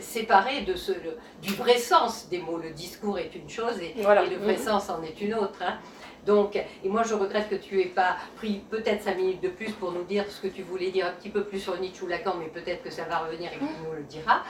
séparé 0.00 0.62
de 0.62 0.74
ce, 0.74 0.92
le- 0.92 1.16
du 1.42 1.54
vrai 1.54 1.78
sens 1.78 2.28
des 2.28 2.38
mots. 2.38 2.58
Le 2.58 2.70
discours 2.70 3.18
est 3.18 3.34
une 3.34 3.48
chose 3.48 3.78
et, 3.80 3.94
Voilà. 4.02 4.24
et 4.24 4.28
le 4.30 4.36
vrai 4.36 4.56
Mhm. 4.56 4.62
sens 4.64 4.90
en 4.90 5.02
est 5.02 5.20
une 5.20 5.34
autre. 5.34 5.60
hein. 5.62 5.78
Donc, 6.26 6.56
et 6.56 6.88
moi 6.88 7.04
je 7.04 7.14
regrette 7.14 7.48
que 7.48 7.54
tu 7.54 7.80
aies 7.80 7.86
pas 7.86 8.16
pris 8.36 8.62
peut-être 8.68 9.02
cinq 9.02 9.16
minutes 9.16 9.42
de 9.42 9.48
plus 9.48 9.70
pour 9.72 9.92
nous 9.92 10.02
dire 10.02 10.24
ce 10.28 10.40
que 10.40 10.48
tu 10.48 10.62
voulais 10.62 10.90
dire 10.90 11.06
un 11.06 11.12
petit 11.12 11.30
peu 11.30 11.44
plus 11.44 11.60
sur 11.60 11.78
Nietzsche 11.80 12.04
ou 12.04 12.08
Lacan, 12.08 12.34
mais 12.38 12.48
peut-être 12.48 12.82
que 12.82 12.90
ça 12.90 13.04
va 13.04 13.18
revenir 13.18 13.52
et 13.52 13.56
que 13.56 13.60
tu 13.60 13.88
nous 13.88 13.94
le 13.94 14.02
diras. 14.02 14.42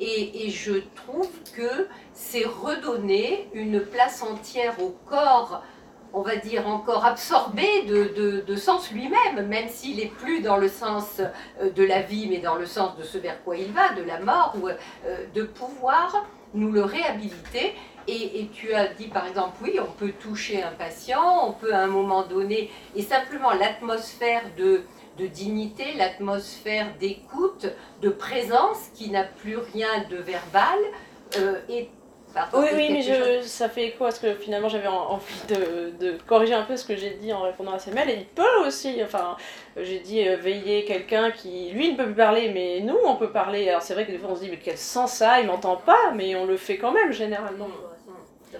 Et, 0.00 0.48
je 0.48 0.72
trouve 0.96 1.30
que 1.54 1.86
c'est 2.14 2.46
redonner 2.46 3.48
une 3.52 3.80
place 3.80 4.22
entière 4.22 4.82
au 4.82 4.96
corps, 5.06 5.62
on 6.14 6.22
va 6.22 6.36
dire 6.36 6.66
encore 6.66 7.04
absorbé 7.04 7.82
de, 7.82 8.56
sens 8.56 8.90
lui-même, 8.90 9.46
même 9.46 9.68
s'il 9.68 10.00
est 10.00 10.10
plus 10.10 10.40
dans 10.40 10.56
le 10.56 10.68
sens 10.68 11.20
euh, 11.60 11.70
de 11.70 11.84
la 11.84 12.00
vie, 12.00 12.26
mais 12.28 12.38
dans 12.38 12.56
le 12.56 12.66
sens 12.66 12.96
de 12.96 13.02
ce 13.02 13.18
vers 13.18 13.44
quoi 13.44 13.56
il 13.56 13.72
va, 13.72 13.92
de 13.92 14.02
la 14.02 14.20
mort, 14.20 14.56
ou, 14.60 14.68
euh, 14.68 15.26
de 15.34 15.42
pouvoir 15.42 16.26
nous 16.54 16.72
le 16.72 16.82
réhabiliter. 16.82 17.74
Et, 18.08 18.40
et 18.40 18.48
tu 18.52 18.72
as 18.74 18.88
dit 18.88 19.08
par 19.08 19.26
exemple, 19.26 19.56
oui, 19.62 19.78
on 19.80 19.90
peut 19.92 20.12
toucher 20.12 20.62
un 20.62 20.72
patient, 20.72 21.48
on 21.48 21.52
peut 21.52 21.72
à 21.74 21.80
un 21.80 21.86
moment 21.86 22.22
donné, 22.22 22.70
et 22.96 23.02
simplement 23.02 23.52
l'atmosphère 23.52 24.42
de, 24.56 24.82
de 25.18 25.26
dignité, 25.26 25.84
l'atmosphère 25.96 26.86
d'écoute, 26.98 27.66
de 28.02 28.08
présence 28.10 28.88
qui 28.94 29.10
n'a 29.10 29.24
plus 29.24 29.56
rien 29.56 30.04
de 30.10 30.16
verbal, 30.16 30.78
euh, 31.38 31.54
et 31.68 31.88
pardon, 32.34 32.58
Oui, 32.60 32.68
oui, 32.74 32.88
mais 32.92 33.02
je, 33.02 33.42
ça 33.46 33.68
fait 33.68 33.86
écho 33.88 34.04
à 34.04 34.10
ce 34.12 34.20
que 34.20 34.34
finalement 34.34 34.68
j'avais 34.68 34.86
en- 34.88 35.10
envie 35.12 35.42
de, 35.48 35.90
de 35.98 36.18
corriger 36.26 36.54
un 36.54 36.62
peu 36.62 36.76
ce 36.76 36.84
que 36.84 36.96
j'ai 36.96 37.10
dit 37.10 37.32
en 37.32 37.42
répondant 37.42 37.72
à 37.74 37.78
Samuel. 37.78 38.08
Et 38.10 38.14
il 38.14 38.26
peut 38.26 38.66
aussi, 38.66 39.00
enfin, 39.04 39.36
j'ai 39.76 39.98
dit 39.98 40.26
euh, 40.26 40.36
veiller 40.36 40.84
quelqu'un 40.84 41.30
qui, 41.32 41.70
lui, 41.70 41.92
ne 41.92 41.96
peut 41.96 42.06
plus 42.06 42.14
parler, 42.14 42.50
mais 42.52 42.80
nous, 42.80 42.96
on 43.04 43.16
peut 43.16 43.30
parler. 43.30 43.68
Alors 43.68 43.82
c'est 43.82 43.94
vrai 43.94 44.06
que 44.06 44.12
des 44.12 44.18
fois 44.18 44.30
on 44.32 44.36
se 44.36 44.40
dit, 44.42 44.48
mais 44.50 44.58
quel 44.62 44.78
sens 44.78 45.12
ça 45.12 45.40
Il 45.40 45.46
m'entend 45.48 45.76
pas, 45.76 46.12
mais 46.14 46.34
on 46.36 46.46
le 46.46 46.56
fait 46.56 46.78
quand 46.78 46.92
même 46.92 47.12
généralement. 47.12 47.68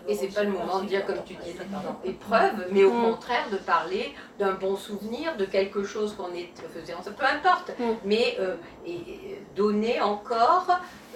Et 0.09 0.15
c'est 0.15 0.29
pas 0.29 0.45
le 0.45 0.51
moment 0.51 0.81
de 0.81 0.87
dire, 0.87 1.05
comme 1.05 1.23
tu 1.27 1.35
dis, 1.35 1.53
pardon, 1.73 1.97
épreuve, 2.05 2.67
mais 2.71 2.85
au 2.85 2.93
Mm. 2.93 3.03
contraire 3.11 3.47
de 3.51 3.57
parler 3.57 4.15
d'un 4.39 4.53
bon 4.53 4.77
souvenir, 4.77 5.37
de 5.37 5.45
quelque 5.45 5.83
chose 5.85 6.15
qu'on 6.17 6.33
est 6.35 6.49
faisait 6.75 6.95
ensemble, 6.95 7.17
peu 7.17 7.25
importe, 7.27 7.73
Mm. 7.79 7.85
mais 8.05 8.37
euh, 8.41 8.55
et, 8.87 9.39
donner 9.57 10.01
encore 10.01 10.67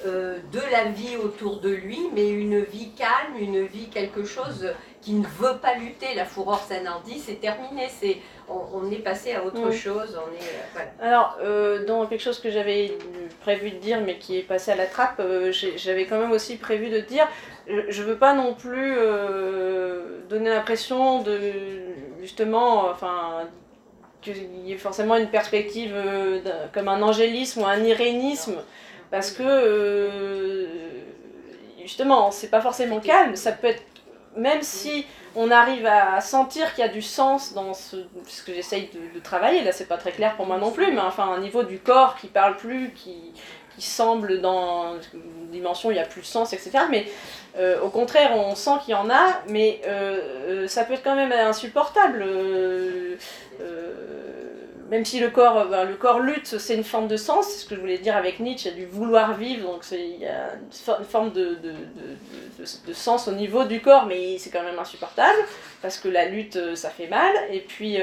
euh, 0.06 0.38
de 0.52 0.60
la 0.70 0.84
vie 0.84 1.16
autour 1.16 1.60
de 1.60 1.70
lui, 1.70 1.98
mais 2.14 2.28
une 2.28 2.60
vie 2.62 2.90
calme, 2.90 3.36
une 3.38 3.64
vie 3.64 3.88
quelque 3.88 4.24
chose 4.24 4.68
qui 5.00 5.12
ne 5.14 5.26
veut 5.26 5.56
pas 5.62 5.74
lutter. 5.76 6.14
La 6.14 6.24
fureur 6.26 6.58
Sanardi, 6.60 7.18
c'est 7.18 7.40
terminé, 7.40 7.88
c'est 7.88 8.18
on, 8.48 8.60
on 8.74 8.90
est 8.90 8.96
passé 8.98 9.32
à 9.34 9.42
autre 9.44 9.68
Mm. 9.68 9.72
chose, 9.72 10.18
on 10.22 10.30
est 10.34 10.42
euh, 10.42 10.66
voilà. 10.74 10.90
Alors, 11.00 11.38
euh, 11.42 11.86
dans 11.86 12.06
quelque 12.06 12.20
chose 12.22 12.38
que 12.40 12.50
j'avais 12.50 12.98
prévu 13.40 13.70
de 13.70 13.76
dire, 13.78 14.00
mais 14.02 14.18
qui 14.18 14.36
est 14.38 14.42
passé 14.42 14.72
à 14.72 14.76
la 14.76 14.86
trappe, 14.86 15.20
euh, 15.20 15.52
j'avais 15.52 16.04
quand 16.06 16.18
même 16.18 16.32
aussi 16.32 16.56
prévu 16.56 16.90
de 16.90 17.00
dire, 17.00 17.26
je, 17.66 17.90
je 17.90 18.02
veux 18.02 18.16
pas 18.16 18.34
non 18.34 18.54
plus 18.54 18.94
euh, 18.96 20.20
donner 20.28 20.50
l'impression 20.50 21.22
de, 21.22 21.38
justement, 22.20 22.88
enfin, 22.90 23.48
qu'il 24.20 24.66
y 24.66 24.72
ait 24.72 24.78
forcément 24.78 25.16
une 25.16 25.28
perspective 25.28 25.92
euh, 25.94 26.40
comme 26.72 26.88
un 26.88 27.02
angélisme 27.02 27.62
ou 27.62 27.66
un 27.66 27.82
irénisme, 27.82 28.56
parce 29.10 29.30
que, 29.30 29.42
euh, 29.44 30.66
justement, 31.82 32.30
c'est 32.30 32.48
pas 32.48 32.60
forcément 32.60 33.00
calme, 33.00 33.36
ça 33.36 33.52
peut 33.52 33.68
être, 33.68 33.82
même 34.36 34.62
si 34.62 35.06
on 35.36 35.50
arrive 35.50 35.86
à 35.86 36.20
sentir 36.20 36.72
qu'il 36.74 36.84
y 36.84 36.88
a 36.88 36.90
du 36.90 37.02
sens 37.02 37.54
dans 37.54 37.74
ce, 37.74 37.96
que 38.46 38.54
j'essaye 38.54 38.90
de, 39.14 39.20
travailler. 39.20 39.62
Là, 39.62 39.72
c'est 39.72 39.88
pas 39.88 39.96
très 39.96 40.12
clair 40.12 40.36
pour 40.36 40.46
moi 40.46 40.58
non 40.58 40.70
plus, 40.70 40.92
mais 40.92 41.00
enfin, 41.00 41.28
un 41.32 41.40
niveau 41.40 41.62
du 41.62 41.78
corps 41.78 42.16
qui 42.16 42.28
parle 42.28 42.56
plus, 42.56 42.92
qui, 42.94 43.32
qui 43.76 43.82
semble 43.82 44.40
dans 44.40 44.94
une 45.12 45.50
dimension 45.50 45.88
où 45.88 45.92
il 45.92 45.96
y 45.96 46.00
a 46.00 46.06
plus 46.06 46.20
de 46.22 46.26
sens, 46.26 46.52
etc. 46.52 46.84
Mais 46.90 47.06
euh, 47.56 47.80
au 47.80 47.88
contraire, 47.88 48.32
on 48.36 48.54
sent 48.54 48.78
qu'il 48.84 48.92
y 48.92 48.94
en 48.94 49.08
a, 49.10 49.42
mais 49.48 49.80
euh, 49.86 50.18
euh, 50.48 50.68
ça 50.68 50.84
peut 50.84 50.94
être 50.94 51.04
quand 51.04 51.14
même 51.14 51.32
insupportable. 51.32 52.24
même 54.90 55.04
si 55.04 55.18
le 55.18 55.30
corps, 55.30 55.66
ben, 55.66 55.84
le 55.84 55.94
corps 55.94 56.20
lutte, 56.20 56.58
c'est 56.58 56.74
une 56.74 56.84
forme 56.84 57.08
de 57.08 57.16
sens, 57.16 57.46
c'est 57.46 57.58
ce 57.60 57.66
que 57.66 57.74
je 57.74 57.80
voulais 57.80 57.98
dire 57.98 58.16
avec 58.16 58.38
Nietzsche, 58.38 58.68
il 58.68 58.72
y 58.72 58.74
a 58.74 58.86
du 58.86 58.86
vouloir 58.86 59.34
vivre, 59.34 59.66
donc 59.68 59.84
il 59.92 60.18
y 60.18 60.26
a 60.26 60.54
une 60.54 60.72
for- 60.72 60.98
une 60.98 61.06
forme 61.06 61.32
de, 61.32 61.56
sens 62.92 63.26
au 63.26 63.32
niveau 63.32 63.64
du 63.64 63.80
corps, 63.80 64.06
mais 64.06 64.36
c'est 64.38 64.50
quand 64.50 64.62
même 64.62 64.78
insupportable, 64.78 65.38
parce 65.80 65.98
que 65.98 66.08
la 66.08 66.26
lutte, 66.26 66.76
ça 66.76 66.90
fait 66.90 67.08
mal, 67.08 67.32
et 67.50 67.60
puis, 67.60 67.98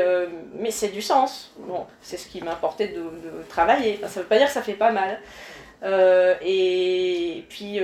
mais 0.56 0.72
c'est 0.72 0.90
du 0.90 1.02
sens. 1.02 1.52
Bon, 1.60 1.86
c'est 2.02 2.18
ce 2.18 2.28
qui 2.28 2.42
m'importait 2.42 2.88
de, 2.88 3.04
travailler. 3.50 4.00
Ça 4.08 4.22
veut 4.22 4.26
pas 4.26 4.38
dire 4.38 4.48
que 4.48 4.54
ça 4.54 4.62
fait 4.62 4.74
pas 4.74 4.92
mal. 4.92 5.20
Et 6.42 7.46
puis, 7.50 7.80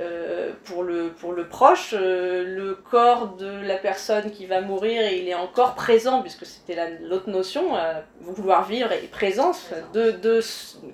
euh, 0.00 0.50
pour, 0.64 0.82
le, 0.82 1.10
pour 1.10 1.32
le 1.32 1.46
proche, 1.46 1.94
euh, 1.96 2.42
le 2.44 2.74
corps 2.74 3.36
de 3.36 3.46
la 3.64 3.76
personne 3.76 4.32
qui 4.32 4.44
va 4.46 4.60
mourir, 4.60 5.12
il 5.12 5.28
est 5.28 5.34
encore 5.36 5.74
présent, 5.76 6.20
puisque 6.20 6.44
c'était 6.46 6.74
la- 6.74 6.90
l'autre 6.90 7.30
notion, 7.30 7.76
euh, 7.76 8.00
vouloir 8.20 8.64
vivre 8.64 8.90
et 8.90 9.06
présence. 9.06 9.70
De, 9.92 10.10
de, 10.10 10.40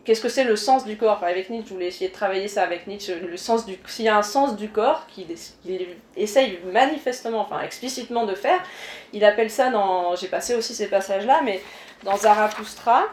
Qu'est-ce 0.04 0.20
que 0.20 0.28
c'est 0.28 0.44
le 0.44 0.54
sens 0.56 0.84
du 0.84 0.98
corps? 0.98 1.24
Avec 1.24 1.48
Nietzsche, 1.48 1.68
je 1.70 1.74
voulais 1.74 1.86
essayer 1.86 2.08
de 2.10 2.14
travailler 2.14 2.46
ça 2.48 2.62
avec 2.62 2.86
Nietzsche, 2.86 3.14
s'il 3.86 4.04
y 4.04 4.08
a 4.08 4.18
un 4.18 4.22
sens 4.22 4.54
du 4.56 4.68
corps 4.68 5.06
qu'il 5.06 5.28
qu'il 5.62 5.86
essaye 6.16 6.58
manifestement, 6.70 7.40
enfin 7.40 7.60
explicitement 7.62 8.26
de 8.26 8.34
faire, 8.34 8.60
il 9.14 9.24
appelle 9.24 9.50
ça 9.50 9.70
dans, 9.70 10.14
j'ai 10.14 10.28
passé 10.28 10.54
aussi 10.54 10.74
ces 10.74 10.88
passages-là, 10.88 11.40
mais 11.42 11.62
dans 12.04 12.16
Zarathustra, 12.16 13.04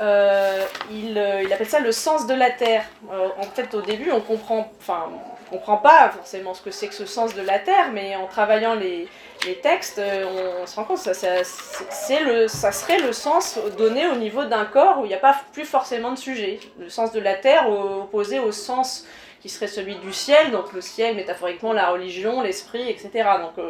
euh, 0.00 0.64
il, 0.90 1.18
euh, 1.18 1.42
il 1.42 1.52
appelle 1.52 1.68
ça 1.68 1.80
le 1.80 1.92
sens 1.92 2.26
de 2.26 2.32
la 2.34 2.50
terre. 2.50 2.84
Euh, 3.12 3.28
en 3.38 3.42
fait, 3.42 3.74
au 3.74 3.82
début, 3.82 4.10
on 4.10 4.20
comprend, 4.20 4.72
enfin, 4.78 5.10
on 5.46 5.56
comprend 5.56 5.76
pas 5.76 6.10
forcément 6.10 6.54
ce 6.54 6.62
que 6.62 6.70
c'est 6.70 6.88
que 6.88 6.94
ce 6.94 7.04
sens 7.04 7.34
de 7.34 7.42
la 7.42 7.58
terre, 7.58 7.92
mais 7.92 8.16
en 8.16 8.26
travaillant 8.26 8.74
les, 8.74 9.08
textes, 9.62 10.00
on, 10.00 10.66
se 10.66 10.76
rend 10.76 10.84
compte 10.84 11.02
que 11.02 11.12
ça, 11.12 11.44
serait 11.44 12.98
le 12.98 13.12
sens 13.12 13.58
donné 13.76 14.06
au 14.06 14.16
niveau 14.16 14.44
d'un 14.44 14.64
corps 14.64 15.00
où 15.00 15.04
il 15.04 15.08
n'y 15.08 15.14
a 15.14 15.18
pas 15.18 15.36
plus 15.52 15.64
forcément 15.64 16.12
de 16.12 16.18
sujet. 16.18 16.60
Le 16.78 16.88
sens 16.88 17.12
de 17.12 17.20
la 17.20 17.34
terre 17.34 17.68
opposé 17.68 18.38
au 18.38 18.52
sens 18.52 19.06
qui 19.40 19.48
serait 19.48 19.66
celui 19.66 19.96
du 19.96 20.12
ciel, 20.12 20.50
donc 20.50 20.72
le 20.74 20.82
ciel, 20.82 21.16
métaphoriquement, 21.16 21.72
la 21.72 21.88
religion, 21.88 22.42
l'esprit, 22.42 22.88
etc. 22.88 23.10
Donc, 23.40 23.64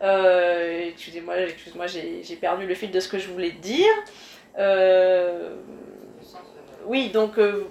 excusez-moi, 0.00 1.38
excuse-moi, 1.38 1.86
j'ai 1.86 2.22
j'ai 2.22 2.36
perdu 2.36 2.66
le 2.66 2.74
fil 2.74 2.90
de 2.90 3.00
ce 3.00 3.08
que 3.08 3.18
je 3.18 3.28
voulais 3.28 3.52
dire. 3.52 3.92
Euh, 4.58 5.54
oui, 6.86 7.10
donc 7.10 7.38
euh, 7.38 7.66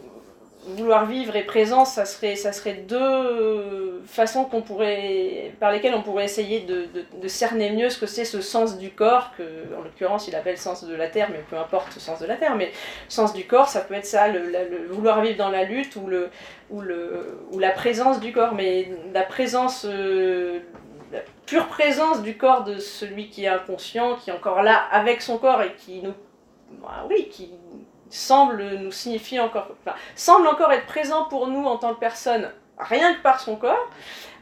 vouloir 0.65 1.05
vivre 1.05 1.35
et 1.35 1.43
présence, 1.43 1.93
ça 1.93 2.05
serait, 2.05 2.35
ça 2.35 2.51
serait 2.51 2.73
deux 2.73 4.01
façons 4.05 4.45
par 5.59 5.71
lesquelles 5.71 5.93
on 5.93 6.01
pourrait 6.01 6.25
essayer 6.25 6.61
de, 6.61 6.87
cerner 7.27 7.71
mieux 7.71 7.89
ce 7.89 7.99
que 7.99 8.05
c'est 8.05 8.25
ce 8.25 8.41
sens 8.41 8.77
du 8.77 8.91
corps, 8.91 9.31
que 9.37 9.43
en 9.77 9.83
l'occurrence 9.83 10.27
il 10.27 10.35
appelle 10.35 10.57
sens 10.57 10.83
de 10.83 10.95
la 10.95 11.07
terre, 11.07 11.29
mais 11.31 11.43
peu 11.49 11.57
importe 11.57 11.93
le 11.95 12.01
sens 12.01 12.19
de 12.19 12.25
la 12.25 12.35
terre, 12.35 12.55
mais 12.55 12.71
sens 13.07 13.33
du 13.33 13.45
corps, 13.45 13.67
ça 13.67 13.81
peut 13.81 13.93
être 13.93 14.05
ça, 14.05 14.27
le, 14.27 14.87
vouloir 14.89 15.21
vivre 15.21 15.37
dans 15.37 15.49
la 15.49 15.63
lutte 15.63 15.95
ou, 15.95 16.07
le, 16.07 16.29
ou, 16.69 16.81
le, 16.81 17.39
ou 17.51 17.59
la 17.59 17.71
présence 17.71 18.19
du 18.19 18.31
corps, 18.31 18.53
mais 18.53 18.89
la 19.13 19.23
présence, 19.23 19.85
euh, 19.87 20.59
la 21.11 21.19
pure 21.45 21.67
présence 21.67 22.21
du 22.21 22.37
corps 22.37 22.63
de 22.63 22.77
celui 22.77 23.29
qui 23.29 23.45
est 23.45 23.49
inconscient, 23.49 24.15
qui 24.15 24.29
est 24.29 24.33
encore 24.33 24.61
là 24.63 24.83
avec 24.91 25.21
son 25.21 25.37
corps 25.37 25.61
et 25.61 25.73
qui 25.75 26.01
nous, 26.01 26.13
bah 26.81 27.05
oui, 27.09 27.29
qui 27.29 27.51
semble 28.09 28.63
nous 28.63 28.91
signifier 28.91 29.39
encore, 29.39 29.69
semble 30.15 30.47
encore 30.47 30.71
être 30.71 30.85
présent 30.85 31.25
pour 31.25 31.47
nous 31.47 31.65
en 31.65 31.77
tant 31.77 31.93
que 31.93 31.99
personne, 31.99 32.49
rien 32.77 33.13
que 33.13 33.21
par 33.21 33.39
son 33.39 33.55
corps, 33.55 33.89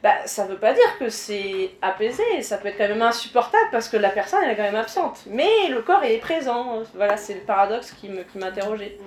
bah, 0.03 0.25
ça 0.25 0.45
ne 0.45 0.49
veut 0.49 0.57
pas 0.57 0.73
dire 0.73 0.97
que 0.99 1.09
c'est 1.09 1.71
apaisé, 1.81 2.41
ça 2.41 2.57
peut 2.57 2.67
être 2.67 2.77
quand 2.77 2.87
même 2.87 3.01
insupportable 3.01 3.69
parce 3.71 3.89
que 3.89 3.97
la 3.97 4.09
personne 4.09 4.39
elle 4.43 4.51
est 4.51 4.55
quand 4.55 4.63
même 4.63 4.75
absente. 4.75 5.21
Mais 5.27 5.67
le 5.69 5.81
corps 5.81 6.03
est 6.03 6.17
présent, 6.19 6.83
voilà, 6.93 7.17
c'est 7.17 7.33
le 7.33 7.41
paradoxe 7.41 7.91
qui 7.91 8.09
m'interrogeait. 8.35 8.97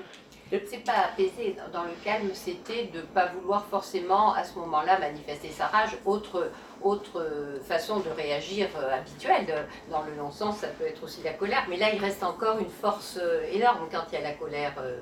C'est 0.51 0.85
pas 0.85 1.07
apaisé 1.13 1.57
dans 1.73 1.85
le 1.85 1.93
calme, 2.03 2.31
c'était 2.35 2.87
de 2.87 2.99
ne 2.99 3.03
pas 3.03 3.27
vouloir 3.27 3.65
forcément 3.67 4.35
à 4.35 4.43
ce 4.43 4.59
moment-là 4.59 4.99
manifester 4.99 5.49
sa 5.49 5.69
rage. 5.69 5.97
Autre, 6.05 6.51
autre 6.83 7.25
façon 7.63 8.01
de 8.01 8.11
réagir 8.11 8.69
euh, 8.77 8.93
habituelle, 8.93 9.47
dans 9.91 10.03
le 10.03 10.15
non-sens, 10.17 10.59
ça 10.59 10.67
peut 10.67 10.87
être 10.87 11.05
aussi 11.05 11.23
la 11.23 11.35
colère. 11.35 11.67
Mais 11.69 11.77
là, 11.77 11.95
il 11.95 12.01
reste 12.01 12.25
encore 12.25 12.59
une 12.59 12.69
force 12.69 13.17
euh, 13.23 13.45
énorme 13.53 13.87
quand 13.93 14.03
il 14.11 14.15
y 14.15 14.19
a 14.19 14.23
la 14.23 14.35
colère. 14.35 14.75
Euh, 14.79 14.99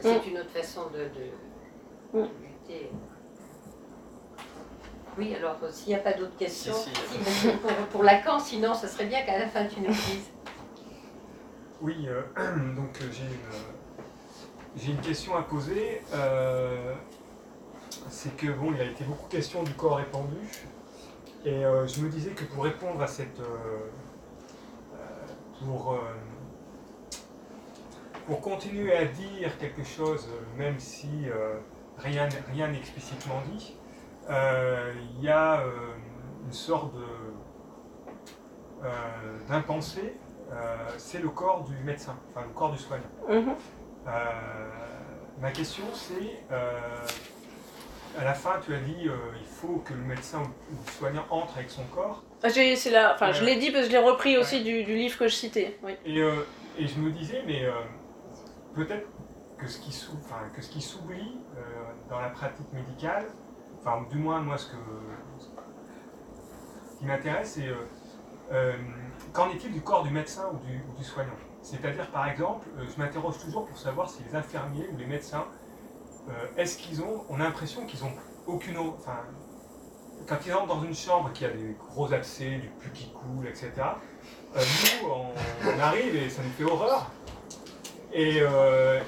c'est 0.00 0.24
mm. 0.24 0.30
une 0.30 0.38
autre 0.38 0.50
façon 0.50 0.82
de, 0.90 2.18
de, 2.18 2.20
mm. 2.20 2.28
lutter. 2.40 2.90
Oui, 5.18 5.34
alors 5.34 5.58
s'il 5.70 5.88
n'y 5.88 5.94
a 5.96 5.98
pas 5.98 6.12
d'autres 6.12 6.36
questions, 6.36 6.74
pour, 7.60 7.70
pour, 7.90 8.02
Lacan, 8.04 8.38
sinon, 8.38 8.72
ce 8.72 8.86
serait 8.86 9.06
bien 9.06 9.22
qu'à 9.24 9.38
la 9.38 9.48
fin 9.48 9.66
tu 9.66 9.80
nous 9.80 9.92
dises. 9.92 10.30
Oui, 11.80 12.06
donc 12.76 12.98
j'ai 12.98 13.24
une 13.24 13.81
j'ai 14.76 14.92
une 14.92 15.00
question 15.00 15.36
à 15.36 15.42
poser. 15.42 16.02
Euh, 16.14 16.94
c'est 18.08 18.36
que 18.36 18.50
bon, 18.52 18.72
il 18.74 18.80
a 18.80 18.84
été 18.84 19.04
beaucoup 19.04 19.28
question 19.28 19.62
du 19.62 19.72
corps 19.74 19.96
répandu. 19.96 20.36
Et 21.44 21.64
euh, 21.64 21.86
je 21.86 22.00
me 22.00 22.08
disais 22.08 22.30
que 22.30 22.44
pour 22.44 22.64
répondre 22.64 23.00
à 23.02 23.06
cette. 23.06 23.40
Euh, 23.40 23.88
pour, 25.64 25.96
pour 28.26 28.40
continuer 28.40 28.96
à 28.96 29.04
dire 29.04 29.56
quelque 29.58 29.84
chose, 29.84 30.28
même 30.56 30.80
si 30.80 31.26
rien 31.98 32.26
n'est 32.26 32.78
explicitement 32.78 33.40
dit, 33.52 33.76
il 34.28 35.22
y 35.22 35.28
a 35.28 35.62
une 36.44 36.52
sorte 36.52 36.94
d'impensé, 39.46 40.16
c'est 40.98 41.20
le 41.20 41.28
corps 41.28 41.62
du 41.62 41.76
médecin, 41.84 42.16
enfin 42.34 42.44
le 42.44 42.52
corps 42.52 42.72
du 42.72 42.78
soignant. 42.78 43.04
Mm-hmm. 43.28 43.54
Ma 44.06 45.50
question 45.52 45.84
c'est, 45.94 46.40
euh, 46.50 47.06
à 48.18 48.24
la 48.24 48.34
fin 48.34 48.60
tu 48.64 48.74
as 48.74 48.80
dit 48.80 49.08
euh, 49.08 49.16
il 49.40 49.46
faut 49.46 49.82
que 49.84 49.94
le 49.94 50.02
médecin 50.02 50.42
ou 50.42 50.76
le 50.84 50.90
soignant 50.92 51.24
entre 51.30 51.58
avec 51.58 51.70
son 51.70 51.84
corps. 51.84 52.22
Ah, 52.42 52.50
c'est 52.50 52.90
là, 52.90 53.12
enfin 53.14 53.32
je 53.32 53.44
l'ai 53.44 53.56
dit 53.56 53.70
parce 53.70 53.84
que 53.84 53.90
je 53.90 53.96
l'ai 53.96 54.02
repris 54.02 54.36
aussi 54.36 54.62
du, 54.62 54.82
livre 54.82 55.18
que 55.18 55.28
je 55.28 55.34
citais. 55.34 55.78
Et, 56.04 56.18
et, 56.18 56.86
je 56.86 56.98
me 56.98 57.10
disais 57.10 57.42
mais 57.46 57.66
peut-être 58.74 59.06
que 59.58 59.68
ce 59.68 59.78
qui 59.78 59.92
s'oublie 60.80 61.36
dans 62.08 62.20
la 62.20 62.30
pratique 62.30 62.72
médicale, 62.72 63.26
enfin 63.80 64.06
du 64.10 64.18
moins 64.18 64.40
moi 64.40 64.58
ce, 64.58 64.66
que, 64.66 64.76
qui 66.98 67.04
m'intéresse 67.06 67.58
c'est 67.60 67.72
qu'en 69.32 69.50
est-il 69.50 69.72
du 69.72 69.80
corps 69.80 70.02
du 70.02 70.10
médecin 70.10 70.50
ou 70.52 70.98
du 70.98 71.04
soignant? 71.04 71.32
C'est-à-dire, 71.62 72.10
par 72.10 72.28
exemple, 72.28 72.68
euh, 72.76 72.84
je 72.92 73.00
m'interroge 73.00 73.38
toujours 73.38 73.66
pour 73.66 73.78
savoir 73.78 74.10
si 74.10 74.22
les 74.28 74.36
infirmiers 74.36 74.88
ou 74.92 74.96
les 74.96 75.06
médecins, 75.06 75.46
euh, 76.28 76.32
est-ce 76.56 76.76
qu'ils 76.76 77.00
ont, 77.02 77.24
on 77.28 77.36
a 77.36 77.44
l'impression 77.44 77.86
qu'ils 77.86 78.04
ont 78.04 78.12
aucune, 78.46 78.76
enfin, 78.78 79.20
quand 80.26 80.38
ils 80.44 80.52
entrent 80.52 80.66
dans 80.66 80.82
une 80.82 80.94
chambre 80.94 81.32
qui 81.32 81.44
a 81.44 81.50
des 81.50 81.76
gros 81.78 82.12
abcès, 82.12 82.56
du 82.56 82.68
pus 82.68 82.90
qui 82.92 83.12
coule, 83.12 83.46
etc. 83.46 83.70
Euh, 84.56 84.60
nous, 85.02 85.08
on, 85.08 85.80
arrive 85.80 86.16
et 86.16 86.28
ça 86.28 86.42
nous 86.42 86.50
fait 86.50 86.64
horreur. 86.64 87.10
Et, 88.12 88.40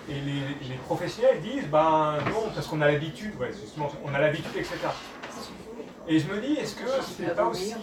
les, 0.08 0.76
professionnels 0.86 1.40
disent, 1.42 1.68
ben 1.68 2.18
non, 2.26 2.50
parce 2.54 2.66
qu'on 2.66 2.80
a 2.80 2.90
l'habitude, 2.90 3.34
ouais, 3.36 3.52
justement, 3.52 3.90
on 4.04 4.14
a 4.14 4.18
l'habitude, 4.18 4.56
etc. 4.56 4.76
Et 6.08 6.18
je 6.18 6.28
me 6.28 6.40
dis, 6.40 6.54
est-ce 6.54 6.76
que 6.76 6.88
c'est 7.02 7.34
pas 7.34 7.44
aussi 7.44 7.74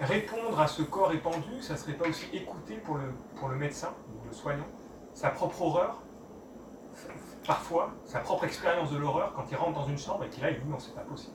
répondre 0.00 0.60
à 0.60 0.66
ce 0.66 0.82
corps 0.82 1.12
épandu, 1.12 1.60
ça 1.60 1.76
serait 1.76 1.92
pas 1.92 2.08
aussi 2.08 2.26
écouter 2.32 2.74
pour 2.76 2.96
le, 2.96 3.12
pour 3.36 3.48
le 3.48 3.56
médecin 3.56 3.94
ou 4.08 4.28
le 4.28 4.34
soignant? 4.34 4.66
Sa 5.14 5.30
propre 5.30 5.62
horreur, 5.62 5.98
parfois 7.46 7.90
sa 8.04 8.20
propre 8.20 8.44
expérience 8.44 8.90
de 8.90 8.98
l'horreur 8.98 9.32
quand 9.34 9.44
il 9.50 9.56
rentre 9.56 9.80
dans 9.80 9.88
une 9.88 9.98
chambre 9.98 10.24
et 10.24 10.28
qu'il 10.28 10.44
a, 10.44 10.50
il 10.50 10.60
dit 10.60 10.68
non, 10.68 10.78
c'est 10.78 10.94
pas 10.94 11.00
possible. 11.00 11.32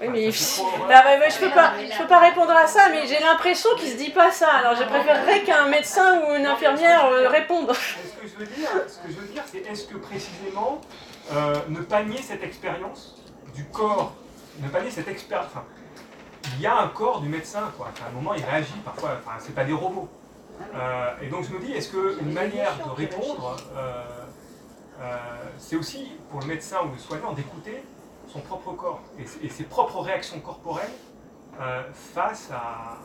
Oui, 0.00 0.08
mais, 0.10 0.30
je 0.30 1.38
peux 1.40 1.50
pas, 1.50 1.72
je 1.90 1.98
peux 1.98 2.06
pas 2.06 2.20
répondre 2.20 2.52
à 2.52 2.66
ça, 2.66 2.88
mais 2.90 3.06
j'ai 3.06 3.18
l'impression 3.18 3.70
qu'il 3.76 3.88
se 3.88 3.96
dit 3.96 4.10
pas 4.10 4.30
ça. 4.30 4.48
Alors 4.48 4.76
je 4.76 4.84
préférerais 4.84 5.42
qu'un 5.42 5.66
médecin 5.66 6.20
ou 6.20 6.34
une 6.36 6.46
infirmière 6.46 7.06
euh, 7.06 7.28
réponde. 7.28 7.72
Ce 7.72 8.20
que 8.20 8.28
je 8.28 8.36
veux 8.36 8.46
dire, 8.46 8.68
ce 8.86 8.98
que 8.98 9.12
je 9.12 9.18
veux 9.18 9.26
dire, 9.26 9.42
c'est 9.46 9.66
est-ce 9.66 9.86
que 9.88 9.96
précisément 9.96 10.80
euh, 11.32 11.56
ne 11.68 11.80
pas 11.80 12.04
nier 12.04 12.22
cette 12.22 12.44
expérience 12.44 13.16
du 13.54 13.64
corps, 13.66 14.12
ne 14.60 14.68
pas 14.68 14.82
nier 14.82 14.90
cette 14.90 15.08
expérience, 15.08 15.50
il 16.56 16.60
y 16.62 16.66
a 16.66 16.78
un 16.78 16.88
corps 16.88 17.20
du 17.20 17.28
médecin, 17.28 17.70
quoi. 17.76 17.88
à 18.04 18.08
un 18.08 18.12
moment, 18.12 18.34
il 18.34 18.44
réagit 18.44 18.72
parfois, 18.84 19.18
enfin, 19.20 19.36
c'est 19.38 19.54
pas 19.54 19.64
des 19.64 19.72
robots. 19.72 20.08
Euh, 20.74 21.10
et 21.22 21.28
donc 21.28 21.44
je 21.44 21.52
me 21.52 21.60
dis, 21.60 21.72
est-ce 21.72 21.90
qu'une 21.90 22.32
manière 22.32 22.76
de 22.76 22.90
répondre, 22.90 23.56
euh, 23.76 24.02
euh, 25.00 25.16
c'est 25.58 25.76
aussi 25.76 26.12
pour 26.30 26.40
le 26.40 26.46
médecin 26.46 26.78
ou 26.84 26.92
le 26.92 26.98
soignant 26.98 27.32
d'écouter 27.32 27.82
son 28.32 28.40
propre 28.40 28.72
corps 28.72 29.02
et, 29.18 29.48
ses 29.48 29.64
propres 29.64 30.00
réactions 30.00 30.38
corporelles 30.40 30.92
face 31.92 32.50
à, 32.50 32.98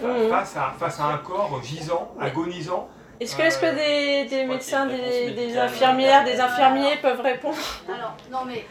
mmh. 0.00 0.28
face, 0.30 0.56
à, 0.56 0.74
face 0.78 1.00
à 1.00 1.06
un 1.06 1.18
corps 1.18 1.60
gisant, 1.62 2.14
agonisant, 2.20 2.88
est-ce 3.20 3.36
que, 3.36 3.42
est 3.42 3.60
que 3.60 4.28
des, 4.28 4.44
médecins, 4.44 4.86
des, 4.86 5.56
infirmières, 5.56 6.24
des 6.24 6.40
infirmiers 6.40 6.96
peuvent 6.96 7.20
répondre? 7.20 7.56
Alors, 7.88 8.16
non 8.30 8.44
mais 8.44 8.66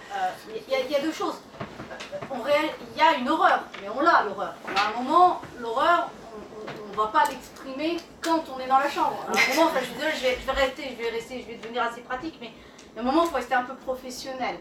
il 0.67 0.91
y, 0.91 0.95
a 0.95 1.01
deux 1.01 1.11
choses 1.11 1.41
il 2.93 2.97
y 2.97 3.01
a 3.01 3.17
une 3.17 3.29
horreur, 3.29 3.63
mais 3.81 3.89
on 3.89 4.01
l'a 4.01 4.23
l'horreur. 4.23 4.53
À 4.75 4.89
un 4.89 5.01
moment, 5.01 5.41
l'horreur, 5.59 6.09
on 6.85 6.91
ne 6.91 6.95
va 6.95 7.07
pas 7.07 7.23
l'exprimer 7.29 7.97
quand 8.21 8.43
on 8.55 8.59
est 8.59 8.67
dans 8.67 8.79
la 8.79 8.89
chambre. 8.89 9.17
À 9.27 9.31
un 9.31 9.55
moment, 9.55 9.71
je, 9.75 9.99
vais, 9.99 10.11
je, 10.15 10.45
vais, 10.45 10.51
rester, 10.51 10.95
je 10.97 11.03
vais 11.03 11.09
rester, 11.09 11.41
je 11.41 11.47
vais 11.47 11.57
devenir 11.57 11.83
assez 11.83 12.01
pratique, 12.01 12.37
mais 12.39 12.51
à 12.95 12.99
un 12.99 13.03
moment, 13.03 13.23
il 13.23 13.29
faut 13.29 13.35
rester 13.35 13.55
un 13.55 13.63
peu 13.63 13.75
professionnel. 13.75 14.57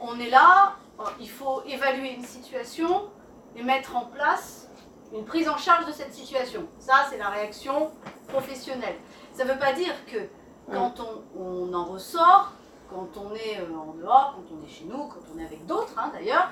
On, 0.00 0.18
est 0.20 0.30
là, 0.30 0.74
il 1.18 1.28
faut 1.28 1.62
évaluer 1.66 2.14
une 2.14 2.24
situation 2.24 3.08
et 3.56 3.62
mettre 3.62 3.96
en 3.96 4.06
place 4.06 4.68
une 5.12 5.24
prise 5.24 5.48
en 5.48 5.56
charge 5.56 5.86
de 5.86 5.92
cette 5.92 6.14
situation. 6.14 6.66
Ça, 6.78 7.06
c'est 7.10 7.18
la 7.18 7.28
réaction 7.28 7.90
professionnelle. 8.28 8.96
Ça 9.32 9.44
ne 9.44 9.52
veut 9.52 9.58
pas 9.58 9.72
dire 9.72 9.92
que 10.06 10.18
quand 10.70 10.94
on, 11.00 11.40
on 11.40 11.74
en 11.74 11.84
ressort, 11.84 12.52
quand 12.90 13.08
on 13.16 13.34
est 13.34 13.60
euh, 13.60 13.76
en 13.76 13.94
dehors, 13.94 14.36
quand 14.36 14.54
on 14.54 14.64
est 14.64 14.70
chez 14.70 14.84
nous, 14.84 15.08
quand 15.08 15.20
on 15.34 15.38
est 15.38 15.44
avec 15.44 15.66
d'autres 15.66 15.94
hein, 15.96 16.10
d'ailleurs, 16.12 16.50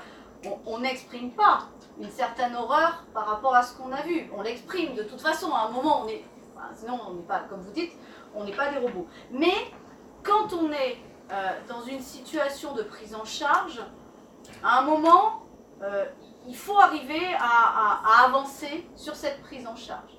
on 0.66 0.78
n'exprime 0.78 1.31
pas 1.32 1.69
une 2.01 2.10
certaine 2.10 2.55
horreur 2.56 3.05
par 3.14 3.27
rapport 3.27 3.55
à 3.55 3.62
ce 3.62 3.77
qu'on 3.77 3.93
a 3.93 4.02
vu. 4.02 4.31
On 4.36 4.43
l'exprime 4.43 4.94
de 4.94 5.02
toute 5.02 5.20
façon. 5.20 5.52
À 5.52 5.66
un 5.66 5.70
moment, 5.70 6.02
on 6.05 6.09
est, 6.09 6.24
sinon 6.74 6.98
on 7.09 7.14
n'est 7.14 7.23
pas, 7.23 7.40
comme 7.40 7.60
vous 7.60 7.73
dites, 7.73 7.93
on 8.35 8.44
n'est 8.44 8.56
pas 8.56 8.70
des 8.70 8.78
robots. 8.78 9.06
Mais 9.31 9.55
quand 10.23 10.52
on 10.52 10.73
est 10.73 10.98
euh, 11.31 11.51
dans 11.69 11.82
une 11.82 12.01
situation 12.01 12.74
de 12.74 12.82
prise 12.82 13.14
en 13.14 13.24
charge, 13.24 13.81
à 14.62 14.81
un 14.81 14.82
moment, 14.82 15.43
euh, 15.82 16.05
il 16.47 16.56
faut 16.56 16.78
arriver 16.78 17.35
à, 17.39 18.24
avancer 18.24 18.86
sur 18.97 19.14
cette 19.14 19.40
prise 19.43 19.66
en 19.66 19.77
charge. 19.77 20.19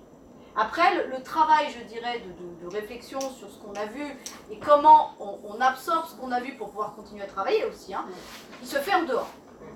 Après, 0.56 1.08
le, 1.08 1.22
travail, 1.24 1.68
je 1.78 1.84
dirais, 1.86 2.22
de, 2.62 2.68
réflexion 2.68 3.20
sur 3.20 3.50
ce 3.50 3.58
qu'on 3.58 3.74
a 3.74 3.86
vu 3.86 4.06
et 4.50 4.58
comment 4.60 5.16
on, 5.20 5.60
absorbe 5.60 6.06
ce 6.08 6.16
qu'on 6.16 6.32
a 6.32 6.40
vu 6.40 6.56
pour 6.56 6.70
pouvoir 6.70 6.95
continuer 6.95 7.24
à 7.24 7.28
travailler 7.28 7.66
aussi, 7.66 7.94
hein, 7.94 8.06
il 8.62 8.68
se 8.68 8.78
fait 8.78 8.94
en 8.94 9.04
dehors 9.04 9.30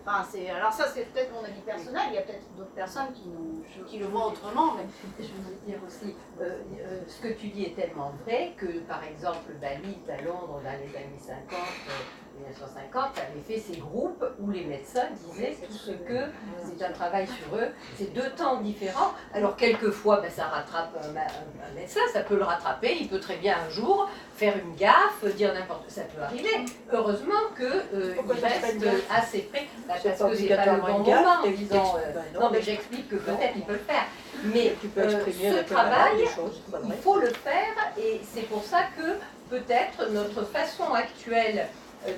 alors 0.07 0.71
ça, 0.71 0.85
c'est 0.93 1.05
peut-être 1.11 1.33
mon 1.33 1.43
avis 1.43 1.61
personnel. 1.61 2.03
Il 2.09 2.15
y 2.15 2.17
a 2.17 2.21
peut-être 2.21 2.55
d'autres 2.55 2.71
personnes 2.71 3.11
qui, 3.13 3.99
le 3.99 4.05
voient 4.05 4.27
autrement. 4.27 4.73
Mais... 4.75 4.85
Je 5.19 5.23
veux 5.23 5.55
dire 5.65 5.79
aussi, 5.85 6.15
euh, 6.39 6.61
euh, 6.79 7.01
ce 7.07 7.21
que 7.21 7.33
tu 7.33 7.47
dis 7.49 7.65
est 7.65 7.75
tellement 7.75 8.13
vrai 8.23 8.53
que, 8.57 8.79
par 8.79 9.03
exemple, 9.03 9.51
Bali, 9.59 9.97
à 10.07 10.21
Londres, 10.21 10.61
dans 10.63 10.71
les 10.71 10.95
années 10.95 11.19
50, 11.19 11.59
1950 12.37 13.03
avait 13.17 13.41
fait 13.47 13.59
ces 13.59 13.79
groupes 13.79 14.23
où 14.39 14.51
les 14.51 14.63
médecins 14.63 15.07
disaient 15.31 15.57
tout 15.65 15.73
ce 15.73 15.91
que 15.91 16.25
c'est 16.65 16.85
un 16.85 16.91
travail 16.91 17.27
sur 17.27 17.57
eux. 17.57 17.69
C'est 17.97 18.13
deux 18.13 18.29
temps 18.31 18.61
différents. 18.61 19.13
Alors 19.33 19.55
quelquefois, 19.55 20.21
ben, 20.21 20.29
ça 20.29 20.45
rattrape 20.45 20.95
un, 21.03 21.75
médecin, 21.75 22.01
ça 22.13 22.21
peut 22.21 22.35
le 22.35 22.43
rattraper. 22.43 22.97
Il 22.99 23.09
peut 23.09 23.19
très 23.19 23.37
bien 23.37 23.55
un 23.67 23.69
jour 23.69 24.09
faire 24.35 24.55
une 24.57 24.75
gaffe, 24.75 25.23
dire 25.35 25.53
n'importe 25.53 25.81
quoi. 25.81 25.89
Ça 25.89 26.01
peut 26.03 26.21
arriver. 26.21 26.65
Heureusement 26.91 27.33
que 27.55 27.63
euh, 27.63 28.15
reste 28.41 28.85
assez 29.09 29.41
près. 29.43 29.67
Bah, 29.87 29.95
parce 30.03 30.31
que 30.31 30.35
c'est 30.35 30.55
pas 30.55 30.65
le 30.65 30.81
bon 30.81 30.99
moment 30.99 31.41
en 31.43 31.49
disant. 31.49 31.97
Euh, 31.97 32.39
non, 32.39 32.49
mais 32.51 32.61
j'explique 32.61 33.09
que 33.09 33.15
peut-être 33.15 33.53
il 33.55 33.63
peut 33.63 33.73
le 33.73 33.79
faire. 33.79 34.05
Mais 34.53 34.73
euh, 34.97 35.19
ce 35.25 35.73
travail, 35.73 36.27
il 36.83 36.93
faut 36.93 37.19
le 37.19 37.29
faire 37.29 37.91
et 37.97 38.21
c'est 38.23 38.47
pour 38.47 38.63
ça 38.63 38.81
que 38.95 39.17
peut-être 39.49 40.11
notre 40.11 40.43
façon 40.43 40.93
actuelle 40.93 41.67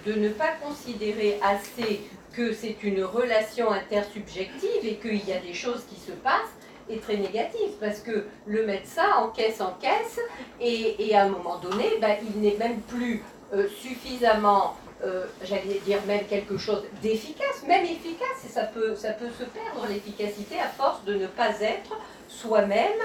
de 0.05 0.13
ne 0.13 0.29
pas 0.29 0.51
considérer 0.61 1.39
assez 1.41 2.01
que 2.33 2.53
c'est 2.53 2.83
une 2.83 3.03
relation 3.03 3.71
intersubjective 3.71 4.83
et 4.83 4.95
qu'il 4.95 5.27
y 5.27 5.33
a 5.33 5.39
des 5.39 5.53
choses 5.53 5.83
qui 5.89 5.99
se 5.99 6.11
passent 6.11 6.55
est 6.89 7.01
très 7.01 7.17
négative 7.17 7.71
parce 7.79 7.99
que 7.99 8.25
le 8.47 8.65
médecin 8.65 9.07
encaisse, 9.17 9.61
encaisse 9.61 10.19
et, 10.59 11.07
et 11.07 11.15
à 11.15 11.23
un 11.23 11.29
moment 11.29 11.57
donné, 11.57 11.97
ben, 12.01 12.15
il 12.23 12.41
n'est 12.41 12.57
même 12.57 12.81
plus 12.81 13.23
euh, 13.53 13.67
suffisamment, 13.67 14.75
euh, 15.03 15.25
j'allais 15.43 15.79
dire 15.85 15.99
même 16.07 16.25
quelque 16.25 16.57
chose 16.57 16.83
d'efficace, 17.01 17.63
même 17.67 17.85
efficace, 17.85 18.45
et 18.45 18.49
ça 18.49 18.63
peut, 18.63 18.95
se 18.95 19.43
perdre 19.43 19.87
l'efficacité 19.87 20.59
à 20.59 20.67
force 20.67 21.03
de 21.05 21.13
ne 21.15 21.27
pas 21.27 21.59
être 21.61 21.97
soi-même 22.27 22.99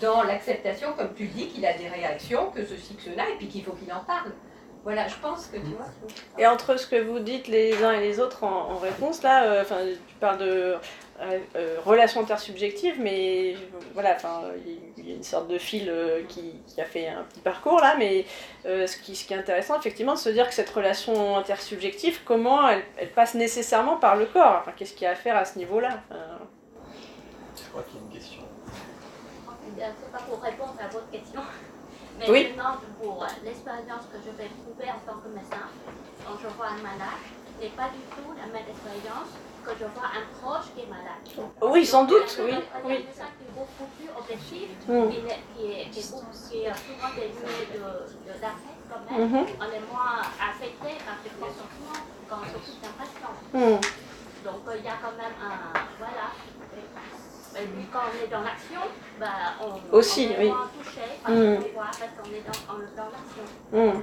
dans 0.00 0.22
l'acceptation, 0.22 0.92
comme 0.96 1.12
tu 1.14 1.26
dis, 1.26 1.48
qu'il 1.48 1.66
a 1.66 1.72
des 1.72 1.88
réactions, 1.88 2.50
que 2.52 2.64
ceci, 2.64 2.94
que 2.94 3.02
cela, 3.02 3.28
et 3.28 3.36
puis 3.38 3.48
qu'il 3.48 3.64
faut 3.64 3.72
qu'il 3.72 3.92
en 3.92 4.04
parle. 4.04 4.30
Voilà, 4.84 5.08
je 5.08 5.14
pense 5.16 5.46
que 5.46 5.56
tu 5.56 5.72
vois. 5.72 5.86
Et 6.38 6.46
entre 6.46 6.76
ce 6.76 6.86
que 6.86 7.00
vous 7.00 7.18
dites 7.18 7.48
les 7.48 7.82
uns 7.82 7.92
et 7.92 8.00
les 8.00 8.20
autres 8.20 8.44
en, 8.44 8.76
réponse, 8.76 9.22
là, 9.22 9.44
euh, 9.44 9.62
enfin, 9.62 9.78
tu 10.06 10.14
parles 10.16 10.36
de 10.36 10.44
euh, 10.44 11.38
euh, 11.56 11.78
relations 11.82 12.20
intersubjectives, 12.20 13.00
mais 13.00 13.56
voilà, 13.94 14.14
enfin, 14.14 14.42
il 14.98 15.08
y 15.08 15.12
a 15.12 15.16
une 15.16 15.22
sorte 15.22 15.48
de 15.48 15.56
fil 15.56 15.90
qui, 16.28 16.60
a 16.78 16.84
fait 16.84 17.08
un 17.08 17.22
petit 17.22 17.40
parcours 17.40 17.80
là, 17.80 17.96
mais 17.98 18.26
ce, 18.64 18.96
qui, 18.98 19.16
ce 19.16 19.24
qui 19.24 19.32
est 19.32 19.38
intéressant, 19.38 19.78
effectivement, 19.78 20.14
de 20.14 20.18
se 20.18 20.28
dire 20.28 20.46
que 20.46 20.54
cette 20.54 20.68
relation 20.68 21.38
intersubjective, 21.38 22.20
comment 22.26 22.68
elle, 22.68 23.10
passe 23.14 23.34
nécessairement 23.34 23.96
par 23.96 24.16
le 24.16 24.26
corps? 24.26 24.58
Enfin, 24.60 24.72
Qu'est-ce 24.76 24.92
qu'il 24.92 25.04
y 25.04 25.06
a 25.06 25.12
à 25.12 25.14
faire 25.14 25.36
à 25.36 25.46
ce 25.46 25.56
niveau-là? 25.56 26.02
Je 26.10 27.70
crois 27.70 27.82
qu'il 27.84 28.00
y 28.00 28.02
a 28.02 28.06
une 28.06 28.12
question. 28.12 28.42
C'est 29.78 30.12
pas 30.12 30.18
pour 30.18 30.42
répondre 30.42 30.74
à 30.78 30.88
votre 30.88 31.10
question. 31.10 31.40
Mais 32.18 32.30
oui. 32.30 32.52
maintenant, 32.56 32.78
pour 33.00 33.26
l'expérience 33.44 34.04
que 34.12 34.18
je 34.24 34.30
vais 34.36 34.48
trouver 34.48 34.90
en 34.90 35.00
tant 35.04 35.18
que 35.18 35.28
médecin, 35.28 35.66
quand 36.24 36.36
je 36.40 36.48
vois 36.56 36.68
un 36.68 36.82
malade, 36.82 37.20
n'est 37.60 37.74
pas 37.74 37.88
du 37.90 38.02
tout 38.14 38.30
la 38.36 38.46
même 38.46 38.66
expérience 38.68 39.30
que 39.64 39.72
je 39.80 39.86
vois 39.96 40.10
un 40.12 40.24
proche 40.38 40.68
qui 40.74 40.82
est 40.82 40.90
malade. 40.90 41.24
Oui, 41.62 41.86
sans 41.86 42.04
doute, 42.04 42.28
oui. 42.40 42.52
Il 42.52 42.54
y 42.54 42.54
a 42.54 42.84
un 42.84 42.88
médecin 42.88 43.28
qui 43.34 43.44
est 43.48 43.54
beaucoup 43.56 43.88
plus 43.96 44.10
objectif, 44.12 44.68
mm. 44.86 45.08
qui, 45.08 45.16
est, 45.16 45.40
qui, 45.56 45.64
est, 45.72 45.90
qui, 45.90 45.98
est, 45.98 46.02
souvent 46.02 47.10
dénué 47.16 47.56
de, 47.72 47.80
de 47.80 48.34
quand 48.90 49.02
même. 49.08 49.24
Mm-hmm. 49.24 49.46
On 49.58 49.68
est 49.72 49.86
moins 49.88 50.20
affecté 50.36 51.00
par 51.02 51.16
ses 51.24 51.32
sentiments 51.32 52.04
quand 52.28 52.36
on 52.42 52.48
s'occupe 52.52 52.80
d'un 52.84 52.94
patient. 53.00 53.32
Mm. 53.52 53.80
Donc 54.44 54.60
il 54.76 54.84
y 54.84 54.88
a 54.88 54.98
quand 55.00 55.16
même 55.16 55.34
un... 55.40 55.72
Voilà. 55.98 56.36
Et 57.56 57.66
puis 57.66 57.86
quand 57.92 58.00
on 58.10 58.24
est 58.24 58.28
dans 58.28 58.42
l'action, 58.42 58.80
bah, 59.18 59.26
on, 59.60 59.96
Aussi, 59.96 60.24
est 60.24 60.38
oui. 60.38 60.48
moins 60.48 60.68
touché 60.76 61.00
parce 61.22 61.34
mm. 61.34 61.58
parce 61.74 61.98
qu'on 61.98 62.30
est 62.30 62.44
dans, 62.46 62.74
dans 62.96 63.10
l'action. 63.10 63.44
Mm. 63.72 64.02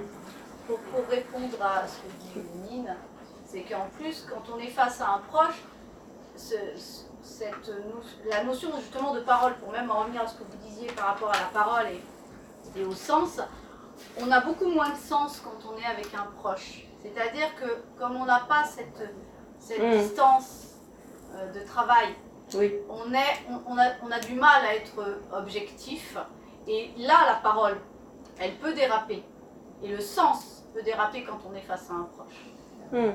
Pour, 0.68 0.80
pour, 0.80 1.08
répondre 1.10 1.62
à 1.62 1.86
ce 1.88 1.98
que 1.98 2.40
dit 2.40 2.48
Nine, 2.70 2.96
c'est 3.46 3.62
qu'en 3.62 3.90
plus, 3.98 4.26
quand 4.30 4.54
on 4.54 4.60
est 4.60 4.68
face 4.68 5.02
à 5.02 5.16
un 5.16 5.22
proche, 5.30 5.62
ce, 6.38 6.56
cette 7.22 7.72
la 8.30 8.44
notion 8.44 8.70
justement 8.78 9.14
de 9.14 9.20
parole, 9.20 9.56
pour 9.58 9.72
même 9.72 9.92
en 9.92 10.02
revenir 10.02 10.22
à 10.22 10.28
ce 10.28 10.36
que 10.36 10.44
vous 10.44 10.58
disiez 10.70 10.88
par 10.88 11.08
rapport 11.08 11.30
à 11.30 11.40
la 11.40 11.50
parole 11.54 11.88
et, 11.88 12.80
et 12.80 12.86
au 12.86 12.94
sens, 12.94 13.40
on 14.20 14.32
a 14.32 14.40
beaucoup 14.40 14.70
moins 14.70 14.90
de 14.90 14.98
sens 14.98 15.42
quand 15.44 15.70
on 15.70 15.78
est 15.78 15.86
avec 15.86 16.14
un 16.14 16.28
proche. 16.40 16.86
C'est-à-dire 17.02 17.54
que 17.56 18.00
comme 18.00 18.16
on 18.16 18.26
n'a 18.26 18.42
pas 18.42 18.64
cette, 18.64 19.14
cette 19.60 19.84
mm. 19.84 19.98
distance 20.00 20.76
euh, 21.34 21.52
de 21.52 21.60
travail 21.66 22.16
oui. 22.56 22.74
On, 22.90 23.14
est, 23.14 23.66
on, 23.68 23.78
a, 23.78 23.92
on 24.04 24.12
a 24.12 24.20
du 24.20 24.34
mal 24.34 24.66
à 24.66 24.76
être 24.76 25.20
objectif. 25.34 26.18
Et 26.68 26.92
là, 26.98 27.26
la 27.28 27.36
parole, 27.36 27.78
elle 28.40 28.54
peut 28.56 28.74
déraper. 28.74 29.24
Et 29.84 29.88
le 29.88 30.00
sens 30.00 30.64
peut 30.74 30.84
déraper 30.84 31.24
quand 31.24 31.40
on 31.50 31.56
est 31.56 31.62
face 31.62 31.90
à 31.90 31.94
un 31.94 32.04
proche. 32.04 32.34
Hmm. 32.92 33.12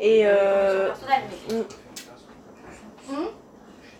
et 0.00 0.26
euh... 0.26 0.92
mais... 1.08 1.54
Hmm? 1.54 1.62
Hmm? 3.08 3.28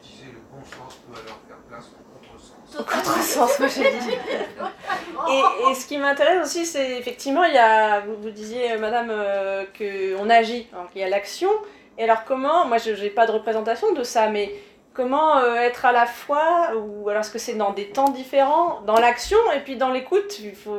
Je 0.02 0.06
disais 0.06 0.32
le 0.32 0.40
bon 0.52 0.62
sens 0.62 0.96
peut 0.96 1.18
alors 1.18 1.38
faire 1.48 1.56
place 1.66 1.86
au 1.94 2.02
contresens. 2.12 2.78
Au 2.78 2.82
contresens, 2.82 3.58
moi 3.58 3.68
j'ai 3.68 3.98
dit. 4.00 4.10
et, 5.30 5.70
et, 5.70 5.74
ce 5.74 5.86
qui 5.86 5.96
m'intéresse 5.96 6.46
aussi, 6.46 6.66
c'est 6.66 6.98
effectivement, 6.98 7.44
il 7.44 7.54
y 7.54 7.58
a, 7.58 8.00
vous, 8.00 8.16
vous 8.20 8.30
disiez, 8.30 8.76
madame, 8.76 9.08
euh, 9.10 9.64
qu'on 9.78 10.28
agit. 10.28 10.66
Alors, 10.74 10.90
il 10.94 11.00
y 11.00 11.04
a 11.04 11.08
l'action, 11.08 11.50
et 11.98 12.04
alors 12.04 12.24
comment, 12.24 12.66
moi 12.66 12.78
je 12.78 12.90
n'ai 12.90 13.10
pas 13.10 13.26
de 13.26 13.32
représentation 13.32 13.92
de 13.92 14.02
ça, 14.02 14.28
mais 14.28 14.54
comment 14.94 15.38
euh, 15.38 15.56
être 15.56 15.84
à 15.84 15.92
la 15.92 16.06
fois, 16.06 16.72
ou 16.76 17.08
alors 17.08 17.20
est-ce 17.20 17.30
que 17.30 17.38
c'est 17.38 17.54
dans 17.54 17.72
des 17.72 17.88
temps 17.90 18.10
différents, 18.10 18.80
dans 18.82 18.98
l'action 18.98 19.38
et 19.54 19.60
puis 19.60 19.76
dans 19.76 19.90
l'écoute 19.90 20.40
faut, 20.54 20.78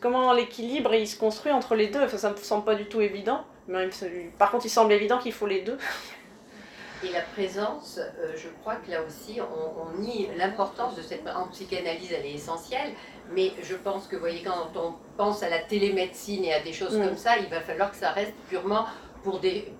Comment 0.00 0.32
l'équilibre 0.32 0.94
il 0.94 1.06
se 1.06 1.18
construit 1.18 1.52
entre 1.52 1.74
les 1.74 1.86
deux? 1.88 2.02
Enfin, 2.02 2.18
Ça 2.18 2.30
ne 2.30 2.34
me 2.34 2.38
semble 2.38 2.64
pas 2.64 2.74
du 2.74 2.86
tout 2.86 3.00
évident. 3.00 3.44
Mais, 3.68 3.88
par 4.38 4.50
contre, 4.50 4.66
il 4.66 4.70
semble 4.70 4.92
évident 4.92 5.18
qu'il 5.18 5.32
faut 5.32 5.46
les 5.46 5.60
deux. 5.62 5.78
Et 7.02 7.12
la 7.12 7.22
présence, 7.22 7.98
euh, 7.98 8.32
je 8.36 8.48
crois 8.60 8.76
que 8.76 8.90
là 8.90 8.98
aussi, 9.02 9.40
on, 9.40 9.98
nie 10.00 10.28
l'importance 10.36 10.96
de 10.96 11.02
cette... 11.02 11.26
En 11.26 11.48
psychanalyse, 11.48 12.12
elle 12.12 12.26
est 12.26 12.34
essentielle, 12.34 12.92
mais 13.30 13.52
je 13.62 13.74
pense 13.74 14.06
que, 14.06 14.16
vous 14.16 14.20
voyez, 14.20 14.42
quand 14.42 14.70
on 14.76 14.94
pense 15.16 15.42
à 15.42 15.48
la 15.48 15.60
télémédecine 15.60 16.44
et 16.44 16.52
à 16.52 16.60
des 16.60 16.74
choses 16.74 16.98
mm. 16.98 17.04
comme 17.04 17.16
ça, 17.16 17.38
il 17.38 17.48
va 17.48 17.60
falloir 17.60 17.90
que 17.90 17.96
ça 17.96 18.10
reste 18.10 18.34
purement 18.48 18.84
pour 19.22 19.38
des, 19.38 19.72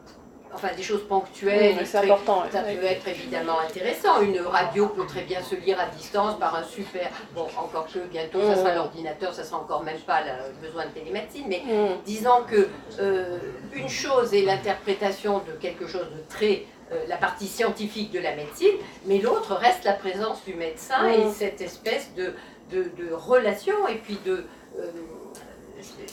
enfin 0.55 0.69
des 0.77 0.83
choses 0.83 1.07
ponctuelles. 1.07 1.77
c'est 1.85 1.99
important. 1.99 2.45
Ça 2.51 2.63
peut 2.63 2.85
être 2.85 3.09
évidemment 3.09 3.61
intéressant. 3.61 4.21
Une 4.21 4.41
radio 4.41 4.89
peut 4.89 5.07
très 5.07 5.23
bien 5.23 5.43
se 5.43 5.55
lire 5.55 5.79
à 5.81 5.87
distance 5.87 6.39
par 6.39 6.55
un 6.55 6.65
super. 6.65 7.11
Bon, 7.35 7.47
encore 7.57 7.87
que 7.93 8.01
bientôt, 8.11 8.41
ça 8.43 8.57
sera 8.57 8.75
l'ordinateur, 8.75 9.35
ça 9.35 9.45
sera 9.45 9.59
encore 9.59 9.83
même 9.83 9.99
pas 10.01 10.21
le 10.21 10.67
besoin 10.67 10.87
de 10.87 10.91
télémédecine. 10.91 11.47
Mais 11.49 11.63
disons 12.05 12.43
que 12.49 12.69
euh, 13.01 13.39
une 13.73 13.89
chose 13.89 14.35
est 14.35 14.43
l'interprétation 14.43 15.39
de 15.39 15.53
quelque 15.61 15.87
chose 15.87 16.07
de 16.11 16.23
très 16.29 16.65
euh, 16.93 17.05
la 17.07 17.17
partie 17.17 17.47
scientifique 17.47 18.11
de 18.11 18.19
la 18.19 18.35
médecine, 18.35 18.75
mais 19.07 19.19
l'autre 19.19 19.55
reste 19.55 19.85
la 19.85 19.93
présence 19.93 20.45
du 20.45 20.55
médecin 20.55 21.09
et 21.09 21.31
cette 21.31 21.61
espèce 21.61 22.11
de, 22.17 22.35
de, 22.73 23.13
relation 23.13 23.87
et 23.87 23.95
puis 23.95 24.19
de, 24.25 24.45
euh, 24.77 24.91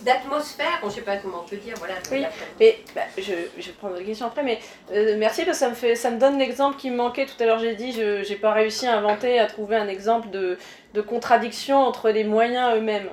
d'atmosphère, 0.03 0.79
je 0.81 0.85
ne 0.87 0.91
sais 0.91 1.01
pas 1.01 1.17
comment 1.17 1.41
on 1.45 1.49
peut 1.49 1.57
dire. 1.57 1.75
Voilà, 1.77 1.95
oui, 2.11 2.25
mais 2.59 2.79
bah, 2.95 3.01
je, 3.17 3.21
je 3.57 3.67
vais 3.67 3.73
prendre 3.73 3.95
la 3.95 4.03
question 4.03 4.27
après, 4.27 4.43
mais 4.43 4.59
euh, 4.91 5.15
merci 5.17 5.45
parce 5.45 5.57
que 5.59 5.65
ça 5.65 5.69
me, 5.69 5.75
fait, 5.75 5.95
ça 5.95 6.11
me 6.11 6.19
donne 6.19 6.37
l'exemple 6.37 6.77
qui 6.77 6.91
me 6.91 6.97
manquait. 6.97 7.25
Tout 7.25 7.41
à 7.41 7.45
l'heure, 7.45 7.59
j'ai 7.59 7.75
dit, 7.75 7.91
je 7.91 8.27
n'ai 8.27 8.35
pas 8.35 8.51
réussi 8.51 8.87
à 8.87 8.97
inventer, 8.97 9.39
à 9.39 9.45
trouver 9.47 9.75
un 9.75 9.87
exemple 9.87 10.29
de, 10.29 10.57
de 10.93 11.01
contradiction 11.01 11.77
entre 11.77 12.09
les 12.09 12.23
moyens 12.23 12.75
eux-mêmes, 12.75 13.09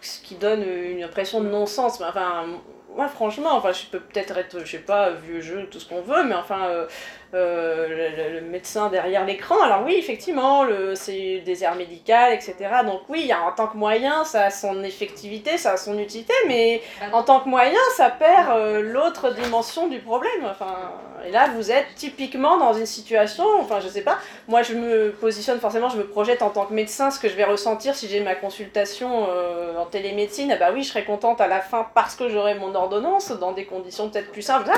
ce 0.00 0.20
qui 0.20 0.34
donne 0.34 0.62
une 0.62 1.02
impression 1.02 1.40
de 1.40 1.48
non-sens. 1.48 2.00
Enfin, 2.00 2.46
moi, 2.94 3.06
franchement, 3.06 3.52
enfin, 3.52 3.72
je 3.72 3.86
peux 3.86 4.00
peut-être 4.00 4.36
être, 4.36 4.64
je 4.64 4.70
sais 4.72 4.78
pas, 4.78 5.10
vieux 5.10 5.40
jeu, 5.40 5.68
tout 5.70 5.78
ce 5.78 5.88
qu'on 5.88 6.00
veut, 6.02 6.24
mais 6.24 6.34
enfin, 6.34 6.66
euh, 6.66 6.86
euh, 7.34 8.32
le, 8.32 8.40
médecin 8.40 8.88
derrière 8.88 9.26
l'écran. 9.26 9.60
Alors 9.62 9.82
oui, 9.84 9.96
effectivement, 9.98 10.64
c'est 10.94 11.42
désert 11.44 11.74
médical, 11.74 12.32
etc. 12.32 12.54
Donc 12.86 13.02
oui, 13.08 13.30
en 13.34 13.52
tant 13.52 13.66
que 13.66 13.76
moyen, 13.76 14.24
ça 14.24 14.44
a 14.44 14.50
son 14.50 14.82
effectivité, 14.82 15.58
ça 15.58 15.72
a 15.72 15.76
son 15.76 15.98
utilité, 15.98 16.32
mais 16.46 16.80
en 17.12 17.22
tant 17.22 17.40
que 17.40 17.48
moyen, 17.48 17.78
ça 17.96 18.08
perd 18.08 18.50
euh, 18.50 18.80
l'autre 18.80 19.34
dimension 19.34 19.88
du 19.88 19.98
problème. 19.98 20.46
Enfin, 20.50 20.92
et 21.26 21.30
là, 21.30 21.50
vous 21.54 21.70
êtes 21.70 21.86
typiquement 21.96 22.56
dans 22.58 22.72
une 22.72 22.86
situation, 22.86 23.44
enfin, 23.60 23.80
je 23.80 23.88
sais 23.88 24.02
pas, 24.02 24.18
moi 24.46 24.62
je 24.62 24.74
me 24.74 25.10
positionne 25.10 25.60
forcément, 25.60 25.90
je 25.90 25.98
me 25.98 26.06
projette 26.06 26.42
en 26.42 26.50
tant 26.50 26.64
que 26.64 26.72
médecin, 26.72 27.10
ce 27.10 27.18
que 27.18 27.28
je 27.28 27.34
vais 27.34 27.44
ressentir 27.44 27.94
si 27.94 28.08
j'ai 28.08 28.20
ma 28.20 28.34
consultation 28.36 29.26
euh, 29.28 29.76
en 29.76 29.84
télémédecine, 29.84 30.50
ah 30.52 30.56
bah 30.56 30.70
oui, 30.72 30.82
je 30.82 30.88
serais 30.88 31.04
contente 31.04 31.40
à 31.40 31.48
la 31.48 31.60
fin 31.60 31.86
parce 31.94 32.16
que 32.16 32.28
j'aurai 32.28 32.54
mon 32.54 32.74
ordonnance 32.74 33.30
dans 33.32 33.52
des 33.52 33.66
conditions 33.66 34.08
peut-être 34.08 34.30
plus 34.32 34.42
simples, 34.42 34.70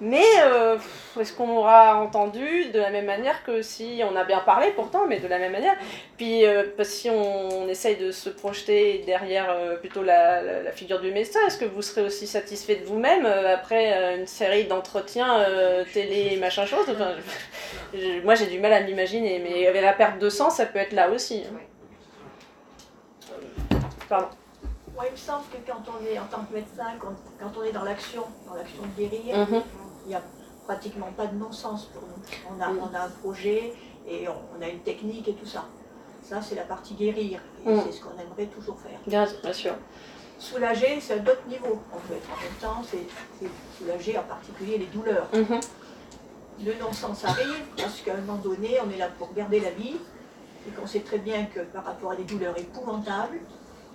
mais 0.00 0.24
est-ce 1.18 1.32
qu'on 1.32 1.56
aura 1.56 1.93
entendu 1.96 2.70
de 2.70 2.78
la 2.78 2.90
même 2.90 3.06
manière 3.06 3.44
que 3.44 3.62
si 3.62 4.02
on 4.08 4.16
a 4.16 4.24
bien 4.24 4.40
parlé 4.40 4.70
pourtant, 4.72 5.06
mais 5.06 5.20
de 5.20 5.28
la 5.28 5.38
même 5.38 5.52
manière. 5.52 5.76
Puis 6.16 6.44
euh, 6.44 6.64
si 6.82 7.10
on, 7.10 7.68
essaye 7.68 7.96
de 7.96 8.10
se 8.10 8.28
projeter 8.28 9.02
derrière 9.06 9.50
euh, 9.50 9.76
plutôt 9.76 10.02
la, 10.02 10.70
figure 10.72 11.00
du 11.00 11.10
médecin, 11.12 11.40
est-ce 11.46 11.58
que 11.58 11.64
vous 11.64 11.82
serez 11.82 12.02
aussi 12.02 12.26
satisfait 12.26 12.76
de 12.76 12.84
vous-même 12.84 13.26
euh, 13.26 13.54
après 13.54 14.16
une 14.16 14.26
série 14.26 14.64
d'entretiens 14.64 15.44
télé 15.92 16.36
machin 16.36 16.66
chose? 16.66 16.86
Enfin, 16.88 17.12
Moi 18.24 18.34
j'ai 18.34 18.46
du 18.46 18.58
mal 18.58 18.72
à 18.72 18.80
m'imaginer, 18.80 19.38
mais 19.38 19.66
avec 19.66 19.82
la 19.82 19.92
perte 19.92 20.18
de 20.18 20.28
sang, 20.28 20.50
ça 20.50 20.66
peut 20.66 20.78
être 20.78 20.92
là 20.92 21.10
aussi. 21.10 21.44
Hein. 21.46 21.58
Pardon. 24.08 24.28
Moi, 24.94 25.06
il 25.08 25.12
me 25.12 25.16
semble 25.16 25.44
que 25.50 25.70
quand 25.70 25.82
on 25.90 26.06
est 26.06 26.18
en 26.18 26.26
tant 26.26 26.44
que 26.44 26.54
médecin, 26.54 26.94
quand, 27.00 27.14
quand 27.40 27.50
on 27.58 27.64
est 27.64 27.72
dans 27.72 27.82
l'action, 27.82 28.22
dans 28.46 28.54
l'action 28.54 28.82
de 28.82 29.02
guérir, 29.02 29.36
Mhm. 29.38 29.62
il 30.04 30.08
n'y 30.08 30.14
a 30.14 30.22
pratiquement 30.66 31.10
pas 31.16 31.26
de 31.26 31.36
non-sens 31.36 31.86
pour 31.86 32.02
nous. 32.02 32.22
On 32.50 32.60
a, 32.62 32.68
on 32.70 32.94
a 32.94 33.00
un 33.04 33.08
projet 33.08 33.74
et 34.08 34.28
on, 34.28 34.58
on 34.58 34.62
a 34.62 34.68
une 34.68 34.80
technique 34.80 35.28
et 35.28 35.34
tout 35.34 35.46
ça. 35.46 35.64
Ça, 36.22 36.40
c'est 36.40 36.54
la 36.54 36.62
partie 36.64 36.94
guérir. 36.94 37.40
Et 37.66 37.70
Mhm. 37.70 37.82
c'est 37.86 37.92
ce 37.92 38.00
qu'on 38.02 38.18
aimerait 38.18 38.46
toujours 38.46 38.78
faire. 38.80 38.98
Bien, 39.06 39.26
bien 39.42 39.52
sûr. 39.52 39.74
Soulager, 40.38 41.00
c'est 41.00 41.14
un 41.20 41.22
autre 41.22 41.46
niveau. 41.48 41.80
On 41.92 41.98
peut 42.08 42.14
être 42.14 42.28
en 42.30 42.40
même 42.42 42.58
temps, 42.60 42.82
c'est 42.88 43.48
soulager 43.78 44.18
en 44.18 44.22
particulier 44.24 44.78
les 44.78 44.86
douleurs. 44.86 45.28
Mhm. 45.32 45.60
Le 46.64 46.74
non-sens 46.80 47.24
arrive 47.24 47.64
parce 47.76 48.00
qu'à 48.00 48.14
un 48.14 48.20
moment 48.20 48.38
donné, 48.38 48.78
on 48.84 48.90
est 48.90 48.96
là 48.98 49.08
pour 49.18 49.32
garder 49.34 49.60
la 49.60 49.70
vie 49.70 49.96
et 50.66 50.70
qu'on 50.70 50.86
sait 50.86 51.00
très 51.00 51.18
bien 51.18 51.44
que 51.46 51.60
par 51.60 51.84
rapport 51.84 52.12
à 52.12 52.16
des 52.16 52.24
douleurs 52.24 52.56
épouvantables, 52.58 53.38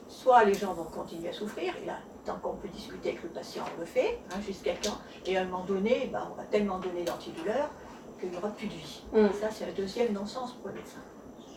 soit 0.10 0.44
les 0.44 0.54
gens 0.54 0.74
vont 0.74 0.84
continuer 0.84 1.30
à 1.30 1.34
souffrir, 1.34 1.74
et 1.82 1.86
là, 1.86 2.00
tant 2.26 2.36
qu'on 2.40 2.56
peut 2.56 2.68
discuter 2.68 3.10
avec 3.10 3.24
le 3.24 3.30
patient, 3.30 3.64
on 3.78 3.80
le 3.80 3.86
fait, 3.86 4.20
hein, 4.32 4.40
jusqu'à 4.46 4.74
quand, 4.84 4.98
et 5.26 5.38
à 5.38 5.42
un 5.42 5.46
moment 5.46 5.64
donné, 5.64 6.10
ben, 6.12 6.28
on 6.32 6.36
va 6.36 6.44
tellement 6.44 6.80
donner 6.80 7.04
d'antidouleurs 7.04 7.70
qu'il 8.20 8.32
n'y 8.32 8.38
aura 8.38 8.50
plus 8.50 8.68
de 8.68 8.74
vie. 8.74 9.04
Mm. 9.14 9.28
Ça, 9.40 9.50
c'est 9.52 9.66
un 9.66 9.72
deuxième 9.72 10.12
non-sens 10.12 10.54
pour 10.54 10.68
le 10.68 10.74
médecin. 10.74 11.00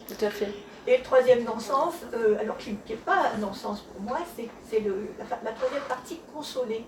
Tout 0.06 0.24
à 0.24 0.30
fait. 0.30 0.52
Et 0.86 0.98
le 0.98 1.02
troisième 1.02 1.44
non-sens, 1.44 1.94
euh, 2.12 2.38
alors 2.38 2.58
qui 2.58 2.76
n'est 2.88 2.96
pas 2.96 3.30
un 3.34 3.38
non-sens 3.38 3.80
pour 3.80 4.00
moi, 4.02 4.18
c'est 4.36 4.48
la, 4.80 5.36
la 5.42 5.52
troisième 5.52 5.82
partie, 5.88 6.20
consoler. 6.34 6.84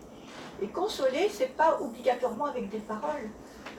Et 0.60 0.68
consoler, 0.68 1.28
c'est 1.30 1.56
pas 1.56 1.80
obligatoirement 1.80 2.46
avec 2.46 2.68
des 2.68 2.78
paroles. 2.78 3.30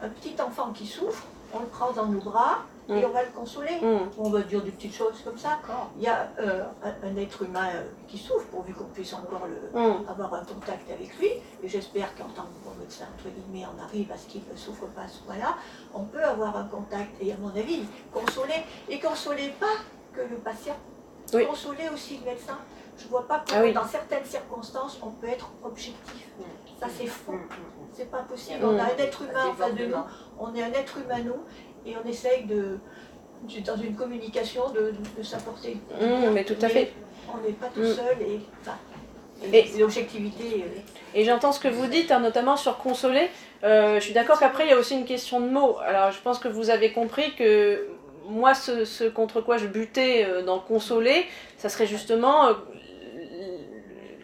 Un 0.01 0.09
petit 0.09 0.35
enfant 0.41 0.71
qui 0.73 0.85
souffre, 0.85 1.23
on 1.53 1.59
le 1.59 1.65
prend 1.67 1.91
dans 1.91 2.05
nos 2.07 2.19
bras 2.21 2.59
et 2.87 3.01
Mm. 3.01 3.05
on 3.05 3.09
va 3.09 3.23
le 3.23 3.31
consoler. 3.31 3.79
Mm. 3.81 4.09
On 4.19 4.29
va 4.29 4.41
dire 4.41 4.61
des 4.61 4.69
petites 4.71 4.93
choses 4.93 5.19
comme 5.23 5.37
ça. 5.37 5.57
Il 5.97 6.03
y 6.03 6.07
a 6.07 6.29
euh, 6.39 6.63
un, 6.83 7.07
un 7.07 7.15
être 7.17 7.41
humain 7.41 7.67
euh, 7.73 7.83
qui 8.07 8.17
souffre, 8.17 8.45
pourvu 8.47 8.73
qu'on 8.73 8.83
puisse 8.85 9.11
encore 9.13 9.47
le, 9.47 9.79
Mm. 9.79 10.07
avoir 10.07 10.33
un 10.35 10.43
contact 10.45 10.89
avec 10.91 11.17
lui. 11.19 11.29
Et 11.63 11.67
j'espère 11.67 12.13
qu'en 12.15 12.25
tant 12.29 12.43
que 12.43 12.63
bon 12.63 12.75
médecin, 12.79 13.05
entre 13.17 13.29
guillemets, 13.29 13.65
on 13.75 13.81
arrive 13.83 14.11
à 14.11 14.17
ce 14.17 14.27
qu'il 14.27 14.41
ne 14.51 14.55
souffre 14.55 14.85
pas 14.87 15.01
à 15.01 15.07
ce 15.07 15.19
point-là. 15.21 15.55
On 15.95 16.03
peut 16.03 16.23
avoir 16.23 16.55
un 16.57 16.65
contact 16.65 17.11
et, 17.21 17.31
à 17.33 17.37
mon 17.37 17.49
avis, 17.49 17.85
consoler. 18.13 18.61
Et 18.87 18.99
consoler 18.99 19.49
pas 19.59 19.77
que 20.13 20.21
le 20.21 20.37
patient, 20.37 20.75
Oui. 21.33 21.45
consoler 21.47 21.89
aussi 21.91 22.19
le 22.19 22.25
médecin. 22.31 22.57
Je 22.97 23.07
vois 23.07 23.27
pas 23.27 23.39
Ah 23.41 23.43
comment, 23.49 23.61
oui. 23.63 23.73
dans 23.73 23.85
certaines 23.87 24.23
circonstances, 24.25 24.99
on 25.01 25.09
peut 25.09 25.27
être 25.27 25.49
objectif. 25.63 26.29
Ça, 26.79 26.87
c'est 26.95 27.07
faux. 27.07 27.33
C'est 27.95 28.11
pas 28.11 28.23
possible. 28.23 28.59
On 28.63 28.77
a 28.77 28.83
un 28.83 28.97
être 28.97 29.21
humain 29.21 29.45
en 29.49 29.53
face 29.53 29.73
de 29.75 29.85
nous. 29.85 29.95
On 30.39 30.53
est 30.53 30.63
un 30.63 30.71
être 30.73 30.97
humain, 30.97 31.19
nous, 31.23 31.89
et 31.89 31.95
on 32.03 32.07
essaye 32.07 32.43
de, 32.45 32.77
dans 33.65 33.77
une 33.77 33.95
communication, 33.95 34.69
de, 34.71 34.93
de 35.17 35.23
s'apporter. 35.23 35.77
Mm, 36.01 36.05
bien, 36.21 36.31
mais 36.31 36.43
tout 36.43 36.57
à 36.61 36.67
fait. 36.69 36.91
On 37.33 37.37
n'est 37.45 37.53
pas 37.53 37.67
tout 37.67 37.81
Mm. 37.81 37.93
seul 37.93 38.17
et, 38.21 39.79
l'objectivité. 39.79 40.63
euh, 40.65 40.79
Et 41.13 41.23
j'entends 41.25 41.51
ce 41.51 41.59
que 41.59 41.67
vous 41.67 41.87
dites, 41.87 42.11
hein, 42.11 42.19
notamment 42.19 42.57
sur 42.57 42.77
consoler. 42.77 43.29
Euh, 43.63 43.95
je 43.95 44.03
suis 44.05 44.13
d'accord 44.13 44.39
qu'après, 44.39 44.65
il 44.65 44.69
y 44.69 44.73
a 44.73 44.77
aussi 44.77 44.95
une 44.95 45.05
question 45.05 45.39
de 45.39 45.47
mots. 45.47 45.77
Alors, 45.85 46.11
je 46.11 46.19
pense 46.21 46.39
que 46.39 46.47
vous 46.47 46.69
avez 46.69 46.91
compris 46.91 47.33
que 47.35 47.87
moi, 48.27 48.53
ce, 48.55 48.85
ce 48.85 49.03
contre 49.03 49.41
quoi 49.41 49.57
je 49.57 49.67
butais 49.67 50.25
euh, 50.27 50.41
dans 50.41 50.59
consoler, 50.59 51.25
ça 51.57 51.69
serait 51.69 51.85
justement 51.87 52.47
euh, 52.47 52.53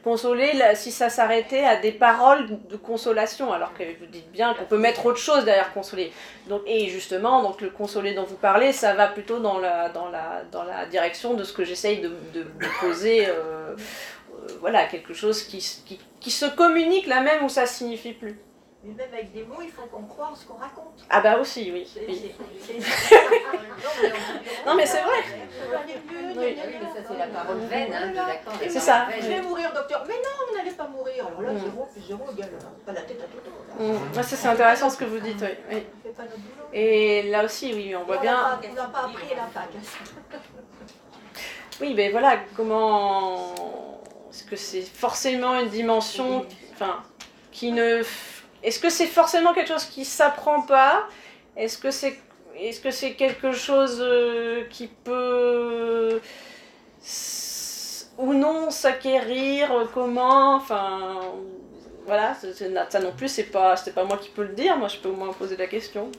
consoler 0.04 0.52
si 0.76 0.92
ça 0.92 1.10
s'arrêtait 1.10 1.64
à 1.64 1.76
des 1.76 1.92
paroles 1.92 2.48
de 2.70 2.76
consolation, 2.78 3.52
alors 3.54 3.74
que 3.74 3.84
vous 4.00 4.06
dites 4.06 4.32
bien 4.32 4.54
qu'on 4.54 4.66
peut 4.66 4.78
mettre 4.78 5.06
autre 5.06 5.20
chose 5.20 5.46
derrière 5.46 5.74
consoler. 5.74 6.12
Donc, 6.48 6.62
et 6.66 6.88
justement, 6.88 7.42
donc 7.44 7.62
le 7.62 7.70
consoler 7.70 8.14
dont 8.14 8.24
vous 8.24 8.36
parlez, 8.36 8.72
ça 8.74 8.94
va 8.94 9.08
plutôt 9.08 9.40
dans 9.40 9.60
la, 9.60 9.90
dans 9.90 10.10
la, 10.10 10.44
dans 10.52 10.64
la 10.64 10.86
direction 10.86 11.34
de 11.34 11.44
ce 11.44 11.54
que 11.54 11.64
j'essaye 11.64 12.02
de, 12.02 12.12
poser. 12.80 13.28
euh, 13.28 13.76
euh, 14.42 14.48
voilà, 14.60 14.86
quelque 14.86 15.14
chose 15.14 15.44
qui, 15.44 15.58
qui, 15.86 16.00
qui 16.20 16.32
se 16.32 16.46
communique 16.46 17.08
là 17.08 17.22
même 17.22 17.44
où 17.44 17.50
ça 17.50 17.66
signifie 17.66 18.14
plus. 18.14 18.38
Mais 18.84 18.94
même 18.96 19.14
avec 19.14 19.32
des 19.32 19.44
mots, 19.44 19.62
il 19.62 19.70
faut 19.70 19.84
qu'on 19.84 20.04
croit 20.04 20.30
en 20.32 20.36
ce 20.36 20.46
qu'on 20.46 20.56
raconte. 20.56 21.06
Ah 21.10 21.22
bah 21.22 21.38
aussi, 21.38 21.72
oui. 21.72 21.88
Non 24.66 24.76
mais 24.76 24.86
c'est 24.86 25.02
vrai. 25.02 25.18
Oui. 26.36 26.36
mais 26.36 26.56
ça 26.56 27.08
c'est 27.08 27.18
la 27.18 27.28
parole 27.28 27.60
vaine 27.70 27.94
hein, 27.94 28.10
de 28.10 28.16
Lacan. 28.16 28.52
la 28.62 28.70
C'est 28.70 28.80
ça. 28.80 29.08
Je 29.20 29.28
vais 29.28 29.42
mourir, 29.42 29.72
docteur. 29.74 30.04
Mais 30.08 30.16
non, 30.16 30.48
vous 30.50 30.58
n'allez 30.58 30.72
pas 30.72 30.88
mourir. 30.88 31.28
Alors 31.28 31.42
là, 31.42 31.52
Mm. 31.52 31.60
0 31.60 31.86
plus 31.94 32.02
0 32.02 32.26
égale 32.34 32.50
euh, 32.54 32.86
pas 32.86 32.94
la 32.94 33.02
tête 33.02 33.20
à 33.22 33.26
tout 33.26 33.38
le 33.80 33.86
Mm. 33.94 34.14
Ça 34.14 34.24
c'est 34.24 34.48
intéressant 34.48 34.90
ce 34.90 34.98
que 34.98 35.06
vous 35.06 35.20
dites, 35.20 35.44
oui. 35.72 35.84
Et 36.74 37.24
là 37.30 37.44
aussi, 37.46 37.74
oui, 37.74 37.96
on 37.96 38.04
voit 38.04 38.18
bien. 38.18 38.60
on 38.70 38.74
n'a 38.74 38.86
pas 38.88 39.00
appris 39.06 39.32
à 39.34 39.36
la 39.36 39.48
fac. 39.48 39.70
hein. 39.76 40.38
Oui, 41.80 41.94
mais 41.96 42.10
voilà, 42.12 42.38
comment. 42.56 43.54
Est-ce 44.32 44.44
que 44.44 44.56
c'est 44.56 44.82
forcément 44.82 45.60
une 45.60 45.70
dimension. 45.70 46.46
Enfin, 46.74 47.04
qui 47.52 47.72
ne. 47.72 48.02
Est-ce 48.64 48.80
que 48.80 48.90
c'est 48.90 49.08
forcément 49.08 49.54
quelque 49.54 49.70
chose 49.70 49.86
qui 49.86 50.06
s'apprend 50.06 50.62
pas 50.62 51.08
Est-ce 51.56 51.78
que 51.78 51.92
c'est. 51.92 52.20
Est-ce 52.58 52.80
que 52.82 52.92
c'est 52.92 53.14
quelque 53.14 53.54
chose 53.54 53.98
euh, 54.02 54.66
qui 54.70 54.88
peut 54.88 56.22
ou 58.18 58.34
non 58.34 58.70
s'acquérir 58.70 59.72
euh, 59.72 59.86
Comment 59.92 60.56
Enfin, 60.56 61.22
voilà, 62.06 62.36
ça 62.90 63.00
non 63.00 63.12
plus, 63.14 63.30
c'est 63.30 63.46
pas, 63.46 63.76
c'est 63.76 63.94
pas 63.94 64.04
moi 64.04 64.18
qui 64.18 64.30
peux 64.30 64.44
le 64.44 64.54
dire. 64.54 64.78
Moi, 64.78 64.90
je 64.90 64.98
peux 64.98 65.10
au 65.10 65.16
moins 65.16 65.34
poser 65.34 65.58
la 65.58 65.68
question. 65.68 66.12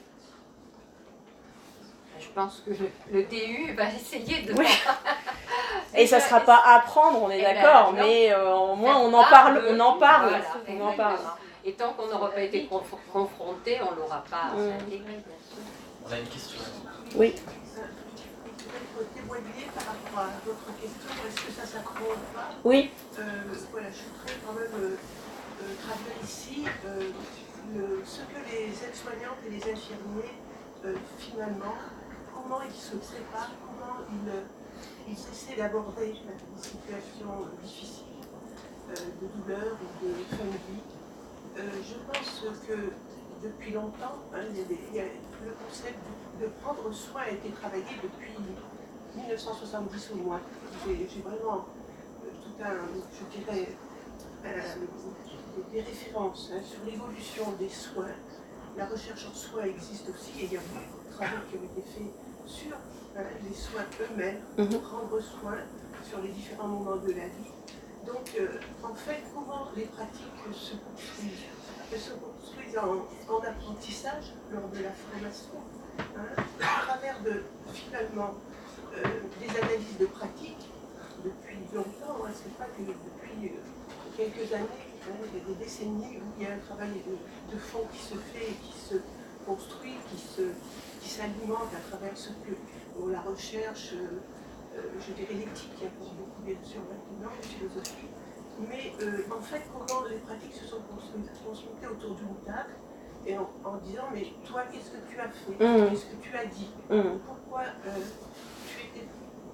Je 2.19 2.27
pense 2.29 2.63
que 2.65 2.71
le, 3.11 3.23
DU 3.23 3.73
va 3.75 3.83
essayer 3.85 4.41
de. 4.41 4.53
Oui. 4.53 4.65
Et 5.95 6.07
ça 6.07 6.19
sera 6.19 6.39
pas 6.39 6.61
apprendre, 6.65 7.21
on 7.21 7.29
est 7.29 7.39
Eh 7.39 7.43
ben, 7.43 7.53
d'accord, 7.53 7.93
mais 7.93 8.33
euh, 8.33 8.55
au 8.55 8.75
moins 8.75 8.97
on 8.97 9.13
en 9.13 9.23
parle, 9.25 9.63
on 9.69 9.79
en 9.79 9.93
parle, 9.99 10.29
Voilà, 10.29 10.45
on 10.67 10.87
en 10.87 10.93
parle. 10.93 11.19
Et 11.65 11.73
tant 11.73 11.93
qu'on 11.93 12.07
n'aura 12.07 12.29
pas 12.31 12.41
été 12.41 12.67
conf- 12.67 12.83
confronté, 13.11 13.79
on 13.81 13.95
l'aura 13.95 14.23
pas 14.29 14.51
intégré, 14.51 15.13
bien 15.13 15.39
sûr. 15.47 15.63
On 16.05 16.11
a 16.11 16.19
une 16.19 16.27
question. 16.27 16.59
Oui. 17.15 17.35
Peut-être 17.35 19.13
témoigner 19.15 19.65
par 19.73 19.85
rapport 19.85 20.19
à 20.19 20.29
votre 20.45 20.65
question, 20.79 21.09
est-ce 21.27 21.41
que 21.47 21.51
ça 21.53 21.65
s'apprend 21.65 22.03
ou 22.05 22.35
pas 22.35 22.49
Oui. 22.63 22.91
Euh, 23.19 23.23
Voilà, 23.71 23.87
je 23.89 24.03
voudrais 24.11 24.39
quand 24.45 24.53
même 24.53 24.83
euh, 24.83 24.95
euh, 24.95 25.73
traduire 25.83 26.17
ici 26.23 26.65
euh, 26.85 27.09
le- 27.73 28.01
ce 28.05 28.19
que 28.21 28.39
les 28.51 28.67
aides-soignantes 28.83 29.39
et 29.47 29.49
les 29.51 29.63
infirmiers, 29.71 30.35
euh, 30.85 30.95
finalement, 31.17 31.75
comment 32.33 32.59
ils 32.61 32.75
se 32.75 32.95
préparent, 32.97 33.51
comment 33.65 34.03
ils, 34.11 35.13
ils 35.13 35.17
essaient 35.31 35.55
d'aborder 35.57 36.07
une 36.09 36.61
situation 36.61 37.47
difficile 37.63 38.19
euh, 38.89 38.93
de 39.21 39.27
douleur 39.41 39.77
ou 39.79 40.05
de 40.05 40.13
fin 40.35 40.43
de 40.43 40.51
vie. 40.51 40.83
Euh, 41.57 41.61
je 41.87 41.93
pense 42.11 42.43
que 42.67 42.73
depuis 43.43 43.71
longtemps, 43.71 44.17
hein, 44.33 44.39
il 44.49 44.95
y 44.95 44.99
a 44.99 45.03
le 45.03 45.51
concept 45.67 45.97
de, 46.39 46.45
de 46.45 46.51
prendre 46.61 46.91
soin 46.93 47.21
a 47.21 47.29
été 47.31 47.49
travaillé 47.51 47.83
depuis 48.01 48.31
1970 49.15 50.11
au 50.13 50.15
moins. 50.17 50.39
J'ai 50.87 51.21
vraiment 51.21 51.65
euh, 52.23 52.29
tout 52.43 52.63
un, 52.63 52.73
je 53.19 53.37
dirais, 53.39 53.67
des 55.71 55.81
références 55.81 56.51
hein, 56.53 56.61
sur 56.63 56.83
l'évolution 56.89 57.51
des 57.59 57.69
soins. 57.69 58.15
La 58.75 58.85
recherche 58.87 59.27
en 59.31 59.35
soins 59.35 59.63
existe 59.65 60.09
aussi 60.09 60.31
et 60.41 60.45
il 60.45 60.53
y 60.53 60.57
a 60.57 60.61
beaucoup 60.61 61.07
de 61.07 61.13
travaux 61.13 61.41
qui 61.51 61.57
ont 61.57 61.63
été 61.63 61.81
faits 61.87 62.13
sur 62.47 62.71
euh, 63.17 63.21
les 63.47 63.55
soins 63.55 63.85
eux-mêmes, 64.01 64.41
Mhm. 64.57 64.79
prendre 64.81 65.19
soin 65.21 65.57
sur 66.09 66.19
les 66.21 66.29
différents 66.29 66.67
moments 66.67 66.95
de 66.97 67.11
la 67.11 67.27
vie. 67.27 67.51
Donc, 68.05 68.35
euh, 68.37 68.59
en 68.83 68.93
fait, 68.93 69.23
comment 69.33 69.67
les 69.75 69.85
pratiques 69.85 70.43
se 70.51 70.75
construisent 70.75 71.47
Elles 71.91 71.99
se 71.99 72.13
construisent 72.13 72.77
en, 72.77 73.33
en 73.33 73.39
apprentissage 73.39 74.33
lors 74.51 74.67
de 74.69 74.83
la 74.83 74.91
formation, 74.91 75.59
hein, 75.99 76.43
à 76.59 76.85
travers 76.85 77.21
de, 77.21 77.43
finalement 77.73 78.33
euh, 78.95 79.03
des 79.39 79.49
analyses 79.57 79.97
de 79.99 80.05
pratique 80.07 80.67
depuis 81.23 81.59
longtemps, 81.73 82.25
hein, 82.25 82.31
c'est 82.33 82.53
pas 82.57 82.65
que 82.65 82.81
depuis 82.81 83.47
euh, 83.47 84.17
quelques 84.17 84.51
années, 84.53 84.67
hein, 85.07 85.15
il 85.33 85.39
y 85.39 85.41
a 85.41 85.45
des 85.45 85.63
décennies 85.63 86.17
où 86.17 86.23
il 86.37 86.43
y 86.43 86.47
a 86.47 86.55
un 86.55 86.59
travail 86.59 87.01
de, 87.07 87.57
fond 87.57 87.87
qui 87.93 87.99
se 87.99 88.15
fait 88.15 88.49
et 88.49 88.55
qui 88.55 88.77
se 88.77 88.95
construit, 89.45 89.95
qui 90.11 90.17
se 90.17 90.41
qui 91.01 91.09
s'alimente 91.09 91.69
à 91.75 91.89
travers 91.89 92.17
ce 92.17 92.29
que 92.29 93.11
la 93.11 93.19
recherche, 93.21 93.93
je 94.75 95.11
dirais 95.13 95.33
l'éthique 95.33 95.75
qui 95.77 95.85
apporte 95.85 96.15
beaucoup 96.15 96.41
bien 96.43 96.55
sûr 96.63 96.81
maintenant, 96.81 97.31
la 97.35 97.47
philosophie, 97.47 98.07
mais 98.59 98.93
euh, 99.01 99.23
en 99.35 99.41
fait 99.41 99.61
comment 99.71 100.03
les 100.09 100.17
pratiques 100.17 100.53
se 100.53 100.65
sont 100.67 100.81
construites 100.81 101.85
autour 101.91 102.15
d'une 102.15 102.35
table 102.45 102.73
et 103.25 103.37
en, 103.37 103.49
en 103.63 103.77
disant 103.77 104.03
mais 104.13 104.25
toi 104.45 104.63
qu'est-ce 104.71 104.91
que 104.91 105.01
tu 105.09 105.19
as 105.19 105.29
fait, 105.29 105.51
Mhm. 105.63 105.89
qu'est-ce 105.89 106.05
que 106.05 106.15
tu 106.21 106.35
as 106.35 106.45
dit, 106.45 106.69
Mm. 106.89 107.19
pourquoi 107.25 107.61
euh, 107.87 107.99
tu 108.67 108.85
étais 108.87 109.07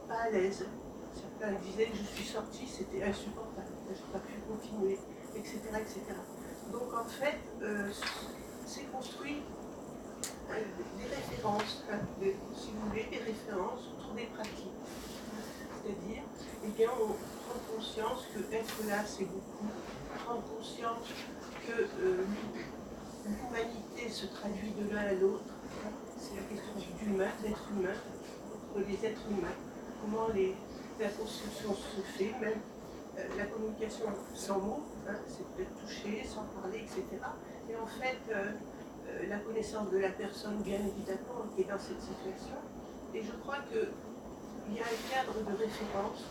pas 0.07 0.21
à 0.27 0.29
l'aise? 0.31 0.65
Certains 1.13 1.53
disaient 1.63 1.85
que 1.85 1.97
je 1.97 2.03
suis 2.03 2.25
sortie, 2.25 2.67
c'était 2.67 3.03
insupportable, 3.03 3.67
je 3.87 3.93
n'ai 3.93 3.99
pas 4.13 4.19
pu 4.19 4.33
continuer, 4.47 4.97
etc. 5.35 5.59
etc. 5.79 6.01
Donc 6.71 6.93
en 6.93 7.05
fait, 7.05 7.39
euh, 7.61 7.89
c'est 8.65 8.91
construit 8.91 9.41
euh, 10.51 10.53
des 10.97 11.15
références, 11.15 11.83
hein, 11.91 11.99
si 12.55 12.71
vous 12.71 12.89
voulez, 12.89 13.07
des 13.11 13.17
références 13.19 13.81
autour 13.97 14.13
des 14.15 14.25
pratiques. 14.25 14.73
C'est-à-dire, 15.89 16.21
eh 16.65 16.67
bien, 16.77 16.89
on 16.93 17.07
prendre 17.07 17.65
conscience 17.75 18.27
que 18.31 18.53
être 18.53 18.87
là, 18.87 19.01
c'est 19.07 19.25
beaucoup. 19.25 19.65
Prendre 20.23 20.43
conscience 20.43 21.01
que 21.65 21.81
euh, 21.81 22.25
l'humanité 23.25 24.07
se 24.07 24.27
traduit 24.27 24.71
de 24.77 24.93
l'un 24.93 25.01
à 25.01 25.13
l'autre. 25.13 25.49
C'est 26.19 26.35
la 26.35 26.43
question 26.43 26.73
d'humain, 26.99 27.31
d'être 27.41 27.69
humain, 27.71 27.97
entre 28.53 28.87
les 28.87 29.03
êtres 29.03 29.25
humains. 29.31 29.57
Comment 30.01 30.27
les, 30.35 30.53
la 30.99 31.09
construction 31.09 31.73
se 31.73 32.01
fait, 32.17 32.35
même 32.39 32.61
euh, 33.17 33.23
la 33.35 33.45
communication 33.45 34.05
sans 34.35 34.59
mots, 34.59 34.83
hein, 35.07 35.15
c'est 35.27 35.47
peut-être 35.55 35.73
toucher, 35.81 36.23
sans 36.23 36.43
parler, 36.61 36.85
etc. 36.85 37.03
Et 37.67 37.75
en 37.75 37.87
fait, 37.87 38.19
euh, 38.29 38.51
la 39.27 39.39
connaissance 39.39 39.89
de 39.89 39.97
la 39.97 40.09
personne, 40.09 40.61
bien 40.61 40.77
évidemment, 40.85 41.49
qui 41.55 41.61
est 41.61 41.65
dans 41.65 41.79
cette 41.79 42.01
situation. 42.01 42.61
Et 43.15 43.23
je 43.23 43.31
crois 43.41 43.57
qu'il 44.69 44.77
y 44.77 44.81
a 44.81 44.85
un 44.85 45.01
cadre 45.09 45.33
de 45.39 45.55
référence 45.57 46.21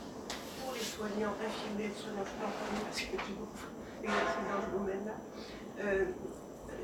pour 0.63 0.73
les 0.73 0.81
soignants, 0.81 1.35
infirmiers, 1.43 1.91
soignants, 1.97 2.25
je 2.25 2.35
parle 2.39 2.55
pas 2.55 2.71
parce 2.87 3.01
que 3.03 3.17
beaucoup 3.35 3.67
exercé 4.03 4.39
dans 4.47 4.63
ce 4.63 4.71
domaine-là, 4.79 5.17
euh, 5.83 6.05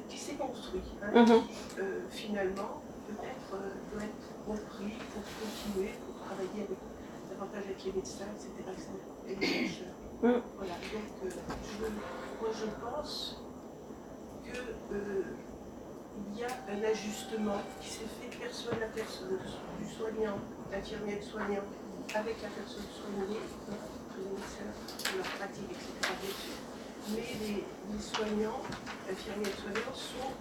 qui 0.08 0.18
s'est 0.18 0.34
construit, 0.34 0.82
hein, 1.02 1.10
Mhm. 1.14 1.46
qui, 1.46 1.54
euh, 1.80 2.00
finalement, 2.10 2.82
peut-être 3.06 3.54
euh, 3.54 3.70
doit 3.92 4.02
être 4.04 4.26
compris 4.46 4.94
pour 5.14 5.22
continuer, 5.38 5.92
pour 6.06 6.16
travailler 6.26 6.66
avec, 6.66 6.78
davantage 7.30 7.64
avec 7.64 7.84
les 7.84 7.92
médecins, 7.92 8.26
etc. 8.34 8.50
etc., 8.72 8.90
et 9.28 9.34
les 9.36 9.46
chercheurs. 9.46 9.94
Mhm. 10.22 10.42
Voilà, 10.56 10.74
donc 10.74 11.08
euh, 11.24 11.30
je, 11.30 11.86
moi 12.42 12.50
je 12.52 12.66
pense 12.84 13.40
que 14.44 14.58
il 16.32 16.38
y 16.38 16.44
a 16.44 16.48
un 16.70 16.84
ajustement 16.90 17.58
qui 17.80 17.90
s'est 17.90 18.06
fait 18.20 18.38
personne 18.38 18.80
à 18.82 18.86
personne, 18.86 19.36
du 19.80 19.84
soignant, 19.92 20.38
l'infirmier 20.70 21.16
de 21.16 21.22
soignant, 21.24 21.66
avec 22.14 22.36
la 22.42 22.48
personne 22.48 22.88
soignée, 22.92 23.40
les 24.18 24.24
médecins, 24.24 25.16
leur 25.16 25.26
pratique, 25.26 25.70
etc. 25.70 26.14
Mais 27.10 27.36
les, 27.40 27.64
les 27.64 28.02
soignants, 28.02 28.62
infirmiers 29.10 29.48
et 29.48 29.60
soignants, 29.60 29.94
sont 29.94 30.32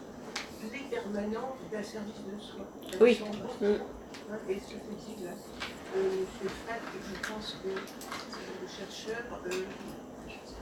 les 0.71 0.79
permanents 0.89 1.55
d'un 1.71 1.83
service 1.83 2.23
de 2.23 2.39
soins. 2.39 2.67
Oui. 3.01 3.19
Mm. 3.59 3.65
hein, 3.65 4.37
et 4.47 4.59
ce 4.59 4.75
là 5.25 5.31
euh, 5.95 6.09
Monsieur 6.21 6.49
Fat, 6.65 6.79
je 6.91 7.29
pense 7.29 7.57
que 7.61 7.69
euh, 7.69 7.77
le 8.61 8.67
chercheur 8.67 9.23
euh, 9.45 9.65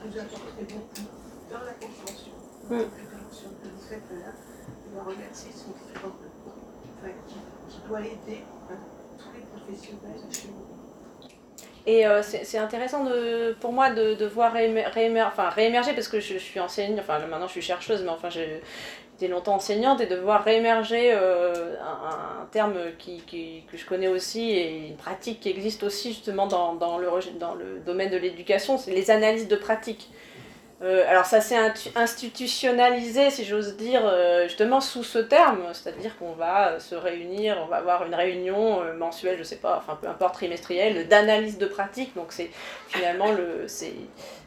nous 0.06 0.20
apporterait 0.20 0.68
beaucoup 0.70 1.08
dans 1.52 1.64
la 1.66 1.74
compréhension, 1.74 2.34
la 2.70 2.84
que 2.84 3.68
vous 3.68 3.82
faites 3.88 4.10
là. 4.12 4.32
Je 4.86 4.94
dois 4.94 5.04
remercier 5.04 5.52
son 5.52 5.72
qui, 7.28 7.36
qui 7.70 7.88
doit 7.88 8.02
aider 8.02 8.44
Et 11.88 12.06
euh, 12.06 12.22
c'est 12.22 12.58
intéressant 12.60 13.04
de, 13.06 13.56
pour 13.60 13.72
moi 13.72 13.90
de, 13.90 14.14
de 14.14 14.26
voir 14.26 14.54
enfin, 15.26 15.50
réémerger, 15.50 15.94
parce 15.94 16.08
que 16.08 16.20
je, 16.20 16.38
suis 16.38 16.60
enseignante, 16.60 17.00
enfin 17.00 17.18
maintenant 17.26 17.48
je 17.48 17.54
suis 17.54 17.62
chercheuse, 17.62 18.04
mais 18.04 18.10
enfin 18.10 18.30
j'ai 18.30 18.62
été 19.18 19.28
longtemps 19.28 19.56
enseignante, 19.56 20.00
et 20.00 20.06
de 20.06 20.16
voir 20.16 20.44
réémerger 20.44 21.12
euh, 21.12 21.76
un, 21.82 22.42
un 22.44 22.46
terme 22.52 22.76
qui, 23.00 23.22
qui- 23.26 23.64
que 23.72 23.78
je 23.78 23.86
connais 23.88 24.08
aussi, 24.08 24.52
et 24.52 24.88
une 24.90 24.96
pratique 24.96 25.40
qui 25.40 25.50
existe 25.50 25.82
aussi 25.82 26.10
justement 26.10 26.46
dans, 26.46 26.76
dans, 26.76 27.00
le, 27.00 27.08
dans 27.40 27.56
le 27.56 27.80
domaine 27.84 28.12
de 28.12 28.18
l'éducation, 28.18 28.78
c'est 28.78 28.92
les 28.92 29.10
analyses 29.10 29.48
de 29.48 29.56
pratique. 29.56 30.12
Euh, 30.84 31.04
alors 31.08 31.26
ça 31.26 31.42
s'est 31.42 31.58
institutionnalisé, 31.96 33.30
si 33.30 33.46
j'ose 33.46 33.78
dire, 33.78 34.02
euh, 34.04 34.48
justement 34.48 34.82
sous 34.82 35.04
ce 35.04 35.20
terme, 35.20 35.60
c'est-à-dire 35.74 36.18
qu'on 36.18 36.32
va 36.32 36.70
euh, 36.70 36.80
se 36.80 36.96
réunir, 36.96 37.60
on 37.64 37.68
va 37.68 37.78
avoir 37.78 38.04
une 38.06 38.16
réunion 38.16 38.82
mensuelle, 38.98 39.38
je 39.38 39.44
sais 39.44 39.58
pas, 39.58 39.78
enfin 39.78 39.96
peu 40.02 40.08
importe, 40.08 40.34
trimestrielle, 40.34 41.08
d'analyse 41.08 41.60
de 41.60 41.68
pratique, 41.68 42.16
donc 42.16 42.32
c'est 42.32 42.50
finalement 42.88 43.32
le, 43.32 43.68
c'est, 43.68 43.94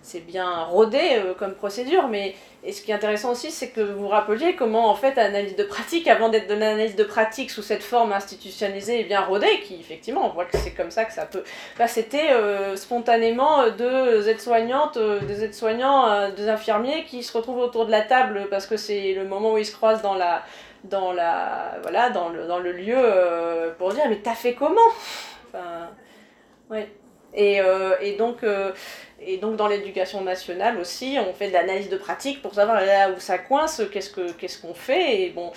c'est 0.05 0.21
bien 0.21 0.65
rodé 0.65 0.99
euh, 1.15 1.33
comme 1.33 1.55
procédure, 1.55 2.09
mais 2.09 2.35
et 2.63 2.73
ce 2.73 2.83
qui 2.83 2.91
est 2.91 2.95
intéressant 2.95 3.33
aussi, 3.33 3.51
c'est 3.51 3.71
que 3.71 3.81
vous 3.81 4.07
rappeliez 4.07 4.55
comment 4.55 4.91
en 4.91 4.95
fait 4.95 5.17
analyse 5.17 5.57
de 5.57 5.65
pratique, 5.65 6.07
avant 6.09 6.29
d'être 6.29 6.47
de 6.47 6.53
l'analyse 6.53 6.95
de 6.95 7.05
pratique 7.05 7.51
sous 7.51 7.63
cette 7.63 7.83
forme 7.83 8.13
institutionnalisée 8.13 9.01
et 9.01 9.05
bien 9.05 9.23
rodée, 9.23 9.61
qui 9.65 9.77
effectivement 9.81 10.27
on 10.27 10.29
voit 10.29 10.45
que 10.45 10.59
c'est 10.59 10.73
comme 10.73 10.91
ça 10.91 11.07
que 11.07 11.13
ça 11.15 11.25
peut, 11.25 11.43
c'était 11.87 12.33
euh, 12.33 12.77
spontanément 12.77 13.63
euh, 13.63 13.71
deux 13.71 14.29
aides-soignantes, 14.29 14.99
des 14.99 15.43
aides-soignants, 15.45 16.31
des 16.33 16.49
infirmiers 16.51 17.05
qui 17.05 17.23
se 17.23 17.35
retrouvent 17.37 17.61
autour 17.61 17.87
de 17.87 17.91
la 17.91 18.03
table 18.03 18.49
parce 18.51 18.67
que 18.67 18.77
c'est 18.77 19.15
le 19.15 19.25
moment 19.25 19.55
où 19.55 19.59
ils 19.59 19.67
se 19.67 19.73
croisent 19.73 20.03
dans 20.03 20.15
la 20.15 20.43
dans 20.85 21.13
la 21.13 21.79
voilà 21.83 22.11
dans 22.11 22.29
le, 22.29 22.47
dans 22.47 22.59
le 22.59 22.73
lieu 22.73 23.03
pour 23.79 23.93
dire 23.95 24.05
mais 24.11 24.19
t'as 24.19 24.35
fait 24.35 24.53
comment? 24.53 24.91
Enfin 25.49 25.89
ouais 26.71 26.91
et, 27.35 27.61
euh, 27.61 27.95
et 28.01 28.17
donc 28.17 28.43
euh, 28.43 28.73
et 29.21 29.39
donc 29.39 29.57
dans 29.57 29.69
l'éducation 29.69 30.21
nationale 30.23 30.79
aussi 30.79 31.17
on 31.19 31.33
fait 31.33 31.49
de 31.49 31.53
l'analyse 31.53 31.89
de 31.89 31.97
pratique 31.97 32.43
pour 32.43 32.55
savoir 32.55 32.85
là 32.85 33.11
où 33.11 33.21
ça 33.21 33.39
coince 33.39 33.83
qu'est-ce 33.93 34.11
que 34.11 34.33
qu'est-ce 34.33 34.61
qu'on 34.61 34.75
fait. 34.75 35.23
Et 35.23 35.31
bon 35.31 35.53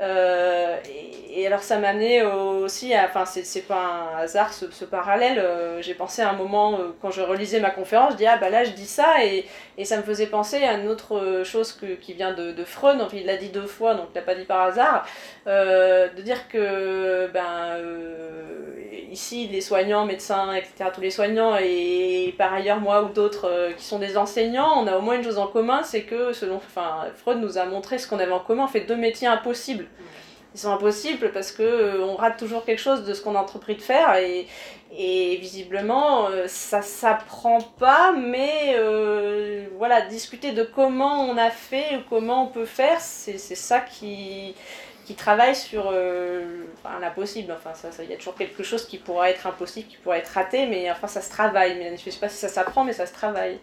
euh, 0.00 0.76
et, 1.34 1.44
alors 1.46 1.62
ça 1.62 1.78
m'a 1.78 1.88
amené 1.88 2.22
aussi 2.22 2.92
enfin 2.96 3.24
c'est, 3.24 3.62
pas 3.62 4.12
un 4.14 4.18
hasard 4.18 4.52
ce, 4.52 4.70
ce 4.70 4.84
parallèle, 4.84 5.38
euh, 5.38 5.82
j'ai 5.82 5.94
pensé 5.94 6.22
à 6.22 6.30
un 6.30 6.34
moment 6.34 6.74
euh, 6.74 6.96
quand 7.00 7.10
je 7.10 7.20
relisais 7.20 7.58
ma 7.58 7.70
conférence, 7.70 8.12
je 8.12 8.16
dis 8.18 8.26
ah 8.26 8.36
bah 8.36 8.48
là 8.50 8.64
je 8.64 8.70
dis 8.70 8.86
ça 8.86 9.24
et, 9.24 9.44
et 9.76 9.84
ça 9.84 9.96
me 9.96 10.02
faisait 10.02 10.26
penser 10.26 10.62
à 10.62 10.74
une 10.74 10.88
autre 10.88 11.42
chose 11.44 11.72
que, 11.72 11.94
qui 11.94 12.12
vient 12.12 12.32
de, 12.32 12.64
Freud, 12.64 13.00
enfin, 13.00 13.16
il 13.16 13.26
l'a 13.26 13.36
dit 13.36 13.48
deux 13.48 13.66
fois 13.66 13.94
donc 13.94 14.08
il 14.12 14.16
l'a 14.16 14.22
pas 14.22 14.34
dit 14.34 14.44
par 14.44 14.62
hasard, 14.62 15.06
de 15.46 16.22
dire 16.22 16.48
que 16.48 17.28
ben 17.32 17.76
ici 19.10 19.48
les 19.48 19.60
soignants, 19.60 20.04
médecins, 20.04 20.52
etc., 20.54 20.90
tous 20.94 21.00
les 21.00 21.10
soignants 21.10 21.56
et, 21.60 22.34
par 22.38 22.52
ailleurs 22.52 22.80
moi 22.80 23.02
ou 23.02 23.08
d'autres 23.08 23.70
qui 23.76 23.84
sont 23.84 23.98
des 23.98 24.16
enseignants, 24.16 24.80
on 24.82 24.86
a 24.86 24.96
au 24.96 25.00
moins 25.00 25.16
une 25.16 25.24
chose 25.24 25.38
en 25.38 25.46
commun, 25.46 25.82
c'est 25.82 26.02
que 26.02 26.32
selon, 26.32 26.60
Freud 27.16 27.38
nous 27.38 27.58
a 27.58 27.64
montré 27.64 27.98
ce 27.98 28.06
qu'on 28.06 28.18
avait 28.18 28.32
en 28.32 28.40
commun, 28.40 28.64
on 28.64 28.68
fait 28.68 28.82
deux 28.82 28.96
métiers 28.96 29.28
impossibles 29.28 29.87
ils 30.54 30.60
sont 30.60 30.72
impossibles 30.72 31.30
parce 31.32 31.52
que 31.52 31.62
euh, 31.62 32.04
on 32.04 32.16
rate 32.16 32.38
toujours 32.38 32.64
quelque 32.64 32.80
chose 32.80 33.04
de 33.04 33.14
ce 33.14 33.22
qu'on 33.22 33.34
a 33.34 33.40
entrepris 33.40 33.76
de 33.76 33.82
faire 33.82 34.16
et, 34.16 34.46
visiblement 35.40 36.28
euh, 36.28 36.46
ça 36.48 36.80
s'apprend 36.82 37.60
pas 37.60 38.12
mais 38.12 38.74
euh, 38.76 39.66
voilà 39.76 40.00
discuter 40.02 40.52
de 40.52 40.64
comment 40.64 41.24
on 41.26 41.36
a 41.36 41.50
fait 41.50 41.96
ou 41.96 42.00
comment 42.08 42.44
on 42.44 42.46
peut 42.48 42.64
faire 42.64 43.00
c'est 43.00 43.38
ça 43.38 43.80
qui 43.80 44.54
qui 45.04 45.14
travaille 45.14 45.56
sur 45.56 45.90
l'impossible. 47.00 47.52
Enfin 47.52 47.72
ça 47.74 47.88
il 48.02 48.10
y 48.10 48.12
a 48.12 48.16
toujours 48.16 48.34
quelque 48.34 48.62
chose 48.62 48.86
qui 48.86 48.98
pourra 48.98 49.30
être 49.30 49.46
impossible 49.46 49.88
qui 49.88 49.96
pourra 49.96 50.18
être 50.18 50.28
raté 50.28 50.66
mais 50.66 50.90
enfin 50.90 51.06
ça 51.06 51.22
se 51.22 51.30
travaille. 51.30 51.76
Mais 51.78 51.96
je 51.96 52.10
sais 52.10 52.18
pas 52.20 52.28
si 52.28 52.36
ça 52.36 52.48
s'apprend 52.48 52.84
mais 52.84 52.92
ça 52.92 53.06
se 53.06 53.12
travaille 53.14 53.58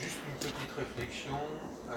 Juste 0.00 0.18
une 0.28 0.38
petite 0.38 0.72
réflexion. 0.76 1.38
euh, 1.90 1.94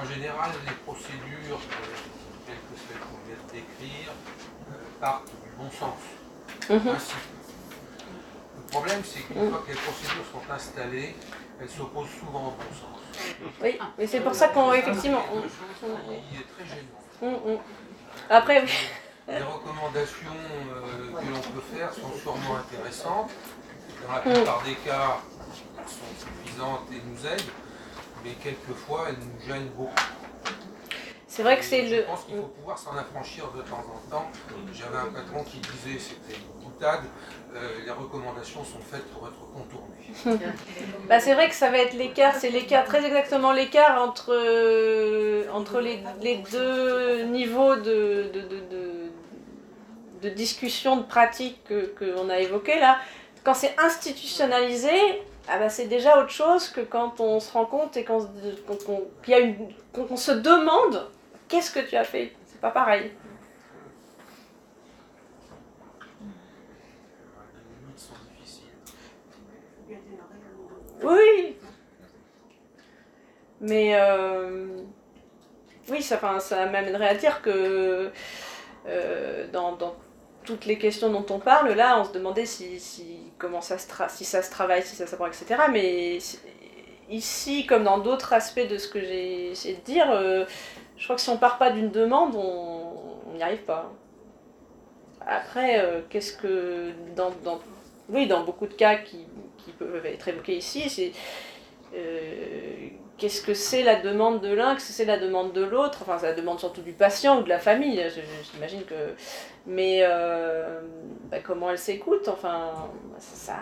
en 0.00 0.04
général, 0.22 0.50
les 0.66 0.72
procédures 0.86 1.58
euh, 1.58 2.46
telles 2.46 2.54
que 2.56 2.76
celles 2.78 3.00
qu'on 3.00 3.18
vient 3.26 3.42
de 3.46 3.52
décrire 3.52 4.10
euh, 4.70 4.74
partent 5.00 5.26
du 5.26 5.50
bon 5.58 5.70
sens. 5.70 5.98
Mhm. 6.70 6.96
Le 8.56 8.70
problème, 8.70 9.02
c'est 9.04 9.20
qu'une 9.22 9.50
fois 9.50 9.62
que 9.66 9.72
les 9.72 9.78
procédures 9.78 10.24
sont 10.32 10.52
installées, 10.52 11.16
elles 11.60 11.68
s'opposent 11.68 12.08
souvent 12.20 12.48
au 12.48 12.50
bon 12.52 12.72
sens. 12.72 12.98
oui 13.62 13.78
et 13.98 14.06
c'est 14.06 14.20
pour 14.20 14.34
ça 14.34 14.48
qu'on 14.48 14.72
effectivement 14.72 15.22
on- 15.32 15.42
chose 15.42 15.98
qui 16.30 16.36
est 16.36 16.46
très 16.54 16.66
gênant. 16.66 16.98
on- 17.22 17.50
on- 17.52 17.60
après 18.30 18.62
oui 18.62 18.70
Les 19.28 19.42
recommandations 19.42 20.38
euh, 20.74 21.20
que 21.20 21.26
l'on 21.32 21.40
peut 21.54 21.64
faire 21.76 21.92
sont 21.92 22.12
sûrement 22.20 22.56
intéressantes. 22.56 23.30
Dans 24.06 24.12
la 24.14 24.20
Mm. 24.20 24.34
plupart 24.34 24.62
des 24.62 24.74
cas, 24.74 25.18
elles 25.78 25.88
sont 25.88 26.12
suffisantes 26.18 26.86
et 26.92 27.00
nous 27.06 27.26
aident, 27.26 27.50
mais 28.24 28.32
quelquefois 28.42 29.06
elles 29.08 29.16
nous 29.16 29.46
gênent 29.46 29.68
beaucoup. 29.76 29.92
c'est 31.26 31.42
vrai 31.42 31.58
que 31.58 31.64
c'est 31.64 31.86
Je 31.86 31.96
le 31.96 32.04
pense 32.04 32.24
qu'il 32.24 32.36
faut 32.36 32.42
pouvoir 32.42 32.78
s'en 32.78 32.96
affranchir 32.96 33.50
de 33.56 33.62
temps 33.62 33.84
en 33.94 34.10
temps. 34.10 34.26
J'avais 34.72 34.98
un 34.98 35.12
patron 35.12 35.44
qui 35.44 35.58
disait, 35.58 35.98
c'était 35.98 36.38
une 36.38 36.64
boutade, 36.64 37.04
euh, 37.54 37.68
les 37.84 37.90
recommandations 37.90 38.64
sont 38.64 38.80
faites 38.80 39.04
pour 39.12 39.28
être 39.28 39.40
contournées. 39.52 40.40
Bah, 41.08 41.20
c'est 41.20 41.34
vrai 41.34 41.48
que 41.48 41.54
ça 41.54 41.70
va 41.70 41.78
être 41.78 41.94
l'écart, 41.94 42.34
c'est 42.34 42.50
l'écart, 42.50 42.84
très 42.84 43.04
exactement 43.04 43.52
l'écart 43.52 44.00
entre, 44.02 44.32
euh, 44.32 45.44
entre 45.52 45.80
les, 45.80 46.02
les 46.22 46.36
deux 46.50 47.22
niveaux 47.24 47.76
de, 47.76 48.30
de, 48.32 48.40
de, 48.40 48.60
de, 48.70 49.10
de 50.22 50.28
discussion, 50.30 50.96
de 50.96 51.02
pratique 51.02 51.62
que 51.64 51.92
qu'on 51.98 52.28
a 52.30 52.38
évoqué 52.38 52.78
là. 52.78 52.98
Quand 53.44 53.54
c'est 53.54 53.74
institutionnalisé, 53.78 55.22
ah 55.48 55.58
bah, 55.58 55.68
c'est 55.68 55.86
déjà 55.86 56.18
autre 56.20 56.30
chose 56.30 56.68
que 56.68 56.80
quand 56.80 57.20
on 57.20 57.40
se 57.40 57.52
rend 57.52 57.66
compte 57.66 57.96
et 57.96 58.04
qu'on 58.04 58.20
se- 58.20 58.26
qu'on- 59.92 60.16
se 60.16 60.32
demande 60.32 61.08
qu'est-ce 61.48 61.70
que 61.72 61.80
tu 61.80 61.96
as 61.96 62.04
fait? 62.04 62.32
C'est 62.46 62.60
pas 62.60 62.70
pareil. 62.70 63.12
Oui, 71.02 71.56
Mais 73.60 73.96
oui, 75.88 76.02
ça, 76.02 76.20
ça 76.40 76.66
m'amènerait 76.66 77.08
à 77.08 77.14
dire 77.14 77.42
que 77.42 78.10
dans, 79.52 79.72
dans, 79.76 79.94
toutes 80.44 80.66
les 80.66 80.78
questions 80.78 81.10
dont 81.10 81.26
on 81.30 81.38
parle, 81.38 81.72
là, 81.72 82.00
on 82.00 82.04
se 82.04 82.12
demandait 82.12 82.46
si 82.46 83.21
comment 83.42 83.60
ça 83.60 83.76
se 83.76 83.86
si 84.08 84.24
ça 84.24 84.40
se 84.40 84.50
travaille, 84.50 84.82
si 84.82 84.94
ça 84.94 85.06
s'apprend, 85.06 85.26
etc. 85.26 85.44
Mais 85.70 86.18
ici, 87.10 87.66
comme 87.66 87.84
dans 87.84 87.98
d'autres 87.98 88.32
aspects 88.32 88.66
de 88.66 88.78
ce 88.78 88.88
que 88.88 89.00
j'ai 89.00 89.50
essayé 89.50 89.74
de 89.74 89.80
dire, 89.80 90.10
euh, 90.10 90.46
je 90.96 91.04
crois 91.04 91.16
que 91.16 91.22
si 91.22 91.28
on 91.28 91.36
part 91.36 91.58
pas 91.58 91.70
d'une 91.70 91.90
demande, 91.90 92.34
on 92.36 93.34
n'y 93.34 93.42
arrive 93.42 93.64
pas. 93.64 93.92
Après, 95.26 95.80
euh, 95.80 96.00
qu'est-ce 96.08 96.32
que 96.36 96.92
dans, 97.16 97.30
dans, 97.44 97.60
oui, 98.08 98.26
dans 98.26 98.44
beaucoup 98.44 98.66
de 98.66 98.74
cas 98.74 98.96
qui, 98.96 99.26
qui 99.58 99.72
peuvent 99.72 100.06
être 100.06 100.28
évoqués 100.28 100.56
ici, 100.56 100.88
c'est 100.88 101.12
euh, 101.94 102.88
qu'est-ce 103.18 103.42
que 103.42 103.54
c'est 103.54 103.82
la 103.82 104.00
demande 104.00 104.40
de 104.40 104.52
l'un, 104.52 104.74
qu'est-ce 104.74 104.88
que 104.88 104.92
c'est 104.92 105.04
la 105.04 105.18
demande 105.18 105.52
de 105.52 105.62
l'autre, 105.62 105.98
enfin 106.02 106.18
c'est 106.18 106.26
la 106.26 106.34
demande 106.34 106.58
surtout 106.58 106.82
du 106.82 106.92
patient 106.92 107.40
ou 107.40 107.42
de 107.42 107.48
la 107.48 107.58
famille, 107.58 108.02
j'imagine 108.52 108.84
que... 108.84 109.14
Mais 109.64 110.00
euh, 110.02 110.80
bah, 111.30 111.38
comment 111.38 111.70
elle 111.70 111.78
s'écoute, 111.78 112.26
enfin 112.26 112.90
ça, 113.18 113.54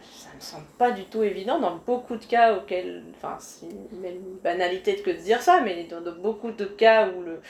ça 0.00 0.28
me 0.36 0.40
semble 0.40 0.66
pas 0.78 0.92
du 0.92 1.04
tout 1.06 1.24
évident 1.24 1.58
dans 1.58 1.74
beaucoup 1.74 2.16
de 2.16 2.24
cas 2.24 2.54
auxquels, 2.54 3.02
enfin 3.16 3.36
c'est 3.40 3.66
une 3.66 4.38
banalité 4.44 4.94
que 4.96 5.10
de 5.10 5.16
dire 5.16 5.42
ça, 5.42 5.60
mais 5.60 5.88
dans, 5.90 6.00
beaucoup 6.12 6.52
de 6.52 6.64
cas 6.66 7.08
où 7.08 7.22
le, 7.22 7.40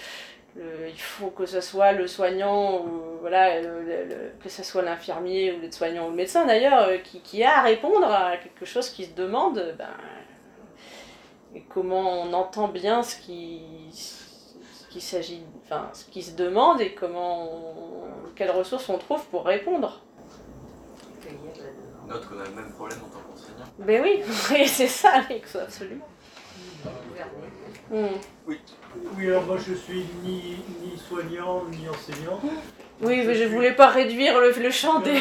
il 0.57 0.99
faut 0.99 1.31
que 1.31 1.47
ce 1.47 1.61
soit 1.61 1.93
le 1.93 2.07
soignant, 2.07 2.81
ou, 2.81 3.19
voilà, 3.21 3.61
que 4.43 4.49
ce 4.49 4.63
soit 4.63 4.83
l'infirmier 4.83 5.53
ou 5.53 5.61
le 5.61 5.71
soignant 5.71 6.07
ou 6.07 6.11
le 6.11 6.17
médecin 6.17 6.47
d'ailleurs, 6.47 6.89
euh, 6.89 6.99
qui, 6.99 7.21
qui, 7.21 7.43
a 7.43 7.59
à 7.59 7.63
répondre 7.63 8.07
à 8.07 8.37
quelque 8.37 8.65
chose 8.65 8.91
qui 8.91 9.07
se 9.07 9.15
demande, 9.15 9.75
ben, 9.79 9.89
et 11.55 11.63
comment 11.63 12.23
on 12.23 12.33
entend 12.33 12.69
bien 12.69 13.03
ce 13.03 13.17
qui, 13.17 13.61
qui 14.91 15.01
s'agit, 15.01 15.43
enfin, 15.65 15.89
ce 15.93 16.05
qui 16.07 16.23
se 16.23 16.35
demande 16.35 16.81
et 16.81 16.95
comment, 16.95 17.49
quelles 18.35 18.51
ressources 18.51 18.89
on 18.89 18.99
trouve 18.99 19.25
pour 19.27 19.45
répondre. 19.45 20.01
Note 22.09 22.29
qu'on 22.29 22.41
a 22.41 22.45
le 22.45 22.51
même 22.51 22.73
problème 22.73 22.99
en 22.99 23.09
tant 23.09 23.21
qu'enseignant. 23.21 23.65
Ben 23.79 24.03
oui, 24.03 24.23
c'est 24.67 24.87
ça, 24.87 25.23
absolument. 25.61 26.07
Hmm. 27.93 28.17
Oui. 28.47 28.59
Oui, 29.17 29.29
alors 29.29 29.43
moi 29.43 29.59
je 29.59 29.75
suis 29.75 30.07
ni, 30.25 30.57
ni 30.83 30.99
soignant 30.99 31.65
ni 31.71 31.89
enseignant. 31.89 32.41
Oui, 33.01 33.25
mais 33.27 33.35
je 33.35 33.43
ne 33.43 33.49
voulais 33.49 33.73
pas 33.73 33.89
réduire 33.89 34.39
le, 34.39 34.71
champ 34.71 35.01
des, 35.01 35.21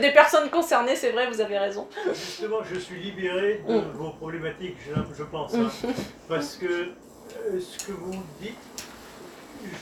des, 0.00 0.10
personnes 0.10 0.50
concernées, 0.50 0.96
c'est 0.96 1.12
vrai, 1.12 1.30
vous 1.30 1.40
avez 1.40 1.56
raison. 1.56 1.86
Justement, 2.08 2.64
je 2.64 2.80
suis 2.80 3.00
libéré 3.00 3.62
de 3.68 3.74
mm. 3.74 3.92
vos 3.94 4.10
problématiques, 4.10 4.76
je, 5.16 5.22
pense. 5.22 5.54
Hein. 5.54 5.70
Mm. 5.84 5.88
parce 6.28 6.56
que 6.56 6.66
euh, 6.66 7.60
ce 7.60 7.86
que 7.86 7.92
vous 7.92 8.20
dites, 8.40 8.56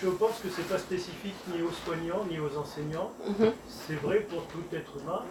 je 0.02 0.08
pense 0.10 0.40
que 0.40 0.50
ce 0.50 0.60
n'est 0.60 0.66
pas 0.66 0.76
spécifique 0.76 1.36
ni 1.54 1.62
aux 1.62 1.72
soignants 1.72 2.26
ni 2.30 2.38
aux 2.40 2.58
enseignants. 2.58 3.10
Mm-hmm. 3.26 3.52
C'est 3.66 4.00
vrai 4.02 4.26
pour 4.28 4.46
tout 4.48 4.64
être 4.74 4.92
humain. 5.00 5.22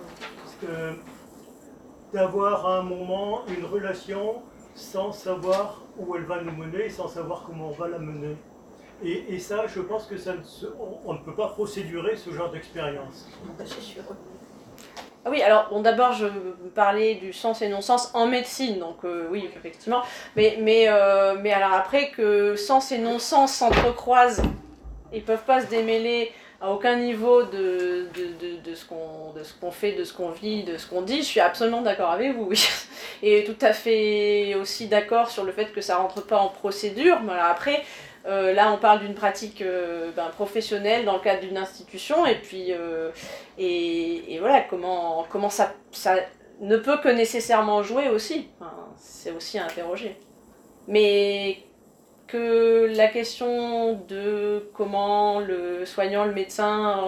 D'avoir 2.12 2.66
à 2.66 2.80
un 2.80 2.84
moment 2.84 3.44
une 3.56 3.66
relation 3.66 4.42
sans 4.78 5.12
savoir 5.12 5.82
où 5.98 6.16
elle 6.16 6.26
va 6.26 6.42
nous 6.42 6.52
mener, 6.52 6.88
sans 6.88 7.08
savoir 7.08 7.44
comment 7.48 7.70
on 7.70 7.72
va 7.72 7.88
la 7.88 7.98
mener. 7.98 8.36
Et, 9.04 9.38
ça, 9.40 9.66
je 9.68 9.82
pense 9.82 10.06
que 10.06 10.18
ça 10.18 10.34
on, 11.06 11.14
ne 11.14 11.20
peut 11.20 11.36
pas 11.36 11.50
procédurer 11.50 12.16
ce 12.16 12.32
genre 12.32 12.52
d'expérience. 12.52 13.28
C'est 13.60 13.82
sûr. 13.82 14.04
Ah 15.26 15.30
oui, 15.30 15.42
alors 15.42 15.68
bon, 15.70 15.82
d'abord 15.82 16.14
je 16.14 16.28
parlais 16.74 17.16
du 17.16 17.34
sens 17.34 17.62
et 17.62 17.70
non-sens 17.70 18.12
en 18.14 18.28
médecine, 18.28 18.80
donc 18.80 18.98
euh, 19.04 19.28
oui, 19.30 19.50
effectivement. 19.56 20.02
Mais, 20.36 20.58
mais, 20.62 20.86
euh, 20.88 21.36
mais 21.42 21.52
alors 21.52 21.74
après 21.74 22.10
que 22.10 22.56
sens 22.56 22.92
et 22.92 22.98
non-sens 22.98 23.54
s'entrecroisent, 23.54 24.42
ils 25.14 25.24
peuvent 25.24 25.44
pas 25.44 25.62
se 25.62 25.68
démêler 25.68 26.32
à 26.60 26.72
aucun 26.72 26.96
niveau 26.96 27.44
de, 27.44 28.08
de, 28.16 28.26
de, 28.40 28.70
de 28.70 28.74
ce 28.74 28.86
qu'on 29.60 29.72
fait, 29.72 29.94
de 29.94 30.04
ce 30.04 30.14
qu'on 30.14 30.32
vit, 30.32 30.64
de 30.64 30.78
ce 30.78 30.88
qu'on 30.88 31.02
dit, 31.02 31.18
je 31.18 31.28
suis 31.28 31.40
absolument 31.40 31.82
d'accord 31.82 32.12
avec 32.12 32.36
vous, 32.36 32.46
oui. 32.46 32.68
Et 33.24 33.44
tout 33.44 33.58
à 33.66 33.74
fait 33.74 34.56
aussi 34.56 34.88
d'accord 34.88 35.30
sur 35.30 35.44
le 35.44 35.52
fait 35.52 35.72
que 35.72 35.82
ça 35.82 35.98
rentre 35.98 36.26
pas 36.26 36.38
en 36.40 36.50
procédure. 36.50 37.20
Après, 37.40 37.84
euh, 38.26 38.54
là, 38.54 38.72
on 38.74 38.78
parle 38.78 39.00
d'une 39.00 39.14
pratique 39.14 39.62
euh, 39.62 40.12
ben, 40.16 40.30
professionnelle 40.30 41.06
dans 41.06 41.14
le 41.14 41.20
cadre 41.20 41.42
d'une 41.42 41.58
institution, 41.58 42.26
et 42.26 42.36
puis 42.36 42.74
euh, 42.74 43.12
et, 43.58 44.38
voilà 44.40 44.62
comment, 44.62 45.26
comment 45.30 45.50
ça, 45.50 45.74
ça 45.92 46.16
ne 46.60 46.78
peut 46.78 46.98
que 46.98 47.10
nécessairement 47.10 47.84
jouer 47.84 48.10
aussi. 48.10 48.48
c'est 48.98 49.32
aussi 49.32 49.60
à 49.60 49.66
interroger. 49.66 50.18
Mais 50.88 51.58
que 52.28 52.92
la 52.96 53.08
question 53.08 53.94
de 54.08 54.70
comment 54.74 55.40
le 55.40 55.86
soignant, 55.86 56.26
le 56.26 56.34
médecin 56.34 57.00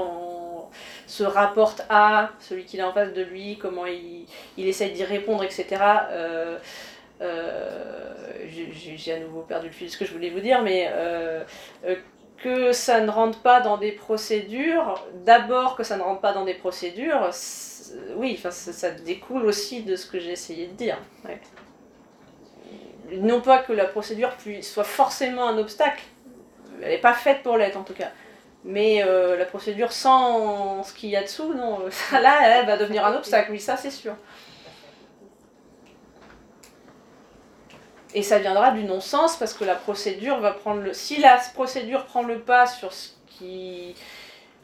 se 1.07 1.23
rapporte 1.23 1.85
à 1.89 2.31
celui 2.39 2.65
qui 2.65 2.77
est 2.77 2.83
en 2.83 2.93
face 2.93 3.13
de 3.13 3.21
lui, 3.21 3.57
comment 3.57 3.85
il, 3.85 4.25
il 4.57 4.67
essaye 4.67 4.91
d'y 4.91 5.03
répondre, 5.03 5.43
etc. 5.43 5.77
Euh, 7.21 8.13
j'ai 8.71 9.13
à 9.13 9.19
nouveau 9.19 9.41
perdu 9.41 9.67
le 9.67 9.73
fil 9.73 9.87
de 9.87 9.91
ce 9.91 9.97
que 9.97 10.05
je 10.05 10.13
voulais 10.13 10.29
vous 10.29 10.39
dire, 10.39 10.61
mais 10.61 10.89
euh, 10.91 11.43
euh, 11.85 11.95
que 12.37 12.71
ça 12.71 13.01
ne 13.01 13.09
rentre 13.09 13.39
pas 13.41 13.59
dans 13.59 13.77
des 13.77 13.91
procédures, 13.91 15.05
d'abord 15.25 15.75
que 15.75 15.83
ça 15.83 15.97
ne 15.97 16.01
rentre 16.01 16.21
pas 16.21 16.33
dans 16.33 16.45
des 16.45 16.53
procédures, 16.53 17.29
oui, 18.15 18.39
ça, 18.49 18.91
découle 18.91 19.45
aussi 19.45 19.83
de 19.83 19.95
ce 19.95 20.05
que 20.05 20.19
j'ai 20.19 20.31
essayé 20.31 20.67
de 20.67 20.73
dire. 20.73 20.97
Non 23.17 23.41
pas 23.41 23.59
que 23.59 23.73
la 23.73 23.85
procédure 23.85 24.31
soit 24.61 24.83
forcément 24.83 25.47
un 25.47 25.57
obstacle, 25.57 26.03
elle 26.81 26.89
n'est 26.89 26.97
pas 26.97 27.13
faite 27.13 27.43
pour 27.43 27.57
l'être 27.57 27.77
en 27.77 27.83
tout 27.83 27.93
cas. 27.93 28.11
Mais 28.63 29.03
la 29.03 29.45
procédure 29.45 29.91
sans 29.91 30.83
ce 30.83 30.93
qu'il 30.93 31.09
y 31.09 31.15
a 31.15 31.23
dessous, 31.23 31.53
non, 31.53 31.79
là, 32.11 32.59
elle 32.59 32.65
va 32.65 32.77
devenir 32.77 33.05
un 33.05 33.15
obstacle, 33.15 33.51
oui, 33.51 33.59
ça 33.59 33.77
c'est 33.77 33.91
sûr. 33.91 34.15
Et 38.13 38.23
ça 38.23 38.39
viendra 38.39 38.71
du 38.71 38.83
non-sens 38.83 39.37
parce 39.37 39.53
que 39.53 39.63
la 39.63 39.75
procédure 39.75 40.39
va 40.39 40.51
prendre 40.51 40.81
le. 40.81 40.93
Si 40.93 41.17
la 41.17 41.37
procédure 41.53 42.05
prend 42.05 42.23
le 42.23 42.39
pas 42.39 42.65
sur 42.65 42.91
ce 42.91 43.09
qui. 43.27 43.95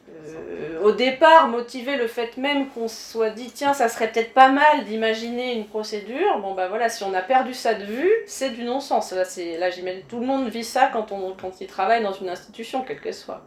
Euh, 0.08 0.82
au 0.82 0.92
départ, 0.92 1.48
motiver 1.48 1.96
le 1.96 2.06
fait 2.06 2.36
même 2.36 2.68
qu'on 2.70 2.88
soit 2.88 3.30
dit 3.30 3.50
tiens, 3.52 3.74
ça 3.74 3.88
serait 3.88 4.10
peut-être 4.10 4.32
pas 4.32 4.50
mal 4.50 4.84
d'imaginer 4.84 5.54
une 5.54 5.66
procédure, 5.66 6.40
bon 6.40 6.54
bah 6.54 6.68
voilà, 6.68 6.88
si 6.88 7.02
on 7.02 7.12
a 7.12 7.22
perdu 7.22 7.54
ça 7.54 7.74
de 7.74 7.84
vue, 7.84 8.10
c'est 8.26 8.50
du 8.50 8.64
non-sens. 8.64 9.12
Là, 9.12 9.24
là 9.58 9.70
j'imagine 9.70 10.02
tout 10.08 10.20
le 10.20 10.26
monde 10.26 10.48
vit 10.48 10.64
ça 10.64 10.88
quand, 10.92 11.12
on, 11.12 11.34
quand 11.34 11.60
il 11.60 11.66
travaille 11.66 12.02
dans 12.02 12.12
une 12.12 12.28
institution, 12.28 12.84
quelle 12.84 13.00
qu'elle 13.00 13.14
soit. 13.14 13.42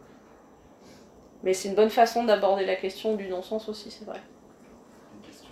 Mais 1.42 1.54
c'est 1.54 1.68
une 1.68 1.74
bonne 1.74 1.90
façon 1.90 2.24
d'aborder 2.24 2.66
la 2.66 2.76
question 2.76 3.14
du 3.14 3.28
non-sens 3.28 3.68
aussi, 3.68 3.90
c'est 3.90 4.04
vrai. 4.04 4.20
Une 5.14 5.26
question. 5.26 5.48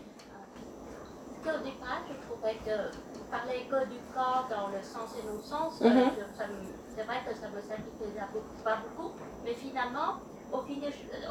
Au 1.44 1.64
départ, 1.64 2.02
je 2.06 2.26
trouvais 2.26 2.54
que 2.56 3.30
parler 3.30 3.66
que 3.70 3.88
du 3.88 3.98
corps 4.14 4.46
dans 4.50 4.68
le 4.68 4.82
sens 4.82 5.16
et 5.18 5.26
non-sens, 5.26 5.80
euh, 5.82 5.88
mhm. 5.88 6.10
c'est 6.94 7.02
vrai 7.04 7.16
que 7.26 7.34
ça 7.34 7.48
me 7.48 7.60
satisfaisait 7.60 8.20
pas 8.64 8.78
beaucoup, 8.82 9.12
mais 9.44 9.54
finalement, 9.54 10.20
au 10.52 10.58
fin, 10.58 10.74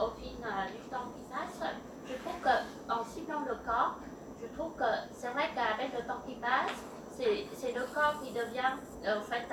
au 0.02 0.08
euh, 0.08 0.66
du 0.72 0.82
temps 0.90 1.08
qui 1.14 1.24
passe, 1.32 1.70
je 2.08 2.14
trouve 2.24 2.40
qu'en 2.44 3.04
ciblant 3.04 3.42
le 3.48 3.56
corps, 3.66 3.96
je 4.42 4.48
trouve 4.58 4.74
que 4.78 4.92
c'est 5.14 5.30
vrai 5.30 5.50
qu'avec 5.56 5.94
le 5.94 6.06
temps 6.08 6.22
qui 6.28 6.36
passe, 6.36 6.78
c'est 7.18 7.74
le 7.74 7.82
corps 7.94 8.16
qui 8.24 8.32
devient, 8.32 8.78
euh, 9.06 9.20
en 9.20 9.24
fait, 9.24 9.46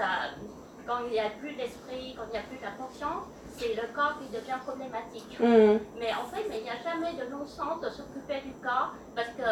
quand 0.87 0.99
il 1.07 1.13
n'y 1.13 1.21
a 1.21 1.31
plus 1.31 1.55
d'esprit, 1.55 2.15
quand 2.17 2.25
il 2.29 2.33
n'y 2.33 2.39
a 2.39 2.43
plus 2.43 2.59
de 2.59 2.71
conscience, 2.77 3.25
c'est 3.57 3.75
le 3.75 3.87
corps 3.95 4.19
qui 4.21 4.29
devient 4.29 4.59
problématique. 4.67 5.39
Mhm. 5.41 5.81
Mais 5.99 6.13
en 6.13 6.27
fait, 6.27 6.45
il 6.51 6.63
n'y 6.63 6.71
a 6.71 6.81
jamais 6.83 7.15
de 7.15 7.31
non-sens 7.31 7.81
de 7.81 7.89
s'occuper 7.89 8.41
du 8.43 8.53
corps, 8.63 8.93
parce 9.15 9.29
que 9.29 9.51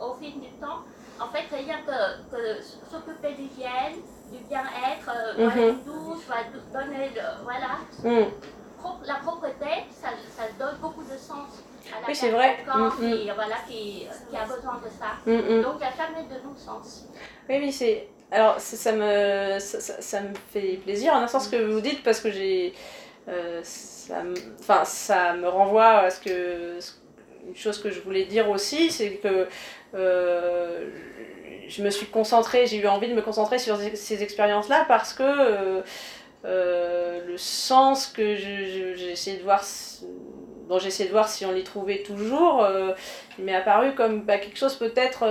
au 0.00 0.14
fil 0.14 0.40
du 0.40 0.50
temps, 0.60 0.82
en 1.20 1.28
fait, 1.28 1.44
rien 1.54 1.78
que, 1.86 2.30
que 2.34 2.62
s'occuper 2.90 3.34
d'hygiène, 3.34 4.02
du 4.32 4.38
bien-être, 4.48 5.08
euh, 5.38 5.46
mm 5.46 5.50
-hmm. 5.50 5.68
une 5.68 5.84
douche, 5.84 6.26
donner, 6.72 7.10
voilà. 7.44 7.72
Mm. 8.02 8.30
La 9.06 9.14
propreté, 9.16 9.84
ça, 9.90 10.08
ça, 10.36 10.44
donne 10.58 10.76
beaucoup 10.80 11.02
de 11.02 11.16
sens 11.16 11.62
à 11.94 12.00
la 12.00 12.06
oui, 12.08 12.14
c'est 12.14 12.30
vrai. 12.30 12.58
Corps 12.64 12.94
mm, 12.94 12.96
qui, 12.98 13.24
voilà, 13.24 13.56
qui, 13.68 14.06
qui, 14.30 14.36
a 14.36 14.44
besoin 14.44 14.80
de 14.82 14.88
ça. 14.88 15.16
Donc, 15.26 15.42
il 15.46 15.58
n'y 15.58 15.84
a 15.84 15.96
jamais 15.96 16.28
de 16.28 16.46
non-sens. 16.46 17.06
Oui, 17.48 17.58
oui, 17.60 17.72
c'est... 17.72 18.08
Alors, 18.30 18.58
ça 18.58 18.92
me, 18.92 19.58
ça, 19.58 19.80
ça, 19.80 20.20
me 20.20 20.34
fait 20.52 20.78
plaisir, 20.82 21.12
en 21.12 21.18
un 21.18 21.26
sens 21.26 21.48
que 21.48 21.56
vous 21.56 21.80
dites, 21.80 22.02
parce 22.02 22.20
que 22.20 22.30
j'ai... 22.30 22.74
Euh, 23.28 23.60
ça, 23.62 24.22
enfin, 24.60 24.84
ça 24.84 25.34
me 25.34 25.48
renvoie 25.48 25.98
à 25.98 26.10
ce 26.10 26.20
que... 26.20 26.78
Une 27.46 27.56
chose 27.56 27.82
que 27.82 27.90
je 27.90 28.00
voulais 28.00 28.24
dire 28.24 28.48
aussi, 28.48 28.90
c'est 28.90 29.16
que 29.16 29.46
euh, 29.94 30.88
je 31.68 31.82
me 31.82 31.90
suis 31.90 32.06
concentrée, 32.06 32.66
j'ai 32.66 32.78
eu 32.78 32.86
envie 32.86 33.08
de 33.08 33.14
me 33.14 33.22
concentrer 33.22 33.58
sur 33.58 33.78
ces 33.94 34.22
expériences-là 34.22 34.84
parce 34.88 35.12
que 35.12 35.22
euh, 35.22 35.82
le 36.44 37.36
sens 37.36 38.06
que 38.06 38.36
j'ai 38.36 39.10
essayé 39.10 39.38
de 39.38 39.42
voir, 39.42 39.64
dont 40.68 40.78
j'essaie 40.78 41.06
de 41.06 41.10
voir 41.10 41.28
si 41.28 41.44
on 41.46 41.52
l'y 41.52 41.64
trouvait 41.64 42.02
toujours, 42.02 42.66
il 43.38 43.44
m'est 43.44 43.54
apparu 43.54 43.94
comme 43.94 44.22
bah, 44.22 44.38
quelque 44.38 44.58
chose 44.58 44.76
peut-être 44.76 45.24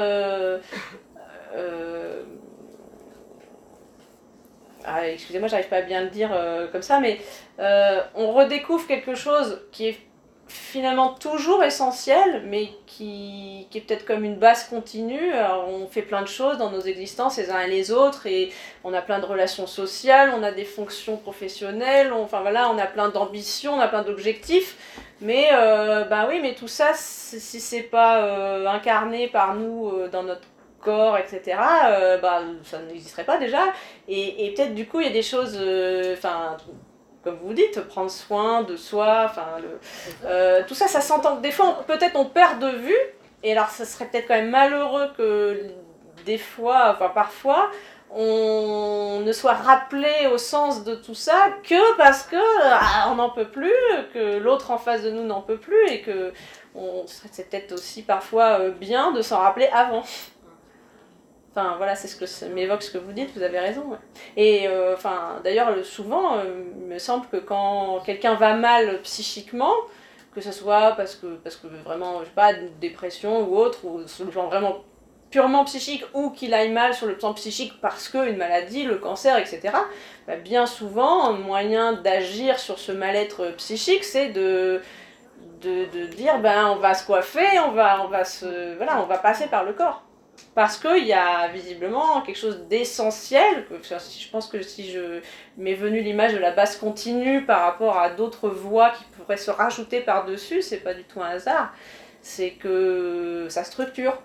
ah, 4.86 5.08
excusez-moi, 5.08 5.48
j'arrive 5.48 5.70
pas 5.70 5.78
à 5.78 5.82
bien 5.82 6.02
le 6.02 6.10
dire 6.10 6.30
euh, 6.34 6.68
comme 6.68 6.82
ça, 6.82 7.00
mais 7.00 7.20
euh, 7.60 8.02
on 8.16 8.32
redécouvre 8.34 8.86
quelque 8.86 9.16
chose 9.16 9.62
qui 9.72 9.88
est 9.88 9.98
finalement 10.48 11.14
toujours 11.14 11.64
essentiel, 11.64 12.44
mais 12.46 12.70
qui, 12.86 13.68
qui 13.70 13.78
est 13.78 13.82
peut-être 13.82 14.06
comme 14.06 14.24
une 14.24 14.36
base 14.36 14.66
continue. 14.66 15.32
Alors, 15.32 15.68
on 15.70 15.88
fait 15.88 16.02
plein 16.02 16.22
de 16.22 16.28
choses 16.28 16.58
dans 16.58 16.70
nos 16.70 16.82
existences 16.82 17.38
les 17.38 17.50
uns 17.50 17.62
et 17.62 17.70
les 17.70 17.92
autres, 17.92 18.28
et 18.28 18.52
on 18.84 18.94
a 18.94 19.02
plein 19.02 19.20
de 19.20 19.26
relations 19.26 19.68
sociales, 19.68 20.32
on 20.38 20.44
a 20.44 20.52
des 20.52 20.66
fonctions 20.66 21.18
professionnelles, 21.18 22.12
on, 22.12 22.24
enfin 22.24 22.42
voilà, 22.42 22.70
on 22.70 22.78
a 22.78 22.86
plein 22.86 23.10
d'ambitions, 23.10 23.74
on 23.74 23.80
a 23.80 23.88
plein 23.88 24.04
d'objectifs, 24.04 24.78
mais 25.22 25.50
euh, 25.54 26.04
bah 26.06 26.26
oui, 26.28 26.40
mais 26.42 26.54
tout 26.54 26.68
ça, 26.68 26.92
si 26.94 27.60
c'est 27.60 27.84
pas 27.84 28.24
euh, 28.26 28.68
incarné 28.68 29.28
par 29.28 29.56
nous 29.56 29.90
euh, 29.90 30.10
dans 30.10 30.24
notre 30.24 30.48
corps, 30.82 31.18
etc., 31.18 31.58
euh, 31.86 32.18
bah, 32.18 32.42
ça 32.64 32.80
n'existerait 32.80 33.24
pas 33.24 33.38
déjà. 33.38 33.62
Et, 34.08 34.46
et 34.46 34.54
peut-être 34.54 34.76
du 34.76 34.86
coup, 34.86 35.00
il 35.00 35.08
y 35.08 35.10
a 35.10 35.14
des 35.14 35.22
choses, 35.22 35.58
enfin, 36.12 36.58
comme 37.24 37.38
vous 37.44 37.54
dites, 37.54 37.80
prendre 37.88 38.12
soin 38.12 38.64
de 38.64 38.76
soi, 38.76 39.24
enfin, 39.26 39.46
euh, 40.26 40.62
tout 40.68 40.74
ça, 40.76 40.88
ça 40.88 41.02
s'entend. 41.02 41.38
Des 41.38 41.52
fois, 41.52 41.84
peut-être 41.88 42.16
on 42.16 42.26
perd 42.26 42.60
de 42.60 42.70
vue, 42.70 42.96
et 43.44 43.52
alors 43.54 43.70
ça 43.70 43.86
serait 43.86 44.06
peut-être 44.06 44.28
quand 44.28 44.36
même 44.36 44.50
malheureux 44.50 45.10
que 45.18 45.62
des 46.26 46.38
fois, 46.38 46.92
enfin 46.96 47.10
parfois, 47.10 47.70
on 48.16 49.22
ne 49.26 49.32
soit 49.32 49.54
rappelé 49.54 50.28
au 50.32 50.38
sens 50.38 50.84
de 50.84 50.94
tout 50.96 51.16
ça 51.16 51.50
que 51.64 51.98
parce 51.98 52.24
que 52.24 52.36
ah, 52.64 53.08
on 53.12 53.16
n'en 53.16 53.30
peut 53.32 53.48
plus, 53.50 53.74
que 54.14 54.38
l'autre 54.38 54.70
en 54.72 54.78
face 54.78 55.02
de 55.02 55.10
nous 55.10 55.24
n'en 55.24 55.42
peut 55.42 55.58
plus, 55.58 55.88
et 55.90 56.02
que 56.02 56.32
on- 56.76 57.06
c'est 57.08 57.50
peut-être 57.50 57.72
aussi 57.74 58.04
parfois 58.04 58.60
euh, 58.60 58.70
bien 58.72 59.12
de 59.12 59.22
s'en 59.22 59.40
rappeler 59.40 59.68
avant. 59.74 60.04
Enfin 61.56 61.76
voilà, 61.78 61.96
c'est 61.96 62.08
ce 62.08 62.16
que 62.16 62.52
m'évoque 62.52 62.82
ce 62.82 62.90
que 62.92 62.98
vous 62.98 63.12
dites, 63.12 63.30
vous 63.36 63.44
avez 63.44 63.60
raison. 63.60 63.86
Et 64.36 64.68
euh, 64.68 64.96
d'ailleurs 65.44 65.72
le- 65.76 65.84
souvent, 65.84 66.38
euh, 66.38 66.64
il 66.80 66.88
me 66.88 66.98
semble 66.98 67.28
que 67.28 67.38
quand 67.38 68.00
quelqu'un 68.06 68.34
va 68.34 68.56
mal 68.56 69.02
psychiquement, 69.04 69.74
que 70.34 70.42
ce 70.42 70.52
soit 70.52 70.94
parce 70.98 71.16
que 71.16 71.36
parce 71.44 71.56
que 71.58 71.68
vraiment 71.86 72.20
je 72.22 72.26
sais 72.26 72.32
pas 72.36 72.54
une 72.54 72.70
dépression 72.80 73.48
ou 73.48 73.56
autre 73.56 73.86
ou 73.86 74.08
sur 74.08 74.26
le 74.26 74.32
plan 74.32 74.48
vraiment 74.48 74.78
purement 75.30 75.64
psychique 75.66 76.04
ou 76.16 76.32
qu'il 76.32 76.54
aille 76.56 76.72
mal 76.72 76.94
sur 76.96 77.06
le 77.08 77.16
plan 77.18 77.34
psychique 77.36 77.80
parce 77.82 78.10
qu'une 78.10 78.38
maladie, 78.38 78.84
le 78.84 78.98
cancer, 78.98 79.38
etc. 79.38 79.74
bah, 80.28 80.36
bien 80.38 80.66
souvent, 80.66 81.26
un 81.30 81.34
moyen 81.34 81.94
d'agir 81.94 82.58
sur 82.60 82.80
ce 82.80 82.92
mal-être 82.92 83.50
psychique, 83.58 84.04
c'est 84.04 84.30
de, 84.30 84.82
de, 85.62 85.86
de 85.86 86.06
dire 86.08 86.40
ben 86.40 86.68
on 86.70 86.78
va 86.78 86.94
se 86.96 87.06
coiffer, 87.06 87.60
on 87.68 87.72
va, 87.72 88.04
on 88.04 88.08
va 88.08 88.26
se 88.26 88.76
voilà, 88.78 89.02
on 89.02 89.06
va 89.06 89.20
passer 89.20 89.48
par 89.48 89.64
le 89.64 89.74
corps. 89.74 90.04
Parce 90.56 90.78
qu'il 90.78 91.06
y 91.08 91.14
a 91.14 91.48
visiblement 91.48 92.22
quelque 92.22 92.38
chose 92.38 92.68
d'essentiel, 92.68 93.66
je 93.72 94.30
pense 94.30 94.48
que 94.48 94.62
si 94.62 94.92
je 94.92 95.20
m'est 95.58 95.74
venu 95.74 96.02
l'image 96.02 96.34
de 96.34 96.38
la 96.38 96.52
base 96.52 96.78
continue 96.78 97.44
par 97.44 97.62
rapport 97.62 97.98
à 97.98 98.12
d'autres 98.12 98.50
voies 98.50 98.92
qui 98.92 99.04
pourraient 99.06 99.38
se 99.38 99.50
rajouter 99.50 100.02
par-dessus, 100.02 100.62
c'est 100.62 100.78
pas 100.78 100.94
du 100.94 101.06
tout 101.06 101.22
un 101.22 101.30
hasard, 101.30 101.74
c'est 102.22 102.52
que 102.52 103.48
ça 103.50 103.64
structure. 103.64 104.22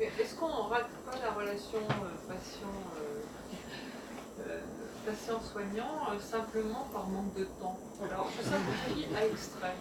Est-ce 0.00 0.34
qu'on 0.34 0.46
rate 0.46 0.88
pas 1.06 1.16
la 1.24 1.30
relation 1.30 1.78
euh, 1.78 2.26
patient, 2.26 2.66
euh, 2.96 3.20
euh, 5.02 5.10
patient-soignant 5.10 6.10
euh, 6.10 6.18
simplement 6.18 6.86
par 6.92 7.06
manque 7.08 7.34
de 7.34 7.44
temps 7.60 7.78
Alors, 8.04 8.28
je 8.36 8.42
simplifie 8.42 9.06
à 9.14 9.26
extrême. 9.26 9.76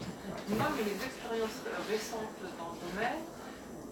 Moi, 0.49 0.68
mes 0.77 1.06
expériences 1.06 1.61
euh, 1.68 1.91
récentes 1.91 2.38
dans 2.57 2.73
le 2.73 2.91
domaine, 2.91 3.22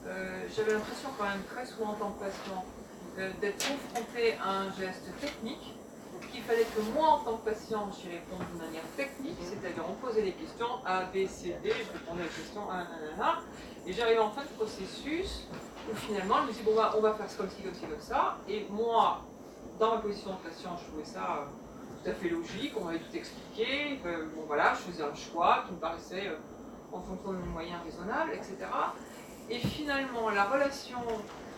euh, 0.07 0.47
j'avais 0.55 0.73
l'impression 0.73 1.09
quand 1.17 1.25
même 1.25 1.43
très 1.53 1.65
souvent 1.65 1.91
en 1.91 1.95
tant 1.95 2.11
que 2.11 2.25
patient 2.25 2.65
euh, 3.17 3.31
d'être 3.41 3.65
confronté 3.67 4.33
à 4.43 4.61
un 4.61 4.71
geste 4.73 5.09
technique 5.19 5.75
qu'il 6.31 6.43
fallait 6.43 6.65
que 6.75 6.81
moi, 6.93 7.07
en 7.07 7.19
tant 7.19 7.37
que 7.37 7.49
patient, 7.49 7.89
j'y 7.91 8.09
réponde 8.09 8.45
de 8.53 8.59
manière 8.63 8.83
technique, 8.95 9.37
c'est-à-dire 9.41 9.83
on 9.89 9.93
posait 9.93 10.21
des 10.21 10.33
questions 10.33 10.83
A, 10.85 11.05
B, 11.05 11.25
C, 11.27 11.55
D, 11.63 11.71
je 11.71 11.93
répondais 11.97 12.23
aux 12.23 12.41
questions 12.41 12.69
1, 12.69 12.77
1, 12.77 12.85
1, 13.21 13.39
et 13.87 13.93
j'arrivais 13.93 14.19
en 14.19 14.29
fin 14.29 14.43
de 14.43 14.49
processus 14.49 15.47
où 15.89 15.95
finalement, 15.95 16.35
je 16.43 16.47
me 16.47 16.53
dis, 16.53 16.61
bon, 16.61 16.75
bah, 16.75 16.93
on 16.97 17.01
va 17.01 17.13
faire 17.13 17.25
comme 17.35 17.49
ci, 17.49 17.63
comme 17.63 17.73
ci, 17.73 17.81
comme 17.81 18.01
ça. 18.01 18.37
Et 18.47 18.67
moi, 18.69 19.21
dans 19.79 19.95
ma 19.95 20.01
position 20.01 20.31
de 20.31 20.49
patient, 20.49 20.77
je 20.77 20.87
trouvais 20.89 21.05
ça 21.05 21.39
euh, 21.41 22.03
tout 22.03 22.09
à 22.09 22.13
fait 22.13 22.29
logique, 22.29 22.73
on 22.79 22.85
m'avait 22.85 22.99
tout 22.99 23.15
expliqué. 23.15 23.99
Euh, 24.05 24.25
bon, 24.35 24.43
voilà, 24.47 24.73
je 24.73 24.91
faisais 24.91 25.03
un 25.03 25.15
choix 25.15 25.63
qui 25.67 25.73
me 25.73 25.79
paraissait, 25.79 26.27
euh, 26.27 26.35
en 26.91 26.99
fonction 27.01 27.31
de 27.33 27.37
mes 27.37 27.47
moyens 27.47 27.79
raisonnables, 27.85 28.31
etc. 28.33 28.55
Et 29.49 29.59
finalement, 29.59 30.29
la 30.29 30.43
relation 30.45 30.99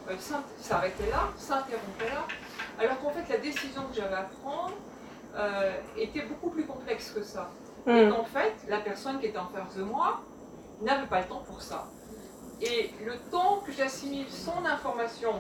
euh, 0.10 0.16
s'arrêtait 0.60 1.10
là, 1.10 1.30
s'interrompait 1.38 2.10
là, 2.10 2.26
alors 2.80 3.00
qu'en 3.02 3.10
fait, 3.12 3.28
la 3.30 3.38
décision 3.40 3.84
que 3.90 3.96
j'avais 3.96 4.16
à 4.16 4.24
prendre 4.42 4.74
était 5.96 6.24
beaucoup 6.24 6.50
plus 6.50 6.66
complexe 6.66 7.12
que 7.12 7.24
ça. 7.24 7.50
Et 7.88 8.06
Mm. 8.06 8.12
qu'en 8.12 8.26
fait, 8.26 8.54
la 8.68 8.80
personne 8.82 9.18
qui 9.20 9.28
était 9.28 9.38
en 9.40 9.48
face 9.48 9.76
de 9.78 9.84
moi 9.84 10.20
n'avait 10.82 11.08
pas 11.08 11.22
le 11.22 11.28
temps 11.28 11.42
pour 11.48 11.62
ça. 11.62 11.88
Et 12.60 12.92
le 13.06 13.18
temps 13.32 13.62
que 13.66 13.72
j'assimile 13.72 14.28
son 14.30 14.66
information, 14.66 15.40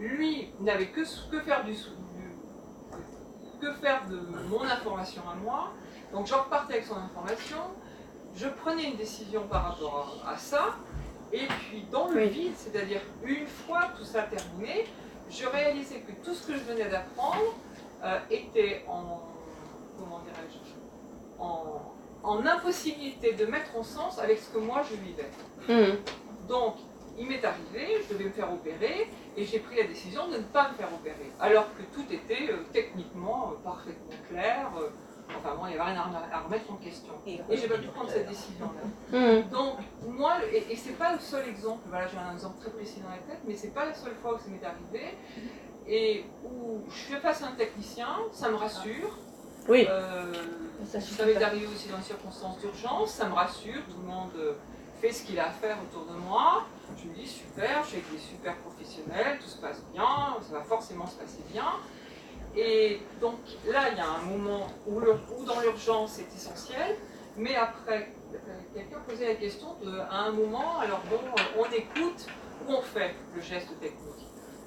lui 0.00 0.48
n'avait 0.60 0.86
que, 0.88 1.02
que 1.30 1.40
faire 1.40 1.64
du, 1.64 1.74
sou- 1.76 1.90
du- 2.16 3.60
que 3.60 3.72
faire 3.74 4.06
de 4.08 4.18
mon 4.48 4.62
information 4.62 5.22
à 5.30 5.34
moi. 5.34 5.68
Donc 6.12 6.26
je 6.26 6.34
repartais 6.34 6.74
avec 6.74 6.86
son 6.86 6.96
information, 6.96 7.58
je 8.34 8.48
prenais 8.48 8.84
une 8.90 8.96
décision 8.96 9.42
par 9.48 9.62
rapport 9.64 10.22
à, 10.26 10.30
à 10.32 10.36
ça, 10.36 10.76
et 11.32 11.46
puis 11.46 11.84
dans 11.92 12.08
le 12.08 12.22
vide, 12.24 12.54
c'est-à-dire 12.56 13.00
une 13.24 13.46
fois 13.46 13.88
tout 13.96 14.04
ça 14.04 14.22
terminé, 14.22 14.86
je 15.30 15.46
réalisais 15.46 16.00
que 16.00 16.12
tout 16.24 16.34
ce 16.34 16.46
que 16.48 16.54
je 16.54 16.64
venais 16.64 16.88
d'apprendre 16.88 17.54
euh, 18.02 18.18
était 18.30 18.84
en 18.88 19.20
comment 19.98 20.20
dirais-je 20.20 20.58
en, 21.38 21.92
en 22.22 22.46
impossibilité 22.46 23.34
de 23.34 23.46
mettre 23.46 23.76
en 23.76 23.82
sens 23.82 24.18
avec 24.18 24.38
ce 24.40 24.48
que 24.50 24.58
moi 24.58 24.82
je 24.90 24.96
vivais. 24.96 25.30
Mm. 25.68 25.96
Donc, 26.48 26.76
il 27.20 27.28
m'est 27.28 27.44
arrivé, 27.44 28.02
je 28.08 28.14
devais 28.14 28.24
me 28.24 28.30
faire 28.30 28.52
opérer, 28.52 29.08
et 29.36 29.44
j'ai 29.44 29.58
pris 29.60 29.76
la 29.76 29.84
décision 29.86 30.26
de 30.28 30.38
ne 30.38 30.42
pas 30.42 30.70
me 30.70 30.74
faire 30.74 30.88
opérer, 30.92 31.30
alors 31.38 31.66
que 31.76 31.82
tout 31.94 32.06
était 32.10 32.50
euh, 32.50 32.56
techniquement 32.72 33.52
euh, 33.52 33.62
parfaitement 33.62 34.16
clair. 34.28 34.70
euh, 34.80 34.88
enfin, 35.36 35.54
moi, 35.54 35.68
il 35.68 35.74
n'y 35.74 35.78
avait 35.80 35.90
rien 35.92 36.00
à, 36.00 36.36
à 36.36 36.40
remettre 36.40 36.72
en 36.72 36.76
question. 36.76 37.12
Et 37.26 37.56
j'ai 37.56 37.68
pas 37.68 37.78
pu 37.78 37.88
prendre 37.88 38.10
cette 38.10 38.28
décision-là. 38.28 38.82
Mm. 39.12 39.50
Donc, 39.50 39.74
moi, 40.08 40.34
et, 40.52 40.72
et 40.72 40.76
c'est 40.76 40.96
pas 40.96 41.12
le 41.12 41.18
seul 41.20 41.48
exemple, 41.48 41.80
voilà, 41.88 42.06
j'ai 42.06 42.16
un 42.16 42.32
exemple 42.32 42.60
très 42.60 42.70
précis 42.70 43.00
dans 43.00 43.10
la 43.10 43.18
tête, 43.18 43.40
mais 43.46 43.54
c'est 43.56 43.74
pas 43.74 43.84
la 43.86 43.94
seule 43.94 44.14
fois 44.22 44.34
où 44.34 44.38
ça 44.38 44.44
m'est 44.48 44.64
arrivé, 44.64 45.16
et 45.88 46.24
où 46.44 46.82
je 46.88 47.02
fais 47.14 47.20
face 47.20 47.42
à 47.42 47.46
un 47.48 47.52
technicien, 47.52 48.08
ça 48.32 48.48
me 48.50 48.54
rassure. 48.56 49.18
Oui. 49.68 49.86
Euh, 49.90 50.32
Ça 50.86 51.00
ça 51.00 51.26
m'est 51.26 51.42
arrivé 51.42 51.66
aussi 51.66 51.88
dans 51.88 51.98
les 51.98 52.02
circonstances 52.04 52.58
d'urgence, 52.60 53.10
ça 53.10 53.26
me 53.28 53.34
rassure, 53.34 53.82
tout 53.90 53.98
le 54.00 54.06
monde 54.06 54.30
fait 55.00 55.12
ce 55.12 55.24
qu'il 55.24 55.38
a 55.40 55.48
à 55.48 55.50
faire 55.50 55.78
autour 55.82 56.04
de 56.06 56.18
moi. 56.18 56.64
Je 56.98 57.08
me 57.08 57.14
dis 57.14 57.26
super, 57.26 57.82
je 57.84 57.88
suis 57.88 57.98
avec 57.98 58.12
des 58.12 58.18
super 58.18 58.56
professionnels, 58.58 59.38
tout 59.40 59.48
se 59.48 59.58
passe 59.58 59.82
bien, 59.92 60.36
ça 60.42 60.58
va 60.58 60.62
forcément 60.62 61.06
se 61.06 61.16
passer 61.16 61.42
bien. 61.52 61.72
Et 62.54 63.00
donc 63.20 63.38
là, 63.66 63.90
il 63.90 63.96
y 63.96 64.00
a 64.00 64.08
un 64.08 64.22
moment 64.22 64.66
où, 64.86 65.00
dans 65.44 65.60
l'urgence 65.60 66.12
c'est 66.12 66.34
essentiel, 66.34 66.96
mais 67.36 67.54
après, 67.54 68.12
euh, 68.34 68.36
quelqu'un 68.74 68.98
posait 69.08 69.28
la 69.28 69.34
question 69.36 69.68
à 70.10 70.18
un 70.22 70.32
moment, 70.32 70.78
alors 70.80 71.00
bon, 71.08 71.20
on 71.58 71.64
écoute 71.72 72.26
ou 72.66 72.72
on 72.72 72.82
fait 72.82 73.14
le 73.34 73.40
geste 73.40 73.78
technique. 73.80 74.26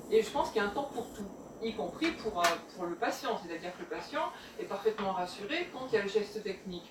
Et 0.09 0.21
je 0.23 0.29
pense 0.29 0.49
qu'il 0.49 0.61
y 0.61 0.65
a 0.65 0.67
un 0.67 0.71
temps 0.71 0.89
pour 0.93 1.13
tout, 1.13 1.27
y 1.61 1.75
compris 1.75 2.11
pour, 2.11 2.39
euh, 2.39 2.45
pour 2.75 2.85
le 2.85 2.95
patient, 2.95 3.37
c'est-à-dire 3.45 3.73
que 3.73 3.81
le 3.81 3.89
patient 3.89 4.31
est 4.59 4.65
parfaitement 4.65 5.11
rassuré 5.11 5.69
quand 5.73 5.87
il 5.91 5.95
y 5.95 5.97
a 5.97 6.03
le 6.03 6.09
geste 6.09 6.41
technique. 6.41 6.89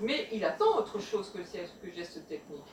Mais 0.00 0.28
il 0.32 0.44
attend 0.44 0.76
autre 0.78 0.98
chose 0.98 1.30
que 1.30 1.38
le 1.38 1.44
geste- 1.44 2.26
technique. 2.28 2.64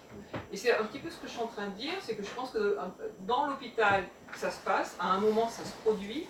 Et 0.52 0.58
c'est 0.58 0.76
un 0.78 0.84
petit 0.86 1.00
peu 1.00 1.10
ce 1.10 1.18
que 1.18 1.28
je 1.28 1.32
suis 1.34 1.42
en 1.42 1.48
train 1.48 1.68
de 1.68 1.74
dire, 1.76 1.94
c'est 2.02 2.16
que 2.16 2.24
je 2.24 2.30
pense 2.30 2.52
que 2.52 2.58
euh, 2.58 2.78
dans 3.22 3.48
l'hôpital, 3.48 4.06
ça 4.36 4.50
se 4.52 4.60
passe, 4.62 4.96
à 5.00 5.08
un 5.12 5.20
moment, 5.20 5.48
ça 5.50 5.64
se 5.66 5.74
produit, 5.84 6.26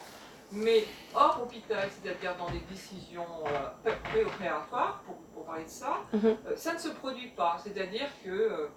mais 0.51 0.83
hors 1.13 1.39
hôpital, 1.43 1.87
c'est-à-dire 1.91 2.35
dans 2.37 2.49
des 2.49 2.59
décisions 2.71 3.25
euh, 3.47 3.69
pré- 3.83 3.97
préopératoires, 4.11 5.01
pour, 5.05 5.15
pour 5.33 5.45
parler 5.45 5.65
de 5.65 5.69
ça, 5.69 5.97
Mhm. 6.13 6.25
euh, 6.47 6.55
ça 6.55 6.73
ne 6.73 6.79
se 6.79 6.89
produit 6.89 7.29
pas. 7.29 7.57
C'est-à-dire 7.63 8.09
que 8.23 8.29
euh, 8.29 8.67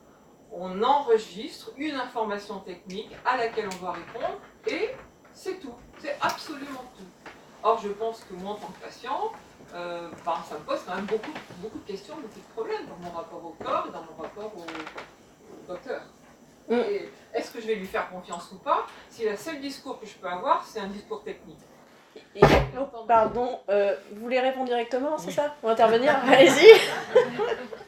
on 0.53 0.83
enregistre 0.83 1.71
une 1.77 1.95
information 1.95 2.61
technique 2.61 3.11
à 3.25 3.37
laquelle 3.37 3.69
on 3.75 3.77
doit 3.83 3.93
répondre 3.93 4.39
et 4.67 4.91
c'est 5.33 5.61
tout. 5.61 5.75
C'est 6.01 6.17
absolument 6.21 6.85
tout. 6.97 7.05
Or, 7.63 7.79
je 7.83 7.89
pense 7.91 8.25
que 8.25 8.35
moi, 8.35 8.53
en 8.53 8.57
tant 8.57 8.69
que 8.69 8.81
patient, 8.85 9.33
euh, 9.75 10.09
ben, 10.25 10.35
ça 10.49 10.55
me 10.55 10.61
pose 10.61 10.79
quand 10.87 10.95
même 10.95 11.05
beaucoup, 11.05 11.33
beaucoup 11.59 11.79
de 11.79 11.87
questions, 11.87 12.15
beaucoup 12.17 12.41
de 12.41 12.53
problèmes 12.55 12.87
dans 12.87 12.97
mon 13.05 13.11
rapport 13.17 13.45
au 13.45 13.55
corps 13.63 13.87
et 13.89 13.93
dans 13.93 14.03
mon 14.03 14.23
rapport 14.23 14.53
au, 14.57 14.61
au 14.61 15.73
docteur. 15.73 16.03
Mm. 16.69 16.75
Est-ce 17.35 17.51
que 17.51 17.61
je 17.61 17.67
vais 17.67 17.75
lui 17.77 17.87
faire 17.87 18.11
confiance 18.11 18.51
ou 18.53 18.57
pas 18.57 18.87
si 19.11 19.25
le 19.25 19.37
seul 19.37 19.61
discours 19.61 20.01
que 20.01 20.07
je 20.07 20.15
peux 20.15 20.29
avoir, 20.29 20.65
c'est 20.67 20.81
un 20.81 20.89
discours 20.89 21.23
technique? 21.23 21.61
Et- 22.35 22.41
oh, 22.79 22.87
pardon, 23.07 23.61
euh, 23.69 23.95
vous 24.13 24.23
voulez 24.23 24.41
répondre 24.41 24.67
directement, 24.67 25.19
c'est 25.19 25.31
ça? 25.31 25.55
Ou 25.63 25.69
intervenir? 25.69 26.15
Allez-y 26.27 26.81